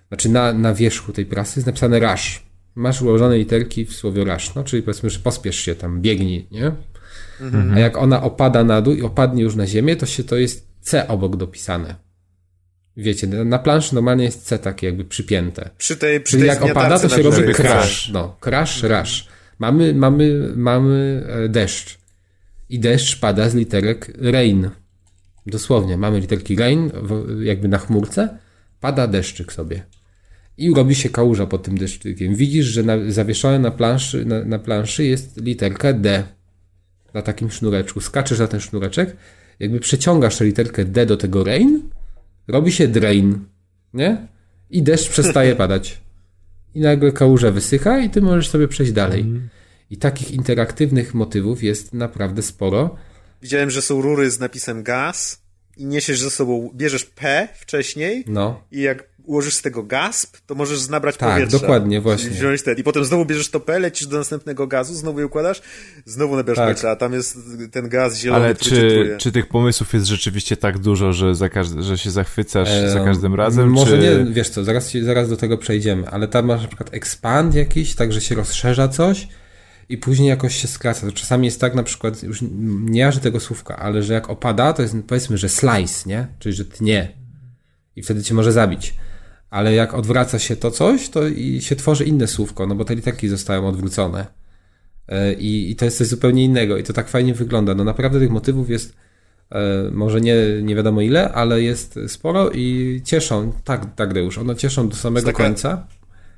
[0.08, 2.42] znaczy na, na wierzchu tej prasy jest napisane rush.
[2.74, 6.72] Masz ułożone literki w słowie rush, no, czyli powiedzmy, że pospiesz się tam, biegnij, nie?
[7.40, 7.74] Mhm.
[7.74, 10.66] A jak ona opada na dół i opadnie już na ziemię, to się to jest
[10.80, 11.94] C obok dopisane.
[12.96, 15.70] Wiecie, na planszy normalnie jest C takie jakby przypięte.
[15.78, 18.10] Przy tej, przy Czyli jak opada, to się robi crash.
[18.12, 19.28] No, crash, rush.
[19.58, 21.98] Mamy, mamy, mamy e, deszcz.
[22.68, 24.70] I deszcz pada z literek rain.
[25.46, 26.90] Dosłownie, mamy literki rain
[27.42, 28.38] jakby na chmurce,
[28.80, 29.82] pada deszczyk sobie.
[30.58, 32.34] I robi się kałuża pod tym deszczykiem.
[32.34, 36.22] Widzisz, że na, zawieszone na planszy, na, na planszy jest literka D.
[37.14, 38.00] Na takim sznureczku.
[38.00, 39.16] Skaczesz na ten sznureczek,
[39.60, 41.82] jakby przeciągasz tę literkę D do tego rain,
[42.48, 43.38] robi się drain.
[43.94, 44.26] Nie?
[44.70, 46.00] I deszcz przestaje padać.
[46.74, 49.20] I nagle kałuża wysycha i ty możesz sobie przejść dalej.
[49.20, 49.48] Mhm.
[49.90, 52.96] I takich interaktywnych motywów jest naprawdę sporo.
[53.42, 55.42] Widziałem, że są rury z napisem gaz.
[55.76, 58.60] i niesiesz ze sobą, bierzesz P wcześniej No.
[58.72, 61.58] i jak ułożysz z tego gasp, to możesz nabrać Tak, powietrza.
[61.58, 62.30] dokładnie, właśnie.
[62.30, 62.76] Wziąć ten.
[62.78, 65.62] I potem znowu bierzesz to P, lecisz do następnego gazu, znowu je układasz,
[66.04, 66.64] znowu nabierasz Tak.
[66.66, 67.36] powietrza, a tam jest
[67.72, 71.82] ten gaz zielony, Ale czy, czy tych pomysłów jest rzeczywiście tak dużo, że, za każdy,
[71.82, 73.70] że się zachwycasz za każdym razem?
[73.70, 74.24] Może czy...
[74.24, 77.94] nie, wiesz co, zaraz, zaraz do tego przejdziemy, ale tam masz na przykład expand jakiś,
[77.94, 79.28] tak, że się rozszerza coś
[79.92, 81.06] i później jakoś się skraca.
[81.06, 82.38] To czasami jest tak na przykład, już
[82.84, 86.26] nie jarzę tego słówka, ale że jak opada, to jest powiedzmy, że slice, nie?
[86.38, 87.08] Czyli, że tnie.
[87.96, 88.94] I wtedy cię może zabić.
[89.50, 92.94] Ale jak odwraca się to coś, to i się tworzy inne słówko, no bo te
[92.94, 94.26] literki zostają odwrócone.
[95.08, 97.74] E, I, I to jest coś zupełnie innego i to tak fajnie wygląda.
[97.74, 98.96] No naprawdę tych motywów jest
[99.50, 104.56] e, może nie, nie wiadomo ile, ale jest sporo i cieszą, tak, tak Deusz, one
[104.56, 105.86] cieszą do samego taka- końca.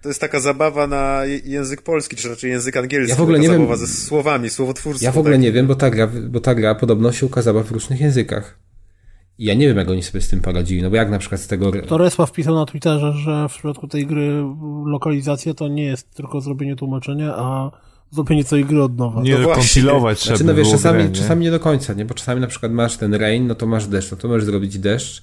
[0.05, 3.11] To jest taka zabawa na język polski, czy raczej język angielski.
[3.11, 5.05] Ja w ogóle taka nie wiem- zabawa ze słowami, słowotwórstwo.
[5.05, 5.43] Ja w ogóle takie.
[5.43, 8.59] nie wiem, bo ta, gra, bo ta gra podobno się ukazała w różnych językach.
[9.39, 11.41] I ja nie wiem, jak oni sobie z tym poradzili, no bo jak na przykład
[11.41, 11.73] z tego...
[11.83, 14.43] To Respa wpisał na Twitterze, że w przypadku tej gry
[14.87, 17.71] lokalizacja to nie jest tylko zrobienie tłumaczenia, a
[18.11, 19.23] zrobienie całej gry od nowa.
[19.23, 19.63] Nie No właśnie.
[19.83, 21.15] kompilować trzeba Znaczy, no wiesz, czasami, grę, nie?
[21.15, 22.05] czasami nie do końca, nie?
[22.05, 24.79] Bo czasami na przykład masz ten rain, no to masz deszcz, no to możesz zrobić
[24.79, 25.23] deszcz,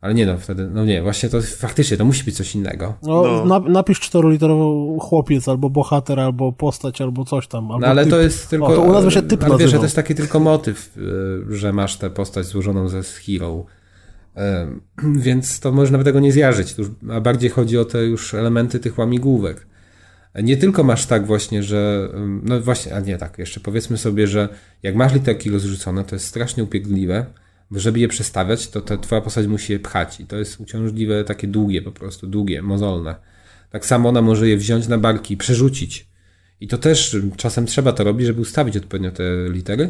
[0.00, 2.94] ale nie no, wtedy, no nie, właśnie to faktycznie, to musi być coś innego.
[3.02, 3.44] No, No.
[3.44, 7.64] Na, napisz czteroliterowo chłopiec, albo bohater, albo postać, albo coś tam.
[7.64, 8.10] Albo No ale typ.
[8.10, 8.66] to jest tylko.
[8.66, 10.96] O, to u nas by się typ ale wiesz, że to jest taki tylko motyw,
[11.50, 13.64] y, że masz tę postać złożoną ze z hero.
[14.36, 14.80] Ym,
[15.20, 16.74] Więc to można by tego nie zjarzyć.
[17.10, 19.66] A bardziej chodzi o te już elementy tych łamigłówek.
[20.42, 22.08] Nie tylko masz tak właśnie, że.
[22.14, 24.48] ym, No właśnie, a nie tak, jeszcze powiedzmy sobie, że
[24.82, 29.20] jak masz literki rozrzucone, to jest strasznie upierdliwe, bo żeby je przestawiać, to ta twoja
[29.20, 30.20] postać musi je pchać.
[30.20, 33.14] I to jest uciążliwe, takie długie po prostu, długie, mozolne.
[33.70, 36.08] Tak samo ona może je wziąć na barki i przerzucić.
[36.60, 39.88] I to też czasem trzeba to robić, żeby ustawić odpowiednio te litery.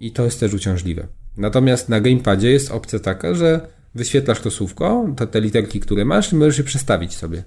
[0.00, 1.06] I to jest też uciążliwe.
[1.36, 6.32] Natomiast na gamepadzie jest opcja taka, że wyświetlasz to słówko, te, te literki, które masz,
[6.32, 7.44] i możesz je przestawić sobie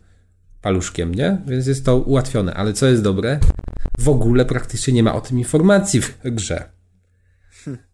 [0.62, 1.42] paluszkiem, nie?
[1.48, 2.54] Więc jest to ułatwione.
[2.54, 3.40] Ale co jest dobre?
[4.00, 6.79] W ogóle praktycznie nie ma o tym informacji w grze.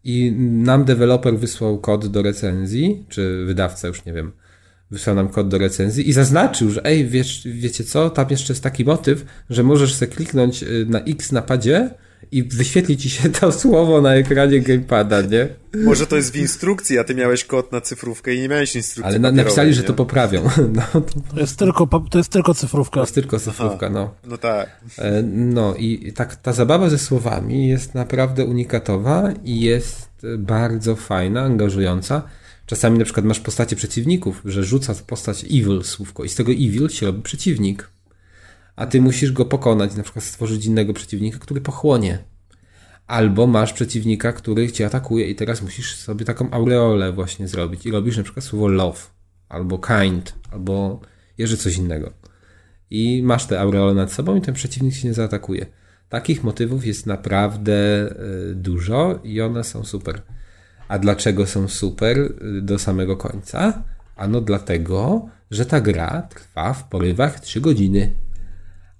[0.04, 4.32] I nam deweloper wysłał kod do recenzji, czy wydawca, już nie wiem,
[4.90, 8.62] wysłał nam kod do recenzji i zaznaczył, że ej, wiesz, wiecie co, tam jeszcze jest
[8.62, 11.90] taki motyw, że możesz sobie kliknąć y, na X na padzie
[12.32, 15.48] i wyświetli ci się to słowo na ekranie gamepada, nie?
[15.84, 19.10] Może to jest w instrukcji, a ty miałeś kod na cyfrówkę i nie miałeś instrukcji
[19.10, 19.86] Ale na, napisali, że nie?
[19.86, 20.42] to poprawią.
[20.74, 21.00] No, to,
[21.34, 23.00] To jest tylko, to jest tylko cyfrówka.
[23.00, 24.14] jest tylko cyfrówka, no.
[24.26, 24.80] No tak.
[24.98, 30.08] E, No i tak ta zabawa ze słowami jest naprawdę unikatowa i jest
[30.38, 32.22] bardzo fajna, angażująca.
[32.66, 36.88] Czasami na przykład masz postacie przeciwników, że rzuca postać evil słówko i z tego evil
[36.88, 37.88] się robi przeciwnik.
[38.76, 42.18] A ty musisz go pokonać, na przykład stworzyć innego przeciwnika, który pochłonie.
[43.06, 47.90] Albo masz przeciwnika, który cię atakuje i teraz musisz sobie taką aureolę właśnie zrobić i
[47.90, 49.00] robisz na przykład słowo love,
[49.48, 51.00] albo kind, albo
[51.38, 52.12] jeszcze coś innego
[52.90, 55.66] i masz te aureole nad sobą i ten przeciwnik się nie zaatakuje.
[56.08, 58.08] Takich motywów jest naprawdę
[58.50, 60.22] y, dużo i one są super.
[60.88, 63.82] A dlaczego są super y, do samego końca?
[64.16, 68.14] Ano dlatego, że ta gra trwa w porywach 3 godziny.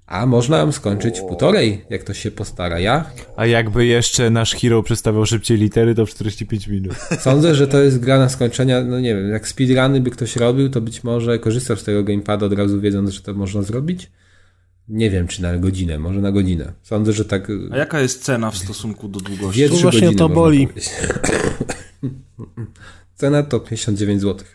[0.06, 2.78] A można ją skończyć w półtorej, jak to się postara.
[2.80, 6.94] Ja A jakby jeszcze nasz hero przedstawiał szybciej litery, to w 45 minut.
[7.20, 10.70] Sądzę, że to jest gra na skończenia, no nie wiem, jak speedruny by ktoś robił,
[10.70, 14.10] to być może korzystał z tego gamepada od razu wiedząc, że to można zrobić.
[14.88, 16.72] Nie wiem, czy na godzinę, może na godzinę.
[16.82, 19.60] Sądzę, że tak A jaka jest cena w stosunku do długości?
[19.60, 20.68] dwie, Tu trzy właśnie to boli.
[23.14, 24.46] Cena to 59 zł,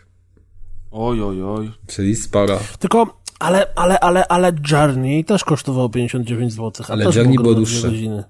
[0.90, 1.70] Oj, oj, oj.
[1.86, 2.60] czyli sporo.
[2.78, 6.86] Tylko, ale, ale, ale, ale Journey też kosztowało 59 zł.
[6.88, 7.88] Ale też Journey było dłuższe.
[7.88, 8.24] godziny.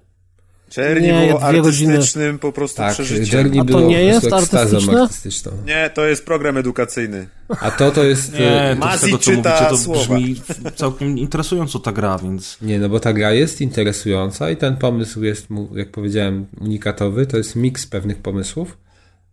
[0.69, 1.93] Czerni Nie, było dwie godziny.
[1.93, 3.39] artystycznym po prostu Tak, przeżyciem.
[3.39, 5.01] Journey A to nie jest artystyczne?
[5.01, 5.51] artystyczną.
[5.65, 7.27] Nie, to jest program edukacyjny.
[7.61, 8.33] A to to jest...
[8.33, 10.15] Nie, e, to z Mati tego co czyta mówicie, to słowa.
[10.15, 10.41] brzmi
[10.75, 12.57] całkiem interesująco ta gra, więc...
[12.61, 17.25] Nie, no bo ta gra jest interesująca i ten pomysł jest, mu, jak powiedziałem, unikatowy.
[17.25, 18.77] To jest miks pewnych pomysłów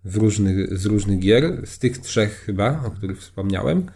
[0.05, 3.87] w różnych, z różnych gier, z tych trzech chyba, o których wspomniałem.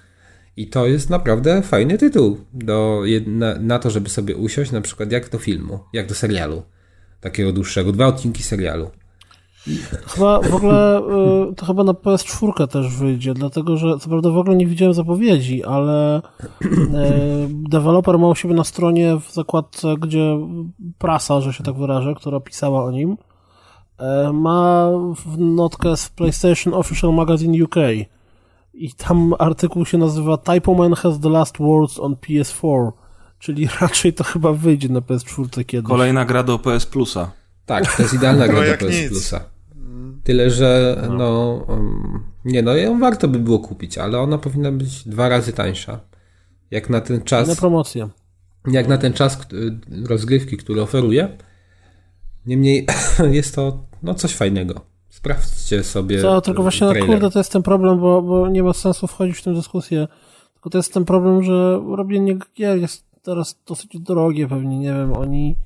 [0.56, 5.12] I to jest naprawdę fajny tytuł do, na, na to, żeby sobie usiąść, na przykład
[5.12, 6.62] jak do filmu, jak do serialu.
[7.20, 8.90] Takiego dłuższego, dwa odcinki serialu.
[10.06, 10.98] Chyba w ogóle
[11.50, 14.94] y, to chyba na PS4 też wyjdzie, dlatego że co prawda w ogóle nie widziałem
[14.94, 16.70] zapowiedzi, ale y,
[17.50, 20.38] deweloper ma u siebie na stronie w zakładce, gdzie
[20.98, 26.74] prasa, że się tak wyrażę, która pisała o nim, y, ma w notkę z PlayStation
[26.74, 27.74] Official Magazine UK.
[28.74, 32.92] I tam artykuł się nazywa Typo Man has the last words on PS4.
[33.38, 35.88] Czyli raczej to chyba wyjdzie na PS4 kiedyś.
[35.88, 37.30] Kolejna gra do PS Plusa.
[37.66, 39.08] Tak, to jest idealna gra No do PS nic.
[39.08, 39.40] Plusa.
[40.24, 45.08] Tyle, że no, um, nie no, ją warto by było kupić, ale ona powinna być
[45.08, 46.00] dwa razy tańsza.
[46.70, 48.08] Jak na ten Na czas, promocję.
[48.70, 49.46] jak na ten czas k-
[50.08, 51.36] rozgrywki, który oferuje.
[52.46, 52.86] Niemniej
[53.30, 54.80] jest to no coś fajnego.
[55.24, 56.22] Sprawdźcie sobie.
[56.22, 57.10] Co, tylko właśnie, no trailer.
[57.10, 60.08] kurde, to jest ten problem, bo, bo nie ma sensu wchodzić w tę dyskusję.
[60.54, 65.12] Tylko to jest ten problem, że robienie gier jest teraz dosyć drogie pewnie, nie wiem,
[65.12, 65.56] oni...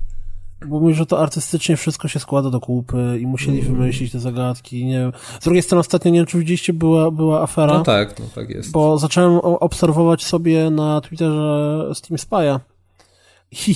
[0.67, 3.73] Bo mówisz, że to artystycznie wszystko się składa do kupy i musieli Mm.
[3.75, 5.11] wymyślić te zagadki, nie wiem.
[5.39, 7.73] Z drugiej strony ostatnio, nie wiem, czy widzieliście, była, była afera.
[7.73, 8.71] No tak, no tak jest.
[8.71, 12.59] Bo zacząłem obserwować sobie na Twitterze Steam Spy'a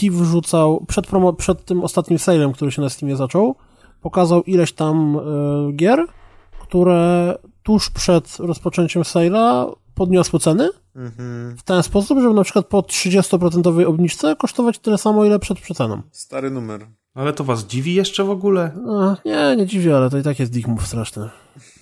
[0.01, 3.55] i wrzucał, przed, promo, przed tym ostatnim salem, który się na Steamie zaczął,
[4.03, 5.15] pokazał ileś tam
[5.69, 6.05] y, gier,
[6.61, 11.57] które tuż przed rozpoczęciem sale'a podniosły ceny Mhm.
[11.57, 16.01] w ten sposób, żeby na przykład po 30% obniżce kosztować tyle samo, ile przed przeceną.
[16.11, 16.87] Stary numer.
[17.15, 18.71] Ale to was dziwi jeszcze w ogóle?
[18.85, 21.29] No, nie, nie dziwię, ale to i tak jest dick move straszny.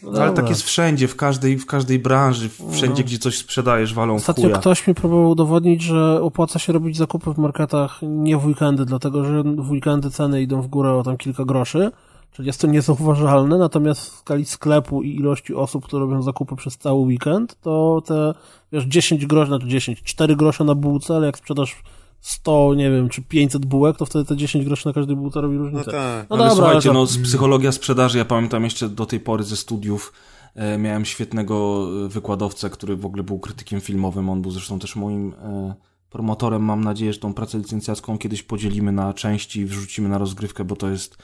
[0.03, 4.14] No Ale tak jest wszędzie, w każdej, w każdej branży, wszędzie, gdzie coś sprzedajesz, walą
[4.14, 4.58] w Ostatnio chuja.
[4.58, 9.25] ktoś mi próbował udowodnić, że opłaca się robić zakupy w marketach nie w weekendy, dlatego
[9.25, 11.91] że w weekendy ceny idą w górę o tam kilka groszy,
[12.32, 16.77] czyli jest to niezauważalne, natomiast w skali sklepu i ilości osób, które robią zakupy przez
[16.77, 18.34] cały weekend, to te,
[18.72, 21.84] wiesz, 10 groszy, znaczy 10, 4 grosze na bułce, ale jak sprzedasz
[22.22, 25.56] 100, nie wiem, czy 500 bułek, to wtedy te 10 groszy na każdej bułce robi
[25.56, 25.92] No różnicę.
[25.92, 26.30] tak.
[26.30, 29.43] No ale dobra, słuchajcie, ale no z psychologia sprzedaży, ja pamiętam jeszcze do tej pory
[29.43, 30.14] ze studiów,
[30.56, 34.95] e, miałem świetnego e, wykładowcę, który w ogóle był krytykiem filmowym, on był zresztą też
[34.95, 35.74] moim e,
[36.10, 40.66] promotorem, mam nadzieję, że tą pracę licencjacką kiedyś podzielimy na części i wrzucimy na rozgrywkę,
[40.66, 41.18] bo to jest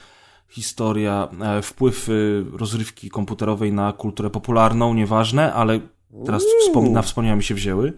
[0.48, 2.12] historia, e, wpływ e,
[2.58, 5.80] rozrywki komputerowej na kulturę popularną, nieważne, ale
[6.26, 7.92] teraz wspom- na wspomnienia mi się wzięły.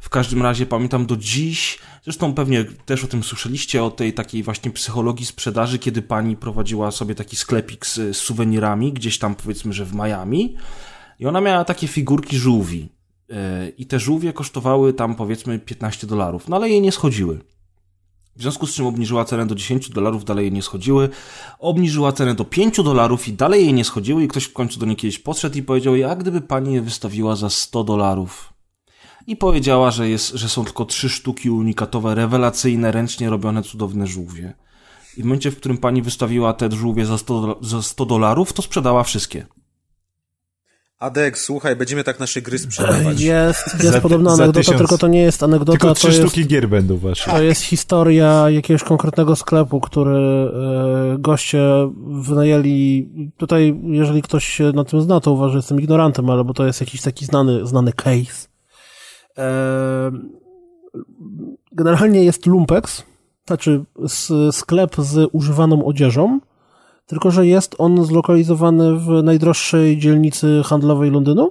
[0.00, 4.42] W każdym razie pamiętam do dziś, zresztą pewnie też o tym słyszeliście, o tej takiej
[4.42, 9.72] właśnie psychologii sprzedaży, kiedy pani prowadziła sobie taki sklepik z, z suwenirami, gdzieś tam powiedzmy,
[9.72, 10.56] że w Miami
[11.18, 12.96] i ona miała takie figurki żółwi
[13.28, 17.40] Yy, i te żółwie kosztowały tam powiedzmy 15 dolarów, no ale jej nie schodziły.
[18.36, 21.08] W związku z czym obniżyła cenę do 10 dolarów, dalej jej nie schodziły.
[21.58, 24.86] Obniżyła cenę do 5 dolarów i dalej jej nie schodziły i ktoś w końcu do
[24.86, 28.52] niej kiedyś podszedł i powiedział, jak gdyby pani je wystawiła za 100 dolarów
[29.26, 34.54] i powiedziała, że, jest, że są tylko trzy sztuki unikatowe, rewelacyjne, ręcznie robione, cudowne żółwie.
[35.16, 38.52] I w momencie, w którym pani wystawiła te żółwie za 100, dola- za 100 dolarów,
[38.52, 39.46] to sprzedała wszystkie.
[40.98, 43.20] Adek, słuchaj, będziemy tak nasze gry sprzedawać.
[43.34, 44.78] Jest, jest Za- podobna anegdota, tysiąc.
[44.78, 46.18] tylko to nie jest anegdota, Tylko to trzy jest...
[46.20, 47.30] sztuki gier będą wasze.
[47.30, 51.60] To jest historia jakiegoś konkretnego sklepu, który e, goście
[52.06, 53.08] wynajęli.
[53.36, 56.66] Tutaj, jeżeli ktoś się na tym zna, to uważa, że jestem ignorantem, ale bo to
[56.66, 58.48] jest jakiś taki znany, znany case.
[59.38, 60.10] E,
[61.72, 63.02] generalnie jest Lumpex,
[63.46, 63.84] znaczy
[64.52, 66.40] sklep z używaną odzieżą,
[67.06, 71.50] tylko że jest on zlokalizowany w najdroższej dzielnicy handlowej Londynu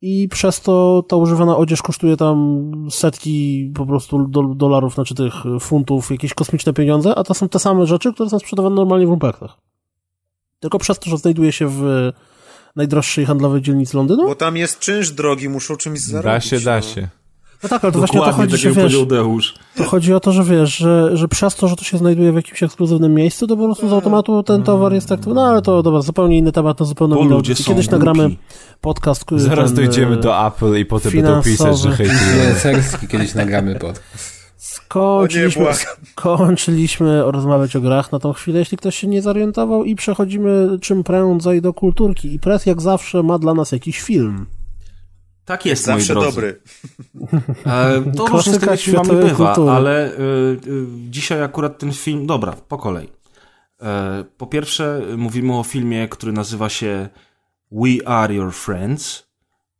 [0.00, 5.34] i przez to ta używana odzież kosztuje tam setki po prostu do, dolarów, znaczy tych
[5.60, 9.10] funtów, jakieś kosmiczne pieniądze, a to są te same rzeczy, które są sprzedawane normalnie w
[9.10, 9.56] lumpeksach.
[10.60, 12.12] Tylko przez to, że znajduje się w
[12.76, 14.26] najdroższej handlowej dzielnicy Londynu.
[14.26, 16.50] Bo tam jest czynsz drogi, muszą czymś zarobić.
[16.50, 16.82] Da się, da no.
[16.82, 17.08] się.
[17.64, 19.54] No tak, ale to właśnie o to Dokładnie, chodzi, tak że jak wiesz, Deusz.
[19.76, 22.34] to chodzi o to, że wiesz, że, że przez to, że to się znajduje w
[22.34, 25.82] jakimś ekskluzywnym miejscu, to po prostu z automatu ten towar jest traktowany, no ale to
[25.82, 27.90] dobra, zupełnie inny temat, to zupełnie inny Kiedyś głupi.
[27.90, 28.36] nagramy
[28.80, 29.24] podcast.
[29.24, 31.96] który Zaraz ten, dojdziemy e, do Apple i potem będą pisać, że finansowy.
[31.96, 32.44] hejtują.
[32.54, 34.00] Recenserski kiedyś nagramy pod.
[34.56, 35.74] Skończyliśmy, nie,
[36.12, 41.04] skończyliśmy rozmawiać o grach na tą chwilę, jeśli ktoś się nie zorientował i przechodzimy czym
[41.04, 42.34] prędzej do kulturki.
[42.34, 44.46] I Press jak zawsze ma dla nas jakiś film.
[45.44, 46.28] Tak jest, moi Zawsze drodzy.
[46.28, 46.60] dobry.
[47.66, 49.70] E, to różnie z tymi filmami bywa, kultury.
[49.70, 50.16] ale e, e,
[51.10, 52.26] dzisiaj akurat ten film...
[52.26, 53.08] Dobra, po kolei.
[53.82, 57.08] E, po pierwsze mówimy o filmie, który nazywa się
[57.72, 59.26] We Are Your Friends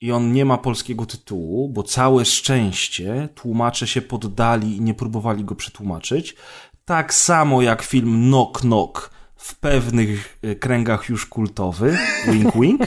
[0.01, 5.45] i on nie ma polskiego tytułu, bo całe szczęście tłumacze się poddali i nie próbowali
[5.45, 6.37] go przetłumaczyć.
[6.85, 9.11] Tak samo jak film Knock Knock
[9.45, 11.99] w pewnych e, kręgach już kultowy,
[12.29, 12.81] wink wink,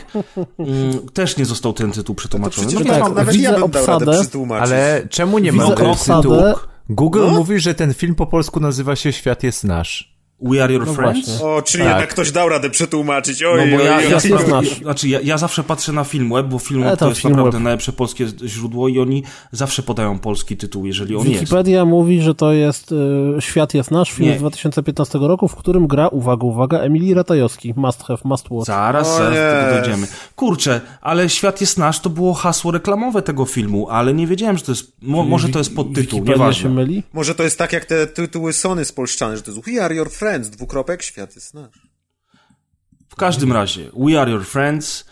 [0.59, 2.67] mm, też nie został ten tytuł To przetłumaczony.
[2.67, 4.71] przecież No tak, mam, nawet widzę ja bym dał radę obsadę, przetłumaczyć.
[4.71, 6.53] Ale czemu nie ma obsadę.
[6.89, 7.31] Google No?
[7.31, 10.16] mówi, że ten film po polsku nazywa się Świat jest nasz.
[10.41, 11.25] We Are Your No Friends?
[11.29, 11.45] właśnie.
[11.47, 11.93] O, czyli Tak.
[11.93, 13.41] jednak ktoś dał radę przetłumaczyć.
[13.41, 14.19] No Oj, bo ja, ja, ja,
[14.81, 17.37] znaczy ja, ja zawsze patrzę na Filmweb, bo Filmweb E, tam to jest Filmweb.
[17.37, 21.39] naprawdę najlepsze polskie źródło i oni zawsze podają polski tytuł, jeżeli on jest.
[21.39, 22.95] Wikipedia mówi, że to jest y,
[23.39, 24.35] Świat jest nasz, film Nie.
[24.35, 27.73] z 2015 roku, w którym gra, uwaga, uwaga, Emilii Ratajowski.
[27.75, 28.67] Must have, must watch.
[28.67, 30.07] Zaraz, O zaraz do tego dojdziemy.
[30.35, 34.63] Kurczę, ale Świat jest nasz to było hasło reklamowe tego filmu, ale nie wiedziałem, że
[34.63, 36.69] to jest, mo, może to jest podtytuł, Wikipedia się nieważne.
[36.69, 37.03] myli.
[37.13, 40.09] Może to jest tak jak te tytuły Sony spolszczane, że to jest We are your
[40.09, 41.87] friends, dwukropek, świat jest nasz.
[43.09, 45.05] W każdym razie, We Are Your Friends,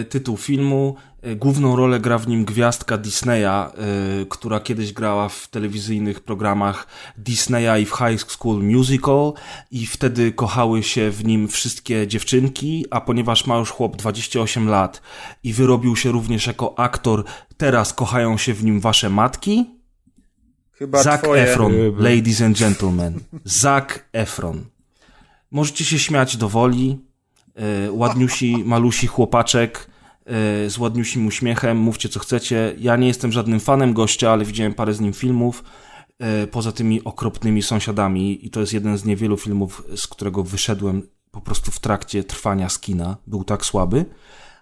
[0.00, 3.72] y, tytuł filmu, y, główną rolę gra w nim gwiazdka Disneya,
[4.22, 6.86] y, która kiedyś grała w telewizyjnych programach
[7.18, 9.32] Disneya i w High School Musical.
[9.70, 15.02] I wtedy kochały się w nim wszystkie dziewczynki, a ponieważ ma już chłop 28 lat
[15.44, 17.24] i wyrobił się również jako aktor,
[17.56, 19.75] teraz kochają się w nim wasze matki,
[20.78, 21.42] Chyba Zac twoje...
[21.42, 23.20] Efron, ladies and gentlemen.
[23.44, 24.64] Zac Efron.
[25.50, 26.98] Możecie się śmiać do woli.
[27.54, 29.90] E, ładniusi, malusi chłopaczek
[30.26, 31.76] e, z ładniusim uśmiechem.
[31.78, 32.74] Mówcie co chcecie.
[32.78, 35.64] Ja nie jestem żadnym fanem gościa, ale widziałem parę z nim filmów.
[36.18, 41.02] E, poza tymi okropnymi sąsiadami i to jest jeden z niewielu filmów, z którego wyszedłem
[41.30, 43.16] po prostu w trakcie trwania z kina.
[43.26, 44.04] Był tak słaby.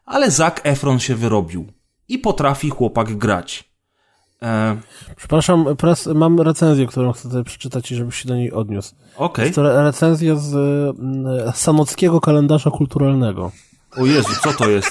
[0.04, 1.66] Ale Zac Efron się wyrobił.
[2.08, 3.73] I potrafi chłopak grać.
[4.44, 4.76] E,
[5.16, 8.94] Przepraszam, pres, mam recenzję, którą chcę tutaj przeczytać i żebyś się do niej odniósł.
[9.16, 9.42] Okej.
[9.44, 13.50] Jest to re- recenzja z y, Sanockiego kalendarza kulturalnego.
[13.96, 14.90] O Jezu, co to jest?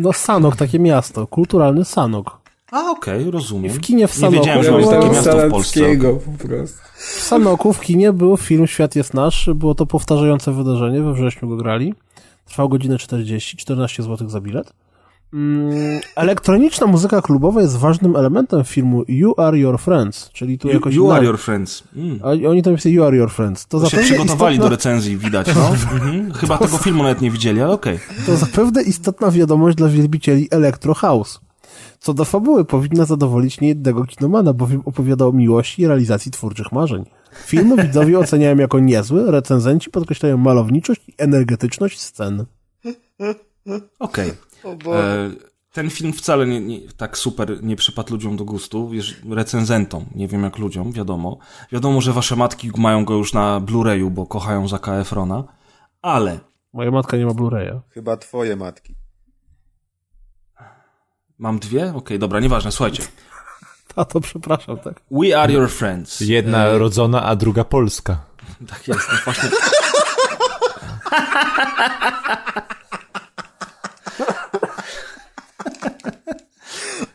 [0.00, 1.26] No Sanok, takie miasto.
[1.26, 2.38] Kulturalny Sanok.
[2.70, 3.72] A, okej, rozumiem.
[3.72, 4.36] W kinie w Nie Sanoku.
[4.38, 5.80] wiedziałem, że jest takie miasto w Polsce.
[6.40, 6.78] Po prostu.
[6.96, 9.50] W Sanoku w kinie był film Świat jest nasz.
[9.54, 11.94] Było to powtarzające wydarzenie, we wrześniu go grali.
[12.46, 14.72] Trwał godzinę 40, 14 zł za bilet.
[15.32, 20.74] Mm, elektroniczna muzyka klubowa jest ważnym elementem filmu You Are Your Friends, czyli tu You,
[20.74, 20.94] jakoś...
[20.94, 21.82] you are your friends.
[21.96, 22.20] Mm.
[22.22, 23.66] A Oni tam pisali You Are Your Friends.
[23.66, 25.68] To To się zapewne przygotowali istotna, do recenzji, widać, no.
[25.94, 26.32] Mhm.
[26.32, 27.98] Chyba tego filmu nawet nie widzieli, ale okej.
[28.26, 31.40] To zapewne istotna wiadomość dla wielbicieli Electro House.
[31.98, 37.04] Co do fabuły powinna zadowolić niejednego kinomana, bowiem opowiada o miłości i realizacji twórczych marzeń.
[37.46, 42.44] Film widzowie oceniają jako niezły, recenzenci podkreślają malowniczość i energetyczność scen.
[43.98, 44.28] Okej.
[44.28, 44.47] E,
[45.72, 50.28] Ten film wcale nie, nie, tak super nie przypadł ludziom do gustu, wiesz, recenzentom, nie
[50.28, 51.38] wiem jak ludziom, wiadomo.
[51.72, 55.44] Wiadomo, że wasze matki mają go już na Blu-rayu, bo kochają Zaka Efrona,
[56.02, 56.40] ale
[56.72, 57.80] Moja matka nie ma Blu-raya.
[57.90, 58.94] Chyba twoje matki.
[61.38, 61.92] mam dwie?
[61.94, 63.02] Okej, dobra, nieważne, słuchajcie.
[63.94, 65.00] Tato, przepraszam, tak.
[65.10, 66.20] We are your friends.
[66.20, 68.20] Jedna rodzona, a druga polska.
[68.68, 69.48] Tak jest, no właśnie.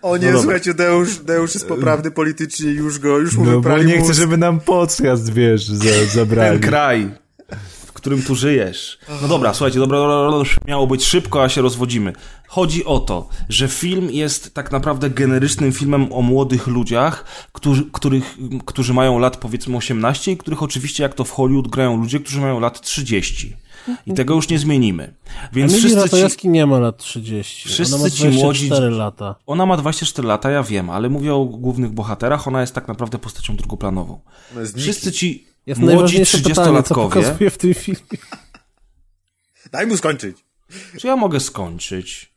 [0.03, 0.41] O nie, dobra.
[0.41, 4.13] słuchajcie, Deusz, Deusz jest poprawny politycznie, już go, już mu No bo wyprali nie chcę,
[4.13, 6.59] żeby nam podcast, wiesz, za, Ten zabrali.
[6.69, 7.11] kraj,
[7.85, 8.99] w którym tu żyjesz.
[9.21, 12.13] No dobra, słuchajcie, dobra, dobra, dobra, już miało być szybko, a się rozwodzimy.
[12.47, 18.37] Chodzi o to, że film jest tak naprawdę generycznym filmem o młodych ludziach, którzy, których,
[18.65, 22.41] którzy mają lat powiedzmy 18 i których oczywiście jak to w Hollywood grają ludzie, którzy
[22.41, 23.55] mają lat 30.
[24.05, 25.13] I tego już nie zmienimy.
[25.53, 26.49] Więc Emilii wszyscy ci...
[26.49, 27.69] Nie ma lat 30.
[27.69, 29.35] Wszyscy Ona ma ci młodzi- 24 lata.
[29.45, 33.17] Ona ma 24 lata, ja wiem, ale mówię o głównych bohaterach, ona jest tak naprawdę
[33.19, 34.19] postacią drugoplanową.
[34.55, 36.63] No Wszyscy ci Jest młodzi najważniejsze pytanie, co
[36.95, 37.09] 30-latkowie...
[37.09, 38.17] pokazuje w tym filmie.
[39.71, 40.37] Daj mu skończyć.
[40.99, 42.32] Czy ja mogę skończyć?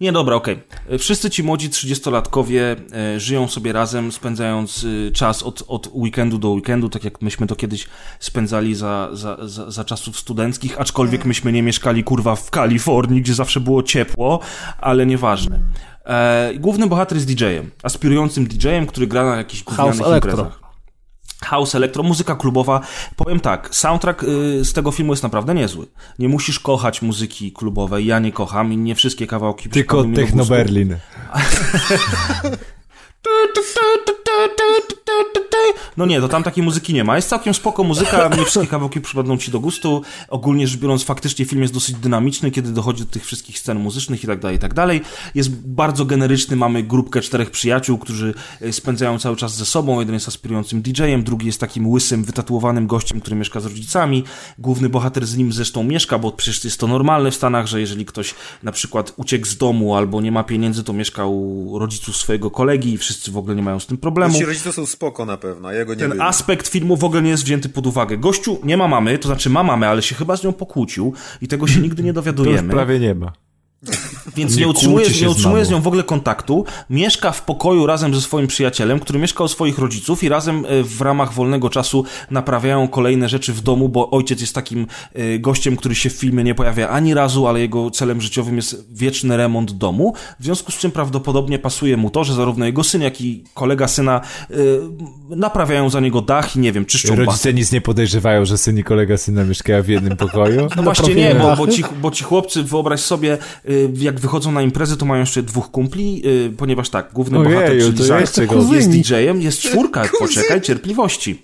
[0.00, 0.62] Nie, dobra, okej.
[0.88, 6.38] E, Wszyscy ci młodzi 30-latkowie e, żyją sobie razem, spędzając e, czas od, od weekendu
[6.38, 7.86] do weekendu, tak jak myśmy to kiedyś
[8.20, 13.34] spędzali za, za, za, za czasów studenckich, aczkolwiek myśmy nie mieszkali, kurwa, w Kalifornii, gdzie
[13.34, 14.40] zawsze było ciepło,
[14.80, 15.60] ale nieważne.
[16.04, 20.59] E, główny bohater jest DJ-em, aspirującym DJ-em, który gra na jakichś gównianych imprezach.
[21.44, 22.80] House Electro, muzyka klubowa.
[23.16, 25.86] Powiem tak, soundtrack y, z tego filmu jest naprawdę niezły.
[26.18, 30.44] Nie musisz kochać muzyki klubowej, ja nie kocham i nie wszystkie kawałki Tylko Techno.
[30.44, 30.96] Berlin.
[35.96, 37.16] No nie, to tam takiej muzyki nie ma.
[37.16, 40.02] Jest całkiem spoko muzyka, nie wszystkie kawałki przypadną ci do gustu.
[40.28, 44.24] Ogólnie rzecz biorąc, faktycznie film jest dosyć dynamiczny, kiedy dochodzi do tych wszystkich scen muzycznych
[44.24, 45.00] i tak dalej, i tak dalej.
[45.34, 50.00] Jest bardzo generyczny, mamy grupkę czterech przyjaciół, którzy e, spędzają cały czas ze sobą.
[50.00, 54.24] Jeden jest aspirującym DJ-em, drugi jest takim łysym, wytatuowanym gościem, który mieszka z rodzicami.
[54.58, 58.06] Główny bohater z nim zresztą mieszka, bo przecież jest to normalne w Stanach, że jeżeli
[58.06, 62.50] ktoś na przykład uciekł z domu albo nie ma pieniędzy, to mieszka u rodziców swojego
[62.50, 64.38] kolegi i wszyscy w ogóle nie mają z tym problemu.
[64.38, 67.30] Ci rodzice są spoko na pewno, a jego nie Ten aspekt filmu w ogóle nie
[67.30, 68.16] jest wzięty pod uwagę.
[68.18, 71.48] Gościu nie ma mamy, to znaczy ma mamę, ale się chyba z nią pokłócił i
[71.48, 72.72] tego się nigdy nie To już dowiadujemy.
[72.72, 73.32] prawie nie ma.
[74.36, 75.78] Więc nie nie utrzymuje, nie z utrzymuje z mamą.
[75.78, 76.64] nią w ogóle kontaktu.
[76.90, 80.82] Mieszka w pokoju razem ze swoim przyjacielem, który mieszka u swoich rodziców i razem e,
[80.82, 85.76] w ramach wolnego czasu naprawiają kolejne rzeczy w domu, bo ojciec jest takim e, gościem,
[85.76, 89.72] który się w filmie nie pojawia ani razu, ale jego celem życiowym jest wieczny remont
[89.72, 90.14] domu.
[90.40, 93.88] W związku z czym prawdopodobnie pasuje mu to, że zarówno jego syn, jak i kolega
[93.88, 94.56] syna e,
[95.36, 97.16] naprawiają za niego dach i nie wiem, czyszczą.
[97.16, 100.68] Rodzice nic nie podejrzewają, że syn i kolega syna mieszkają w jednym pokoju.
[100.76, 103.38] No właśnie nie, bo, bo, ci, bo ci chłopcy, wyobraź sobie,
[103.94, 107.78] jak wychodzą na imprezę, to mają jeszcze dwóch kumpli, y, ponieważ tak, główny Ojeju, bohater,
[107.78, 107.92] czyli
[108.46, 108.90] go- jest.
[108.90, 111.42] DJ-em, jest czwórka, poczekaj, cierpliwości.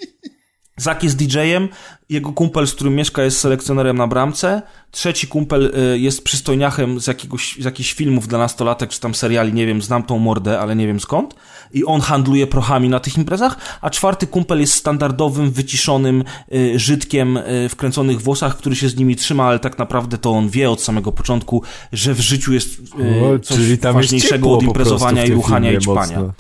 [0.77, 1.69] Zak jest DJ-em,
[2.09, 7.07] jego kumpel, z którym mieszka, jest selekcjonerem na bramce, trzeci kumpel y, jest przystojniachem z,
[7.07, 10.77] jakiegoś, z jakichś filmów dla nastolatek, czy tam seriali, nie wiem, znam tą mordę, ale
[10.77, 11.35] nie wiem skąd,
[11.73, 16.25] i on handluje prochami na tych imprezach, a czwarty kumpel jest standardowym, wyciszonym
[16.55, 20.31] y, Żydkiem y, w kręconych włosach, który się z nimi trzyma, ale tak naprawdę to
[20.31, 24.53] on wie od samego początku, że w życiu jest O, coś czyli tam jest ważniejszego
[24.53, 26.01] od imprezowania i ruchania i ćpania.
[26.01, 26.33] mocno.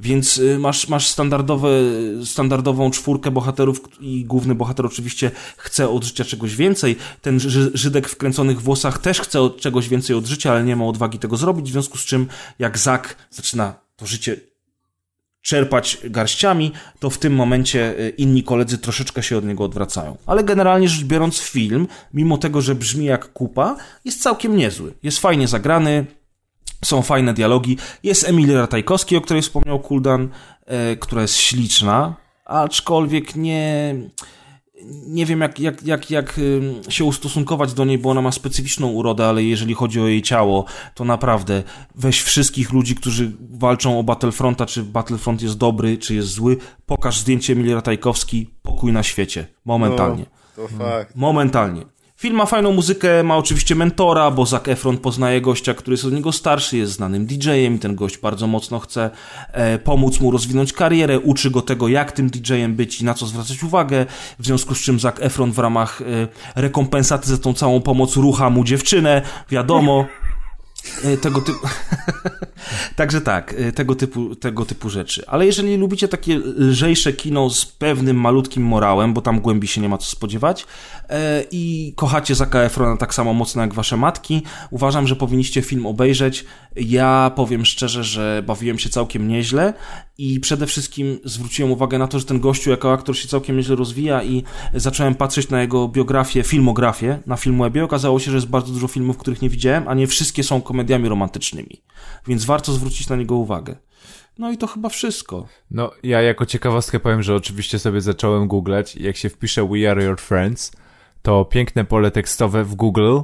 [0.00, 1.68] Więc y, masz, masz standardowe,
[2.24, 6.96] standardową czwórkę bohaterów i główny bohater oczywiście chce od życia czegoś więcej.
[7.22, 10.76] Ten Ży- Żydek w kręconych włosach też chce od czegoś więcej od życia, ale nie
[10.76, 12.26] ma odwagi tego zrobić, w związku z czym
[12.58, 14.36] jak Zak zaczyna to życie
[15.42, 20.16] czerpać garściami, to w tym momencie y, inni koledzy troszeczkę się od niego odwracają.
[20.26, 24.94] Ale generalnie rzecz biorąc film, mimo tego, że brzmi jak kupa, jest całkiem niezły.
[25.02, 26.06] Jest fajnie zagrany,
[26.84, 27.76] są fajne dialogi.
[28.02, 30.28] Jest Emilia Ratajkowski, o której wspomniał Kuldan,
[30.66, 33.94] e, która jest śliczna, aczkolwiek nie,
[35.06, 36.40] nie wiem jak, jak, jak, jak
[36.88, 40.64] się ustosunkować do niej, bo ona ma specyficzną urodę, ale jeżeli chodzi o jej ciało,
[40.94, 41.62] to naprawdę
[41.94, 47.20] weź wszystkich ludzi, którzy walczą o Battlefronta, czy Battlefront jest dobry, czy jest zły, pokaż
[47.20, 49.46] zdjęcie Emilii Ratajkowski, pokój na świecie.
[49.64, 50.26] Momentalnie.
[50.56, 51.16] To fakt.
[51.16, 51.82] Momentalnie.
[52.20, 56.12] Film ma fajną muzykę, ma oczywiście mentora, bo Zac Efron poznaje gościa, który jest od
[56.12, 59.10] niego starszy, jest znanym DJ-em i ten gość bardzo mocno chce
[59.52, 63.26] e, pomóc mu rozwinąć karierę, uczy go tego, jak tym DJ-em być i na co
[63.26, 64.06] zwracać uwagę,
[64.38, 66.04] w związku z czym Zac Efron w ramach e,
[66.54, 70.06] rekompensaty za tą całą pomoc rucha mu dziewczynę, wiadomo.
[71.04, 71.68] E, Tego typu.
[72.96, 75.24] Także tak, e, tego typu, tego typu rzeczy.
[75.26, 79.88] Ale jeżeli lubicie takie lżejsze kino z pewnym malutkim morałem, bo tam głębi się nie
[79.88, 80.66] ma co spodziewać,
[81.50, 86.44] i kochacie Zaka Efrona tak samo mocno jak wasze matki, uważam, że powinniście film obejrzeć.
[86.76, 89.74] Ja powiem szczerze, że bawiłem się całkiem nieźle
[90.18, 93.76] i przede wszystkim zwróciłem uwagę na to, że ten gościu jako aktor się całkiem nieźle
[93.76, 94.42] rozwija i
[94.74, 97.84] zacząłem patrzeć na jego biografię, filmografię na Filmwebie.
[97.84, 101.08] Okazało się, że jest bardzo dużo filmów, których nie widziałem, a nie wszystkie są komediami
[101.08, 101.82] romantycznymi.
[102.26, 103.76] Więc warto zwrócić na niego uwagę.
[104.38, 105.46] No i to chyba wszystko.
[105.70, 110.04] No, ja jako ciekawostkę powiem, że oczywiście sobie zacząłem googlać jak się wpisze We Are
[110.04, 110.72] Your Friends,
[111.22, 113.18] to piękne pole tekstowe w Google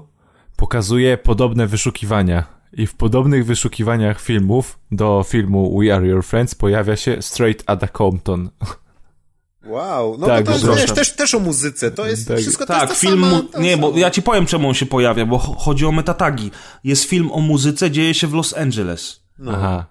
[0.57, 2.55] pokazuje podobne wyszukiwania.
[2.73, 7.89] I w podobnych wyszukiwaniach filmów do filmu We Are Your Friends pojawia się Straight Outta
[7.89, 8.51] Compton.
[9.67, 12.39] Wow, no Tak, to, to jest wiesz, też, też o muzyce, to jest Tak.
[12.39, 13.25] wszystko to Tak, jest ta film.
[13.25, 14.01] sama, nie, bo sama.
[14.01, 16.51] ja ci powiem, czemu on się pojawia, bo cho- chodzi o metatagi.
[16.85, 19.21] Jest film o muzyce, dzieje się w Los Angeles.
[19.49, 19.87] Aha.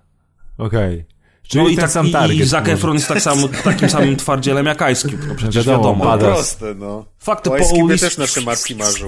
[0.57, 1.06] Okej.
[1.48, 2.38] Czyli No i, ten tak, sam i, target.
[2.38, 2.67] i Zac.
[2.67, 5.25] Efron jest tak samo, takim samym twardzielem jak Ice Cube.
[5.27, 6.06] No przecież Wiadomo, wiadomo.
[6.06, 6.25] pada.
[6.33, 7.06] Proste, no.
[7.23, 8.05] Fuck the Cube police.
[8.07, 9.07] też nasze matki marzą.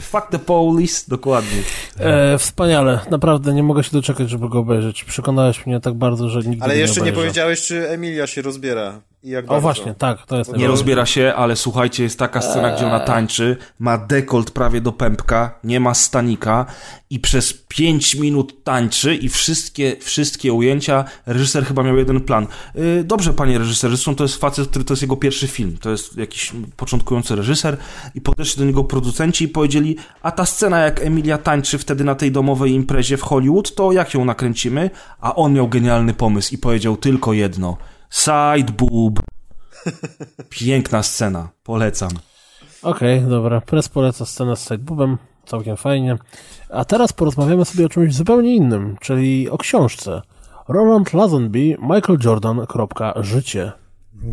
[0.00, 1.58] Fuck the police, dokładnie.
[1.98, 5.04] E, wspaniale, naprawdę nie mogę się doczekać, żeby go obejrzeć.
[5.04, 7.20] Przekonałeś mnie tak bardzo, że nigdy Ale jeszcze nie obejrzę.
[7.20, 9.60] powiedziałeś, czy Emilia się rozbiera i jak O bardzo.
[9.60, 10.70] właśnie, tak, to jest Nie najważniejsze.
[10.70, 15.58] rozbiera się, ale słuchajcie, jest taka scena, gdzie ona tańczy, ma dekolt prawie do pępka,
[15.64, 16.66] nie ma stanika
[17.10, 22.46] i przez 5 minut tańczy i wszystkie, wszystkie ujęcia, reżyser chyba miał jeden plan.
[22.74, 25.90] Yy, dobrze, panie reżyserze, zresztą to jest facet, który to jest jego pierwszy film, to
[25.90, 27.51] jest jakiś początkujący reżyser
[28.14, 32.14] i podeszli do niego producenci i powiedzieli, a ta scena jak Emilia tańczy wtedy na
[32.14, 34.90] tej domowej imprezie w Hollywood, to jak ją nakręcimy?
[35.20, 37.76] A on miał genialny pomysł i powiedział tylko jedno,
[38.10, 39.20] side boob.
[40.48, 42.10] Piękna scena, polecam.
[42.82, 43.60] Okej, dobra.
[43.60, 46.18] Press poleca scenę z sidebubem, całkiem fajnie.
[46.70, 50.22] A teraz porozmawiamy sobie o czymś zupełnie innym, czyli o książce.
[50.68, 52.66] Roland Lazenby, Michael Jordan,
[53.16, 53.72] życie.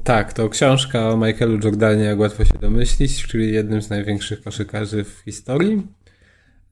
[0.03, 5.03] Tak, to książka o Michaelu Jordanie, jak łatwo się domyślić, czyli jednym z największych koszykarzy
[5.03, 5.87] w historii.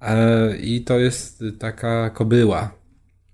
[0.01, 2.73] E, I to jest taka kobyła,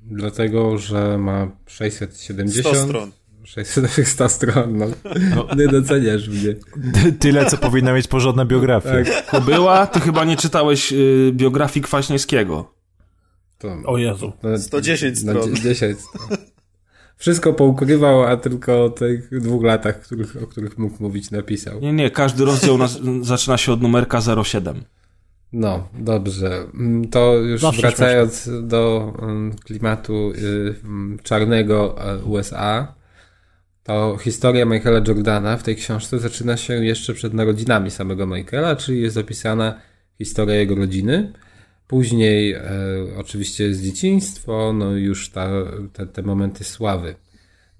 [0.01, 2.67] dlatego że ma 670...
[2.77, 3.11] 100 stron.
[3.43, 4.85] 600, 100 stron, no.
[5.57, 6.55] Nie doceniasz mnie.
[7.19, 8.89] Tyle, co powinna mieć porządna biografia.
[8.91, 12.73] Tak, Kobyła, ty chyba nie czytałeś y, biografii Kwaśniewskiego.
[13.57, 14.33] to, O Jezu.
[14.43, 15.55] na, 110 na stron.
[15.55, 16.37] 10 stron.
[17.23, 21.79] Wszystko poukrywał, a tylko o tych dwóch latach, których, o których mógł mówić, napisał.
[21.79, 24.83] Nie, nie, każdy rozdział nas, zaczyna się od numerka 07.
[25.53, 26.63] No, dobrze.
[26.73, 32.95] Mm, To już Zawsze wracając do mm, klimatu y, mm, czarnego e, USA,
[33.83, 39.01] to historia Michaela Jordana w tej książce zaczyna się jeszcze przed narodzinami samego Michaela, czyli
[39.01, 39.79] jest opisana
[40.17, 41.33] historia jego rodziny.
[41.87, 42.63] Później e,
[43.17, 45.49] oczywiście jest dzieciństwo, no i już ta,
[45.93, 47.15] te, te momenty sławy.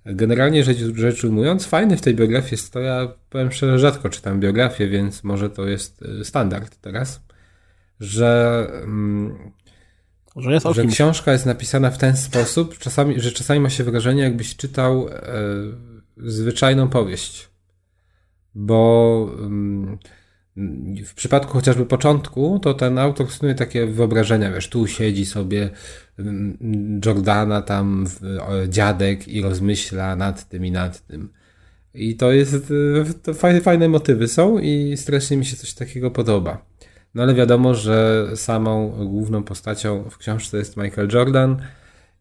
[0.06, 4.40] Generalnie rzecz, rzecz ujmując, fajne w tej biografii jest to, ja powiem szczerze, rzadko czytam
[4.40, 7.22] biografię, więc może to jest y, standard teraz,
[8.00, 9.52] że, mm,
[10.36, 14.24] Że jest że książka jest napisana w ten sposób, czasami, że czasami ma się wrażenie,
[14.24, 15.14] jakbyś czytał e,
[16.18, 17.50] zwyczajną powieść.
[18.56, 19.98] bo mm,
[21.06, 25.70] w przypadku chociażby początku, to ten autor snuje takie wyobrażenia, wiesz, tu siedzi sobie
[26.20, 28.08] mm, Jordana tam
[28.68, 31.30] dziadek i rozmyśla nad tym i nad tym.
[31.94, 32.74] I to jest,
[33.24, 36.66] to fajne, fajne motywy są i strasznie mi się coś takiego podoba.
[37.16, 41.62] No ale wiadomo, że samą główną postacią w książce jest Michael Jordan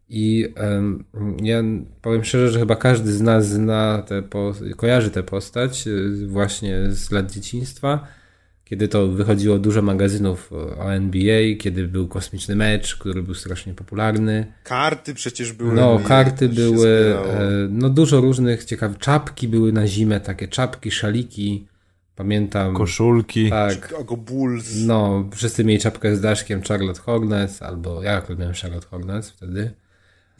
[0.09, 1.03] i em,
[1.43, 1.63] ja
[2.01, 7.11] powiem szczerze, że chyba każdy z nas zna po, kojarzy tę postać y, właśnie z
[7.11, 8.07] lat dzieciństwa,
[8.65, 14.53] kiedy to wychodziło dużo magazynów o NBA, kiedy był kosmiczny mecz, który był strasznie popularny.
[14.63, 15.73] Karty przecież były.
[15.73, 17.27] No, i karty były, zbierało.
[17.27, 21.67] e, no dużo różnych ciekawych, czapki były na zimę, takie czapki, szaliki,
[22.15, 22.73] pamiętam.
[22.73, 23.49] Koszulki.
[23.49, 24.75] Tak, Chicago Bulls.
[24.85, 29.71] no, wszyscy mieli czapkę z daszkiem Charlotte Hornets, albo ja akurat miałem Charlotte Hornets wtedy.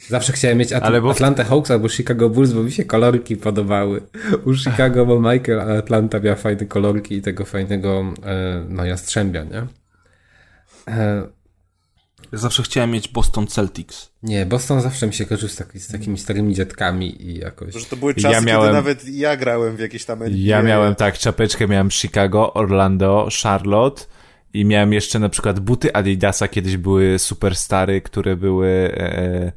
[0.08, 3.38] Zawsze chciałem mieć Atl- Ale bo- Atlanta Hawks albo Chicago Bulls, bo mi się kolorki
[3.38, 4.02] podobały.
[4.46, 9.66] U Chicago bo Michael, Atlanta miała fajne kolorki i tego fajnego, e, no, jastrzębia, nie?
[10.88, 11.24] E,
[12.32, 14.10] Ja zawsze chciałem mieć Boston Celtics.
[14.24, 17.74] nie, Boston zawsze mi się kojarzył z, taki, z takimi starymi dziadkami i jakoś...
[17.74, 20.38] Że to były Ja czasy, miałem- kiedy nawet ja grałem w jakieś tam NBA.
[20.40, 24.04] Ja miałem tak, czapeczkę miałem Chicago, Orlando, Charlotte
[24.54, 28.68] i miałem jeszcze na przykład buty Adidasa, kiedyś były superstary, które były
[28.98, 29.52] e,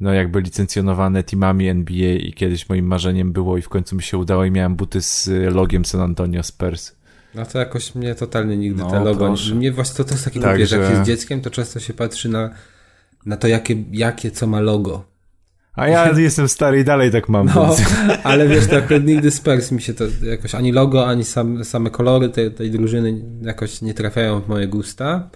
[0.00, 4.18] no jakby licencjonowane teamami NBA i kiedyś moim marzeniem było i w końcu mi się
[4.18, 6.92] udało i miałem buty z logiem San Antonio Spurs.
[7.34, 9.26] No to jakoś mnie totalnie nigdy No, te logo...
[9.26, 9.54] proszę.
[9.54, 11.94] Mnie właśnie to, to jest taki Tak, głupie, że jak jest dzieckiem, to często się
[11.94, 12.50] patrzy na,
[13.26, 15.04] na to, jakie, jakie co ma logo.
[15.74, 17.46] A ja jestem stary i dalej tak mam.
[17.54, 17.82] No, więc-
[18.24, 22.28] ale wiesz, akurat nigdy Spurs mi się to jakoś ani logo, ani sam, same kolory
[22.28, 25.30] tej, tej drużyny jakoś nie trafiają w moje gusta.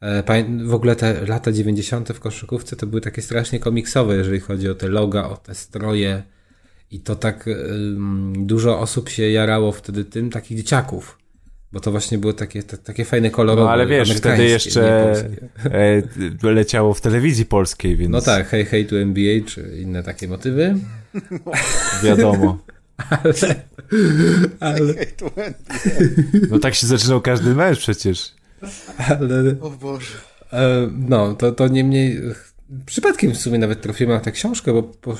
[0.00, 0.22] E,
[0.64, 2.08] W ogóle te lata 90.
[2.08, 6.22] w koszykówce to były takie strasznie komiksowe, jeżeli chodzi o te loga, o te stroje.
[6.90, 7.48] I to tak
[8.32, 11.18] dużo osób się jarało wtedy tym, takich dzieciaków.
[11.72, 13.62] Bo to właśnie było takie, te, takie fajne kolorowe.
[13.62, 15.14] No ale wiesz, wtedy jeszcze
[15.64, 16.02] e,
[16.42, 20.74] leciało w telewizji polskiej, więc No tak, hej, hej, tu NBA, czy inne takie motywy.
[22.04, 22.58] wiadomo.
[24.60, 26.48] Ale, Hej, tu NBA.
[26.50, 28.32] No tak się zaczynał każdy mecz przecież.
[29.08, 30.16] Ale O Boże.
[30.52, 32.22] E, No, to, to niemniej
[32.86, 35.16] przypadkiem w sumie nawet trafiłem na tę książkę, bo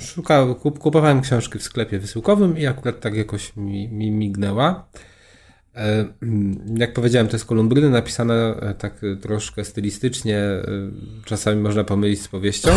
[0.00, 4.88] szukałem, kup, kupowałem książki w sklepie wysyłkowym i akurat tak jakoś mi, mi mignęła.
[5.76, 6.04] E,
[6.76, 10.42] Jak powiedziałem, to jest kolumbryny napisane e, tak troszkę stylistycznie,
[11.24, 12.70] czasami można pomylić z powieścią,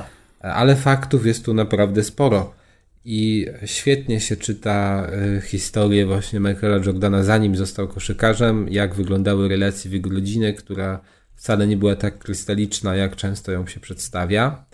[0.40, 2.61] ale faktów jest tu naprawdę sporo.
[3.04, 5.06] I świetnie się czyta
[5.36, 11.00] e, historię właśnie Michaela Jordana, zanim został koszykarzem, jak wyglądały relacje w jego rodzinie, która
[11.34, 14.64] wcale nie była tak krystaliczna, jak często ją się przedstawia.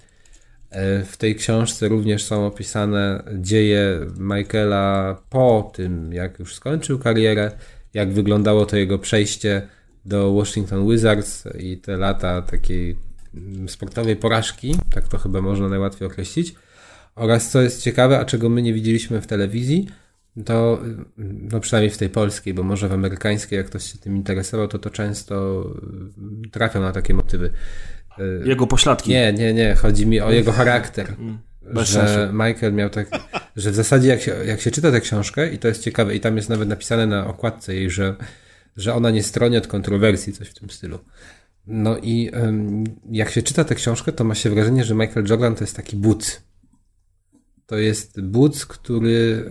[0.71, 7.51] E, W tej książce również są opisane dzieje Michaela po tym, jak już skończył karierę,
[7.95, 9.69] jak wyglądało to jego przejście
[10.05, 12.97] do Washington Wizards i te lata takiej
[13.35, 16.55] mm, sportowej porażki, tak to chyba można najłatwiej określić.
[17.19, 19.87] Oraz co jest ciekawe, a czego my nie widzieliśmy w telewizji,
[20.45, 20.81] to
[21.17, 24.79] no przynajmniej w tej polskiej, bo może w amerykańskiej, jak ktoś się tym interesował, to
[24.79, 25.65] to często
[26.47, 27.51] y, trafią na takie motywy.
[28.19, 29.11] Y, Jego pośladki.
[29.11, 31.15] Nie, nie, nie, chodzi mi o jego charakter.
[31.75, 32.33] bez że sensu.
[32.33, 33.09] Michael miał tak,
[33.57, 36.21] że w zasadzie jak się, jak się czyta tę książkę, i to jest ciekawe, i
[36.21, 38.15] tam jest nawet napisane na okładce jej, że,
[38.77, 40.99] że ona nie stroni od kontrowersji, coś w tym stylu.
[41.67, 45.55] No i em, jak się czyta tę książkę, to ma się wrażenie, że Michael Jordan
[45.55, 46.48] to jest taki but.
[47.69, 49.51] To jest but, który,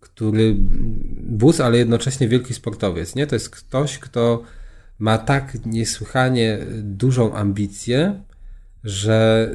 [0.00, 0.54] który
[1.22, 3.26] bus, ale jednocześnie wielki sportowiec, nie?
[3.26, 4.42] To jest ktoś, kto
[4.98, 8.22] ma tak niesłychanie dużą ambicję,
[8.84, 9.50] że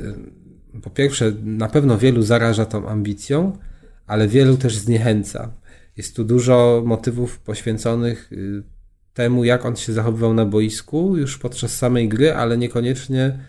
[0.81, 3.57] po pierwsze na pewno wielu zaraża tą ambicją,
[4.05, 5.53] ale wielu też zniechęca.
[5.97, 8.63] Jest tu dużo motywów poświęconych y,
[9.13, 13.39] temu, jak on się zachowywał na boisku już podczas samej gry, ale niekoniecznie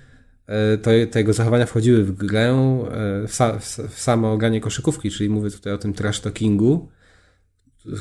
[0.82, 5.30] to, te jego zachowania wchodziły w grę, e, w, sa, w, samo granie koszykówki, czyli
[5.30, 6.88] mówię tutaj o tym trash talkingu,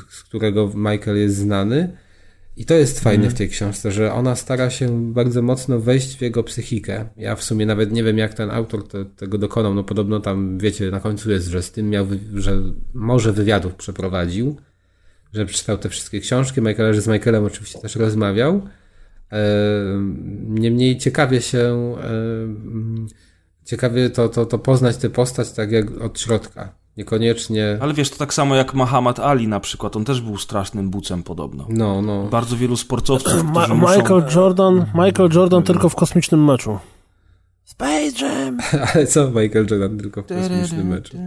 [0.10, 1.98] z którego Michael jest znany.
[2.58, 6.22] I to jest fajne w tej książce, że ona stara się bardzo mocno wejść w
[6.22, 7.10] jego psychikę.
[7.18, 9.74] Ja w sumie nawet nie wiem, jak ten autor te, tego dokonał.
[9.74, 12.62] No podobno tam, wiecie, na końcu jest, że z tym miał, że
[12.94, 14.58] może wywiadów przeprowadził,
[15.34, 16.62] że przeczytał te wszystkie książki.
[16.62, 18.62] Michael, że z Michaelem oczywiście też rozmawiał.
[20.44, 21.96] Niemniej ciekawie się,
[23.66, 26.74] ciekawie to, to, to poznać tę postać tak jak od środka.
[26.98, 30.90] Niekoniecznie, Ale wiesz, to tak samo jak Muhammad Ali na przykład, on też był strasznym
[30.90, 31.68] bucem podobno.
[31.70, 32.24] no, no.
[32.24, 33.98] Bardzo wielu sportowców, Ma którzy muszą...
[33.98, 36.80] Michael Jordan, Michael Jordan tylko w kosmicznym meczu.
[37.64, 38.58] Space Jam!
[38.94, 41.18] Ale co Michael Jordan tylko w kosmicznym meczu?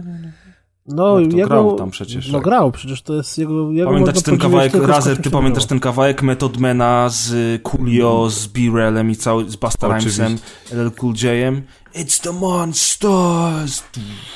[0.87, 2.43] No, Jak to jego, grał tam przecież, No tak.
[2.43, 3.71] grał, przecież to jest jego...
[3.71, 8.47] jego Pamiętasz ten kawałek, Razer, ty pamiętasz ten kawałek Method Mana z y, Coolio, z
[8.47, 9.87] B-Relem i cały, z Basta.
[9.87, 10.37] Rhymesem,
[10.71, 11.61] LL Cool J-em?
[11.95, 13.83] It's the monsters!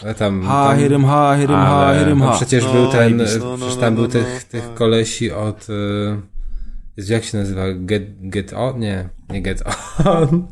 [0.04, 2.36] Ale tam, Ha, tam hit him ha, hit him ha, Ale- hit him no ha.
[2.36, 4.52] przecież No, był ten, no, no, przecież no, tam no, był no, tych, no.
[4.52, 6.22] tych kolesi od, y,
[6.98, 8.80] jak się nazywa, Get, Get On?
[8.80, 9.64] Nie, nie Get
[10.06, 10.48] On.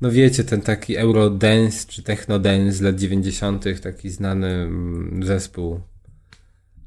[0.00, 5.80] No wiecie, ten taki Eurodance czy Techno Dance z lat 90., taki znany mm, zespół.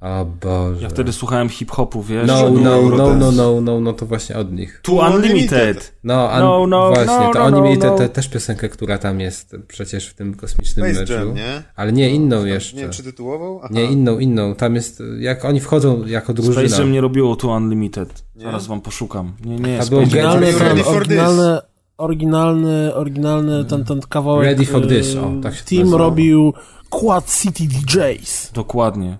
[0.03, 0.81] O Boże.
[0.81, 2.27] Ja wtedy słuchałem hip-hopu, wiesz?
[2.27, 4.79] No, że no, no, no, no, no, no, to właśnie od nich.
[4.83, 5.93] To Unlimited.
[6.03, 7.97] No, a No, no, właśnie, no, to no, oni no, mieli te, no.
[7.97, 11.13] te, też piosenkę, która tam jest przecież w tym kosmicznym Space meczu.
[11.13, 11.63] Jam, nie?
[11.75, 12.77] Ale nie, inną Nie jeszcze.
[12.77, 13.59] wiem, czy tytułował?
[13.63, 13.69] Aha.
[13.71, 14.55] Nie, inną, inną.
[14.55, 16.67] Tam jest, jak oni wchodzą jako drużyna.
[16.67, 18.23] Space Jam nie robiło To Unlimited.
[18.35, 18.43] Nie?
[18.43, 19.33] Zaraz wam poszukam.
[19.45, 20.39] Nie, nie, A Space było Jam.
[20.39, 21.59] Ready for oryginalny,
[21.97, 24.45] oryginalny, oryginalny ten, ten kawałek.
[24.45, 25.97] Ready for e, this, o, tak się Team nazywa.
[25.97, 26.53] robił
[26.89, 28.51] Quad City DJs.
[28.53, 29.17] Dokładnie.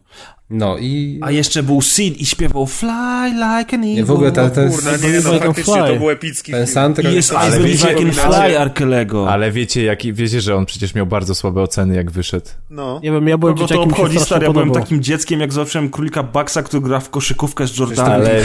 [0.50, 1.20] No i...
[1.22, 3.88] A jeszcze był Sid i śpiewał Fly like an eagle.
[3.96, 5.88] Nie, w ogóle ta, ta, Kurna, nie, Believe no I Can faktycznie Fly.
[5.94, 7.12] to był epicki ten soundtrack...
[7.12, 9.30] I jest Ale wiecie- Can Fly Arkelego.
[9.30, 12.46] Ale wiecie, jaki, wiecie, że on przecież miał bardzo słabe oceny, jak wyszedł.
[12.70, 13.00] No.
[13.04, 14.46] Nie wiem, ja byłem Kogo to obchodzi, stary?
[14.46, 18.12] Ja byłem takim dzieckiem, jak zobaczyłem królika Baxa, który gra w koszykówkę z Jordanem.
[18.14, 18.42] Ale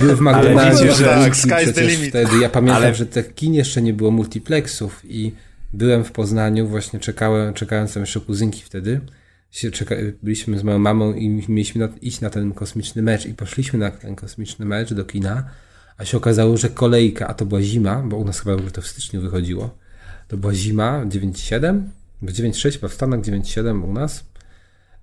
[0.00, 2.08] Były w McDonaldzie wiecie, że- tak, sky's the limit.
[2.08, 2.38] wtedy.
[2.40, 5.32] Ja pamiętam, Ale- że tych kin jeszcze nie było multiplexów i
[5.72, 9.00] byłem w Poznaniu, właśnie czekałem, czekając tam jeszcze kuzynki wtedy.
[9.52, 13.34] Się czeka, byliśmy z moją mamą i mieliśmy na, iść na ten kosmiczny mecz i
[13.34, 15.44] poszliśmy na ten kosmiczny mecz do kina,
[15.96, 18.86] a się okazało, że kolejka, a to była zima, bo u nas chyba to w
[18.86, 19.78] styczniu wychodziło.
[20.28, 21.82] To była zima 9,7,
[22.22, 24.24] bo 9,6 chyba w Stanach 9,7 u nas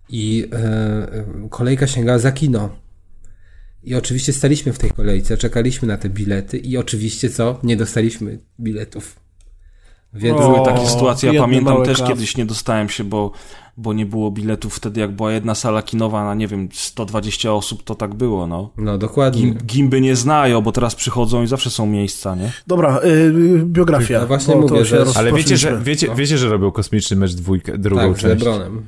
[0.10, 2.70] i e, kolejka sięgała za kino.
[3.84, 7.60] I oczywiście staliśmy w tej kolejce, czekaliśmy na te bilety i oczywiście co?
[7.64, 9.20] Nie dostaliśmy biletów.
[10.14, 12.10] Więc Były O, takie sytuacje, ja pamiętam też Klaus.
[12.10, 13.32] kiedyś nie dostałem się, bo,
[13.80, 17.84] bo nie było biletów wtedy, jak była jedna sala kinowa na, nie wiem, 120 osób,
[17.84, 18.70] to tak było, no.
[18.78, 19.42] no dokładnie.
[19.42, 22.52] Gim, gimby nie znają, bo teraz przychodzą i zawsze są miejsca, nie?
[22.68, 23.32] Dobra, y,
[23.66, 24.20] biografia.
[24.22, 25.84] No właśnie mówię, to że- Ale wiecie, że, rozproszyliśmy.
[25.84, 28.44] wiecie, wiecie, że robił kosmiczny mecz dwójkę, drugą tak, z część.
[28.46, 28.86] Lebronem.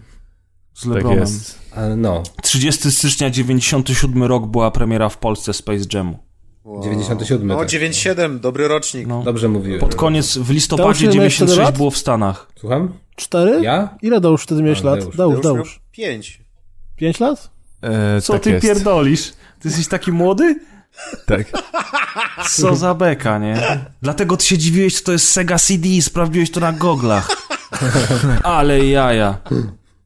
[0.74, 1.20] Z Tak Lebronem.
[1.20, 1.60] jest.
[1.76, 6.31] Ale no, 30 stycznia 97 rok była premiera w Polsce Space Jamu.
[6.66, 6.84] Wow.
[6.84, 7.68] 97, No, tak.
[7.70, 9.08] 97, dobry rocznik.
[9.08, 9.24] No.
[9.24, 9.80] Dobrze mówiłem.
[9.80, 11.78] Pod koniec, w listopadzie ile miałeś wtedy 96 lat?
[11.78, 12.48] było w Stanach.
[12.60, 12.94] Słucham?
[13.16, 13.62] Cztery?
[13.62, 13.98] Ja?
[14.02, 15.06] Ile Deusz wtedy miałeś A, lat?
[15.06, 15.80] Już miał Deusz.
[15.92, 16.42] pięć.
[16.96, 17.50] Pięć lat?
[17.82, 18.66] E, Co tak ty jest.
[18.66, 19.30] pierdolisz?
[19.60, 20.60] Ty jesteś taki młody?
[21.26, 21.52] Tak.
[22.50, 23.80] Co za beka, nie?
[24.02, 27.28] Dlatego ty się dziwiłeś, co to jest Sega CD i sprawdziłeś to na goglach.
[28.44, 29.38] Ale jaja.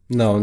[0.10, 0.42] No,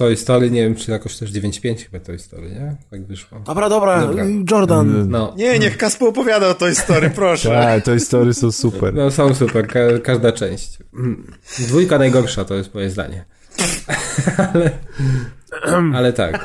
[0.00, 2.76] e, Story, nie wiem, czy jakoś też 9.5 chyba Toy Story, nie?
[2.90, 3.40] Tak wyszło.
[3.40, 4.24] Dobra, dobra, Dobra.
[4.50, 5.10] Jordan.
[5.10, 7.48] No, Nie, niech Kaspo opowiada o tej story, proszę.
[7.48, 8.94] Tak, te historie są super.
[8.94, 10.78] no są super, ka każda część.
[10.94, 11.32] Mm.
[11.58, 13.24] Dwójka najgorsza, to jest moje zdanie.
[14.52, 14.70] ale,
[15.94, 16.44] ale tak.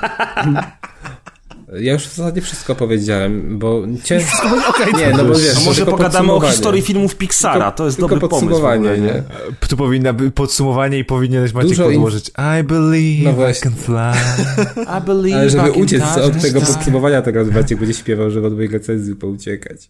[1.79, 4.47] Ja już w zasadzie wszystko powiedziałem, bo ciężko...
[4.97, 8.09] nie, no bo wiesz, A może tylko pogadamy o historii filmów Pixara, to jest tylko
[8.15, 8.47] dobry pomysł.
[8.47, 9.23] podsumowanie, ogóle, nie?
[9.67, 13.75] Tu powinna być podsumowanie i powinieneś Maciek Dużo in- podłożyć I believe No I can
[13.75, 14.11] fly.
[14.97, 18.53] I believe Ale żeby uciec touch od tego podsumowania teraz Maciek będzie śpiewał, żeby od
[18.53, 19.89] mojej recenzji pouciekać.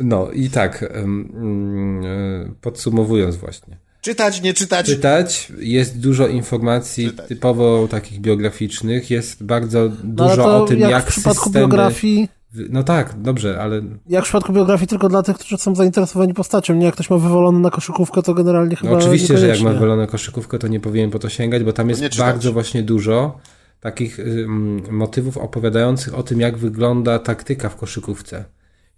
[0.00, 3.89] No i tak, mm, e, podsumowując właśnie.
[4.00, 4.86] Czytać, nie czytać.
[4.86, 7.28] Czytać, jest dużo informacji Czytać.
[7.28, 11.64] typowo takich biograficznych, jest bardzo No, dużo to o tym, jak jak w przypadku systemy...
[11.64, 12.28] biografii,
[12.70, 16.74] No tak, dobrze, ale jak w przypadku biografii tylko dla tych, którzy są zainteresowani postacią,
[16.74, 19.72] nie jak ktoś ma wywalony na koszykówkę, to generalnie chyba no oczywiście, że jak ma
[19.72, 23.38] wywaloną koszykówkę, to nie powinien po to sięgać, bo tam jest bardzo właśnie dużo
[23.80, 28.44] takich ym, motywów opowiadających o tym, jak wygląda taktyka w koszykówce.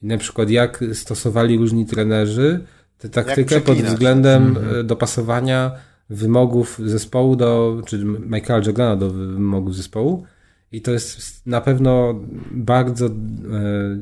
[0.03, 2.65] I na przykład jak stosowali różni trenerzy
[3.03, 5.73] tę taktykę pod względem e, dopasowania
[6.11, 10.27] wymogów zespołu do, czy Michaela Jordana do wymogów zespołu.
[10.73, 13.11] I to jest na pewno bardzo e,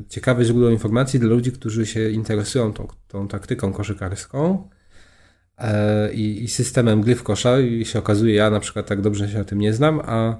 [0.09, 4.69] ciekawe źródło informacji dla ludzi, którzy się interesują tą, tą taktyką koszykarską
[5.57, 7.59] e, i, i systemem gry w kosza.
[7.59, 10.37] I się okazuje, ja na przykład tak dobrze się o tym nie znam, a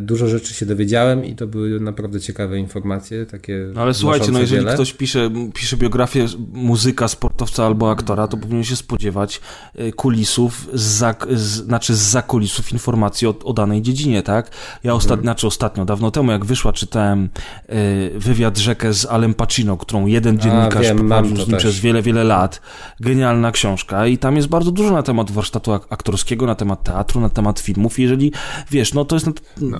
[0.00, 4.38] dużo rzeczy się dowiedziałem i to były naprawdę ciekawe informacje, takie No ale słuchajcie, no
[4.40, 4.74] jeżeli wiele.
[4.74, 9.40] ktoś pisze, pisze biografię muzyka, sportowca albo aktora, to powinien się spodziewać
[9.74, 14.50] e, kulisów, z za, z, znaczy z zakulisów informacji o, o danej dziedzinie, tak?
[14.84, 17.28] Ja ostatnio, znaczy ostatnio, dawno temu, jak wyszła, czytałem
[17.68, 21.58] e, wywiad rzekę z Alem Pacino, którą jeden dziennikarz mam prowadził z nim też.
[21.58, 22.60] przez wiele, wiele lat.
[23.00, 27.20] Genialna książka i tam jest bardzo dużo na temat warsztatu ak- aktorskiego, na temat teatru,
[27.20, 27.98] na temat filmów.
[27.98, 28.32] Jeżeli,
[28.70, 29.26] wiesz, no to jest,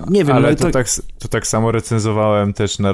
[0.09, 0.87] nie wiem, ale no, to, tak,
[1.19, 2.93] to tak samo recenzowałem też na,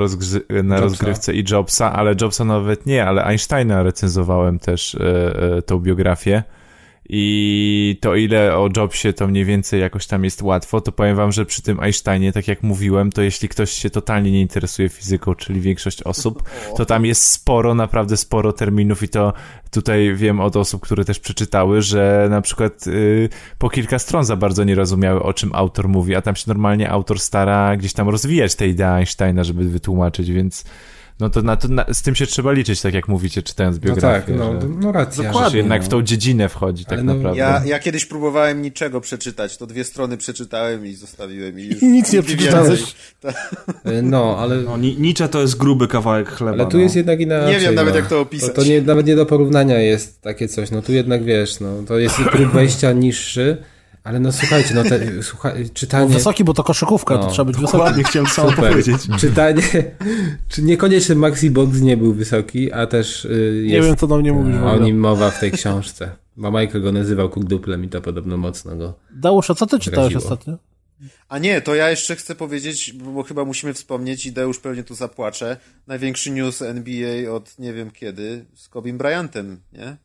[0.63, 5.79] na rozgrywce i Jobsa, ale Jobsa nawet nie, ale Einsteina recenzowałem też e, e, tą
[5.79, 6.43] biografię
[7.09, 11.31] i to ile o Jobsie to mniej więcej jakoś tam jest łatwo, to powiem wam,
[11.31, 15.35] że przy tym Einsteinie, tak jak mówiłem, to jeśli ktoś się totalnie nie interesuje fizyką,
[15.35, 16.43] czyli większość osób,
[16.77, 19.33] to tam jest sporo, naprawdę sporo terminów i to
[19.71, 24.35] tutaj wiem od osób, które też przeczytały, że na przykład y, po kilka stron za
[24.35, 28.09] bardzo nie rozumiały, o czym autor mówi, a tam się normalnie autor stara gdzieś tam
[28.09, 30.65] rozwijać tę ideę Einsteina, żeby wytłumaczyć, więc
[31.19, 33.81] no to, na, to na, z tym się trzeba liczyć, tak jak mówicie, czytając No
[33.81, 34.25] biografię.
[34.33, 35.33] tak, no, że, no racja.
[35.33, 37.39] że się jednak w tą dziedzinę wchodzi, tak Ale no, naprawdę.
[37.39, 41.87] Ja, ja kiedyś próbowałem niczego przeczytać, to dwie strony przeczytałem i zostawiłem i już I
[41.87, 42.81] nic nie przeczytałeś.
[43.85, 46.51] E, No, ale, No, Ni- Nietzsche to jest gruby kawałek chleba.
[46.63, 46.83] ale tu no.
[46.83, 47.53] jest jednak inaczej.
[47.53, 47.99] Nie wiem nawet, no.
[47.99, 48.49] jak to opisać.
[48.49, 50.71] To, to nie, nawet nie do porównania jest takie coś.
[50.71, 53.57] No tu jednak wiesz, no to jest próg wejścia niższy,
[54.07, 56.13] ale no słuchajcie, no te, słucha, czytanie...
[56.13, 57.31] Wysoki, bo to koszykówka, to No.
[57.31, 57.77] trzeba być wysoki.
[57.77, 59.01] Dokładnie chciałem samo powiedzieć.
[59.19, 59.61] Czytanie,
[60.49, 64.17] czy niekoniecznie Maxi Box nie był wysoki, a też y, Nie jest wiem, co do
[64.17, 66.11] mnie mówisz o nim mowa w tej książce.
[66.37, 68.93] Bo Michael go nazywał kukduplem i to podobno mocno go...
[69.11, 70.57] Dałusz, a co ty czytałeś ostatnio?
[71.29, 74.95] A nie, to ja jeszcze chcę powiedzieć, bo chyba musimy wspomnieć i Deusz pewnie tu
[74.95, 79.97] zapłacze, największy news NBA od nie wiem kiedy z Kobim Bryantem, nie?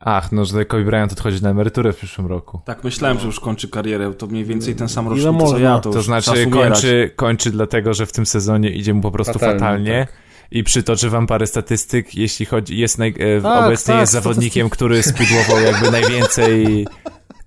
[0.00, 2.60] Ach, no, że Kobe Bryant odchodzi na emeryturę w przyszłym roku.
[2.64, 4.14] Tak, myślałem, że już kończy karierę.
[4.14, 5.78] To mniej więcej ten sam rocznik, co ja.
[5.78, 9.58] To, To znaczy kończy, kończy dlatego, że w tym sezonie idzie mu po prostu Fatalnie,
[9.58, 10.06] fatalnie.
[10.50, 14.70] I przytoczę wam parę statystyk, jeśli chodzi, jest naj, e, Tak, obecnie tak, jest zawodnikiem,
[14.70, 16.86] który spudłował jakby najwięcej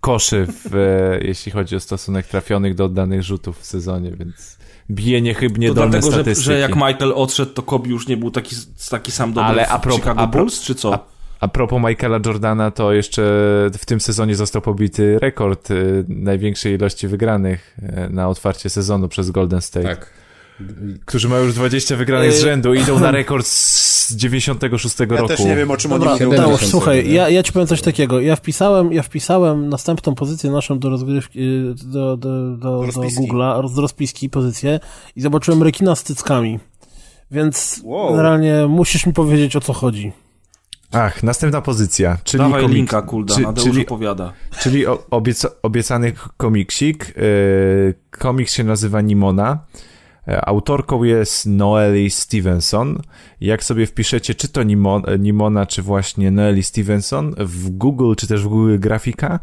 [0.02, 4.58] koszy, w, e, jeśli chodzi o stosunek trafionych do oddanych rzutów w sezonie, więc
[4.92, 6.46] bije niechybnie To dolne dlatego, że, statystyki.
[6.46, 8.56] że jak Michael odszedł, to Kobe już nie był taki,
[8.90, 10.94] taki sam dobry Ale w a propos- Chicago a pro- Bulls, czy co?
[10.94, 13.22] a- A propos Michaela Jordana, to jeszcze
[13.80, 15.76] w tym sezonie został pobity rekord e,
[16.08, 19.88] największej ilości wygranych e, na otwarcie sezonu przez Golden State.
[19.88, 20.10] Tak.
[21.06, 25.28] Którzy mają już 20 wygranych z rzędu i idą na rekord z 96 Ja roku.
[25.28, 26.32] też nie wiem, o czym Dobra, oni mówią.
[26.32, 27.14] 70 Dałusz, słuchaj, nie?
[27.14, 28.20] ja, ja ci powiem coś takiego.
[28.20, 33.28] Ja wpisałem, ja wpisałem następną pozycję naszą do rozgrywki, y, do, do, do, do rozpiski.
[33.32, 34.80] Google'a, z rozpiski pozycję
[35.16, 36.60] i zobaczyłem rekina z cyckami.
[37.32, 38.10] Więc Wow.
[38.10, 40.12] generalnie musisz mi powiedzieć, o co chodzi.
[40.92, 44.34] Ach, następna pozycja, czyli Dawaj komik- linka, kulda, czy- Nadeusz czyli, opowiada.
[44.62, 47.14] czyli obieca, obiecany komiksik.
[47.18, 49.60] Yy, komiks się nazywa Nimona.
[50.28, 53.02] E, Autorką jest Noeli Stevenson.
[53.42, 58.44] Jak sobie wpiszecie, czy to Nimon, Nimona, czy właśnie Noeli Stevenson w Google, czy też
[58.44, 59.40] w Google Grafika,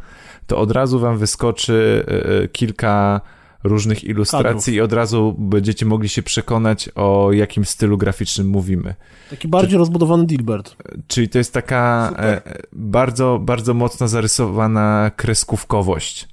[0.46, 3.20] to od razu wam wyskoczy e, e, kilka
[3.68, 8.94] różnych ilustracji i od razu będziecie mogli się przekonać, o jakim stylu graficznym mówimy.
[9.30, 10.76] Taki bardziej rozbudowany Dilbert.
[11.06, 16.28] Czyli to jest taka e, e, bardzo, bardzo mocno zarysowana kreskówkowość.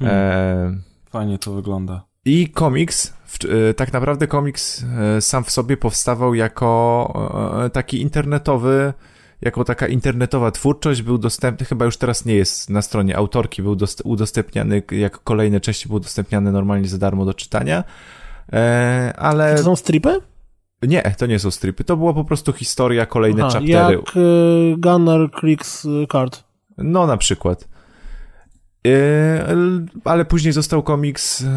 [0.00, 0.76] E,
[1.10, 2.04] Fajnie to wygląda.
[2.24, 4.84] I komiks, w, e, tak naprawdę komiks
[5.16, 8.92] e, sam w sobie powstawał jako e, taki internetowy,
[9.42, 13.76] jako taka internetowa twórczość, był dostępny, chyba już teraz nie jest na stronie autorki, był
[13.76, 17.84] dost, udostępniany, jako kolejne części były udostępniane normalnie za darmo do czytania.
[18.52, 20.20] E, ale To są stripy?
[20.82, 23.96] nie, to nie są stripy, to była po prostu historia, kolejne Aha, chaptery.
[23.96, 26.44] jak y, Gunner y, Card.
[26.78, 27.68] No, na przykład.
[28.84, 31.48] L- ale później został komiks yy,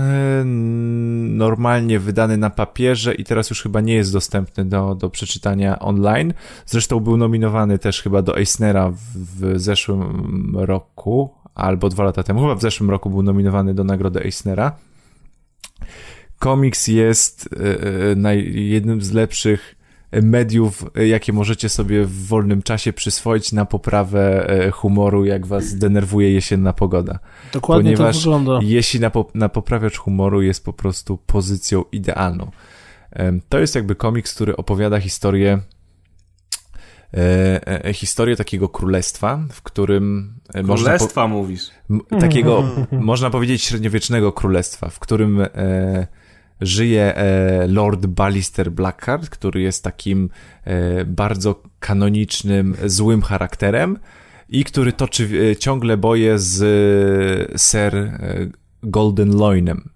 [1.26, 6.34] normalnie wydany na papierze i teraz już chyba nie jest dostępny do, do przeczytania online.
[6.66, 12.42] Zresztą był nominowany też chyba do Eisnera w, zeszłym roku, albo dwa lata temu.
[12.42, 14.76] Chyba w zeszłym roku był nominowany do nagrody Eisnera.
[16.40, 17.50] Komiks jest
[18.16, 19.73] naj, jednym z lepszych
[20.22, 25.76] mediów, y, jakie możecie sobie w wolnym czasie przyswoić na poprawę e, humoru, jak was
[25.76, 27.20] denerwuje jesienna pogoda.
[27.54, 28.60] Dokładnie Ponieważ to wygląda.
[28.62, 32.52] Jeśli na, po, na poprawiacz humoru jest po prostu pozycją idealną.
[33.50, 35.60] To jest jakby komiks, który opowiada historię
[37.14, 41.70] e, e, historię takiego królestwa, w którym e, można po, Królestwa mówisz.
[42.20, 46.08] takiego, można powiedzieć, średniowiecznego królestwa, w którym e,
[46.64, 50.30] żyje e, Lord Ballister Blackheart, który jest takim
[50.64, 53.98] e, bardzo kanonicznym, złym charakterem
[54.50, 58.20] i który toczy e, ciągle boje z Sir
[58.84, 59.90] Golden Loinem,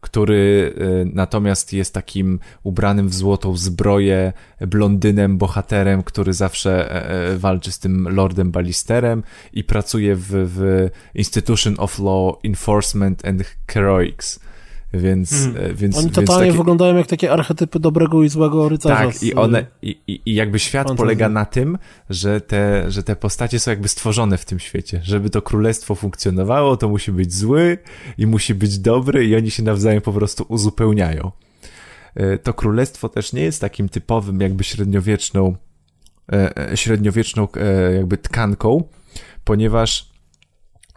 [0.00, 0.74] który
[1.14, 7.04] natomiast jest takim ubranym w złotą zbroję blondynem, bohaterem, który zawsze
[7.38, 9.22] walczy z tym Lordem Ballisterem
[9.52, 14.40] i pracuje w, w Institution of Law Enforcement and Heroics.
[14.92, 18.96] Więc, e, więc, Oni więc totalnie takie- wyglądają jak takie archetypy dobrego i złego rycerza.
[18.96, 20.96] tak, z- i one, i, i, jakby świat Fantasy.
[21.04, 21.78] polega na tym,
[22.10, 25.00] że te, że te postacie są jakby stworzone w tym świecie.
[25.04, 27.78] Żeby to królestwo funkcjonowało, to musi być zły
[28.18, 31.32] i musi być dobry i oni się nawzajem po prostu uzupełniają.
[32.14, 35.56] E, To królestwo też nie jest takim typowym jakby średniowieczną,
[36.32, 38.84] e, e, średniowieczną e, jakby tkanką,
[39.44, 40.10] ponieważ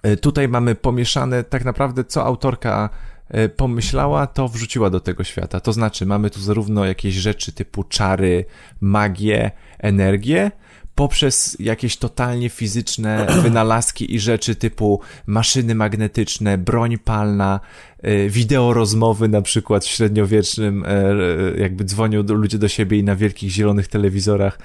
[0.03, 3.10] e, tutaj mamy pomieszane tak naprawdę, co autorka e,
[3.55, 5.59] pomyślała, to wrzuciła do tego świata.
[5.59, 8.45] To znaczy, mamy tu zarówno jakieś rzeczy typu czary,
[8.81, 10.51] magię, energię,
[10.95, 17.59] poprzez jakieś totalnie fizyczne wynalazki i rzeczy typu maszyny magnetyczne, broń palna,
[18.01, 23.03] e, wideo rozmowy na przykład w średniowiecznym, e, e, jakby dzwonią ludzie do siebie i
[23.03, 24.59] na wielkich zielonych telewizorach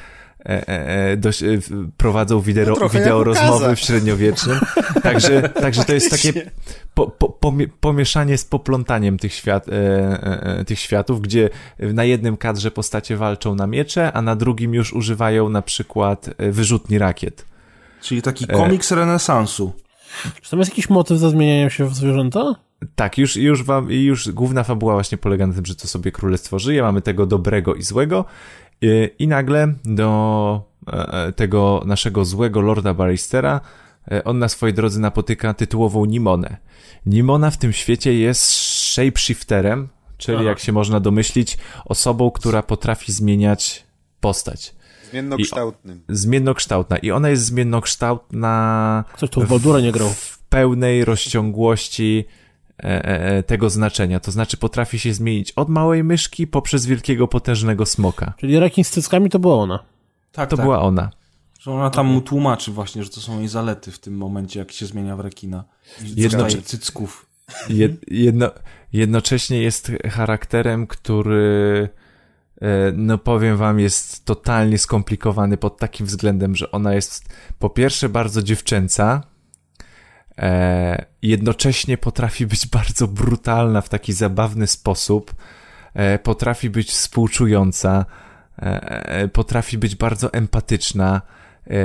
[0.47, 4.59] e, e, e, do, e, w- prowadzą wideo, No wideo rozmowy w średniowiecznym.
[5.03, 6.51] Także, także to jest takie
[6.95, 9.67] po, po, pomie- pomieszanie z poplątaniem tych, świat,
[10.67, 15.49] tych światów, gdzie na jednym kadrze postacie walczą na miecze, a na drugim już używają
[15.49, 17.45] na przykład wyrzutni rakiet.
[18.03, 19.73] Czyli taki komiks renesansu.
[20.43, 22.55] Czy tam jest jakiś motyw za zmienianiem się w zwierzęta?
[22.95, 26.13] Tak, już, już wam, i już główna fabuła właśnie polega na tym, że to sobie
[26.13, 28.25] królestwo żyje, mamy tego dobrego i złego
[28.81, 33.61] i, i nagle do e, e, tego naszego złego Lorda Barristera
[34.11, 36.57] e, on na swojej drodze napotyka tytułową Nimonę.
[37.07, 40.47] Nimona w tym świecie jest shapeshifterem, czyli Aha.
[40.47, 43.85] jak się można domyślić, osobą, która potrafi zmieniać
[44.21, 44.75] postać.
[45.11, 46.03] Zmiennokształtnym.
[46.09, 46.97] Zmiennokształtna.
[46.97, 50.09] I ona jest zmiennokształtna Ktoś tu w Baldura nie grał.
[50.09, 52.25] w pełnej rozciągłości
[53.47, 54.21] tego znaczenia.
[54.21, 58.33] To znaczy potrafi się zmienić od małej myszki poprzez wielkiego, potężnego smoka.
[58.37, 59.85] Czyli rekin z cyckami to była ona.
[60.33, 60.67] Tak, To tak.
[60.67, 61.11] była ona.
[61.61, 64.73] Że ona tam mu tłumaczy właśnie, że to są jej zalety w tym momencie, jak
[64.73, 65.65] się zmienia w rekina.
[66.03, 66.63] Jedno- Jedno...
[66.63, 67.27] cycków.
[67.69, 68.51] Jed, jedno,
[68.93, 71.89] jednocześnie jest charakterem, który
[72.63, 78.09] e, no powiem wam, jest totalnie skomplikowany pod takim względem, że ona jest po pierwsze
[78.09, 79.36] bardzo dziewczęca, e,
[81.23, 85.35] jednocześnie potrafi być bardzo brutalna w taki zabawny sposób,
[85.95, 88.07] e, potrafi być współczująca,
[88.59, 88.63] e,
[89.09, 91.23] e, potrafi być bardzo empatyczna,
[91.67, 91.77] e,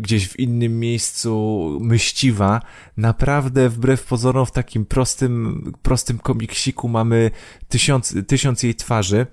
[0.00, 2.60] gdzieś w innym miejscu myśliwa.
[2.96, 7.30] Naprawdę wbrew pozorom w takim prostym, prostym komiksiku mamy
[7.68, 9.26] tysiąc, tysiąc jej twarzy.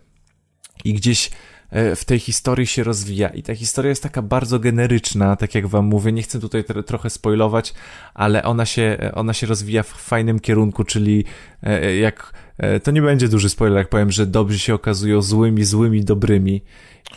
[0.84, 1.32] I gdzieś e,
[1.72, 3.30] w tej historii się rozwija.
[3.30, 6.84] I ta historia jest taka bardzo generyczna, tak jak wam mówię, nie chcę tutaj tro-
[6.84, 7.74] trochę spoilować,
[8.14, 11.26] ale ona się, ona się rozwija w fajnym kierunku, czyli
[11.64, 15.64] e, jak, e, to nie będzie duży spoiler, jak powiem, że dobrzy się okazują złymi,
[15.64, 16.62] złymi, dobrymi.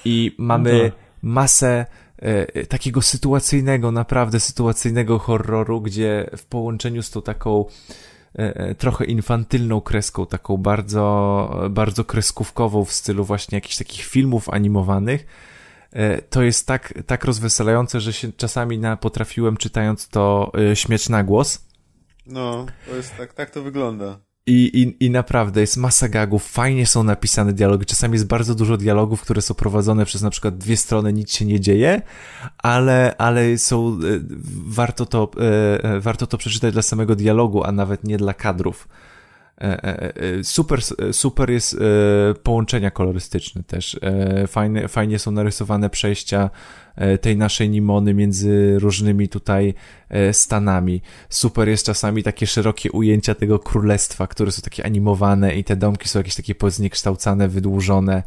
[0.05, 0.93] I mamy Tak.
[1.23, 1.87] masę
[2.19, 8.22] e, takiego sytuacyjnego, naprawdę sytuacyjnego horroru, gdzie w połączeniu z tą taką e, e,
[8.79, 15.27] trochę infantylną kreską, taką bardzo, bardzo kreskówkową w stylu właśnie jakichś takich filmów animowanych,
[15.93, 21.09] e, to jest tak, tak rozweselające, że się czasami na, potrafiłem czytając to e, śmiać
[21.09, 21.67] na głos.
[22.27, 24.19] No, to jest tak, tak to wygląda.
[24.47, 27.87] I, i, I naprawdę jest masa gagów, fajnie są napisane dialogi.
[27.87, 31.45] Czasami jest bardzo dużo dialogów, które są prowadzone przez na przykład dwie strony, nic się
[31.45, 32.03] nie dzieje,
[32.59, 33.99] ale, ale są, e,
[34.67, 38.89] warto to, e, e, warto to przeczytać dla samego dialogu, a nawet nie dla kadrów.
[39.61, 40.81] E, e, e, Super,
[41.13, 41.77] super jest
[42.43, 44.01] połączenia kolorystyczne też.
[44.47, 46.51] Fajne, fajnie są narysowane przejścia
[47.21, 49.75] tej naszej Nimony między różnymi tutaj
[50.33, 51.03] stanami.
[51.29, 56.09] Super jest czasami takie szerokie ujęcia tego królestwa, które są takie animowane i te domki
[56.09, 58.23] są jakieś takie pozniekształcane, wydłużone.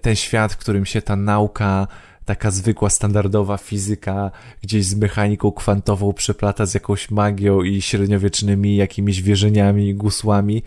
[0.00, 1.86] Ten świat, w którym się ta nauka
[2.24, 4.30] taka zwykła, standardowa fizyka
[4.62, 10.62] gdzieś z mechaniką kwantową przeplata z jakąś magią i średniowiecznymi jakimiś wierzeniami gusłami,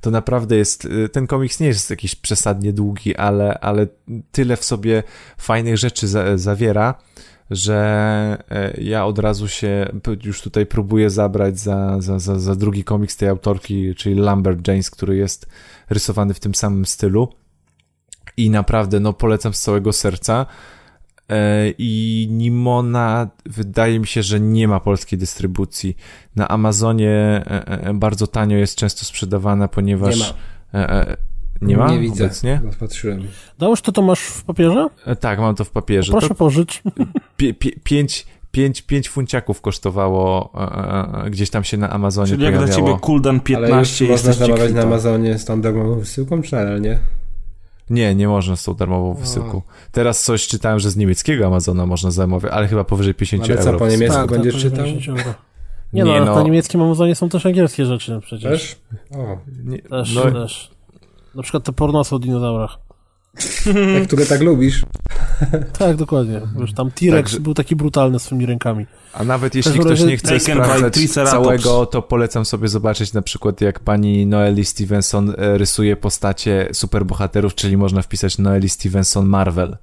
[0.00, 3.86] to naprawdę jest, y, ten komiks nie jest jakiś przesadnie długi, ale, ale
[4.32, 5.02] tyle w sobie
[5.38, 6.94] fajnych rzeczy za, zawiera,
[7.50, 9.92] że e, ja od razu się
[10.24, 14.90] już tutaj próbuję zabrać za, za, za, za drugi komiks tej autorki, czyli Lambert James,
[14.90, 15.46] który jest
[15.88, 17.28] rysowany w tym samym stylu.
[18.36, 20.46] I naprawdę, no polecam z całego serca.
[21.30, 25.96] E, I Nimona wydaje mi się, że nie ma polskiej dystrybucji.
[26.36, 27.10] Na Amazonie
[27.46, 30.18] e, e, bardzo tanio jest często sprzedawana, ponieważ.
[30.18, 31.06] Nie ma.
[31.62, 32.24] Nie ma Nie widzę.
[32.24, 32.60] obecnie?
[32.64, 33.22] No, Patrzyłem.
[33.58, 34.88] Dałeś to, to masz w papierze?
[35.20, 36.12] Tak, mam to w papierze.
[36.12, 36.82] Proszę To pożycz.
[37.36, 40.52] pie, pie, pięć, pięć, pięć funciaków kosztowało
[41.26, 42.88] e, gdzieś tam się na Amazonie Czyli jak dla pojawiało.
[42.88, 44.82] ciebie Kuldan Ale 15 już można zamawiać na.
[44.82, 46.98] Amazonie z tą darmową wysyłką, czy nadal nie?
[47.90, 49.62] Nie, nie można z tą darmową wysyłką.
[49.92, 53.66] Teraz coś czytałem, że z niemieckiego Amazona można zamawiać, ale chyba powyżej 50 Ale co,
[53.66, 53.78] euro.
[53.78, 54.84] po niemiecku Tak, będziesz tak, czytał?
[54.84, 55.34] 50 euro.
[55.92, 56.34] Nie, Nie no, ale no.
[56.34, 58.50] na niemieckim Amazonie są też angielskie rzeczy przecież.
[58.50, 58.76] Też?
[59.18, 60.70] O, Nie, Też, no, też.
[61.34, 62.78] Na przykład te pornosy o dinozaurach.
[64.06, 64.82] które tak lubisz.
[65.78, 66.40] Tak, dokładnie.
[66.58, 68.86] Już tam T-Rex Także- był taki brutalny swoimi rękami.
[69.12, 73.22] A nawet jeśli każdym ktoś razie nie chce sprawdzać całego, to polecam sobie zobaczyć na
[73.22, 79.76] przykład jak pani Noeli Stevenson e, rysuje postacie superbohaterów, czyli można wpisać Noeli Stevenson Marvel.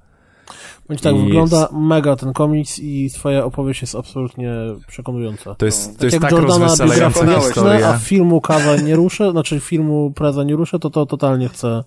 [0.88, 4.52] Bądź tak, I wygląda mega ten komiks i twoja opowieść jest absolutnie
[4.86, 5.54] przekonująca.
[5.54, 5.98] To jest, No.
[5.98, 10.56] to jest jak tak Jordana biografia a filmu kawa nie ruszę, znaczy filmu preza nie
[10.56, 11.84] ruszę, to to totalnie chcę,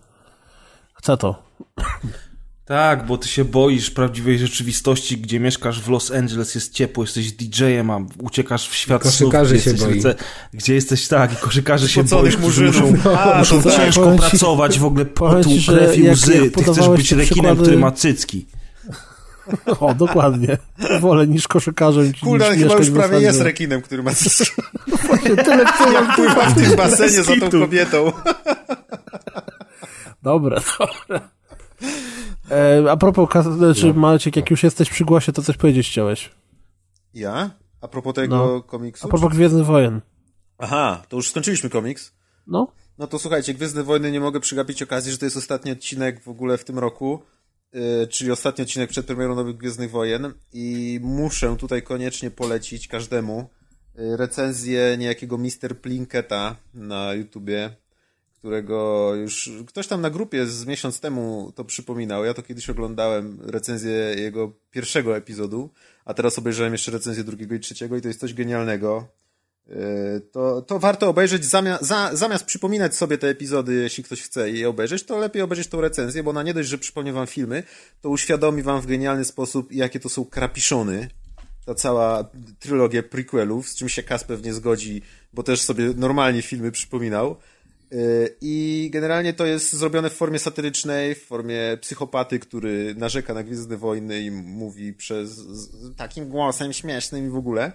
[0.93, 1.50] chcę to.
[2.65, 7.31] Tak, bo ty się boisz prawdziwej rzeczywistości, gdzie mieszkasz w Los Angeles, jest ciepło, jesteś
[7.31, 10.15] DJ-em, a uciekasz w świat Koszykarzy snów, się jesteś boi.
[10.53, 13.79] Gdzie jesteś, tak, i koszykarzy się boisz, którzy muszą, A, muszą to tak.
[13.79, 16.35] ciężko ci- pracować, w ogóle potu, krew i łzy.
[16.37, 18.45] jak Ty chcesz być rekinem, przykłady- który ma cycki.
[19.79, 20.57] O, dokładnie.
[20.99, 24.11] Wolę niż koszykarzem ale chyba już prawie jest rekinem, który ma...
[25.23, 28.11] Tyle, tyle, Jak pływa w tym basenie za tą kobietą.
[30.23, 31.21] Dobre, dobre.
[32.51, 36.31] E, a propos, kas- znaczy, Maciek, jak już jesteś przy głosie, to coś powiedzieć chciałeś.
[37.13, 37.51] Ja?
[37.81, 38.61] A propos tego No.
[38.61, 39.05] komiksu?
[39.07, 40.01] A propos Gwiezdnych Wojen.
[40.57, 42.13] Aha, to już skończyliśmy komiks.
[42.47, 46.23] No, No to słuchajcie, Gwiezdne Wojny nie mogę przegapić okazji, że to jest ostatni odcinek
[46.23, 47.21] w ogóle w tym roku,
[47.73, 53.49] yy, czyli ostatni odcinek przed premierą nowych Gwiezdnych Wojen i muszę tutaj koniecznie polecić każdemu
[53.95, 55.77] yy, recenzję niejakiego Mr.
[55.81, 57.69] Plinketa na YouTubie,
[58.41, 62.25] którego już ktoś tam na grupie z miesiąc temu to przypominał.
[62.25, 65.69] Ja to kiedyś oglądałem recenzję jego pierwszego epizodu,
[66.05, 69.07] a teraz obejrzałem jeszcze recenzję drugiego i trzeciego i to jest coś genialnego.
[69.67, 69.75] Yy,
[70.31, 74.69] To, to warto obejrzeć zamiast, za, zamiast przypominać sobie te epizody, jeśli ktoś chce je
[74.69, 77.63] obejrzeć, to lepiej obejrzeć tą recenzję, bo ona nie dość, że przypomni wam filmy,
[78.01, 81.09] to uświadomi wam w genialny sposób, jakie to są krapiszony.
[81.65, 82.29] Ta cała
[82.59, 85.01] trylogia prequelów, z czym się Kas pewnie zgodzi,
[85.33, 87.37] bo też sobie normalnie filmy przypominał.
[87.91, 93.43] Yy, I generalnie to jest zrobione w formie satyrycznej, w formie psychopaty, który narzeka na
[93.43, 95.41] Gwiezdne Wojny i mówi przez
[95.97, 97.71] takim głosem śmiesznym i w ogóle.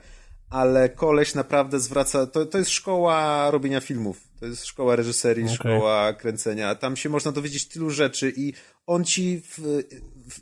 [0.51, 2.27] Ale koleś naprawdę zwraca.
[2.27, 4.21] To, to jest szkoła robienia filmów.
[4.41, 5.57] To jest szkoła reżyserii, Okej.
[5.57, 6.75] szkoła kręcenia.
[6.75, 8.53] Tam się można dowiedzieć tylu rzeczy i
[8.87, 9.83] on ci w,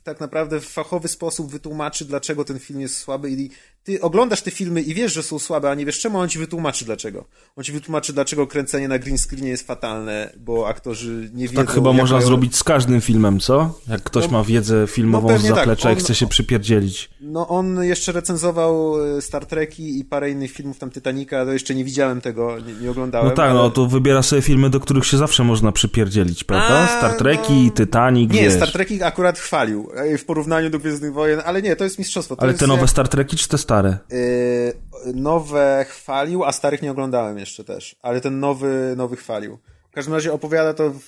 [0.05, 3.31] tak naprawdę w fachowy sposób wytłumaczy, dlaczego ten film jest słaby.
[3.31, 3.51] I
[3.85, 6.39] ty oglądasz te filmy i wiesz, że są słabe, a nie wiesz czemu, on ci
[6.39, 7.25] wytłumaczy dlaczego.
[7.57, 11.65] On ci wytłumaczy, dlaczego kręcenie na green screenie jest fatalne, bo aktorzy nie wiedzą.
[11.65, 13.81] Tak chyba można mają- zrobić z każdym filmem, co?
[13.89, 15.59] Jak ktoś No, ma wiedzę filmową no z pewnie tak.
[15.59, 17.11] zaplecza i chce się przypierdzielić.
[17.21, 21.75] No on jeszcze recenzował e, Star Treki i parę innych filmów, tam Titanica, to jeszcze
[21.75, 23.29] nie widziałem tego, nie, nie oglądałem.
[23.29, 23.55] No tak, ale...
[23.61, 26.75] no to wybiera sobie filmy, do których się zawsze można przypierdzielić, prawda?
[26.75, 27.71] A, Star Treki, no.
[27.71, 28.55] Titanic, Nie, wiesz.
[28.55, 32.37] Star Treki akurat chwalił e, w porównaniu do Gwiezdnych Wojen, ale nie, to jest mistrzostwo.
[32.37, 33.89] To Ale jest te nowe jak- Star Treki czy te stare?
[33.89, 39.59] e, nowe chwalił, a starych nie oglądałem jeszcze też, ale ten nowy, nowy chwalił.
[39.91, 41.01] W każdym razie opowiada to w,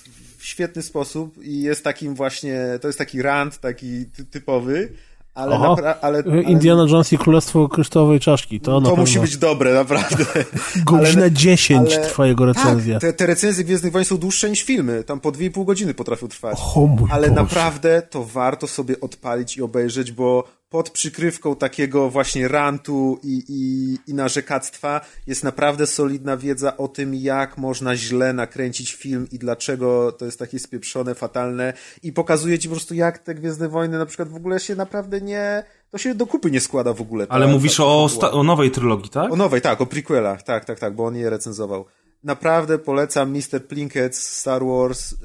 [0.45, 4.93] świetny sposób i jest takim właśnie, to jest taki rant, taki ty, typowy,
[5.37, 5.75] ale, Oho.
[5.75, 8.61] napra- ale, ale Indiana Jones i Królestwo Kryształowej Czaszki.
[8.61, 10.25] To, to musi być dobre, naprawdę.
[10.87, 12.95] Godzina ale- 10 ale- trwa jego recenzja.
[12.95, 15.05] Tak, te, te recenzje Gwiezdnych Wojen są dłuższe niż filmy.
[15.05, 16.59] Tam po 2,5 godziny potrafią trwać.
[16.75, 17.41] O mój Ale Boże.
[17.43, 24.11] naprawdę to warto sobie odpalić i obejrzeć, bo pod przykrywką takiego właśnie rantu i, i,
[24.11, 30.13] i narzekactwa jest naprawdę solidna wiedza o tym, jak można źle nakręcić film i dlaczego
[30.13, 34.07] to jest takie spieprzone, fatalne i pokazuje ci po prostu, jak te Gwiezdne Wojny na
[34.07, 35.65] przykład w ogóle się naprawdę nie...
[35.91, 37.27] To się do kupy nie składa w ogóle.
[37.27, 38.09] ta- Ale mówisz ta o, fabuła.
[38.09, 39.33] sta- o nowej trylogii, tak?
[39.33, 41.85] O nowej, tak, o prequelach, tak, tak, tak, bo on je recenzował.
[42.25, 43.67] Naprawdę polecam Mr.
[43.69, 45.13] Plinkett z Star Wars.
[45.13, 45.17] Y,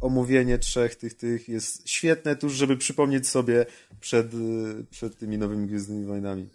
[0.00, 3.66] omówienie trzech tych, tych jest świetne tuż, żeby przypomnieć sobie
[4.00, 6.48] przed, y, przed tymi nowymi Gwiezdnymi Wojnami.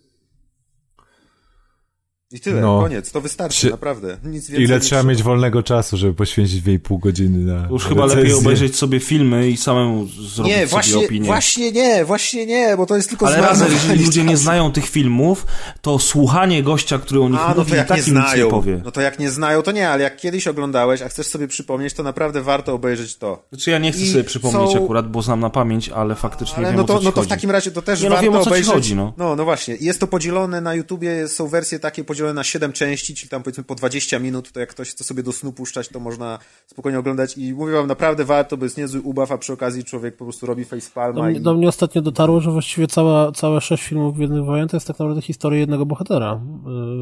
[2.32, 2.82] I tyle, No.
[2.82, 4.17] koniec, to wystarczy, Czy- naprawdę.
[4.24, 8.24] Nic więcej Ile trzeba mieć wolnego czasu, żeby poświęcić 2,5 godziny na Już chyba recenzję?
[8.24, 11.25] lepiej obejrzeć sobie filmy i samemu zrobić Nie, sobie właśnie, opinię.
[11.25, 14.90] właśnie nie, właśnie nie, bo to jest tylko Ale razem, jeżeli ludzie nie znają tych
[14.90, 15.45] filmów,
[15.82, 18.49] to słuchanie gościa, który o nich A, no mówi, to i jak tak nie znają,
[18.49, 18.82] powie.
[18.85, 21.93] no to jak nie znają, to nie, ale jak kiedyś oglądałeś, a chcesz sobie przypomnieć,
[21.93, 23.43] to naprawdę warto obejrzeć to.
[23.49, 26.58] Znaczy ja nie chcę I sobie przypomnieć są- akurat, bo znam na pamięć, ale faktycznie
[26.58, 27.30] Ale wiem no o co to, ci no to w chodzi.
[27.30, 28.74] takim razie to też Nie, no warto wiem, o co ci obejrzeć.
[28.74, 29.14] chodzi, no.
[29.17, 29.75] no, no właśnie.
[29.82, 33.64] Jest to podzielone na YouTubie, są wersje takie podzielone na 7 części, czyli tam powiedzmy
[33.64, 37.38] po 20 minut, to jak ktoś chce sobie do snu puszczać, to można spokojnie oglądać
[37.38, 40.45] i mówię wam, naprawdę warto, bo jest niezły ubaw, a przy okazji człowiek po prostu
[40.45, 41.41] robi Do facepalma mnie, i...
[41.41, 44.99] do mnie ostatnio dotarło, że właściwie cała, całe sześć filmów Gwiezdnych Wojen to jest tak
[44.99, 46.41] naprawdę historia jednego bohatera,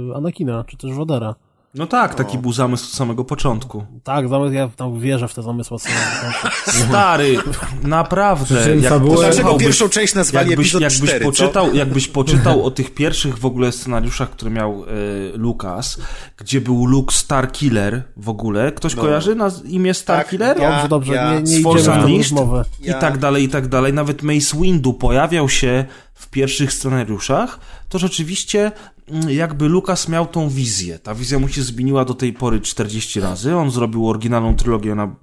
[0.07, 1.35] yy, Anakina, czy też Wodera.
[1.77, 3.85] No tak, taki był zamysł od samego początku.
[4.03, 6.72] Tak, zamysł, ja tam wierzę w te zamysły od samego początku.
[6.89, 7.38] Stary,
[7.83, 8.45] naprawdę.
[8.45, 12.72] Słyszałem Jak fabułę- Dlaczego pierwszą część nazwali jakbyś, epizod jakbyś 4, poczytał, jakbyś poczytał o
[12.72, 15.97] tych pierwszych w ogóle scenariuszach, które miał e, Lucas,
[16.38, 18.72] gdzie był Luke Starkiller w ogóle.
[18.72, 19.01] Ktoś No.
[19.01, 20.59] kojarzy naz- imię Starkiller?
[20.59, 22.64] Ja- Dobrze, dobrze, ja- nie, nie idziemy w.
[22.81, 23.93] Ja- I tak dalej, i tak dalej.
[23.93, 25.85] Nawet Mace Windu pojawiał się
[26.17, 28.71] w pierwszych scenariuszach, to rzeczywiście
[29.11, 30.99] mm, jakby Lucas miał tą wizję.
[30.99, 33.55] Ta wizja mu się zmieniła do tej pory 40 razy.
[33.55, 35.15] On zrobił oryginalną trylogię, ona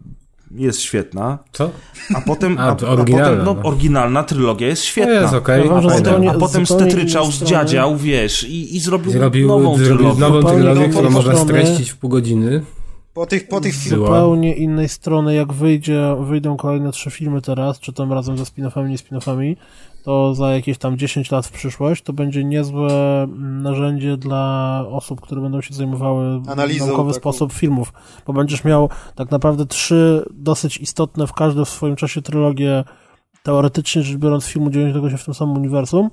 [0.51, 1.71] jest świetna, Co?
[2.15, 3.69] a potem, A, a, to a oryginalna, potem no, no.
[3.69, 5.13] oryginalna trylogia jest świetna.
[5.13, 5.61] jest okej.
[5.61, 9.97] Ja uważam, A potem, a potem stetryczał, zdziadział, wiesz, i, i zrobił, Zrobił, nową zrobił
[9.97, 10.21] trylogię.
[10.21, 12.63] nową Zupełnie trylogię, którą można streścić w pół godziny.
[13.15, 14.07] Po tych, po tych Była.
[14.09, 18.89] zupełnie innej strony, jak wyjdzie, wyjdą kolejne trzy filmy teraz, czy tam razem ze spin-offami,
[18.89, 19.57] nie spin-offami,
[20.05, 25.21] to za jakieś tam 10 lat w przyszłość to będzie niezłe mm, narzędzie dla osób,
[25.21, 27.21] które będą się zajmowały Analizą w naukowy taką.
[27.21, 27.93] sposób filmów,
[28.27, 32.85] bo będziesz miał tak naprawdę trzy dosyć istotne w każdym w swoim czasie trylogie,
[33.43, 36.11] teoretycznie rzecz biorąc filmu dziejącego się w tym samym uniwersum,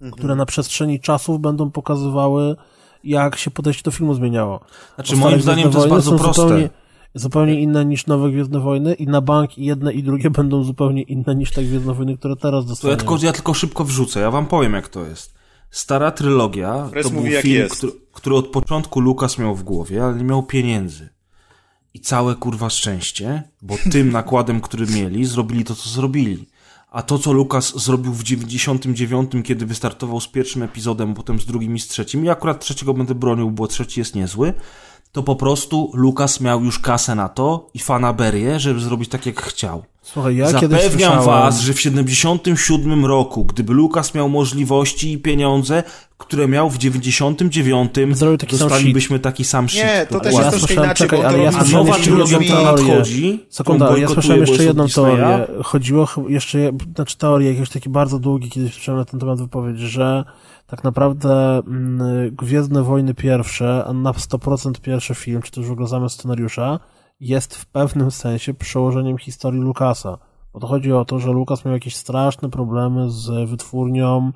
[0.00, 0.12] Mhm.
[0.18, 2.56] które na przestrzeni czasów będą pokazywały,
[3.04, 4.60] jak się podejście do filmu zmieniało.
[4.94, 6.42] Znaczy, moim zdaniem to jest bardzo proste.
[6.42, 6.70] Zupełnie,
[7.14, 11.34] zupełnie inne niż nowe Gwiezdne Wojny i na bank jedne i drugie będą zupełnie inne
[11.34, 12.96] niż te Gwiezdne Wojny, które teraz To ja dostaniemy.
[12.98, 15.34] tylko, ja tylko szybko wrzucę, ja wam powiem jak to jest.
[15.70, 19.62] Stara trylogia Fres to był mówi, jak film, który, który od początku Lukas miał w
[19.62, 21.08] głowie, ale nie miał pieniędzy.
[21.94, 26.48] I całe kurwa szczęście, bo tym nakładem, który mieli, zrobili to, co zrobili.
[26.90, 31.76] A to, co Lukas zrobił w 99, kiedy wystartował z pierwszym epizodem, potem z drugim
[31.76, 34.54] i z trzecim, i akurat trzeciego będę bronił, bo trzeci jest niezły,
[35.12, 39.42] to po prostu Lukas miał już kasę na to i fanaberię, żeby zrobić tak, jak
[39.42, 39.82] chciał.
[40.02, 45.18] Słuchaj, ja kiedyś Zapewniam słyszałem, was, że w 77 roku, gdyby Lukas miał możliwości i
[45.18, 45.82] pieniądze,
[46.18, 49.82] które miał w 99, Zrobił taki sam dostalibyśmy taki sam shit.
[49.84, 52.38] Nie, to też Ja jest troszkę słyszałem- inaczej, czekaj, ale ja słyszałem nowa jeszcze trylogia,
[52.38, 52.88] jedną która teorię.
[52.94, 55.46] nadchodzi, Sekunda, ja słyszałem jeszcze jedną teorię.
[55.64, 56.58] Chodziło ch- jeszcze,
[56.94, 60.24] znaczy teorię, jakieś takie bardzo długie, kiedyś słyszałem na ten temat wypowiedź, że
[60.66, 65.88] tak naprawdę mm, Gwiezdne Wojny pierwsze, a na 100% pierwszy film, czy też w ogóle
[65.88, 66.78] zamysł scenariusza,
[67.22, 70.18] jest w pewnym sensie przełożeniem historii Lukasa.
[70.52, 74.32] Bo to chodzi o to, że Lukas miał jakieś straszne problemy z wytwórnią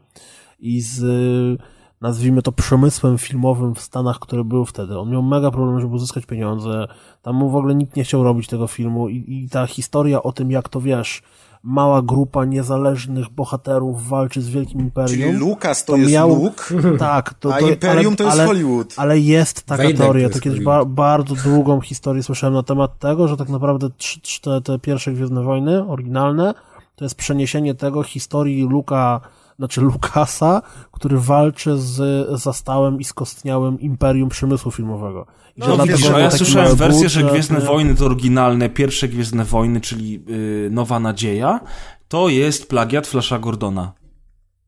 [0.58, 1.60] i z
[2.00, 4.98] nazwijmy to przemysłem filmowym w Stanach, który był wtedy.
[4.98, 6.86] On miał mega problem, żeby uzyskać pieniądze.
[7.23, 10.32] Tam mu w ogóle nikt nie chciał robić tego filmu i, i ta historia o
[10.32, 11.23] tym, jak to wiesz,
[11.67, 15.19] mała grupa niezależnych bohaterów walczy z wielkim imperium.
[15.19, 16.65] Czyli Lukas to, to jest miał- Luke,
[16.99, 18.95] Tak, to, a to, Imperium ale, to jest ale, Hollywood.
[18.97, 22.99] ale jest taka to teoria, jest to kiedyś ba bardzo długą historię słyszałem na temat
[22.99, 26.55] tego, że tak naprawdę trzy, trzy, te, te pierwsze Gwiezdne Wojny, oryginalne,
[26.97, 29.20] to jest przeniesienie tego historii Luka,
[29.59, 30.62] znaczy Lukasa,
[30.93, 35.26] który walczy z zastałym i skostniałym imperium przemysłu filmowego.
[35.57, 37.65] I że No, dlatego wiesz, A ja słyszałem wersję, że Gwiezdne nie?
[37.67, 41.60] Wojny to oryginalne, pierwsze Gwiezdne Wojny, czyli yy, Nowa Nadzieja,
[42.09, 43.93] to jest plagiat Flasha Gordona.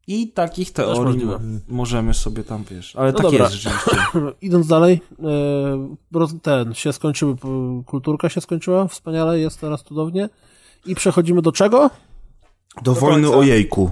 [0.06, 1.26] I takich teorii
[1.68, 3.44] możemy sobie tam, wiesz, ale No tak dobra.
[3.44, 3.90] jest rzeczywiście.
[4.42, 5.00] Idąc dalej,
[6.12, 7.36] roz- ten, się skończyły,
[7.86, 10.28] kulturka się skończyła, wspaniale, jest teraz cudownie.
[10.86, 11.90] I przechodzimy do czego?
[12.82, 13.90] Do wojny o jejku.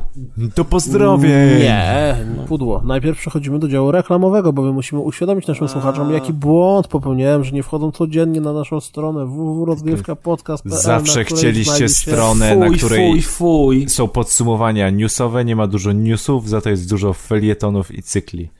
[0.55, 1.28] To pozdrowie!
[1.58, 2.16] Nie,
[2.48, 2.82] pudło.
[2.84, 7.62] Najpierw przechodzimy do działu reklamowego, bowiem musimy uświadomić naszym słuchaczom, jaki błąd popełniłem, że nie
[7.62, 13.89] wchodzą codziennie na naszą stronę www.rozgrywkapodcast.pl Zawsze na chcieliście stronę, na Fuj, której fuj, fuj.
[13.89, 18.50] są podsumowania newsowe, nie ma dużo newsów, za to jest dużo felietonów i cykli.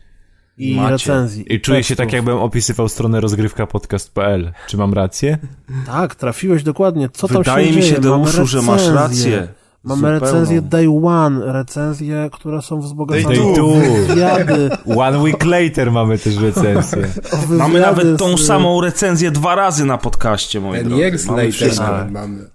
[0.59, 0.91] i Macie.
[0.91, 1.55] recenzji.
[1.55, 4.53] I czuję się tak, jakbym opisywał stronę rozgrywkapodcast.pl.
[4.67, 5.39] Czy mam rację?
[5.87, 7.09] Tak, trafiłeś dokładnie.
[7.13, 8.01] Co tam Wydaje się mi się, dzieje?
[8.11, 9.31] Mamy Deuszu, że masz recenzje.
[9.37, 9.49] rację.
[9.87, 10.21] Mamy Zupełną.
[10.21, 13.75] recenzje Day One, recenzje, które są wzbogacone Day two.
[14.07, 14.71] wywiady.
[15.07, 17.09] One week later mamy też recenzję.
[17.49, 21.03] Mamy nawet tą z- samą recenzję dwa razy na podcaście, moi Ten drodzy.
[21.03, 22.51] years Mamy later nawet mamy.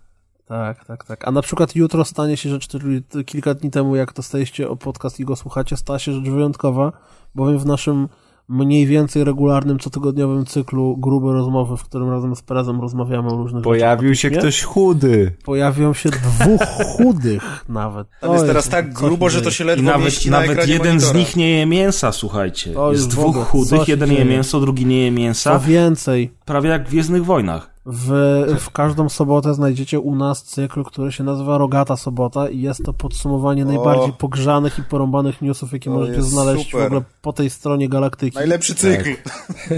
[0.46, 1.28] Tak, tak, tak.
[1.28, 5.20] A na przykład jutro stanie się rzecz, czyli kilka dni temu, jak dostaliście o podcast
[5.20, 6.92] i go słuchacie, stała się rzecz wyjątkowa,
[7.36, 8.08] bowiem w naszym
[8.50, 13.64] mniej więcej regularnym, cotygodniowym cyklu grube rozmowy, w którym razem z Prezem rozmawiamy o różnych
[13.64, 14.32] Pojawił rzeczach.
[14.32, 15.32] się ktoś chudy.
[15.46, 16.62] Pojawią się dwóch
[16.98, 18.08] chudych nawet.
[18.22, 20.68] To jest teraz tak co grubo, że to się I ledwo nawet, mieści na nawet
[20.68, 21.20] jeden z monitora.
[21.20, 22.74] nich nie je mięsa, słuchajcie.
[22.74, 25.60] To jest dwóch co chudych, jeden je mięso, drugi nie je Co mięsa.
[25.60, 27.71] więcej, Prawie jak w Gwiezdnych Wojnach.
[27.86, 28.12] W,
[28.60, 32.94] w każdą sobotę znajdziecie u nas cykl, który się nazywa Rogata Sobota i jest to
[32.94, 33.66] podsumowanie O.
[33.66, 36.86] najbardziej pogrzanych i porąbanych newsów, jakie To możecie znaleźć w super.
[36.86, 38.36] ogóle po tej stronie galaktyki.
[38.36, 39.10] Najlepszy cykl.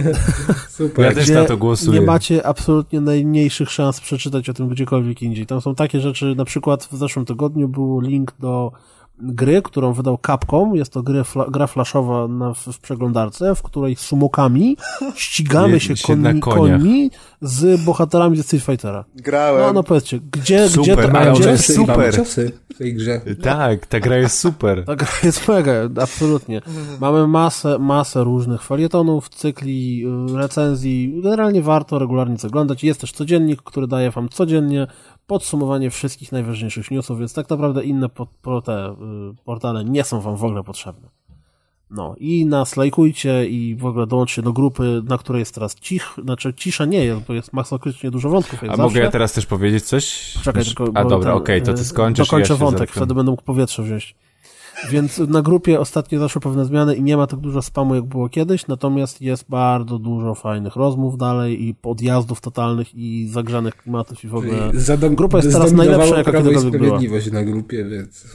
[0.69, 1.05] Super.
[1.05, 1.99] Ja też na to głosuję.
[1.99, 5.45] Nie macie absolutnie najmniejszych szans przeczytać o tym gdziekolwiek indziej.
[5.45, 8.71] Tam są takie rzeczy, na przykład w zeszłym tygodniu był link do
[9.19, 10.75] gry, którą wydał Capcom.
[10.75, 14.77] Jest to gry, fla, gra flashowa na, w, w przeglądarce, w której sumokami
[15.15, 17.11] ścigamy się się koni, końmi
[17.41, 19.05] z bohaterami ze Street Fightera.
[19.15, 19.61] Grałem.
[19.61, 21.97] No, no powiedzcie, gdzie, Super, gdzie to, to gdzie, jest super.
[21.97, 23.21] Mamy ciosy w tej grze.
[23.41, 24.85] Tak, ta gra jest super.
[24.85, 26.61] Ta gra jest mega, absolutnie.
[26.99, 31.21] Mamy masę, masę różnych felietonów, cykli, y, recenzji.
[31.23, 32.83] Generalnie warto regularnie zaglądać.
[32.83, 34.87] Jest też codziennik, który daje wam codziennie
[35.27, 38.95] podsumowanie wszystkich najważniejszych newsów, więc tak naprawdę inne po, po te, y,
[39.45, 41.09] portale nie są wam w ogóle potrzebne.
[41.89, 46.13] No i nas lajkujcie i w ogóle dołączcie do grupy, na której jest teraz cich,
[46.23, 48.83] znaczy cisza nie jest, bo jest masakrycznie dużo wątków, A zawsze.
[48.83, 50.33] mogę ja teraz też powiedzieć coś?
[50.43, 50.87] Czekaj, tylko...
[50.93, 54.15] A dobra, okej, to ty e, skończysz Dokończę ja wątek, wtedy będę mógł powietrze wziąć.
[54.89, 58.29] Więc na grupie ostatnio zaszły pewne zmiany i nie ma tak dużo spamu, jak było
[58.29, 64.27] kiedyś, natomiast jest bardzo dużo fajnych rozmów dalej i podjazdów totalnych i zagrzanych klimatów i
[64.27, 64.69] w ogóle...
[64.73, 66.85] Zadom- Grupa jest teraz najlepsza, jaka kiedykolwiek była.
[66.85, 68.25] Sprawiedliwość na grupie, więc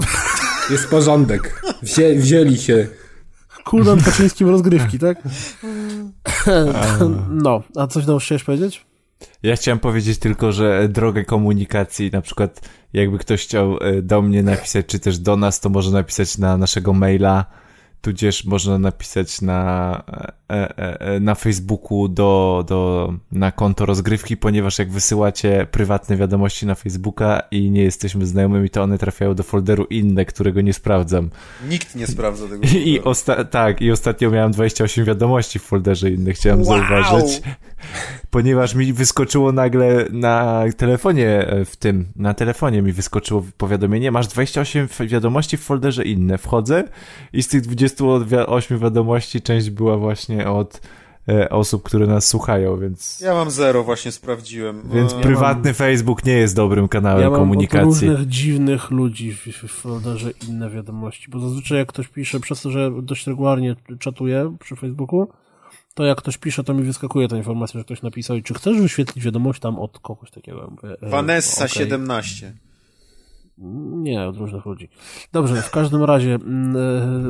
[0.70, 1.62] jest porządek.
[1.82, 2.86] Wzię, wzięli się.
[3.64, 5.22] Kuldan Kaczyńskim rozgrywki, tak?
[7.30, 8.86] No, a coś tam chciałeś powiedzieć?
[9.42, 12.60] Ja chciałem powiedzieć tylko, że drogę komunikacji, na przykład
[12.92, 16.56] jakby ktoś chciał e, do mnie napisać, czy też do nas, to może napisać na
[16.56, 17.44] naszego maila,
[18.00, 20.02] tudzież można napisać na,
[20.50, 26.74] e, e, na Facebooku do, do, na konto rozgrywki, ponieważ jak wysyłacie prywatne wiadomości na
[26.74, 31.30] Facebooka i nie jesteśmy znajomymi, to one trafiają do folderu inne, którego nie sprawdzam.
[31.68, 32.62] Nikt nie sprawdza tego.
[32.90, 33.00] I,
[33.50, 36.78] tak, i ostatnio miałem 28 wiadomości w folderze innych, chciałem Wow!
[36.78, 37.42] zauważyć.
[38.30, 44.26] Ponieważ mi wyskoczyło nagle na telefonie e, w tym, na telefonie mi wyskoczyło powiadomienie, masz
[44.28, 46.38] 28 wi- wiadomości w folderze inne.
[46.38, 46.84] Wchodzę
[47.32, 50.80] i z tych 28 wiadomości część była właśnie od
[51.28, 54.82] e, osób, które nas słuchają, więc, Ja mam zero, właśnie sprawdziłem.
[54.94, 58.08] więc E, prywatny Facebook nie jest dobrym kanałem Ja mam od komunikacji.
[58.08, 62.70] różnych dziwnych ludzi w, w folderze inne wiadomości, bo zazwyczaj jak ktoś pisze, przez to,
[62.70, 65.28] że dość regularnie czatuję przy Facebooku,
[66.00, 68.80] to jak ktoś pisze, to mi wyskakuje ta informacja, że ktoś napisał i czy chcesz
[68.80, 70.70] wyświetlić wiadomość tam od kogoś takiego?
[70.70, 71.76] Mówię, e, Vanessa okej.
[71.76, 72.52] 17.
[74.02, 74.88] Nie, od różnych ludzi.
[75.32, 76.76] Dobrze, w każdym razie mm,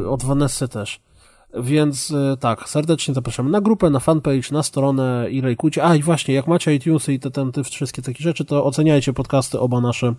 [0.05, 1.01] e, od Vanessy też.
[1.55, 5.85] Więc e, tak, serdecznie zapraszamy na grupę, na fanpage, na stronę i lajkujcie.
[5.85, 9.13] A i właśnie, jak macie iTunesy i te, te, te wszystkie takie rzeczy, to oceniajcie
[9.13, 10.15] podcasty oba nasze,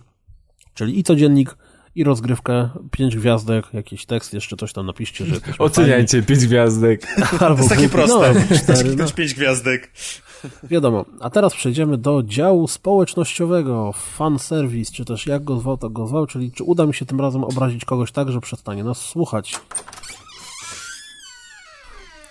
[0.74, 1.56] czyli i codziennik,
[1.94, 7.06] i rozgrywkę, pięć gwiazdek, jakiś tekst, jeszcze coś tam napiszcie, że Oceniajcie, pięć gwiazdek.
[7.40, 7.94] Albo To jest takie głupi.
[7.94, 8.34] proste.
[8.50, 9.04] No, cztery, no.
[9.16, 9.90] 5 gwiazdek.
[10.62, 11.04] Wiadomo.
[11.20, 16.06] A teraz przejdziemy do działu społecznościowego, fan service, czy też jak go zwał, tak go
[16.06, 19.60] zwał, czyli czy uda mi się tym razem obrazić kogoś tak, że przestanie nas słuchać.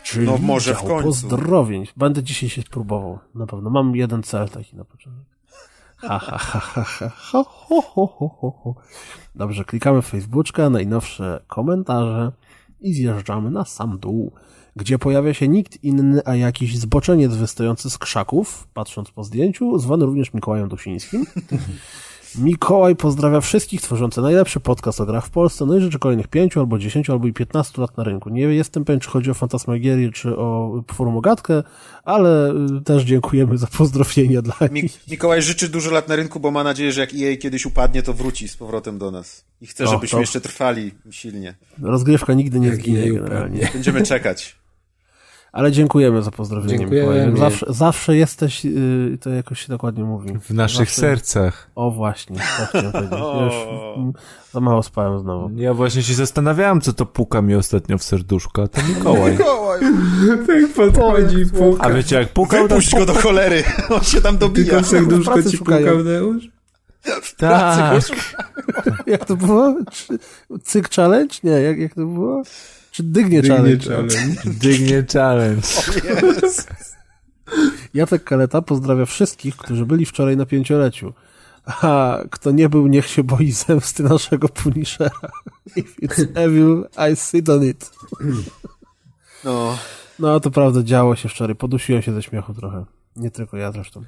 [0.03, 1.03] Czyli No, może w końcu.
[1.03, 1.87] pozdrowień.
[1.97, 3.19] Będę dzisiaj się próbował.
[3.35, 3.69] Na pewno.
[3.69, 5.30] Mam jeden cel taki na początek.
[6.01, 8.75] Ha, ha, ha, ha, ha, ho, ho, ho, ho.
[9.35, 12.31] Dobrze, klikamy w Facebooka, najnowsze komentarze
[12.81, 14.31] i zjeżdżamy na sam dół,
[14.75, 20.05] gdzie pojawia się nikt inny, a jakiś zboczeniec wystający z krzaków, patrząc po zdjęciu, zwany
[20.05, 21.25] również Mikołajem Dusińskim.
[22.35, 26.59] Mikołaj pozdrawia wszystkich tworzących najlepszy podcast o grach w Polsce, no i życzy kolejnych pięciu,
[26.59, 28.29] albo dziesięciu, albo i piętnastu lat na rynku.
[28.29, 31.63] Nie jestem pewien, czy chodzi o Fantasmagierię, czy o Forum Ogatkę,
[32.03, 34.83] ale y, też dziękujemy za pozdrowienia dla nich.
[34.83, 38.03] Mik- Mikołaj życzy dużo lat na rynku, bo ma nadzieję, że jak EA kiedyś upadnie,
[38.03, 39.45] to wróci z powrotem do nas.
[39.61, 41.55] I chce, żebyśmy to- jeszcze trwali silnie.
[41.81, 43.69] Rozgrywka nigdy nie Jak zginie generalnie.
[43.73, 44.60] Będziemy czekać.
[45.51, 47.27] Ale dziękujemy za pozdrowienie, Dziękujemy.
[47.27, 47.39] Mikołaj.
[47.51, 50.39] Zawsze, zawsze jesteś, yy, to jakoś się dokładnie mówi.
[50.39, 51.01] W naszych zawsze...
[51.01, 51.69] sercach.
[51.75, 53.19] O właśnie, tak chciałem powiedzieć.
[53.19, 53.53] Ja już
[54.51, 55.51] za mało spałem znowu.
[55.55, 59.37] Ja właśnie się zastanawiałem, co to puka mi ostatnio w serduszko, a to Mikołaj.
[60.47, 61.83] Tak podchodzi i puka.
[61.83, 62.67] A wiecie jak pukał?
[62.67, 63.63] Wypuść go do cholery!
[63.95, 64.69] On się tam dobija.
[64.69, 65.87] Tylko serduszko ci szukają.
[65.87, 66.49] pukał, Deusz?
[67.37, 68.03] Tak.
[69.07, 69.75] Jak to było?
[70.63, 71.35] Cyk challenge?
[71.43, 72.43] Nie, jak, jak to było?
[72.91, 73.89] Czy dygnie, Dygnie challenge?
[73.89, 74.15] challenge.
[74.61, 75.67] Dygnie challenge.
[77.93, 81.13] Jacek Kaleta pozdrawia wszystkich, którzy byli wczoraj na pięcioleciu.
[81.65, 85.11] A kto nie był, niech się boi zemsty naszego Punishera.
[85.75, 87.91] If it's evil, I sit on it.
[89.43, 89.77] No.
[90.19, 91.55] No, to prawda, działo się wczoraj.
[91.55, 92.85] Podusiłem się ze śmiechu trochę.
[93.15, 94.03] Nie tylko ja zresztą.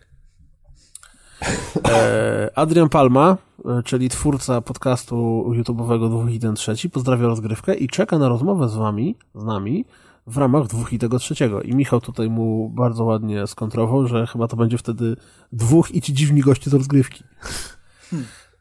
[1.89, 3.37] E, Adrian Palma,
[3.85, 8.75] czyli twórca podcastu YouTube'owego 2 i ten trzeci, pozdrawia rozgrywkę i czeka na rozmowę z
[8.75, 9.85] wami, z nami,
[10.27, 11.61] w ramach dwóch i tego trzeciego.
[11.61, 15.15] I Michał tutaj mu bardzo ładnie skontrował, że chyba to będzie wtedy
[15.51, 17.23] dwóch i ci dziwni goście z rozgrywki.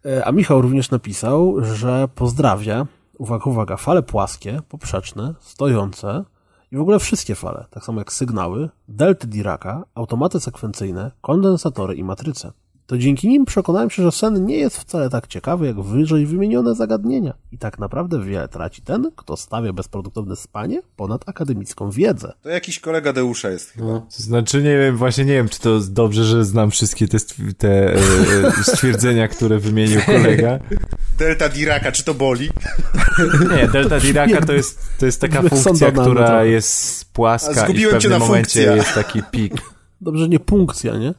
[0.05, 2.87] E, A Michał również napisał, że pozdrawia,
[3.19, 6.25] uwaga, uwaga, fale płaskie, poprzeczne, stojące
[6.73, 12.05] i w ogóle wszystkie fale, tak samo jak sygnały, delty Diraka, automaty sekwencyjne, kondensatory i
[12.05, 12.53] matryce.
[12.87, 16.75] To dzięki nim przekonałem się, że sen nie jest wcale tak ciekawy jak wyżej wymienione
[16.75, 17.35] zagadnienia.
[17.53, 22.33] I tak naprawdę wiele traci ten, kto stawia bezproduktowne spanie ponad akademicką wiedzę.
[22.43, 24.01] To jakiś kolega Deusza jest chyba.
[24.01, 27.19] To znaczy, nie wiem, właśnie nie wiem, czy to dobrze, że znam wszystkie te,
[27.59, 30.59] te e, e, stwierdzenia, które wymienił kolega.
[31.19, 32.51] Delta Diraka, czy to boli?
[33.57, 37.91] Nie, delta Diraka to jest, to jest taka funkcja, która jest A płaska i w
[37.91, 38.77] pewnym na momencie funkcję.
[38.77, 39.55] jest taki pik.
[40.01, 41.15] Dobrze, nie punkcja, nie?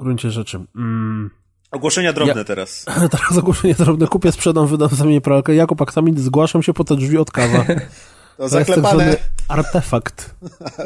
[0.00, 0.60] Gruncie rzeczy.
[0.76, 1.30] Mm.
[1.70, 2.84] Ogłoszenia drobne Ja- teraz.
[3.12, 4.06] Teraz ogłoszenie drobne.
[4.06, 5.54] Kupię, sprzedam, wydam zamienię pralkę.
[5.54, 7.64] Jakub Aksamin, zgłaszam się po te drzwi od kawa.
[8.40, 9.16] To To jest tak zaklepane
[9.48, 10.34] artefakt.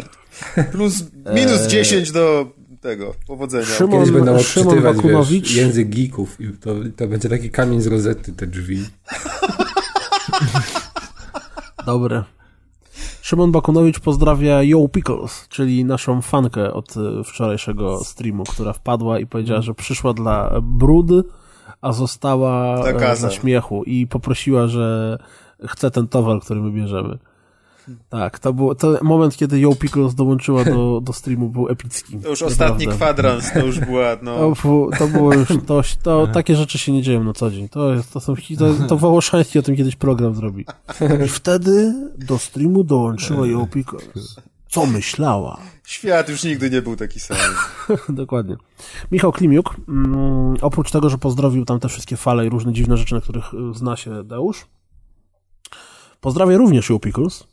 [0.72, 2.46] plus minus 10 do
[2.80, 3.64] tego, powodzenia.
[3.64, 4.82] Szymon- Kiedyś będą Szymon
[5.30, 8.84] wiesz, język geeków i to, to będzie taki kamień z rozety, te drzwi.
[11.86, 12.24] Dobre.
[13.24, 19.26] Szymon Bakunowicz pozdrawia Yo Pickles, czyli naszą fankę od y, wczorajszego streamu, która wpadła i
[19.26, 21.10] powiedziała, że przyszła dla brud,
[21.80, 25.18] a została e, na śmiechu i poprosiła, że
[25.66, 27.18] chce ten towar, który my bierzemy.
[28.08, 32.18] Tak, to był to moment, kiedy Yo Pickles dołączyła do, do streamu, był epicki.
[32.18, 34.52] To już ostatni kwadrans, to już była, To, no...
[34.62, 37.68] było- to było już, to, to, takie rzeczy się nie dzieją na co dzień.
[37.68, 40.66] To jest, to są, to, to Wołoszański o tym kiedyś program zrobi.
[41.24, 44.36] I wtedy do streamu dołączyła Yo Pickles.
[44.68, 45.58] Co myślała?
[45.84, 47.36] Świat już nigdy nie był taki sam.
[48.08, 48.56] Dokładnie.
[49.12, 53.14] Michał Klimiuk, mm, oprócz tego, że pozdrowił tam te wszystkie fale i różne dziwne rzeczy,
[53.14, 54.66] na których y, zna się Deusz,
[56.20, 57.44] pozdrawia również Joe Pickles,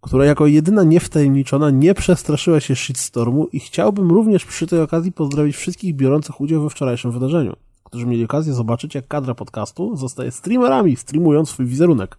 [0.00, 5.56] która jako jedyna niewtajemniczona nie przestraszyła się shitstormu i chciałbym również przy tej okazji pozdrowić
[5.56, 10.96] wszystkich biorących udział we wczorajszym wydarzeniu, którzy mieli okazję zobaczyć, jak kadra podcastu zostaje streamerami,
[10.96, 12.16] streamując swój wizerunek.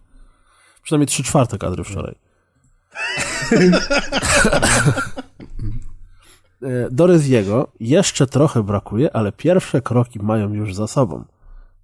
[0.82, 2.14] Przynajmniej trzy czwarte kadry wczoraj.
[6.62, 11.24] E, Do Reziego jeszcze trochę brakuje, ale pierwsze kroki mają już za sobą.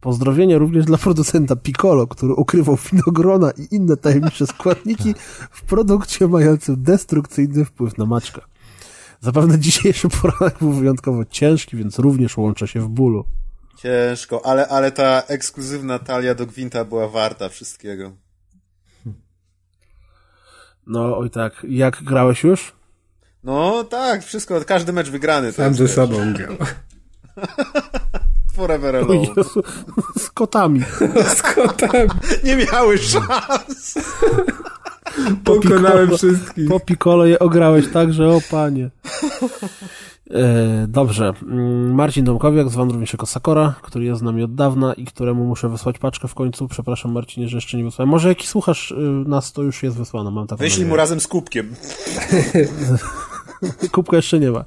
[0.01, 5.15] Pozdrowienia również dla producenta Piccolo, który ukrywał winogrona i inne tajemnicze składniki
[5.51, 8.41] w produkcie mającym destrukcyjny wpływ na Maćka.
[9.21, 13.25] Zapewne dzisiejszy poranek był wyjątkowo ciężki, więc również łączę się w bólu.
[13.79, 18.13] Ciężko, ale, ale ta ekskluzywna talia do Gwinta była warta wszystkiego.
[20.87, 21.67] No, oj tak.
[21.69, 22.73] Jak grałeś już?
[23.45, 25.53] No tak, wszystko, każdy mecz wygrany.
[25.53, 26.57] To Sam ze sobą grał.
[28.59, 29.27] Forever alone.
[29.37, 29.63] Jezu,
[30.19, 30.81] z kotami.
[31.37, 32.09] Z kotem
[32.45, 33.99] Nie miały szans!
[35.45, 36.69] pokonałem wszystkich.
[36.69, 38.91] Po Piccolo je ograłeś tak, że o panie.
[40.31, 41.33] E, dobrze.
[41.43, 45.45] Mm, Marcin Domkowiak, zwany również jako Sakora, który jest z nami od dawna i któremu
[45.45, 46.69] muszę wysłać paczkę w końcu.
[46.69, 48.11] Przepraszam Marcinie, że jeszcze nie wysłałem.
[48.11, 48.95] Może jak słuchasz y,
[49.27, 51.75] nas, to już jest wysłana, mam taką Wyślij mu razem z kubkiem.
[53.93, 54.65] Kubka jeszcze nie ma.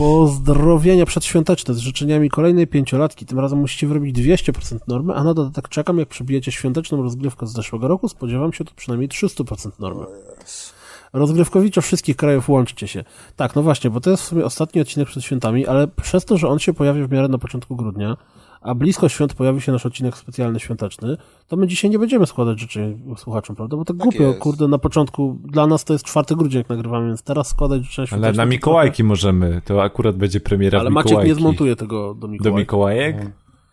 [0.00, 3.26] Pozdrowienia przedświąteczne z życzeniami kolejnej pięciolatki.
[3.26, 7.52] Tym razem musicie wyrobić 200% normy, a na dodatek czekam, jak przebijecie świąteczną rozgrywkę z
[7.52, 8.08] zeszłego roku.
[8.08, 10.06] Spodziewam się tu przynajmniej 300% normy.
[11.12, 13.04] Rozgrywkowicze wszystkich krajów łączcie się.
[13.36, 16.38] Tak, no właśnie, bo to jest w sumie ostatni odcinek przed świętami, ale przez to,
[16.38, 18.16] że on się pojawi w miarę na początku grudnia,
[18.60, 21.16] a blisko świąt pojawi się nasz odcinek specjalny świąteczny,
[21.48, 23.76] to my dzisiaj nie będziemy składać życzeń słuchaczom, prawda?
[23.76, 24.38] Bo tak, głupio, jest.
[24.38, 28.06] kurde, na początku, dla nas to jest 4 grudzień, jak nagrywamy, więc teraz składać życzenia
[28.06, 28.28] świąteczne.
[28.28, 32.14] Ale na to Mikołajki możemy, to akurat będzie premiera trochę- Ale Maciek nie zmontuje tego
[32.14, 32.58] do Do Mikołajki.
[32.60, 33.16] Mikołajek?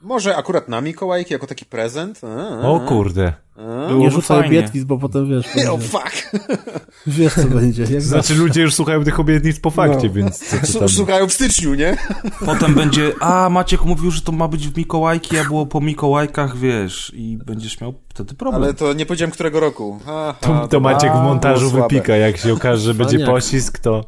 [0.02, 2.22] Może akurat na Mikołajki jako taki prezent?
[2.64, 3.34] A, O kurde.
[3.58, 4.60] Nie Byłoby rzucaj fajnie.
[4.60, 6.32] obietnic, bo potem wiesz, O będzie, fuck!
[7.08, 7.84] wiesz co będzie.
[7.84, 10.14] Jak Znaczy ludzie już słuchają tych obietnic po fakcie, No.
[10.14, 10.44] więc.
[10.88, 11.98] Słuchają w styczniu, nie?
[12.46, 16.58] Potem będzie, a Maciek mówił, że to ma być w Mikołajki, a było po Mikołajkach,
[16.58, 18.64] wiesz, i będziesz miał wtedy problem.
[18.64, 20.00] Ale to nie powiedziałem którego roku.
[20.08, 21.88] Aha, To, to Maciek w a, montażu było słabe.
[21.96, 24.06] wypika, jak się okaże, że będzie pościsk, to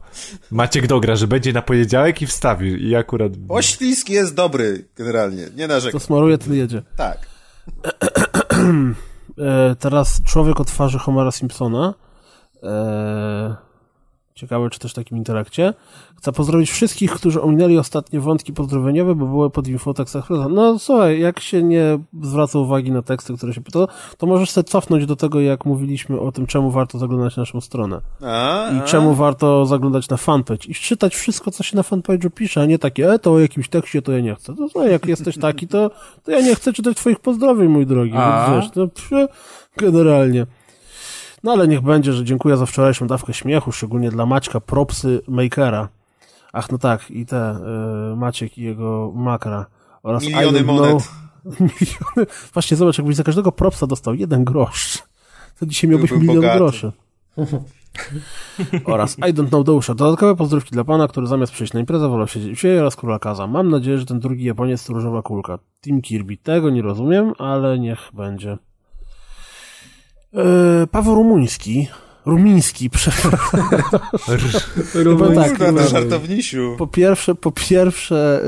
[0.51, 2.87] Maciek dogra, że będzie na poniedziałek i wstawi.
[2.89, 3.31] I akurat...
[3.47, 5.43] Poślizg jest dobry, generalnie.
[5.55, 5.99] Nie to narzekam.
[6.01, 6.81] smaruje, ten jedzie.
[6.97, 7.17] Tak.
[9.39, 11.93] E, teraz człowiek o twarzy Homera Simpsona.
[12.63, 13.68] E,
[14.39, 15.73] ciekawe, czy też w takim interakcie.
[16.17, 20.29] Chcę pozdrowić wszystkich, którzy ominęli ostatnie wątki pozdrowieniowe, bo były pod infotekstach.
[20.49, 23.87] No słuchaj, jak się nie zwraca uwagi na teksty, które się pytają,
[24.17, 27.61] to możesz sobie cofnąć do tego, jak mówiliśmy o tym, czemu warto zaglądać na naszą
[27.61, 28.01] stronę.
[28.21, 28.81] A, I a.
[28.81, 30.65] czemu warto zaglądać na fanpage.
[30.67, 33.69] I czytać wszystko, co się na fanpage'u pisze, a nie takie, e, to o jakimś
[33.69, 34.55] tekście to ja nie chcę.
[34.55, 35.91] To słuchaj, jak jesteś taki, to,
[36.23, 38.13] to ja nie chcę czytać twoich pozdrowień, mój drogi.
[38.15, 38.55] A?
[38.55, 39.27] Wiesz, to przy,
[39.77, 40.45] generalnie.
[41.43, 45.89] No ale niech będzie, że dziękuję za wczorajszą dawkę śmiechu, szczególnie dla Maćka, propsy Makera.
[46.53, 47.59] Ach, no tak, i te,
[48.13, 49.65] y, Maciek i jego makra.
[50.03, 50.89] Oraz Miliony don't monet.
[50.89, 51.09] Know.
[51.59, 52.31] Miliony.
[52.53, 54.97] Właśnie zobacz, jakbyś za każdego propsa dostał jeden grosz,
[55.59, 56.57] to dzisiaj miałbyś milion bogaty.
[56.57, 56.91] groszy.
[58.85, 59.95] oraz I don't know Deusza.
[59.95, 63.19] Dodatkowe pozdrówki dla pana, który zamiast przyjść na imprezę wolał siedzieć w siebie oraz króla
[63.19, 63.47] Kaza.
[63.47, 65.59] Mam nadzieję, że ten drugi Japoniec to różowa kulka.
[65.81, 66.37] Team Kirby.
[66.37, 68.57] Tego nie rozumiem, ale niech będzie.
[70.33, 71.87] Eee, Paweł Rumuński.
[72.25, 73.69] Rumiński, przepraszam.
[74.93, 75.87] Rumuński tak, Kurwa, to mamy.
[75.87, 76.75] żartownisiu.
[76.77, 78.41] Po pierwsze, po pierwsze,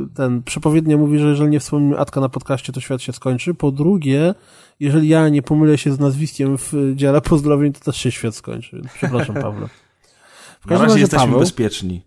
[0.00, 3.54] yy, ten przepowiednia mówi, że jeżeli nie wspomnimy Atka na podcaście, to świat się skończy.
[3.54, 4.34] Po drugie,
[4.80, 8.82] jeżeli ja nie pomylę się z nazwiskiem w dziale pozdrowień, to też się świat skończy.
[8.94, 9.68] Przepraszam, Pawle.
[10.60, 12.02] W Na każdym razie razie jesteśmy Paweł, bezpieczni.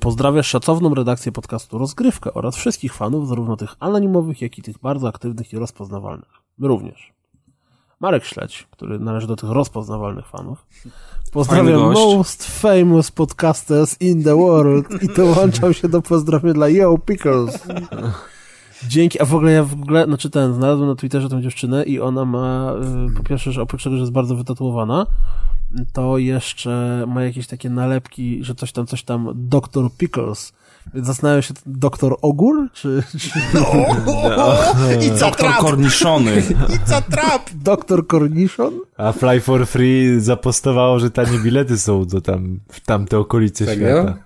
[0.00, 5.08] Pozdrawia szacowną redakcję podcastu Rozgrywkę oraz wszystkich fanów, zarówno tych anonimowych, jak i tych bardzo
[5.08, 6.30] aktywnych i rozpoznawalnych.
[6.58, 7.12] My również.
[8.00, 10.66] Marek Śledź, który należy do tych rozpoznawalnych fanów.
[11.32, 17.66] Pozdrawiam most famous podcasters in the world i dołączam się do pozdrawienia dla Yo Pickles.
[18.88, 22.00] Dzięki, a w ogóle ja w ogóle, znaczy ten, znalazłem na Twitterze tą dziewczynę i
[22.00, 22.74] ona ma,
[23.10, 25.06] y, po pierwsze, że oprócz tego, że jest bardzo wytatuowana,
[25.92, 29.90] to jeszcze ma jakieś takie nalepki, że coś tam, coś tam, Dr.
[29.98, 30.52] Pickles.
[30.94, 33.28] Zastanawiam się, doktor Ogór, czy, czy
[35.06, 35.58] I co Doktor trap?
[35.60, 36.42] Korniszony.
[36.74, 37.50] I co trap?
[37.54, 38.74] doktor Cornichon?
[38.96, 44.02] A Fly for Free zapostowało, że tanie bilety są do tam, w tamte okolice Serio?
[44.02, 44.18] świata.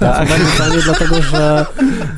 [0.00, 0.28] Tak.
[0.52, 1.66] Pytanie, dlatego, że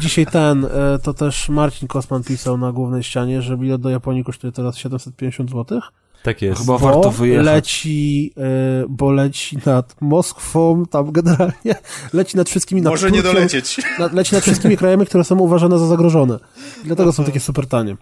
[0.01, 4.25] dzisiaj ten, e, to też Marcin Kosman pisał na głównej ścianie, że bilet do Japonii
[4.25, 5.81] kosztuje teraz 750 zł.
[6.25, 6.61] Tak jest.
[6.61, 7.47] Chyba bo warto wyjechać.
[7.47, 11.75] leci, e, bo leci nad Moskwą, tam generalnie
[12.13, 13.81] leci nad wszystkimi nad Może nie Turcją, dolecieć.
[13.99, 16.39] Nad, leci nad wszystkimi krajami, które są uważane za zagrożone.
[16.85, 17.97] Dlatego są takie super tanie.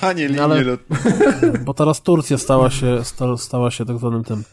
[0.00, 1.58] Tanie linie ale- lotnicze.
[1.64, 4.44] Bo teraz Turcja stała się, sta, stała się tak zwanym tym.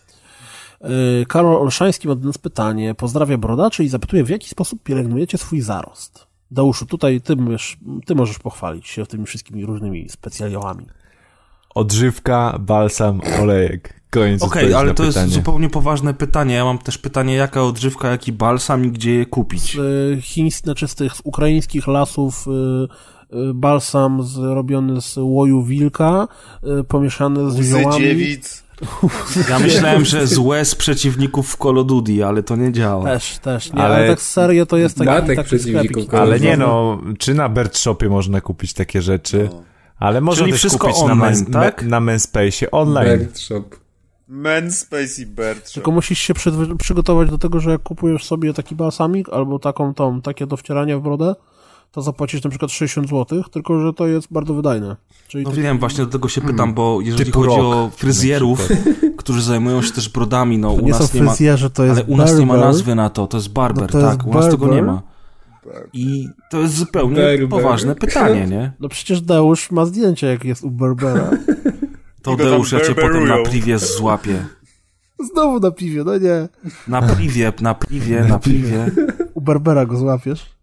[0.82, 2.95] Yy, Karol Olszański ma do nas pytanie.
[2.95, 6.27] Pozdrawia brodaczy i zapytuje, w jaki sposób pielęgnujecie swój zarost?
[6.51, 10.85] Deuszu, tutaj ty, możesz, ty możesz pochwalić się tymi wszystkimi różnymi specjaliołami.
[11.76, 13.94] Odżywka, balsam, olejek.
[14.10, 15.26] Koniec Okej, odpowiedzi ale na to pytanie.
[15.26, 16.56] jest zupełnie poważne pytanie.
[16.56, 19.76] Ja mam też pytanie, jaka odżywka, jaki balsam i gdzie je kupić?
[19.76, 22.88] Yy, chiński, znaczy z tych z ukraińskich lasów yy,
[23.40, 26.28] yy, balsam zrobiony z łoju wilka,
[26.88, 28.04] pomieszany z ziołami.
[28.04, 28.66] dziewic.
[29.50, 33.04] Ja myślałem, że złe z przeciwników w Call of Duty, ale to nie działa.
[33.04, 33.74] Też, też.
[33.74, 36.14] Nie, Ale ale, tak serio to jest taki, Datek taki przeciwników sklepik.
[36.14, 39.50] Ale nie no, czy na Bird Shopie można kupić takie rzeczy?
[40.00, 41.82] Ale można Czyli też wszystko kupić online, na, men, tak?
[41.84, 43.20] me, na Manspace online.
[43.20, 43.64] Bird Shop.
[44.28, 48.54] Men Space i Bird Tylko musisz się przy, przygotować do tego, że jak kupujesz sobie
[48.54, 51.36] taki balsamik albo taką tą, takie do wcierania w brodę,
[51.92, 54.96] to zapłacisz na przykład 60 zł, tylko że to jest bardzo wydajne.
[55.28, 58.68] Czyli No wiem, właśnie do tego się pytam, bo jeżeli Typu chodzi rock, o fryzjerów,
[59.18, 61.32] którzy zajmują się też brodami, no to u nie są nas nie ma...
[61.32, 63.88] fryzjerzy, to jest Ale u nas nie ma nazwy na to, to jest barber, No
[63.88, 65.15] to jest tak, u nas tego nie barber.
[65.66, 65.72] Ma.
[65.94, 68.74] I to jest zupełnie poważne pytanie, nie?
[68.80, 71.32] No przecież Deusz ma zdjęcie, jak jest u Berbera.
[72.22, 74.45] To Deusz, ja cię potem na priwie złapię.
[75.19, 76.50] Znowu na piwie, no nie.
[76.88, 78.92] Na priwie, na priwie, na priwie.
[79.34, 80.56] U Berbera go złapiesz.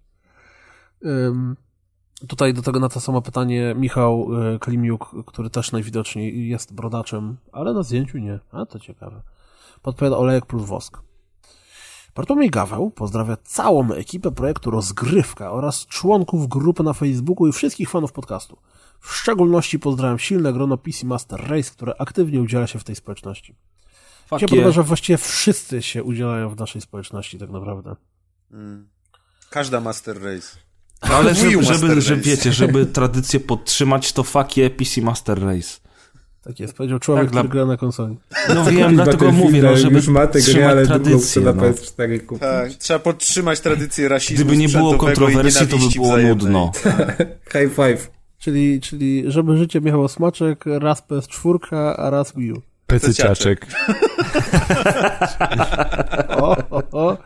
[1.04, 1.56] Ym,
[2.28, 7.36] tutaj do tego na to samo pytanie Michał y, Klimiuk, który też najwidoczniej jest brodaczem,
[7.52, 8.38] ale na zdjęciu nie.
[8.52, 9.22] A to ciekawe.
[9.82, 10.98] Podpowiada olejek plus wosk.
[12.14, 18.12] Bartłomiej Gaweł pozdrawia całą ekipę projektu Rozgrywka oraz członków grupy na Facebooku i wszystkich fanów
[18.12, 18.58] podcastu.
[19.00, 23.54] W szczególności pozdrawiam silne grono PC Master Race, które aktywnie udziela się w tej społeczności.
[24.26, 24.74] Fuck podoba, yeah.
[24.74, 27.96] że właściwie wszyscy się udzielają w naszej społeczności tak naprawdę.
[28.52, 28.88] Mm.
[29.50, 30.56] Każda Master Race.
[31.08, 32.00] No ale żeby, Master żeby, Race.
[32.00, 34.24] żeby wiecie, żeby tradycję podtrzymać, to
[34.56, 35.81] yeah, PC Master Race.
[36.44, 38.16] Tak jest, powiedział człowiek, Tak, dla- który gra na konsoli.
[38.54, 41.52] No wiem, dlatego Battlefielda mówię, no, żeby już ma tę grę, trzymać ale tradycję, na
[41.52, 41.62] no.
[41.62, 42.40] PS4 kupić.
[42.40, 46.36] Tak, trzeba podtrzymać tradycję rasizmu Gdyby nie było kontrowersji, to by było wzajemnej.
[46.36, 46.72] nudno.
[47.52, 48.10] High five.
[48.38, 52.62] Czyli, czyli żeby życie miało smaczek, raz PS4, a raz Wii U.
[52.92, 53.66] Pecyciaczek.
[56.38, 57.16] O, o, o.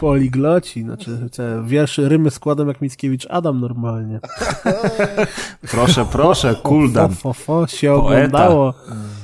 [0.00, 4.20] Poligloci, znaczy te wierszy, rymy składam jak Mickiewicz Adam normalnie.
[5.70, 7.14] Proszę, proszę, Kuldan.
[7.14, 8.06] Fo, fo, fo, się Poeta.
[8.06, 8.74] oglądało,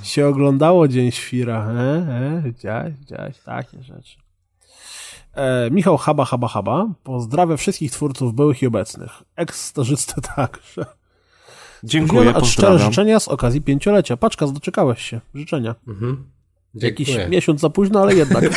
[0.03, 1.71] się oglądało Dzień Świra.
[1.71, 4.17] E, e, widziałeś, widziałeś, takie rzeczy.
[5.35, 9.11] E, Michał Haba, Haba, Haba pozdrawia wszystkich twórców byłych i obecnych.
[9.37, 10.87] Eks-stażystę także.
[11.85, 12.79] Dziękuję, a szczere pozdrawiam.
[12.79, 14.17] życzenia z okazji pięciolecia.
[14.17, 15.21] Paczka, doczekałeś się.
[15.35, 15.75] Życzenia.
[16.75, 17.29] Jakiś Dziękuję.
[17.29, 18.45] miesiąc za późno, ale jednak.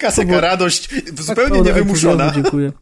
[0.00, 2.30] Kaseka radość, zupełnie Pełne niewymuszona.
[2.34, 2.72] Dziękuję.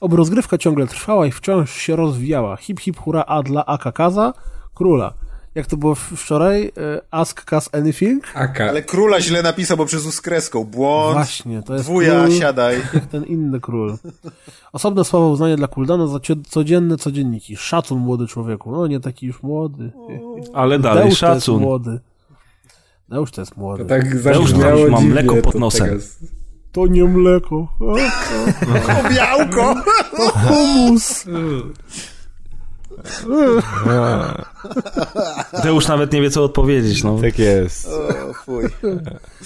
[0.00, 2.56] Oby rozgrywka ciągle trwała i wciąż się rozwijała.
[2.56, 4.32] Hip hip hura a dla Aka Kaza,
[4.74, 5.14] króla.
[5.54, 6.66] Jak to było wczoraj?
[6.66, 6.70] E,
[7.10, 8.24] Ask Kaz anything?
[8.34, 8.64] Aka.
[8.68, 10.64] Ale króla źle napisał, bo przez z kreską.
[10.64, 11.14] Błąd.
[11.14, 12.78] Właśnie, to jest Wuja, król, siadaj.
[12.94, 13.96] jak ten inny król.
[14.72, 17.56] Osobne słowa uznania dla Kuldana za codzienne codzienniki.
[17.56, 18.72] Szacun, młody człowieku.
[18.72, 19.92] No, nie taki już młody.
[20.54, 21.62] Ale dalej Deusz to jest szacun.
[21.62, 22.00] młody.
[23.08, 23.82] Deusz to jest młody.
[23.82, 25.86] To tak zabrzmiało mam mleko pod to nosem.
[25.88, 26.18] teraz-
[26.72, 27.56] To nie mleko.
[27.56, 27.96] O, O,
[29.14, 29.74] białko!
[30.34, 31.24] humus.
[35.64, 37.18] Deusz nawet nie wie, co odpowiedzieć, no.
[37.20, 37.88] Tak jest.
[37.88, 38.64] O, fuj.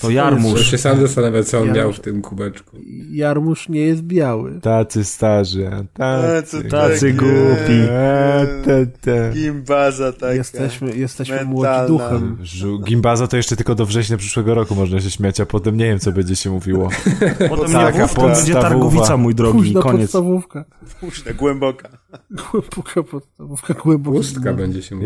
[0.00, 0.70] To Już Jarmusz.
[0.70, 2.76] się sam zastanawiam, co on Ja miał w tym kubeczku.
[3.10, 4.60] Jarmusz nie jest biały.
[4.60, 7.12] Tacy starzy, tacy, co tacy takie?
[7.12, 7.72] głupi.
[7.90, 9.30] E, te, te.
[9.34, 10.32] Gimbaza taka.
[10.32, 12.38] Jesteśmy, jesteśmy młodzi duchem.
[12.84, 15.98] Gimbaza to jeszcze tylko do września przyszłego roku można się śmiać, a potem nie wiem,
[15.98, 16.88] co będzie się mówiło.
[17.48, 20.00] Potem Taka jawówka, będzie targowica, mój drogi, Późna koniec.
[20.00, 20.64] podstawówka.
[21.00, 21.88] Późna, głęboka.
[22.30, 24.16] Głęboka podstawówka, głęboka.
[24.18, 25.03] Pustka będzie się mówiła.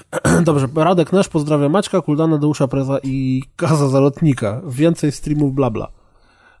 [0.44, 4.60] Dobrze, Radek Nasz pozdrawia Maćka, Kuldana, Deusza Preza i Kaza Zalotnika.
[4.66, 5.88] Więcej streamów bla bla.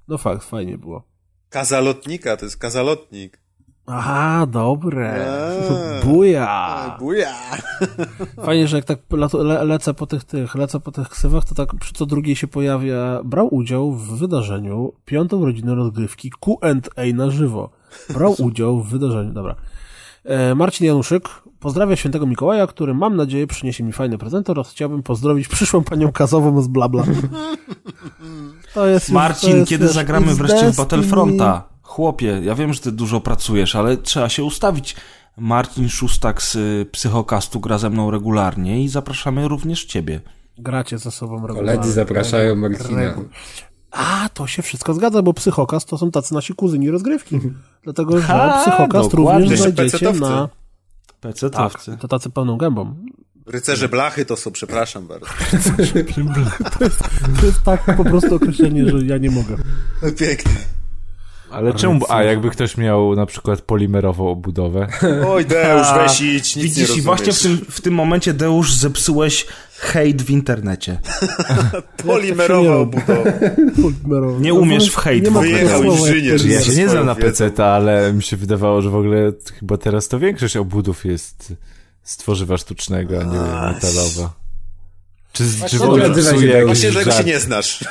[0.08, 1.02] No fakt, fajnie było.
[1.50, 3.42] Kazalotnika, to jest kazalotnik.
[3.86, 5.26] Aha, dobre.
[5.26, 6.04] Eee.
[6.04, 6.96] Buja.
[6.98, 7.34] Buja!
[8.46, 11.74] Fajnie, że jak tak le, lecę po tych tych, lecę po tych ksywach, to tak
[11.80, 17.70] przy co drugiej się pojawia, brał udział w wydarzeniu piątą rodzinę rozgrywki Q&A na żywo.
[18.10, 19.54] Brał udział w wydarzeniu, dobra.
[20.24, 21.28] E, Marcin Januszyk
[21.62, 26.12] pozdrawia świętego Mikołaja, który mam nadzieję przyniesie mi fajny prezent oraz chciałbym pozdrowić przyszłą panią
[26.12, 27.04] Kazową z Blabla.
[28.74, 30.76] To jest już- to Marcin, jest, kiedy wiesz, zagramy wreszcie w.
[30.76, 31.64] Battlefronta?
[31.82, 34.96] Chłopie, ja wiem, że ty dużo pracujesz, ale trzeba się ustawić.
[35.38, 40.20] Marcin Szustak z y, Psychokastu gra ze mną regularnie i zapraszamy również ciebie.
[40.58, 41.72] Gracie ze sobą regularnie.
[41.72, 43.00] Koledzy zapraszają Marcina.
[43.90, 47.40] A, to się wszystko zgadza, bo Psychokast to są tacy nasi kuzyni rozgrywki.
[47.84, 49.40] Dlatego, że Ha, Psychokast dokładnie.
[49.40, 50.48] również znajdziecie na...
[51.22, 51.90] PC-towcy.
[51.90, 52.96] Tak, to tacy pełną gębą.
[53.46, 55.26] Rycerze blachy to są, przepraszam bardzo.
[57.40, 59.56] To jest tak po prostu określenie, że ja nie mogę.
[60.18, 60.52] Pięknie.
[61.52, 64.86] Ale czemu, a jakby ktoś miał na przykład polimerową obudowę,
[65.28, 68.74] Oj, Deusz, weź idź, nic nie Widzisz, i właśnie w tym, w tym momencie, Deusz,
[68.74, 71.00] zepsułeś hejt w internecie.
[72.06, 73.22] Polimerowa obudowa.
[74.40, 76.46] Nie umiesz w hejt nie Wyjechał inżynier.
[76.46, 77.14] ja się nie znam na.
[77.14, 81.52] PC, ale mi się wydawało, że w ogóle chyba teraz to większość obudów jest
[82.02, 84.42] z tworzywa sztucznego, a nie metalowa.
[85.32, 87.84] Czy, czy w ogóle psuje jakiś Właśnie, że go się nie znasz.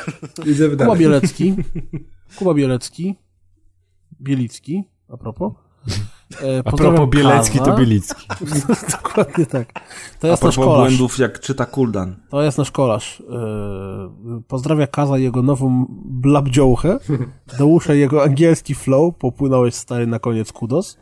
[0.77, 0.95] Kuba.
[0.95, 1.55] Bielecki.
[2.35, 3.15] Kuba Bielecki.
[4.21, 4.83] Bielicki,
[5.13, 5.53] a propos.
[6.43, 7.75] E, A propos Bielecki, to.
[7.77, 8.27] Bielicki.
[9.03, 9.73] Dokładnie tak.
[10.19, 10.89] To A jest nasz propos kolarz.
[10.89, 12.15] błędów, jak czyta Kuldan.
[12.29, 13.23] To jest nasz kolarz.
[14.25, 16.99] Yy, pozdrawia Kaza jego nową blabdziołchę.
[17.57, 19.15] Deusza jego angielski flow.
[19.15, 20.97] Popłynąłeś stary na koniec kudos.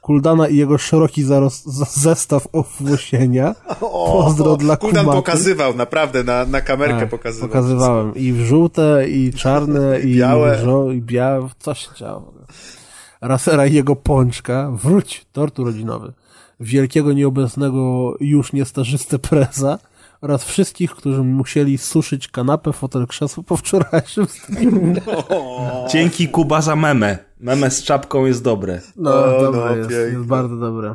[0.00, 3.54] Kuldana i jego szeroki zaros, zestaw owłosienia.
[3.80, 5.18] Pozdro dla Kuldan kumaty.
[5.18, 7.48] pokazywał, naprawdę, na, na kamerkę Tak, pokazywał.
[7.48, 8.14] Pokazywałem.
[8.14, 10.58] I w żółte, i czarne, i, białe.
[10.64, 11.48] żo- i białe.
[11.58, 12.32] Coś się działo.
[13.20, 14.70] Rasera i jego pączka.
[14.70, 16.12] Wróć, tortu rodzinowy.
[16.60, 19.78] Wielkiego nieobecnego już niestarzystę preza
[20.20, 24.94] oraz wszystkich, którzy musieli suszyć kanapę, fotel, krzesło po wczorajszym streamie.
[25.92, 27.18] Dzięki Kuba za memę.
[27.40, 28.80] Meme z czapką jest dobre.
[28.96, 30.94] No, O, dobre no, jest, jest bardzo dobre.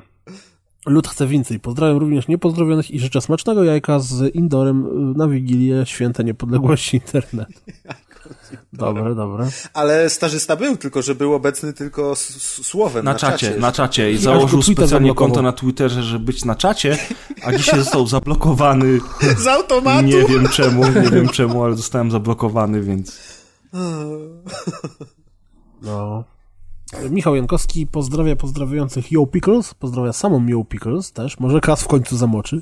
[0.85, 1.59] Lud chce więcej.
[1.59, 7.53] Pozdrawiam również niepozdrowionych i życzę smacznego jajka z Indorem na Wigilię Święta Niepodległości Internetu.
[8.73, 9.49] Dobre, dobre.
[9.73, 13.71] Ale starzysta był, tylko że był obecny tylko s- s- słowem Na, na, czacie, na
[13.71, 14.11] czacie.
[14.11, 16.97] I założył specjalnie konto na Twitterze, żeby być na czacie,
[17.43, 18.99] a dzisiaj został zablokowany.
[19.37, 20.07] Z automatu!
[20.07, 23.19] Nie wiem czemu, nie wiem czemu, ale zostałem zablokowany, więc...
[25.81, 26.23] No.
[27.09, 32.17] Michał Jankowski pozdrawia pozdrawiających Yo Pickles, pozdrawia samą Yo Pickles też, może kas w końcu
[32.17, 32.61] zamoczy.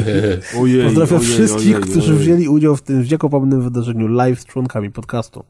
[0.62, 2.22] Ojej, Pozdrawia ojej, wszystkich, ojej, którzy ojej.
[2.24, 5.44] wzięli udział w tym wiekopomnym wydarzeniu live z członkami podcastu.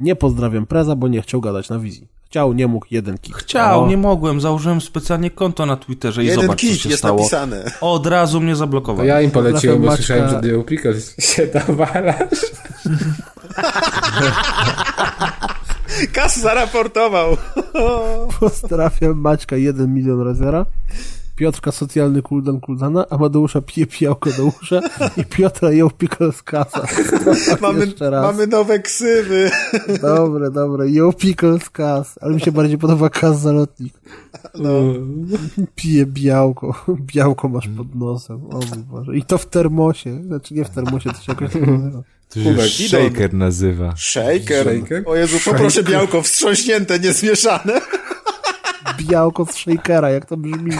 [0.00, 2.08] Nie pozdrawiam Preza, bo nie chciał gadać na wizji.
[2.26, 3.36] Chciał, nie mógł, jeden kik.
[3.36, 6.88] Chciał, O, nie mogłem, założyłem specjalnie konto na Twitterze i Jeden zobacz, co kit się
[6.88, 7.18] jest stało.
[7.18, 7.64] napisane.
[7.80, 9.06] Od razu mnie To zablokował.
[9.06, 12.40] ja im poleciłem, bo Maćka- słyszałem, że Dio Pickles się dowalasz.
[16.12, 17.36] Kas zaraportował.
[18.40, 20.66] Pozdrawiam Maćka 1 milion razera.
[21.40, 24.80] Piotrka socjalny kuldan kuldana, Amadeusza pije pijałko do usza
[25.16, 25.88] i Piotra ją
[26.32, 26.86] z kasa.
[27.62, 27.86] Mamy,
[28.22, 29.50] mamy nowe ksywy.
[30.02, 30.90] Dobre, dobre.
[30.90, 31.10] Ją
[31.64, 32.18] z kas.
[32.20, 33.94] Ale mi się bardziej podoba kas zalotnik.
[34.54, 34.70] No.
[35.74, 36.84] Pije białko.
[37.00, 38.36] Białko masz pod nosem.
[38.46, 39.16] O mój Boże.
[39.16, 40.22] I to w termosie.
[40.24, 42.02] Znaczy nie w termosie, to się jakoś nazywa.
[42.30, 43.94] To się Kubek, shaker nazywa.
[43.96, 44.66] Shaker.
[44.78, 45.02] Shaker?
[45.06, 47.80] O Jezu, poproszę białko wstrząśnięte, niezmieszane.
[49.00, 50.70] Białko z shakera, jak to brzmi.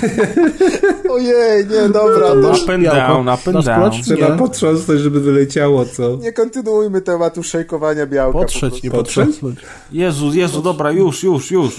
[1.11, 2.29] Ojej, nie, dobra.
[2.29, 3.01] To No, Up and białko.
[3.15, 4.03] down, up and down.
[4.03, 6.17] Trzeba potrząsnąć, żeby wyleciało, co?
[6.17, 8.33] nie kontynuujmy tematu szejkowania białka.
[8.33, 8.81] po Potrzeć, prostu.
[8.87, 9.15] nie Potrzeć?
[9.27, 9.59] potrząsnąć.
[9.93, 11.77] Jezu, Jezu, dobra, już, już, już.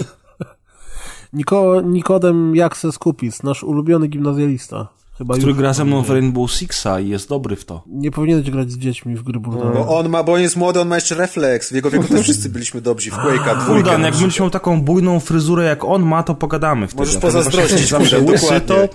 [1.32, 4.88] Niko, Nikodem Jakse Skupis, nasz ulubiony gimnazjalista.
[5.22, 6.10] Chyba który już gra ze mną w.
[6.10, 7.82] Rainbow Sixa i jest dobry w to.
[7.86, 9.74] Nie powinieneś grać z dziećmi w gry burdowe.
[9.74, 11.70] Bo on ma, bo on jest młody, on ma jeszcze refleks.
[11.70, 13.90] W jego wieku też wszyscy byliśmy dobrzy w Quake'a dwójkę.
[13.90, 17.00] Jak będziesz miał taką bujną fryzurę jak on ma, to pogadamy wtedy.
[17.00, 18.58] Możesz pozazdrościć, kurde, łysy, to...
[18.58, 18.88] dokładnie.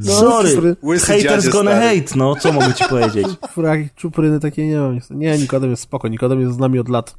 [0.00, 2.00] Sorry, Łysy haters gonna stary.
[2.00, 3.26] hate, no, co mogę ci powiedzieć?
[3.54, 5.00] Fragi, czupryny takie nie mam.
[5.10, 6.08] Nie, Nikodem jest spoko.
[6.08, 7.14] Nikodem jest z nami od lat.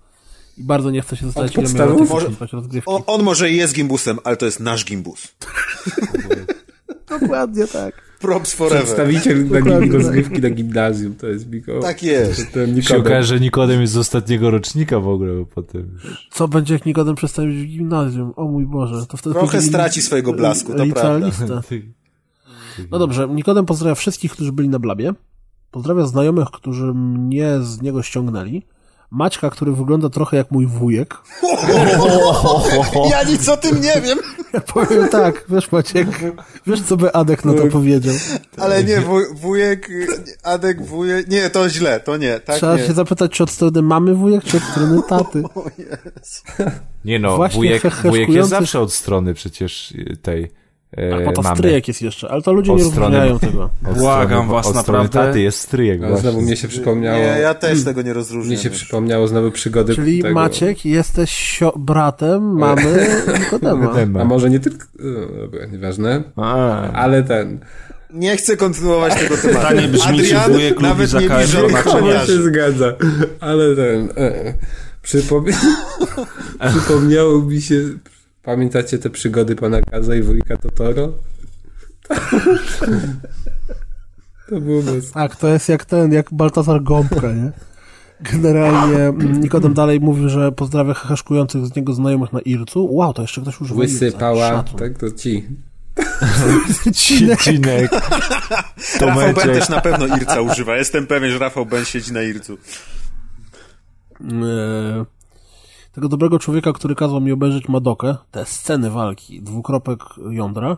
[0.57, 2.27] I bardzo nie chce się zostać, ile miał Może-.
[2.85, 5.27] On, on może i jest gimbusem, ale to jest nasz gimbus.
[7.19, 8.08] Dokładnie tak.
[8.19, 8.83] Props forever.
[8.83, 9.93] Przedstawiciel na Dokładnie tak.
[9.93, 11.79] rozgrywki na gimnazjum, to jest Miko.
[11.79, 12.51] Tak jest.
[12.51, 13.01] Ten się Nikodem.
[13.01, 15.97] okaże, że Nikodem jest z ostatniego rocznika w ogóle, bo potem...
[16.31, 18.33] Co będzie, jak Nikodem przestawić w gimnazjum?
[18.35, 19.05] O mój Boże.
[19.05, 21.61] To wtedy Trochę straci swojego blasku, to licealista.
[22.91, 25.13] No dobrze, Nikodem pozdrawia wszystkich, którzy byli na Blabie.
[25.71, 28.63] Pozdrawia znajomych, którzy mnie z niego ściągnęli.
[29.11, 31.17] Maćka, który wygląda trochę jak mój wujek.
[33.11, 34.19] Ja nic o tym nie wiem,
[34.53, 36.07] Ja powiem tak, wiesz Maciek,
[36.67, 38.15] wiesz co by Adek na to powiedział?
[38.57, 39.89] ale nie, wuj, wujek,
[40.43, 42.87] Adek, wujek, nie, to źle, to nie, tak Trzeba nie.
[42.87, 45.43] się zapytać, czy od strony mamy wujek, czy od strony taty.
[47.05, 50.51] Nie no, Właśnie wujek, wujek jest zawsze od strony przecież tej
[50.91, 51.55] e, Bo to mamy.
[51.55, 53.69] stryjek jest jeszcze, ale to ludzie Od nie strony- rozróżniają tego.
[53.99, 55.09] Błagam was, od naprawdę.
[55.19, 56.31] taty jest stryjek Ale właśnie.
[56.31, 58.47] znowu mnie się przypomniało, Nie, ja też tego nie rozróżniam.
[58.47, 58.77] mnie się już.
[58.77, 60.35] przypomniało znowu przygody Czyli tego.
[60.35, 63.07] Maciek, jesteś sio- bratem mamy
[63.39, 64.21] Nikodema.
[64.21, 64.85] A może nie tylko...
[65.71, 66.23] nieważne.
[66.35, 67.59] A, Ale ten...
[68.13, 69.59] Nie chcę kontynuować tego tematu.
[69.67, 71.57] Pytanie brzmi, czy Adrian wujek lubi nawet nie czy?
[71.57, 72.33] To ochroniarzy.
[72.37, 72.93] się zgadza.
[73.39, 74.09] Ale ten...
[74.17, 74.53] E,
[75.01, 75.45] przypom...
[76.69, 77.75] Przypomniało mi się...
[78.43, 81.13] Pamiętacie te przygody pana Kaza i wujka Totoro?
[84.49, 85.11] To było bez...
[85.11, 87.51] Tak, to jest jak ten, jak Baltazar Gąbka, nie?
[88.21, 92.95] Generalnie mm, Nikodem dalej mówi, że pozdrawia heheszkujących z niego znajomych na Ircu.
[92.95, 94.17] Wow, to jeszcze ktoś używa Łysy, Irca.
[94.19, 94.79] pała, Szacun.
[94.79, 94.97] tak?
[94.97, 95.47] To ci.
[96.93, 97.41] Cinek.
[97.41, 97.91] Cinek.
[99.01, 100.75] Rafał Ben też na pewno Irca używa.
[100.77, 102.57] Jestem pewien, że Rafał Ben siedzi na Ircu.
[104.21, 105.05] E,
[105.99, 110.77] tego dobrego człowieka, który kazał mi obejrzeć Madokę, te sceny walki, dwukropek jądra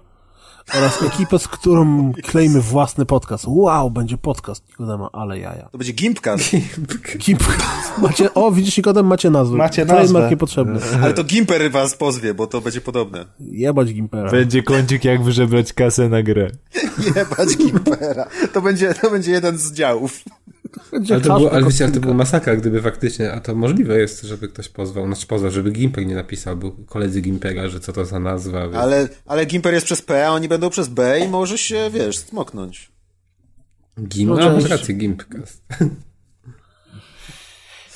[0.77, 3.45] oraz ekipę, z którą klejmy własny podcast.
[3.48, 5.69] Wow, będzie podcast Nikodema, ale jaja.
[5.72, 6.51] To będzie Gimpcast.
[7.17, 7.43] Gimp.
[7.98, 9.58] Macie, o, widzisz Nikodem, macie nazwę.
[9.58, 10.30] Macie Trademark nazwę.
[10.30, 10.80] niepotrzebny.
[11.03, 13.25] Ale to Gimper was pozwie, bo to będzie podobne.
[13.40, 14.32] Jebać Gimpera.
[14.32, 16.51] Będzie kącik, jak wyżebrać kasę na grę.
[17.16, 18.27] Jebać Gimpera.
[18.53, 20.24] To będzie, to będzie jeden z działów.
[21.11, 24.22] Ale to, było, ale wiecie, ale to było masakra, gdyby faktycznie, a to możliwe jest,
[24.22, 28.06] żeby ktoś pozwał, znaczy pozwał, żeby Gimper nie napisał, był koledzy Gimpera, że co to
[28.06, 28.69] za nazwa.
[28.69, 31.90] wie- Ale, ale Gimper jest przez P, a oni będą przez B i może się,
[31.93, 32.91] wiesz, smoknąć.
[34.08, 35.64] Gimp, No, no, masz rację, Gimpcast.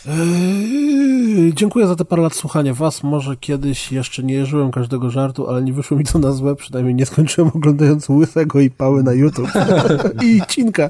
[0.08, 3.04] Eee, dziękuję za te parę lat słuchania was.
[3.04, 6.56] Może kiedyś jeszcze nie jeżyłem każdego żartu, ale nie wyszło mi to na złe.
[6.56, 9.50] Przynajmniej nie skończyłem oglądając Łysego i Pały na YouTube.
[10.26, 10.90] I Cinka.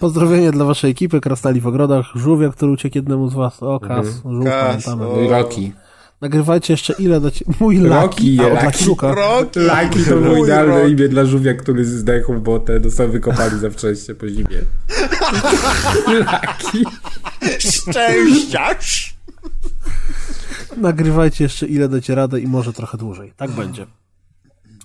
[0.00, 3.62] Pozdrowienie dla waszej ekipy, Krasnali w ogrodach, Żółwia, który uciekł jednemu z was.
[3.62, 5.06] O, Kas, Żółw, Kas, pamiętamy.
[5.12, 5.16] o.
[5.16, 5.72] No i Rocky.
[6.20, 7.44] Nagrywajcie jeszcze ile dacie...
[7.60, 8.64] Mój Rocky, Laki, a.
[8.64, 9.14] Lucky Luka.
[9.14, 9.60] Roki!
[9.60, 10.90] Laki to było Mój idealne Rocky.
[10.92, 14.46] imię dla żółwia, który zdechł, bo te dostał wykopali za wcześnie po zimie.
[16.32, 16.84] Laki.
[17.58, 19.16] Szczęściarz!
[20.76, 23.32] Nagrywajcie jeszcze ile dacie radę i może trochę dłużej.
[23.36, 23.86] Tak będzie.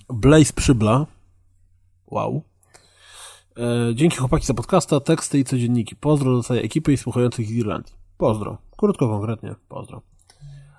[0.08, 1.06] Blaze Przybla.
[2.06, 2.42] Wow.
[3.58, 5.96] E, dzięki chłopaki za podcasta, teksty i codzienniki.
[5.96, 7.94] Pozdro do całej ekipy i słuchających z Irlandii.
[8.16, 8.58] Pozdro.
[8.76, 9.54] Krótko, konkretnie.
[9.68, 10.02] Pozdro.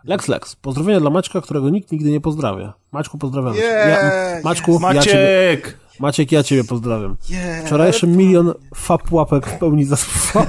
[0.03, 0.55] Lex Lex.
[0.55, 2.73] Pozdrowienia dla Maćka, którego nikt nigdy nie pozdrawia.
[2.91, 3.55] Maćku, pozdrawiam.
[3.55, 5.77] Yeah, Maćku, ja ciebie, Maciek!
[5.99, 7.17] Maciek, ja ciebie pozdrawiam.
[7.29, 9.95] Yeah, Wczorajszy milion fap łapek w pełni za
[10.31, 10.47] fap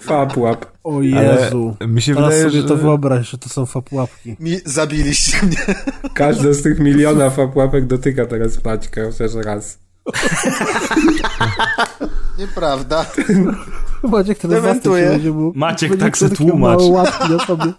[0.00, 0.66] Fap łap.
[0.84, 1.76] O Jezu.
[1.80, 2.68] Ale mi się Teraz wydaje, sobie że...
[2.68, 4.36] to wyobraź, że to są fap łapki.
[4.40, 5.74] Mi zabiliście mnie.
[6.14, 9.87] Każda z tych miliona fap łapek dotyka teraz Maćka, chociaż raz.
[12.38, 13.06] Nieprawda.
[14.02, 15.18] Maciek Dementuję.
[15.34, 15.58] mógł.
[15.58, 16.78] Maciek, tak se tłumacz.
[16.80, 17.72] Małe łapki na sobie.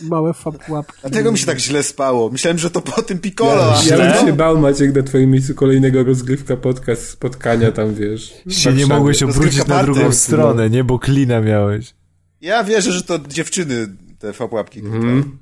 [0.00, 0.98] Małe fap łapki.
[1.00, 2.30] Dlatego mi się tak źle spało.
[2.30, 3.74] Myślałem, że to po tym Piccolo.
[3.86, 8.34] Ja, ja bym się bał, Maciek, na twoim miejscu kolejnego rozgrywka podcast, spotkania tam, wiesz.
[8.48, 10.16] Się nie mogłeś obrócić Rozgrywka na drugą party.
[10.16, 10.84] stronę, nie?
[10.84, 11.94] Bo klina miałeś.
[12.40, 13.86] Ja wierzę, że to dziewczyny
[14.18, 14.80] te fapłapki.
[14.80, 15.38] Mhm.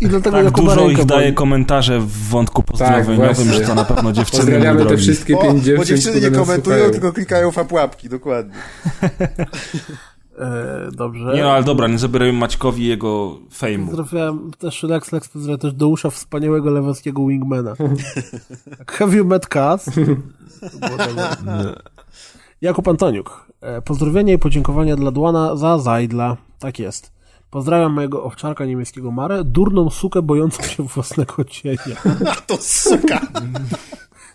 [0.00, 3.84] I dlatego Tak Jakuba dużo ich daje komentarze w wątku pozdrowieniowym, Tak, że to na
[3.84, 6.90] pewno dziewczyny Pozdrawiamy te wszystkie pięć dziewczyn, bo dziewczyny nie komentują, słuchają.
[6.90, 8.54] tylko klikają fapłapki, dokładnie.
[10.38, 11.32] E, dobrze.
[11.34, 13.86] Nie no, ale dobra, nie zabierajmy Maćkowi jego fejmu.
[13.86, 17.74] Pozdrawiam też Lex Lex, pozdrawiam też do usza wspaniałego lewackiego wingmana.
[18.78, 19.46] Tak, Have you met
[20.80, 21.66] dobre.
[22.60, 23.46] Jakub Antoniuk.
[23.60, 26.36] E, Pozdrowienia i podziękowania dla Dłana za Zajdla.
[26.58, 27.17] Tak jest.
[27.50, 31.96] Pozdrawiam mojego owczarka niemieckiego Marę, durną sukę bojącą się własnego cienia.
[32.30, 33.20] A to suka!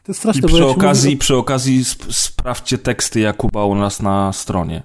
[0.03, 3.65] To jest I straszne, bo przy ja okazji, mówię, przy okazji sp- sprawdźcie teksty Jakuba
[3.65, 4.83] u nas na stronie,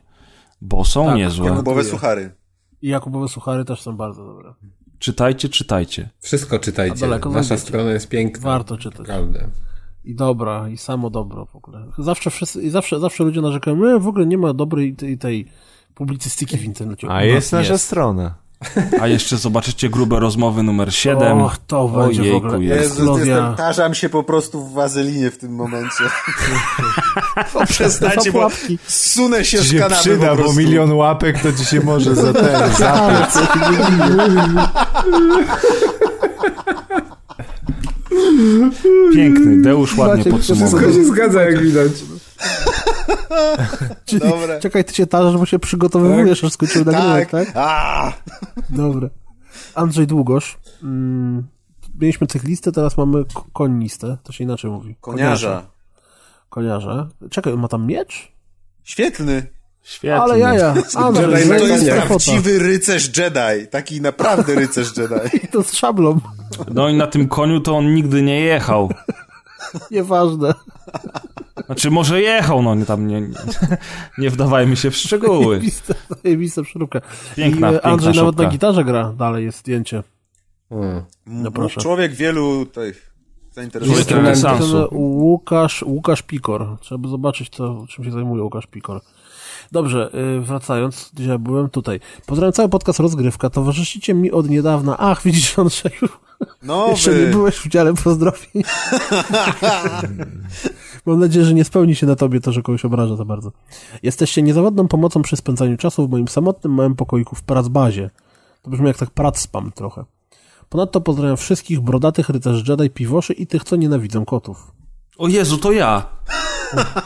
[0.61, 1.47] bo są Tak, niezłe.
[1.47, 2.35] Jakubowe suchary.
[2.83, 4.55] I Jakubowe suchary też są bardzo dobre.
[4.99, 6.09] Czytajcie, czytajcie.
[6.21, 7.07] Wszystko czytajcie.
[7.31, 8.45] Nasza strona jest piękna.
[8.45, 9.07] Warto czytać.
[9.07, 9.41] Prawda.
[10.05, 11.87] I dobra, i samo dobro w ogóle.
[11.99, 15.49] Zawsze wszyscy, i zawsze, zawsze ludzie narzekają, no w ogóle nie ma dobrej tej, tej
[15.99, 17.07] publicystyki w internecie.
[17.11, 18.35] A jest nasza strona.
[19.01, 21.43] A jeszcze zobaczycie grube rozmowy numer 7.
[21.43, 22.83] Och, to będzie w Ojejku, ogóle jest.
[22.83, 23.37] Jezu, eksplozja.
[23.37, 26.05] jestem, tarzam się po prostu w wazelinie w tym momencie.
[27.53, 28.49] To Przestańcie, bo
[28.87, 32.33] sunę się Ci z się kanapy przyda, bo milion łapek to ci się może za
[32.33, 33.11] ten, za
[39.15, 40.69] Piękny, Deusz ładnie Maciek, podsumował.
[40.69, 41.93] Wszystko się zgadza, jak widać.
[44.05, 44.61] Czyli, Dobre.
[44.61, 47.47] czekaj, ty się tarzasz, bo się przygotowujesz, aż skończymy nagrywać, Tak.
[47.47, 47.53] tak?
[47.55, 48.13] A,
[48.71, 49.09] Dobra.
[49.75, 50.59] Andrzej Długosz.
[50.83, 51.47] Mm,
[52.01, 54.17] mieliśmy cyklistę, teraz mamy konistę.
[54.23, 54.97] To się inaczej mówi.
[55.01, 55.67] Koniarza.
[56.51, 57.09] Koniarza.
[57.31, 58.33] Czekaj, on ma tam miecz?
[58.85, 59.47] Świetny.
[59.89, 60.23] Świetnie.
[60.23, 60.75] Ale jaja.
[60.95, 63.69] Andrzej, Jedi To jaka jest prawdziwy rycerz Jedi.
[63.71, 65.49] Taki naprawdę rycerz Jedi.
[65.53, 66.21] To z szablą.
[66.75, 68.93] No i na tym koniu to on nigdy nie jechał.
[69.91, 70.55] Nieważne.
[71.67, 73.37] Znaczy może jechał, no nie tam nie, nie,
[74.19, 75.57] nie wdawajmy się w szczegóły.
[75.57, 77.01] Zajebista, zajebista przeróbka.
[77.37, 78.43] Piękna, I e, piękna Andrzej nawet szopka.
[78.43, 79.13] na gitarze gra.
[79.13, 80.03] Dalej jest zdjęcie.
[80.69, 81.03] Hmm.
[81.27, 81.81] No proszę.
[81.81, 83.15] Człowiek wielu tych
[83.53, 84.93] zainteresowanych.
[84.93, 86.77] Łukasz, Łukasz Pikor.
[86.81, 89.01] Trzeba by zobaczyć, to, czym się zajmuje Łukasz Pikor.
[89.73, 92.01] Dobrze, y, wracając, gdzie byłem tutaj.
[92.27, 93.51] Pozdrawiam cały podcast Rozgrywka.
[93.51, 94.97] Towarzyszycie mi od niedawna.
[94.99, 96.09] Ach, widzisz, Andrzeju,
[96.89, 98.63] jeszcze nie byłeś w dziale pozdrowień.
[101.07, 103.53] Mam nadzieję, że nie spełni się na tobie to, że kogoś obraża za bardzo.
[104.03, 108.11] Jesteście niezawodną pomocą przy spędzaniu czasu w moim samotnym małym pokoiku w pracbazie.
[108.63, 110.05] To brzmi jak tak prac spam trochę.
[110.69, 114.73] Ponadto pozdrawiam wszystkich brodatych rycerzy Jedi, piwoszy i tych, co nienawidzą kotów.
[115.19, 116.07] O Jezu, to ja.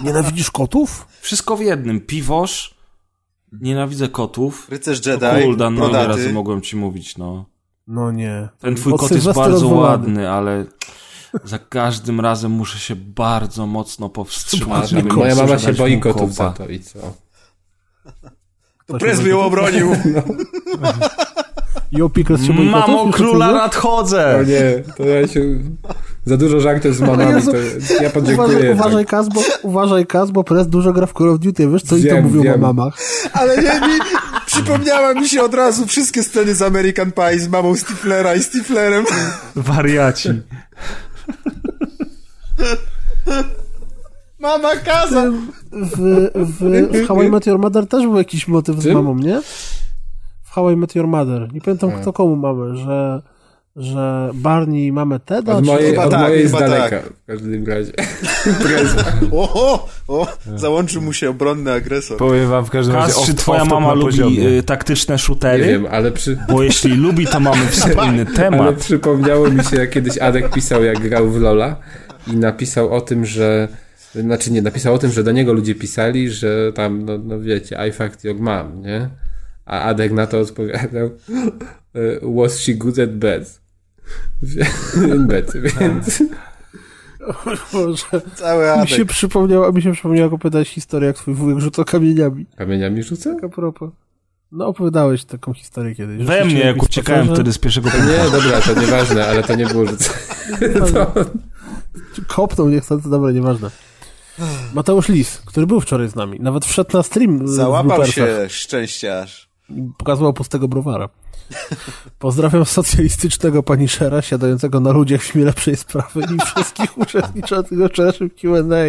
[0.00, 1.06] Nienawidzisz kotów?
[1.20, 2.00] Wszystko w jednym.
[2.00, 2.74] Piwosz,
[3.52, 4.66] nienawidzę kotów.
[4.70, 5.44] Rycerz Jedi.
[5.44, 7.44] Kuldan, no ile razy mogłem ci mówić, no.
[7.86, 8.48] No nie.
[8.58, 10.64] Ten twój Od kot jest bardzo ładny, ale
[11.44, 14.92] za każdym razem muszę się bardzo mocno powstrzymać.
[14.92, 16.50] Moja mama się boi kotów kopa.
[16.50, 16.98] za to i co?
[18.86, 19.88] To Presby ją obronił.
[21.92, 22.70] Się boi kotów?
[22.70, 24.38] Mamo, króla nadchodzę!
[24.40, 25.40] O nie, to ja się...
[26.24, 27.52] Za dużo żartów z mamami, Jezu.
[27.52, 28.48] to ja podziękuję.
[28.48, 31.82] Uważaj, uważaj, Kaz, bo, uważaj, Kaz, bo Press dużo gra w Call of Duty, wiesz,
[31.82, 32.54] co i to Wiem, mówią wiem.
[32.54, 32.98] o mamach.
[33.32, 33.98] Ale nie, mi
[34.46, 39.04] przypomniała mi się od razu wszystkie sceny z American Pie z mamą Stiflera i Stiflerem.
[39.56, 40.28] Wariaci.
[44.38, 45.30] Mama kaza.
[45.72, 45.96] W,
[46.34, 46.58] w,
[47.02, 49.42] w How I Met Your Mother też był jakiś motyw z mamą, nie?
[50.42, 51.52] W How I Met Your Mother.
[51.52, 53.22] Nie pamiętam, kto komu mamy, że,
[53.76, 55.70] że Barney mamy Teda, Od czy...
[55.70, 57.12] mojej, Chyba od tak, mojej z chyba daleka, tak.
[57.12, 57.92] w każdym razie.
[58.62, 59.04] Preza.
[60.08, 60.26] O,
[60.56, 62.16] załączył mu się obronny agresor.
[62.18, 64.48] Powiem wam w każdym razie Kas, czy off- twoja mama lubi poziomie.
[64.48, 65.66] y, taktyczne shootery?
[65.66, 66.38] Nie wiem, ale przy...
[66.48, 68.76] Bo jeśli lubi, to mamy wspólny Ale temat.
[68.76, 71.76] przypomniało mi się, jak kiedyś Adek pisał, jak grał w Lola
[72.26, 73.68] i napisał o tym, że
[74.14, 77.78] znaczy nie, napisał o tym, że do niego ludzie pisali, że tam, no, no wiecie,
[77.88, 79.08] I fucked your mom, nie?
[79.66, 81.06] A Adek na to odpowiadał
[81.96, 83.61] y, was she good at bed?
[85.14, 86.22] In bed, więc
[87.72, 89.08] Boże, Cały mi się Adek.
[89.08, 92.46] przypomniała, mi się przypomniała, jak opowiadałeś historię, jak twój wujek rzucał kamieniami.
[92.56, 93.34] kamieniami rzuca?
[93.34, 93.90] Tak a propos.
[94.52, 96.26] No, opowiadałeś taką historię kiedyś.
[96.26, 99.66] We mnie, jak uciekałem spacerze- wtedy z pierwszego Nie, dobra, to nieważne, ale to nie
[99.66, 100.18] było rzucane.
[100.92, 101.12] To...
[102.28, 103.70] Kopnął niechcący, dobra, nieważne.
[104.74, 107.46] Mateusz Lis, który był wczoraj z nami, nawet wszedł na stream.
[107.46, 109.48] w Załapał się szczęściarz.
[109.98, 111.08] pokazywał pustego browara.
[112.18, 118.84] Pozdrawiam socjalistycznego paniszera siadającego na ludziach w lepszej sprawy i wszystkich uczestniczących w wczorajszym Q&A.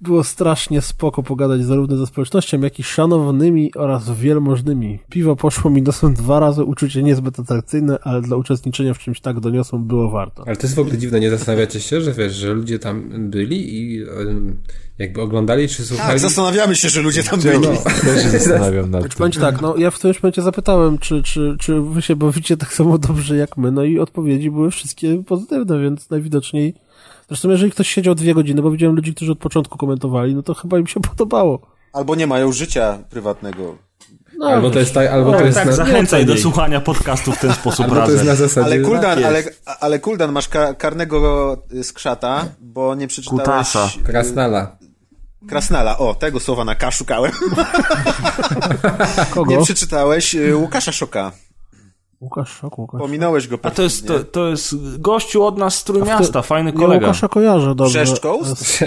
[0.00, 4.98] Było strasznie spoko pogadać zarówno ze społecznością, jak i szanownymi oraz wielmożnymi.
[5.10, 9.40] Piwo poszło mi nosem dwa razy, uczucie niezbyt atrakcyjne, ale dla uczestniczenia w czymś tak
[9.40, 10.42] doniosłym było warto.
[10.46, 13.74] Ale to jest w ogóle dziwne, nie zastanawiacie się, że wiesz, że ludzie tam byli
[13.74, 14.04] i
[14.98, 16.08] jakby oglądali czy słuchali?
[16.08, 17.78] Tak, zastanawiamy się, że ludzie tam No, byli.
[18.04, 19.30] Też się zastanawiam nad tym.
[19.30, 22.98] tak, no ja w tym momencie zapytałem, czy, czy, czy wy się bawicie tak samo
[22.98, 26.74] dobrze jak my, no i odpowiedzi były wszystkie pozytywne, więc najwidoczniej...
[27.28, 30.54] Zresztą jeżeli ktoś siedział dwie godziny, bo widziałem ludzi, którzy od początku komentowali, no to
[30.54, 31.60] chyba im się podobało.
[31.92, 33.76] Albo nie mają życia prywatnego.
[34.38, 37.32] No, Albo to jest tak, albo to Tak, jest tak, na, zachęcaj do słuchania podcastu
[37.32, 38.48] w ten sposób albo to jest na razem.
[38.48, 38.66] zasadzie...
[38.66, 39.28] Ale Kuldan, jest.
[39.66, 43.40] ale, ale Kuldan, masz ka karnego skrzata, bo nie przeczytałeś...
[43.44, 43.88] Kutasa.
[44.04, 44.76] Krasnala.
[45.48, 47.32] Krasnala, o, tego słowa na K szukałem.
[49.34, 49.50] Kogo?
[49.56, 51.32] Nie przeczytałeś y, Łukasza Szoka.
[52.20, 53.00] Łukasz Szok, Łukasz.
[53.00, 56.76] Pominąłeś go A to jest, to, to jest gościu od nas z Trójmiasta, fajny Ja
[56.76, 57.06] kolega.
[57.06, 58.04] Łukasza kojarzę dobrze.
[58.22, 58.84] Coast?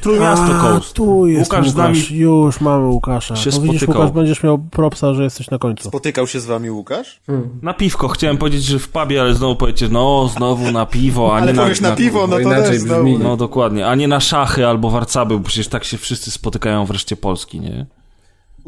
[0.00, 0.92] Trójmiasto A, Coast.
[0.92, 3.36] tu jest Łukasz Łukasz, z nami już mamy Łukasza.
[3.36, 4.00] się no widzisz, spotykał.
[4.02, 5.88] Łukasz, będziesz miał propsa, że jesteś na końcu.
[5.88, 7.20] Spotykał się z wami Łukasz?
[7.62, 8.08] Na piwko.
[8.08, 11.56] Chciałem powiedzieć, że w pubie, ale znowu powiecie, no znowu na piwo, a Ale nie
[11.56, 13.18] na, powiesz na piwo, no to też znowu.
[13.18, 17.16] No dokładnie, a nie na szachy albo warcaby, bo przecież tak się wszyscy spotykają wreszcie
[17.16, 17.86] Polski, nie?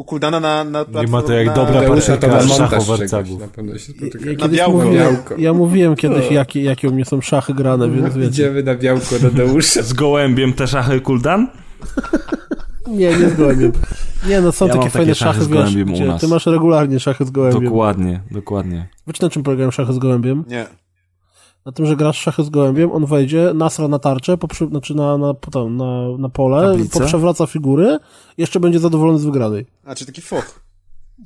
[0.01, 3.31] U Kuldana na, na Nie ma to jak na- dobra Tadeusza to z montaż czegoś,
[3.41, 4.31] na pewno się spotyka.
[4.31, 4.79] ja, Na białko.
[4.85, 8.29] mówiłem, ja mówiłem kiedyś, jakie, jakie u mnie są szachy grane, więc wiecie.
[8.29, 9.83] Idziemy na białko Tadeusza.
[9.83, 11.49] Z gołębiem te szachy Kuldan?
[12.89, 13.73] Nie, nie z gołębiem.
[14.29, 16.21] Nie, no są Ja takie mam fajne takie szachy szachy, z wiesz, gdzie nas.
[16.21, 17.65] ty masz regularnie szachy z gołębiem.
[17.65, 18.89] Dokładnie, dokładnie.
[19.07, 20.45] Wiecie na czym polegają szachy z gołębiem?
[20.49, 20.67] Nie.
[21.67, 24.95] Na tym, że grasz w szachy z gołębiem, on wejdzie, nasra na tarczę, poprze, znaczy
[24.95, 26.99] na, na, potem, na, na pole, Tablicę?
[27.01, 27.99] poprzewraca figury,
[28.39, 29.67] jeszcze będzie zadowolony z wygranej.
[29.85, 30.61] A, czy taki foch.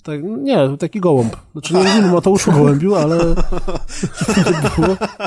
[0.03, 1.37] Tak, nie, taki gołąb.
[1.53, 3.19] Znaczy nie mówimy o Mateuszu Gołębiu, ale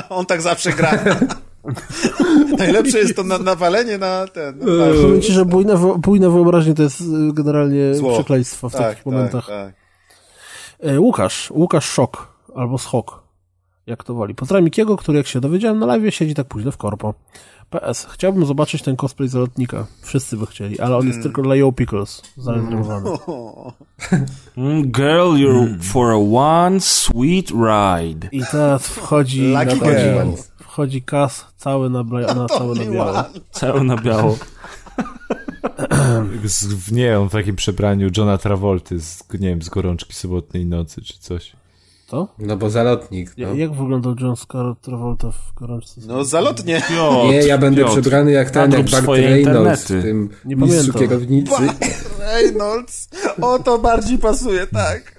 [0.08, 0.98] On tak zawsze gra.
[2.58, 4.58] Najlepsze jest to na, nawalenie na ten.
[4.58, 4.64] Na
[5.02, 8.12] powiem ci, że bujne, bujne wyobraźnie to jest y, generalnie Zło.
[8.12, 9.46] przekleństwo w tak, takich momentach.
[9.46, 9.74] Tak, tak.
[10.90, 13.22] E, Łukasz, Łukasz Szok, albo Schok,
[13.88, 14.34] jak to woli.
[14.34, 17.14] Pozdrawiam Mikiego, który jak się dowiedziałem na live siedzi tak późno w korpo.
[17.70, 19.86] PS, chciałbym zobaczyć ten cosplay zalotnika.
[20.02, 23.10] Wszyscy by chcieli, ale on jest tylko dla Yo Pickles zarezerwowany.
[24.56, 28.28] Mm, Girl, you're for a one sweet ride.
[28.32, 30.30] I teraz wchodzi, Lucky girl.
[30.58, 33.24] wchodzi kas cały na, bla, na, cały na biało.
[33.50, 34.36] Cały na biało.
[36.44, 41.02] Z, nie, on w takim przebraniu Johna Travolty z, nie wiem, z gorączki sobotniej nocy
[41.02, 41.52] czy coś.
[42.08, 42.28] To?
[42.38, 43.54] No bo zalotnik, Ja, no.
[43.54, 46.00] Jak wyglądał John Scott Travolta w gorączce?
[46.06, 46.82] No zalotnie.
[46.88, 47.92] Piotr, Nie, ja będę Piotr.
[48.00, 51.00] przebrany jak ten, Nadrób jak Bart Reynolds w tym Nie mistrzu pamiętam.
[51.00, 51.52] kierownicy.
[52.20, 53.08] Reynolds.
[53.40, 55.18] O, to bardziej pasuje, tak.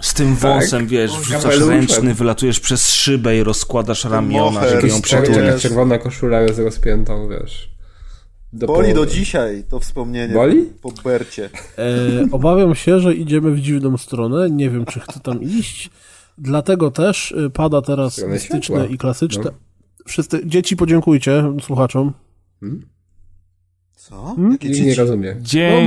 [0.00, 1.70] Z tym wąsem, wiesz, wrzucasz kapeluszem.
[1.70, 5.62] ręczny, wylatujesz przez szybę i rozkładasz ramiona, żeby ją przytulić.
[5.62, 7.69] czerwona koszula z rozpiętą, wiesz.
[8.52, 10.34] Do Boli do dzisiaj to wspomnienie.
[10.34, 10.62] Boli?
[10.82, 11.50] Po Bercie.
[11.78, 11.82] E,
[12.32, 14.50] obawiam się, że idziemy w dziwną stronę.
[14.50, 15.90] Nie wiem, czy chcę tam iść.
[16.38, 18.86] Dlatego też y, pada teraz mistyczne światła.
[18.86, 19.42] i klasyczne.
[19.44, 19.50] No.
[20.06, 22.12] Wszyscy, dzieci podziękujcie słuchaczom.
[23.96, 24.22] Co?
[24.24, 24.52] Hmm?
[24.52, 25.00] Jakie Nikt nie dzieci?
[25.00, 25.36] rozumie.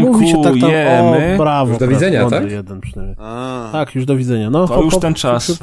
[0.01, 1.35] No, mówi się tak tam, o, Dziękujemy.
[1.37, 1.69] brawo.
[1.71, 2.51] Już do widzenia, tak?
[2.51, 3.15] Jeden przynajmniej.
[3.19, 4.49] A, Tak, już do widzenia.
[4.49, 5.59] No, To już ten czas.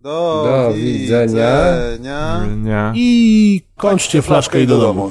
[0.00, 1.72] Do, Do widzenia.
[1.92, 2.92] widzenia.
[2.96, 5.10] I kończcie flaszkę i do domu.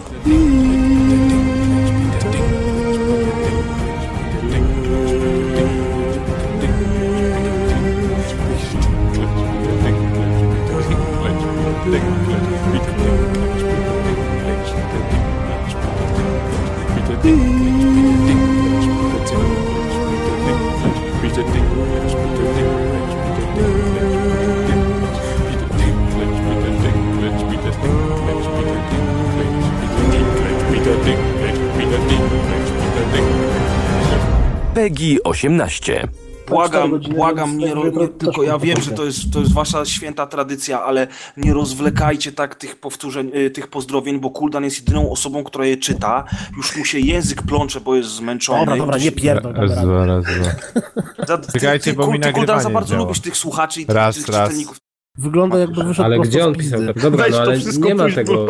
[34.86, 36.08] PEGI 18.
[36.48, 40.84] Błagam, błagam, nie, nie, tylko ja wiem, że to jest, to jest wasza święta tradycja,
[40.84, 41.08] ale
[41.38, 45.78] nie rozwlekajcie tak tych powtórzeń, y, tych pozdrowień, bo Kuldan jest jedyną osobą, która je
[45.78, 46.26] czyta.
[46.58, 48.60] Już mu się język plącze, bo jest zmęczony.
[48.60, 49.54] Dobra, dobra, nie pierdol.
[49.54, 49.84] Raz, dobra.
[49.84, 50.26] dwa, raz,
[51.26, 51.52] dwa.
[51.54, 54.50] Czekajcie, bo mi Kuldan, za bardzo lubisz tych słuchaczy i tych, Raz, tych raz.
[54.50, 54.85] czytelników.
[55.18, 56.80] Wygląda jakby wyszedł Ale gdzie on pisał?
[57.02, 58.48] Dobra, Weź no to ale nie ma tego.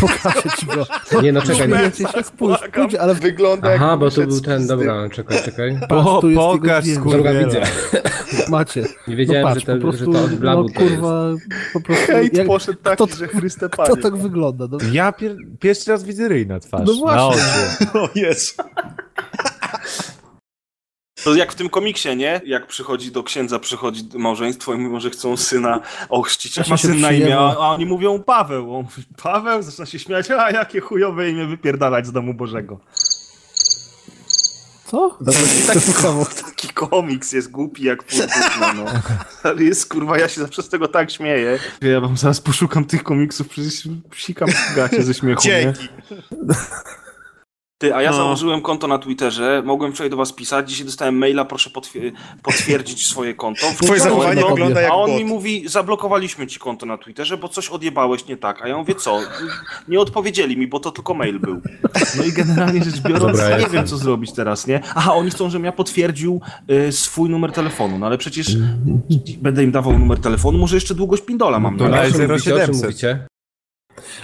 [0.00, 0.86] Pokażę ci go.
[1.22, 1.68] Nie, no czekaj.
[1.68, 1.90] Się,
[2.22, 5.78] spójrz, spójrz, ale Wygląda Aha, bo to był ten, dobra, czekaj, czekaj.
[5.88, 7.44] patrz, Po- tu jest jego pokaż, Kurwiela.
[7.44, 7.62] widzę.
[8.48, 8.84] Macie.
[9.08, 10.94] Nie wiedziałem, no patrz, że, prostu, że to od no, to jest.
[10.94, 11.24] kurwa,
[11.72, 14.02] po prostu, Hejt jak, poszedł taki, kto, że Chryste Panie.
[14.02, 14.66] tak wygląda?
[14.70, 15.36] No, Ja pier...
[15.60, 16.82] pierwszy raz widzę ryj na twarz.
[16.86, 17.42] No właśnie.
[17.42, 17.98] Oczy.
[17.98, 18.62] O jest.
[21.24, 22.40] To jak w tym komiksie, nie?
[22.46, 26.54] Jak przychodzi do księdza, przychodzi małżeństwo i mówią, że chcą syna ochrzcić.
[26.54, 28.76] Właśnie ma syn na imię, a a oni mówią Paweł.
[28.76, 29.62] On mówi, Paweł?
[29.62, 32.80] Zaczyna się śmiać, a jakie chujowe imię wypierdalać z domu Bożego.
[34.90, 35.18] co?
[35.26, 35.80] Taki,
[36.46, 38.84] taki komiks jest głupi jak pół gówna, no.
[39.42, 41.58] Ale jest kurwa, ja się zawsze z tego tak śmieję.
[41.80, 45.72] Ja wam zaraz poszukam tych komiksów, przecież psikam w gacie ze śmiechu, nie?
[47.80, 48.16] Ty, a ja No.
[48.16, 53.06] założyłem konto na Twitterze, mogłem wczoraj do was pisać, dzisiaj dostałem maila, proszę potwier- potwierdzić
[53.06, 53.60] swoje konto.
[53.82, 55.18] Twoje zachowanie wygląda jak A on bot.
[55.18, 58.62] mi mówi, zablokowaliśmy ci konto na Twitterze, bo coś odjebałeś nie tak.
[58.62, 59.20] A ja mówię, co?
[59.88, 61.60] Nie odpowiedzieli mi, bo to tylko mail był.
[62.16, 64.80] No i generalnie rzecz biorąc, Dobra, nie wiem, co zrobić teraz, nie?
[64.94, 66.40] Aha, oni chcą, żebym ja potwierdził
[66.88, 68.56] y, swój numer telefonu, no ale przecież
[69.38, 71.78] będę im dawał numer telefonu, może jeszcze długość pindola mam.
[71.78, 71.90] To no.
[71.90, 73.30] na O czym 0700.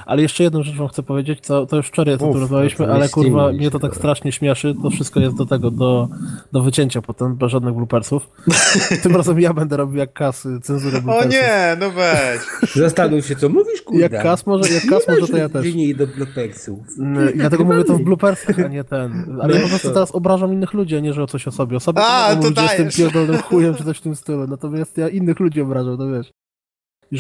[0.07, 2.93] Ale jeszcze jedną rzecz wam chcę powiedzieć, to, to już wczoraj o tym rozmawialiśmy, no
[2.93, 3.99] to ale kurwa, mnie to tak dobra.
[3.99, 6.09] strasznie śmieszy, to wszystko jest do tego, do,
[6.53, 8.29] do wycięcia potem, bez żadnych bloopersów.
[9.03, 11.33] Tym razem ja będę robił jak kas, y, cenzurę O bloopersów.
[11.33, 12.41] nie, no weź.
[12.75, 14.01] Zastanów się, co mówisz, kurde.
[14.03, 15.75] Jak kas może, jak kas może, to ja też.
[15.75, 16.79] Nie do blokersów.
[16.99, 19.39] Mm, I dlatego mówię to w bloopersach, a nie ten.
[19.43, 21.77] Ale ja po prostu teraz obrażam innych ludzi, a nie, że o coś o sobie.
[21.77, 22.97] O sobie A, mogę to mówić, że jestem dajesz.
[22.97, 24.47] pierdolonym chujem, czy coś w tym stylu.
[24.47, 26.33] Natomiast ja innych ludzi obrażam, to wiesz.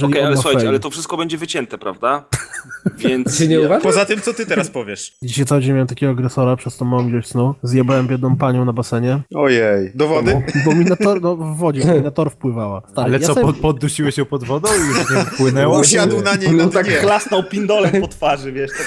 [0.02, 0.68] Okej, on ale słuchajcie, fame.
[0.68, 2.24] ale to wszystko będzie wycięte, prawda?
[2.98, 3.38] Więc...
[3.38, 3.80] Się nie ja-?
[3.80, 5.16] Poza tym, co ty teraz powiesz?
[5.22, 7.54] Dzisiaj cały dzień miałem takiego agresora przez tą małą ilość snu.
[7.62, 9.20] Zjebałem biedną panią na basenie.
[9.34, 10.42] Ojej, do wody?
[10.64, 12.82] Bo mi na tor, no w wodzie, mi na tor wpływała.
[12.90, 15.78] Stary, Ale ja co, sobie- pod, poddusiłeś ją pod wodą i już nie wpłynęło?
[15.80, 16.96] Usiadł na niej No na tak dnie.
[16.96, 18.70] chlasnął pindolem po twarzy, wiesz.
[18.70, 18.86] Tak...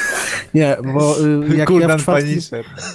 [0.54, 2.36] Nie, bo y, jak ja w czwartki,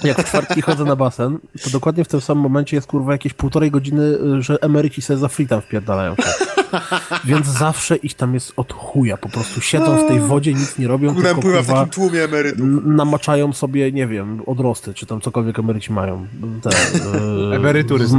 [0.03, 3.33] jak w czwartki chodzę na basen, to dokładnie w tym samym momencie jest kurwa jakieś
[3.33, 4.03] półtorej godziny,
[4.37, 6.23] y, że emeryci sobie za free tam wpierdalają się.
[7.25, 9.17] Więc zawsze ich tam jest od chuja.
[9.17, 12.23] Po prostu siedzą w tej wodzie, nic nie robią, Kurwa, tylko pływa w takim tłumie
[12.23, 12.65] emerytów.
[12.85, 16.27] namaczają sobie, nie wiem, odrosty, czy tam cokolwiek emeryci mają.
[16.61, 16.69] Te,
[17.51, 18.15] y, Emerytury z,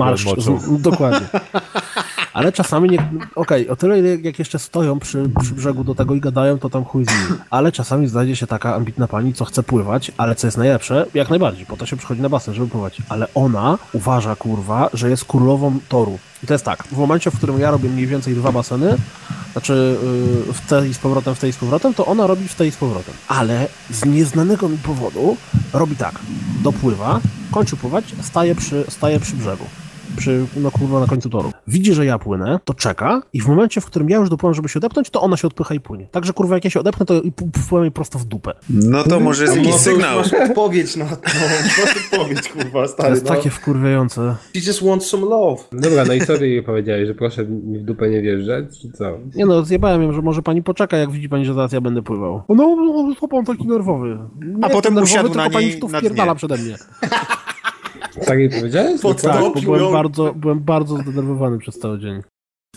[0.82, 1.28] Dokładnie.
[2.36, 3.10] Ale czasami nie.
[3.34, 6.84] Okej, o tyle jak jeszcze stoją przy, przy brzegu do tego i gadają, to tam
[6.84, 7.40] chuj z nimi.
[7.50, 11.30] Ale czasami znajdzie się taka ambitna pani, co chce pływać, ale co jest najlepsze, jak
[11.30, 12.98] najbardziej, po to się przychodzi na basen, żeby pływać.
[13.08, 16.18] Ale ona uważa, kurwa, że jest królową toru.
[16.44, 18.96] I to jest tak, w momencie, w którym ja robię mniej więcej dwa baseny,
[19.52, 19.96] znaczy
[20.46, 22.76] yy, w tej z powrotem, w tej z powrotem, to ona robi w tej z
[22.76, 23.14] powrotem.
[23.28, 25.36] Ale z nieznanego mi powodu
[25.72, 26.14] robi tak,
[26.62, 29.64] dopływa, kończy pływać, staje przy, staje przy brzegu
[30.16, 31.52] przy, no kurwa, na końcu toru.
[31.68, 34.68] Widzi, że ja płynę, to czeka i w momencie, w którym ja już dopłynę, żeby
[34.68, 36.06] się odepnąć, to ona się odpycha i płynie.
[36.10, 38.52] Także kurwa, jak ja się odepnę, to i p- wpływam jej prosto w dupę.
[38.70, 40.18] No to może jest jakiś No to sygnał.
[40.18, 41.16] Masz odpowiedź na to.
[41.82, 43.10] Masz odpowiedź, kurwa, To stary.
[43.10, 43.30] jest no.
[43.34, 44.36] takie wkurwiające.
[44.54, 45.62] She just wants some love.
[45.72, 49.04] Dobra, no i sorry jej powiedziałeś, że proszę mi w dupę nie wjeżdżać, czy co?
[49.34, 52.02] Nie no, zjebałem ją, że może pani poczeka, jak widzi pani, że zaraz ja będę
[52.02, 52.42] pływał.
[52.48, 54.18] No, no, co pan taki nerwowy.
[54.40, 56.76] Nie A potem nerwowy, usiadł tylko na pani niej się tu wpierdala przede mnie.
[58.26, 59.00] Tak jej powiedziałeś?
[59.00, 62.22] Pod- Tak, bo byłem bardzo, byłem bardzo zdenerwowany przez cały dzień.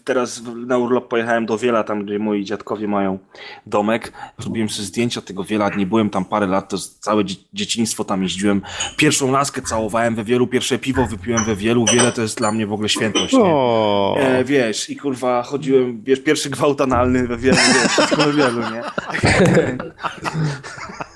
[0.03, 3.19] Teraz na urlop pojechałem do Wiela, tam gdzie moi dziadkowie mają
[3.65, 4.13] domek.
[4.37, 8.23] Zrobiłem sobie zdjęcia tego Wiela, nie byłem tam parę lat, to całe dzie- dzieciństwo tam
[8.23, 8.61] jeździłem.
[8.97, 11.85] Pierwszą laskę całowałem we Wielu, pierwsze piwo wypiłem we Wielu.
[11.93, 13.39] Wiele to jest dla mnie w ogóle świętość, nie?
[13.43, 14.15] O.
[14.19, 18.59] E, wiesz, i kurwa chodziłem, wiesz, pierwszy gwałt analny we Wielu, wiesz, wszystko we Wielu,
[18.61, 18.81] nie?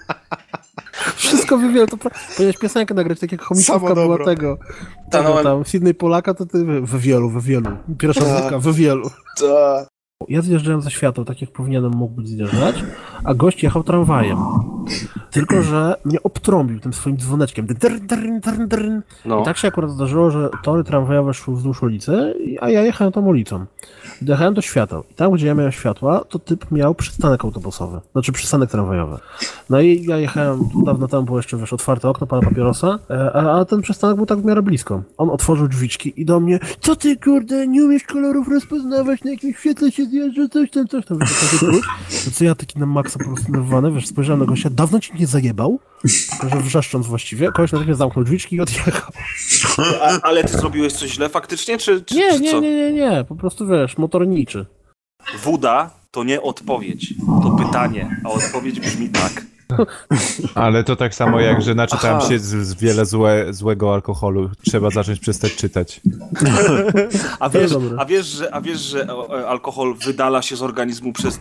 [1.16, 4.58] Wszystko wywiele, to pra- powinieneś piosenkę nagrać, tak jak chomikówka Samo była tego.
[5.12, 7.70] Ta, tego no, tam, Sydney Polaka, to ty we wielu, we wielu.
[7.98, 9.10] Pierwsza muzyka, we wielu.
[9.38, 9.86] To...
[10.30, 12.84] Ja zjeżdżałem ze światła, tak jak powinienem mógł być zjeżdżać,
[13.24, 14.38] a gość jechał tramwajem.
[15.34, 17.66] Tylko, że mnie obtrąbił tym swoim dzwoneczkiem.
[17.66, 19.00] Drn, drn, drn, drn.
[19.26, 19.42] No.
[19.42, 23.26] I tak się akurat zdarzyło, że tory tramwajowe szły wzdłuż ulicy, a ja jechałem tą
[23.26, 23.66] ulicą.
[24.22, 25.04] Dojechałem do świateł.
[25.12, 28.02] I tam, gdzie ja miałem światła, to typ miał przystanek autobusowy.
[28.12, 29.18] Znaczy przystanek tramwajowy.
[29.70, 33.60] No i ja jechałem, dawno temu było jeszcze, wiesz, otwarte okno pana papierosa, e, a,
[33.60, 35.02] a ten przystanek był tak w miarę blisko.
[35.18, 39.58] On otworzył drzwiczki i do mnie, co ty kurde, nie umiesz kolorów rozpoznawać, na jakimś
[39.58, 41.20] świetle się zjeżdża, coś tam, coś tam.
[41.20, 41.82] Wiesz.
[42.26, 45.14] No co ja taki na maksa po prostu nerwowany, wiesz, spojrzałem na gościa, dawno ci
[45.20, 45.80] nie zajebał?
[46.32, 49.12] Tylko, że wrzeszcząc właściwie, kogoś natychmiast zamknął drzwiczki i odjechał.
[50.02, 52.60] A, ale ty zrobiłeś coś źle faktycznie, czy, czy, Nie, czy nie, co?
[52.60, 54.66] nie, nie, nie, po prostu wiesz, motorniczy.
[55.44, 59.46] Wuda to nie odpowiedź, to pytanie, a odpowiedź brzmi tak.
[60.56, 62.30] Ale to tak samo jak, że naczytałem Aha.
[62.30, 64.50] się z, z wiele złe, złego alkoholu.
[64.66, 66.02] Trzeba zacząć przestać czytać.
[67.40, 71.36] A wiesz, a wiesz, że, a wiesz, że e, alkohol wydala się z organizmu przez.
[71.36, 71.40] e,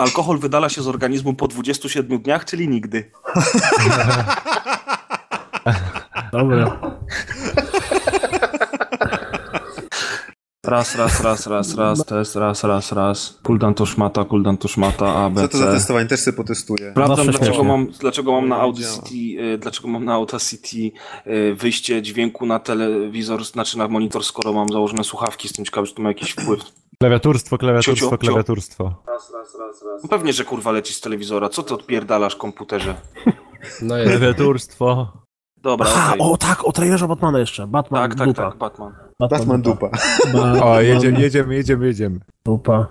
[0.00, 3.10] alkohol wydala się z organizmu po 27 dniach, czyli nigdy.
[6.32, 6.91] Dobra.
[10.66, 13.38] Raz, raz, raz, raz, raz, test, raz, raz, raz.
[13.42, 16.08] Kuldan to szmata, kuldan to szmata, A, B, Co to za testowanie?
[16.08, 16.90] Też sobie potestuję.
[16.90, 20.90] Sprawdzam, Zawsze dlaczego mam, dlaczego mam na Audacity, e, dlaczego mam na Audacity
[21.24, 25.94] e, wyjście dźwięku na telewizor, znaczy na monitor, skoro mam założone słuchawki, jestem ciekawy, czy
[25.94, 26.60] to ma jakiś wpływ.
[26.98, 28.18] Klawiaturstwo, klawiaturstwo, cio.
[28.18, 28.84] klawiaturstwo.
[29.06, 30.02] Raz, raz, raz, raz.
[30.02, 31.48] No pewnie, że kurwa leci z telewizora.
[31.48, 32.94] Co ty odpierdalasz komputerze?
[33.82, 34.10] No jest.
[34.10, 35.12] Klawiaturstwo.
[35.62, 36.26] Dobra, Aha, okej.
[36.32, 37.66] o tak, o trailerze Batmana jeszcze.
[37.66, 38.42] Batman, Tak, tak, dupa.
[38.50, 38.92] tak, Batman.
[39.20, 39.88] Batman dupa.
[40.24, 42.18] Batman O, jedziemy, jedziemy, jedziemy, jedziemy.
[42.44, 42.86] Dupa.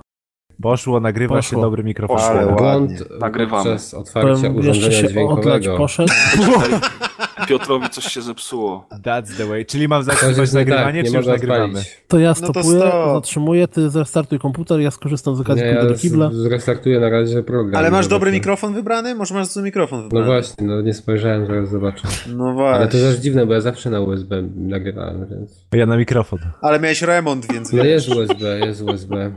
[0.61, 1.57] Poszło, nagrywa Poszło.
[1.57, 2.17] się dobry mikrofon.
[2.19, 2.97] Ale ładnie.
[3.19, 3.63] Nagrywamy.
[3.63, 5.77] przez otwarcie Powiem, urządzenia się odlać dźwiękowego.
[5.77, 6.13] poszedł.
[7.47, 8.87] Piotrowi coś się zepsuło.
[9.03, 9.65] That's the way.
[9.65, 11.83] Czyli mam nie tak, nagrywanie, nie czy już nagrywamy?
[12.07, 12.79] To ja No to stopuję,
[13.13, 16.29] zatrzymuję, ty zrestartuj komputer, ja skorzystam z okazji, Nie, ja do kibla.
[16.33, 17.75] zrestartuję na razie program.
[17.79, 19.15] Ale masz dobry mikrofon wybrany?
[19.15, 20.25] Może masz zły mikrofon No wybrany?
[20.25, 22.07] właśnie, no nie spojrzałem, zaraz zobaczę.
[22.35, 22.87] No Ale właśnie.
[22.87, 25.51] to też dziwne, bo ja zawsze na USB nagrywałem, więc...
[25.71, 26.39] Ja na mikrofon.
[26.61, 29.31] Ale miałeś remont, więc No jest USB, jest USB.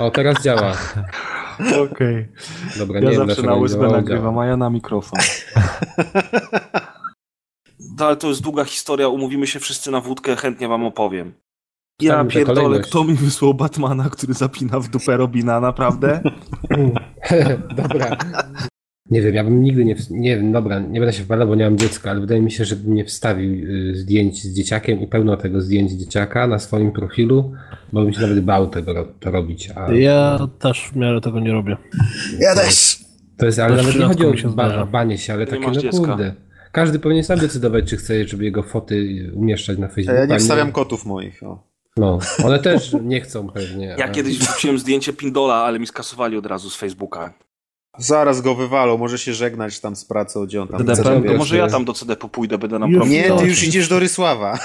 [0.00, 0.72] O, teraz działa.
[1.92, 2.28] Okej.
[2.78, 5.20] Dobra, nie Ja wiem, zawsze na nie USB nagrywam, a ja na mikrofon.
[7.98, 11.32] No, ale to jest długa historia, umówimy się wszyscy na wódkę, chętnie wam opowiem.
[12.00, 16.20] Ja pierdolę, kto mi wysłał Batmana, który zapina w dupę Robina, naprawdę?
[17.76, 18.16] Dobra.
[19.10, 21.64] Nie wiem, ja bym nigdy nie, nie wiem, dobra, nie będę się wpadał, bo nie
[21.64, 25.06] mam dziecka, ale wydaje mi się, że bym nie wstawił y, zdjęć z dzieciakiem i
[25.06, 27.52] pełno tego zdjęć dzieciaka na swoim profilu,
[27.92, 29.70] bo bym się nawet bał tego to robić.
[29.76, 31.76] A Ja też w miarę tego nie robię.
[32.40, 32.98] Ja też.
[33.36, 34.76] to jest, ale nawet nie chodzi się o zdarza.
[34.76, 35.98] ba banie się, ale Nie takie, no dziecka.
[35.98, 36.34] kurde.
[36.72, 40.20] Każdy powinien sam decydować, czy chce, żeby jego foty umieszczać na Facebooku.
[40.20, 41.42] ja nie wstawiam kotów moich.
[41.42, 41.70] O.
[41.96, 43.86] No, one też nie chcą pewnie.
[43.98, 47.34] Ja a- kiedyś wrzuciłem zdjęcie Pindola, ale mi skasowali od razu z Facebooka.
[47.98, 51.02] Zaraz go wywalą, może się żegnać tam z pracą, gdzie on tam To, chce.
[51.22, 53.12] to może ja tam do CDP pójdę, będę na Już profil.
[53.12, 54.58] Nie, ty już idziesz do Rysława.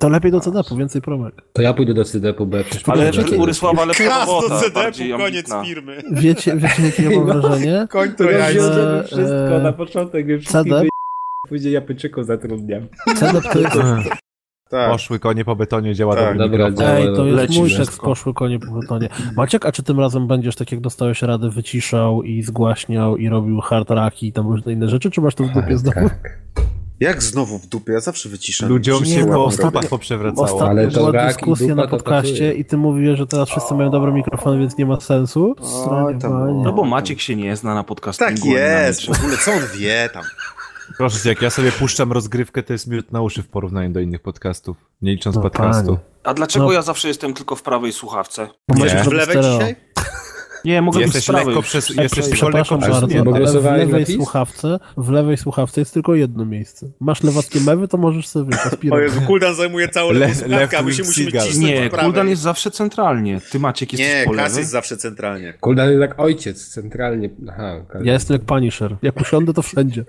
[0.00, 1.34] To lepiej do CDP, więcej promek.
[1.52, 4.70] To ja pójdę do CDP-u, bo ja przecież Ale u Rysława lepsza Klas do robota,
[4.70, 5.64] bardziej koniec ambitna.
[5.64, 6.02] firmy.
[6.10, 7.86] Wiecie, wiecie jakie ja mam wrażenie?
[7.90, 8.52] Koń to ja.
[8.52, 10.88] że, wszystko e, na początek, więc CDP,
[11.48, 12.88] później Japończyków zatrudniam.
[13.16, 13.76] CDP to jest...
[14.70, 14.90] Tak.
[14.92, 16.38] Poszły konie po betonie, działa Tak.
[16.38, 16.96] dobry Dobra, mikrofon.
[16.96, 17.60] Ej, to jest Lecimy.
[17.60, 19.08] mój tekst poszły konie po betonie.
[19.36, 23.60] Maciek, a czy tym razem będziesz tak jak dostałeś rady, wyciszał i zgłaśniał i robił
[23.60, 26.00] hard raki i tam różne inne rzeczy, czy masz to w dupie znowu?
[26.08, 26.38] Tak.
[27.00, 27.92] Jak znowu w dupie?
[27.92, 28.68] Ja zawsze wyciszam.
[28.68, 29.88] Ludziom się Nie, po robię.
[29.88, 30.44] poprzewracało.
[30.46, 34.12] Ostatnio Ale to była dyskusja na podcaście i ty mówiłeś, że teraz wszyscy mają dobre
[34.12, 35.54] mikrofony, więc nie ma sensu.
[35.88, 36.18] Panie.
[36.64, 38.34] No bo Maciek się nie zna na podcastingu.
[38.34, 40.22] Tak jest, w ogóle co on wie tam.
[40.96, 44.00] Proszę cię, jak ja sobie puszczam rozgrywkę, to jest miód na uszy w porównaniu do
[44.00, 44.76] innych podcastów.
[45.02, 45.86] Nie licząc No, podcastu.
[45.86, 45.98] panie.
[46.24, 46.72] A dlaczego No.
[46.72, 48.48] ja zawsze jestem tylko w prawej słuchawce?
[48.68, 49.04] Bo Nie.
[49.04, 49.76] W lewej dzisiaj?
[50.64, 51.46] Nie, mogę być Jesteś z prawej.
[51.46, 51.90] lekko przez...
[51.90, 52.90] Ej, Jesteś lekko przepraszam przez...
[52.92, 56.90] bardzo, nie, ale w lewej słuchawce, w lewej słuchawce jest tylko jedno miejsce.
[57.00, 59.04] Masz lewackie mewy, to możesz sobie wiesz, O aspirować.
[59.04, 61.90] Jezu, Kuldan zajmuje całą Le- lewą słuchawkę, a my się musimy cisnąć Nie.
[61.90, 63.40] Kuldan jest zawsze centralnie.
[63.50, 65.52] Ty Maciek jesteś Nie, po jest zawsze centralnie.
[65.60, 67.30] Kuldan jest jak ojciec, centralnie.
[67.50, 68.96] Aha, Ja jestem jak Punisher.
[69.02, 70.04] Jak usiądę, to wszędzie.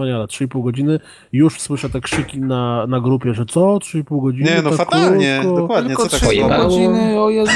[0.00, 1.00] Wspaniale, 3,5 godziny.
[1.32, 3.60] Już słyszę te krzyki na, na grupie, że co?
[3.60, 4.50] 3,5 godziny?
[4.50, 5.60] Nie, no tak fatalnie, krótko.
[5.60, 6.64] dokładnie, Tylko co tak trzy pojebało?
[6.64, 7.52] godziny, o Jezu.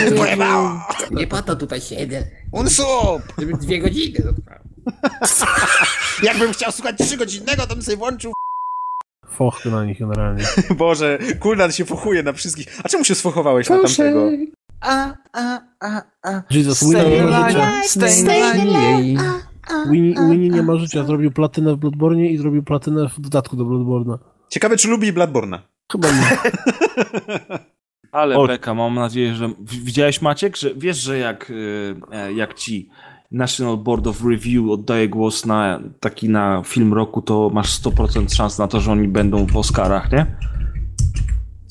[1.10, 3.22] Nie po to tutaj siedzę, Unsub!
[3.38, 4.18] żeby dwie godziny.
[6.22, 8.32] Jakbym chciał słuchać trzygodzinnego, to bym sobie włączył.
[9.36, 10.44] Fochty na nich generalnie.
[10.76, 12.66] Boże, Kuldan się fochuje na wszystkich.
[12.84, 14.30] A czemu się sfochowałeś na tamtego?
[16.50, 17.70] Jesus, Winnie nie ma życia.
[18.98, 19.16] Jej.
[19.90, 21.04] Winnie, Winnie nie ma życia.
[21.04, 24.18] Zrobił platynę w Bloodborne i zrobił platynę w dodatku do Bloodborne.
[24.48, 25.62] Ciekawe, czy lubi Bladborna.
[25.92, 26.36] Chyba nie.
[28.12, 28.46] Ale O.
[28.46, 29.50] Beka, mam nadzieję, że...
[29.60, 32.88] Widziałeś Maciek, że wiesz, że jak, y, e, jak ci
[33.30, 38.58] National Board of Review oddaje głos na taki na film roku, to masz 100% szans
[38.58, 40.26] na to, że oni będą w Oscarach, nie?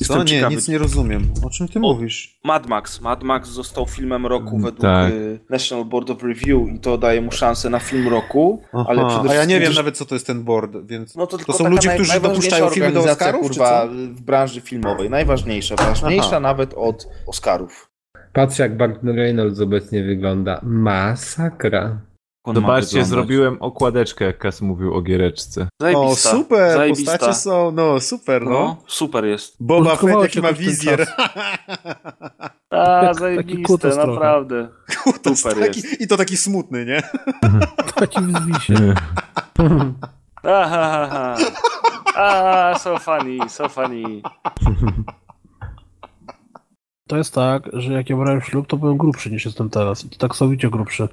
[0.07, 0.17] Co?
[0.19, 0.55] Nie, ciekawy.
[0.55, 1.33] nic nie rozumiem.
[1.45, 2.39] O czym ty mówisz?
[2.43, 3.01] Mad Max.
[3.01, 5.11] Mad Max został filmem roku według tak.
[5.11, 9.07] y, National Board of Review i to daje mu szansę na film roku, Aha, ale
[9.07, 11.15] przede a ja nie wiem nawet, co to jest ten board, więc...
[11.15, 13.93] No to, to są ludzie, naj- którzy dopuszczają filmy do Oscarów, czy kurwa, co?
[13.93, 15.09] w branży filmowej.
[15.09, 16.39] Najważniejsza, ważniejsza Aha.
[16.39, 17.89] nawet od Oscarów.
[18.33, 20.59] Patrz jak Barton Reynolds obecnie wygląda.
[20.63, 21.97] Masakra.
[22.53, 25.67] Zobaczcie, zrobiłem okładeczkę, jak Kas mówił o giereczce.
[25.81, 27.11] Zajebista, O, super, zajebista.
[27.11, 28.49] postacie są, no, super, no.
[28.51, 29.55] No, super jest.
[29.59, 31.07] Boba Fett, jaki ma wizjer.
[32.69, 34.67] A, zajebiste, naprawdę.
[35.03, 36.01] Kutas Super taki, jest.
[36.01, 37.01] I to taki smutny, nie?
[37.95, 38.93] Taki w zwisie.
[40.43, 41.35] Aha, ha, ha.
[42.15, 44.21] A, so funny, so funny.
[47.07, 50.05] To jest tak, że jak ja brałem ślub, to byłem grubszy niż jestem teraz.
[50.05, 51.07] I to taksowicie grubszy.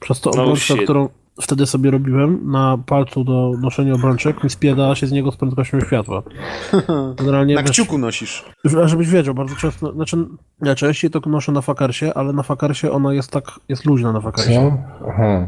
[0.00, 0.84] Przez to No obrączkę, shit.
[0.84, 1.08] którą
[1.42, 5.80] wtedy sobie robiłem na palcu do noszenia obrączek, mi spierdala się z niego z prędkością
[5.80, 6.22] światła.
[7.18, 8.44] Generalnie Na wiesz, kciuku nosisz.
[8.84, 10.16] A żebyś wiedział, bardzo często, znaczy
[10.62, 14.20] ja częściej to noszę na fakarsie, ale na fakarsie ona jest tak, jest luźna na
[14.20, 14.54] fakarsie.
[15.00, 15.06] Co?
[15.08, 15.46] Aha.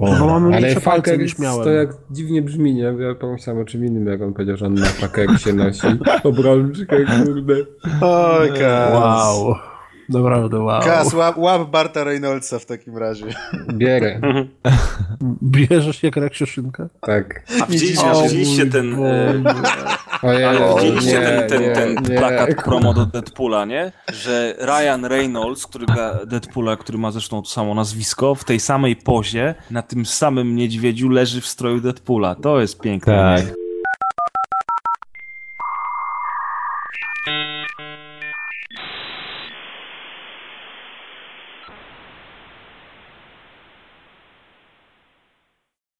[0.00, 1.64] Bo mamy Ale palce niż miałem.
[1.64, 2.82] to jak dziwnie brzmi, nie?
[2.82, 5.86] Ja pomyślałem o czym innym, jak on powiedział, że on na fuckersie nosi
[6.24, 7.54] obrączkę, kurde.
[8.00, 8.92] Oj, Kas.
[8.92, 9.54] Wow.
[10.08, 10.82] Naprawdę wow.
[10.82, 13.24] Kas, łap, łap Barta Reynoldsa w takim razie.
[13.72, 14.20] Bierę,
[15.42, 16.88] Bierzesz jak reksiuszynkę?
[17.00, 17.42] tak.
[17.62, 18.96] A widzieliście, O widzieliście ten...
[18.96, 19.42] Boże.
[20.22, 22.18] e, Ojej, Ale widzieliście nie, ten, ten, nie, ten nie.
[22.18, 23.92] plakat promo do Deadpoola, nie?
[24.12, 28.96] Że Ryan Reynolds, który gra Deadpoola, który ma zresztą to samo nazwisko, w tej samej
[28.96, 32.34] pozie, na tym samym niedźwiedziu leży w stroju Deadpoola.
[32.34, 33.36] To jest piękne.
[33.36, 33.46] Tak.
[33.46, 33.63] nie?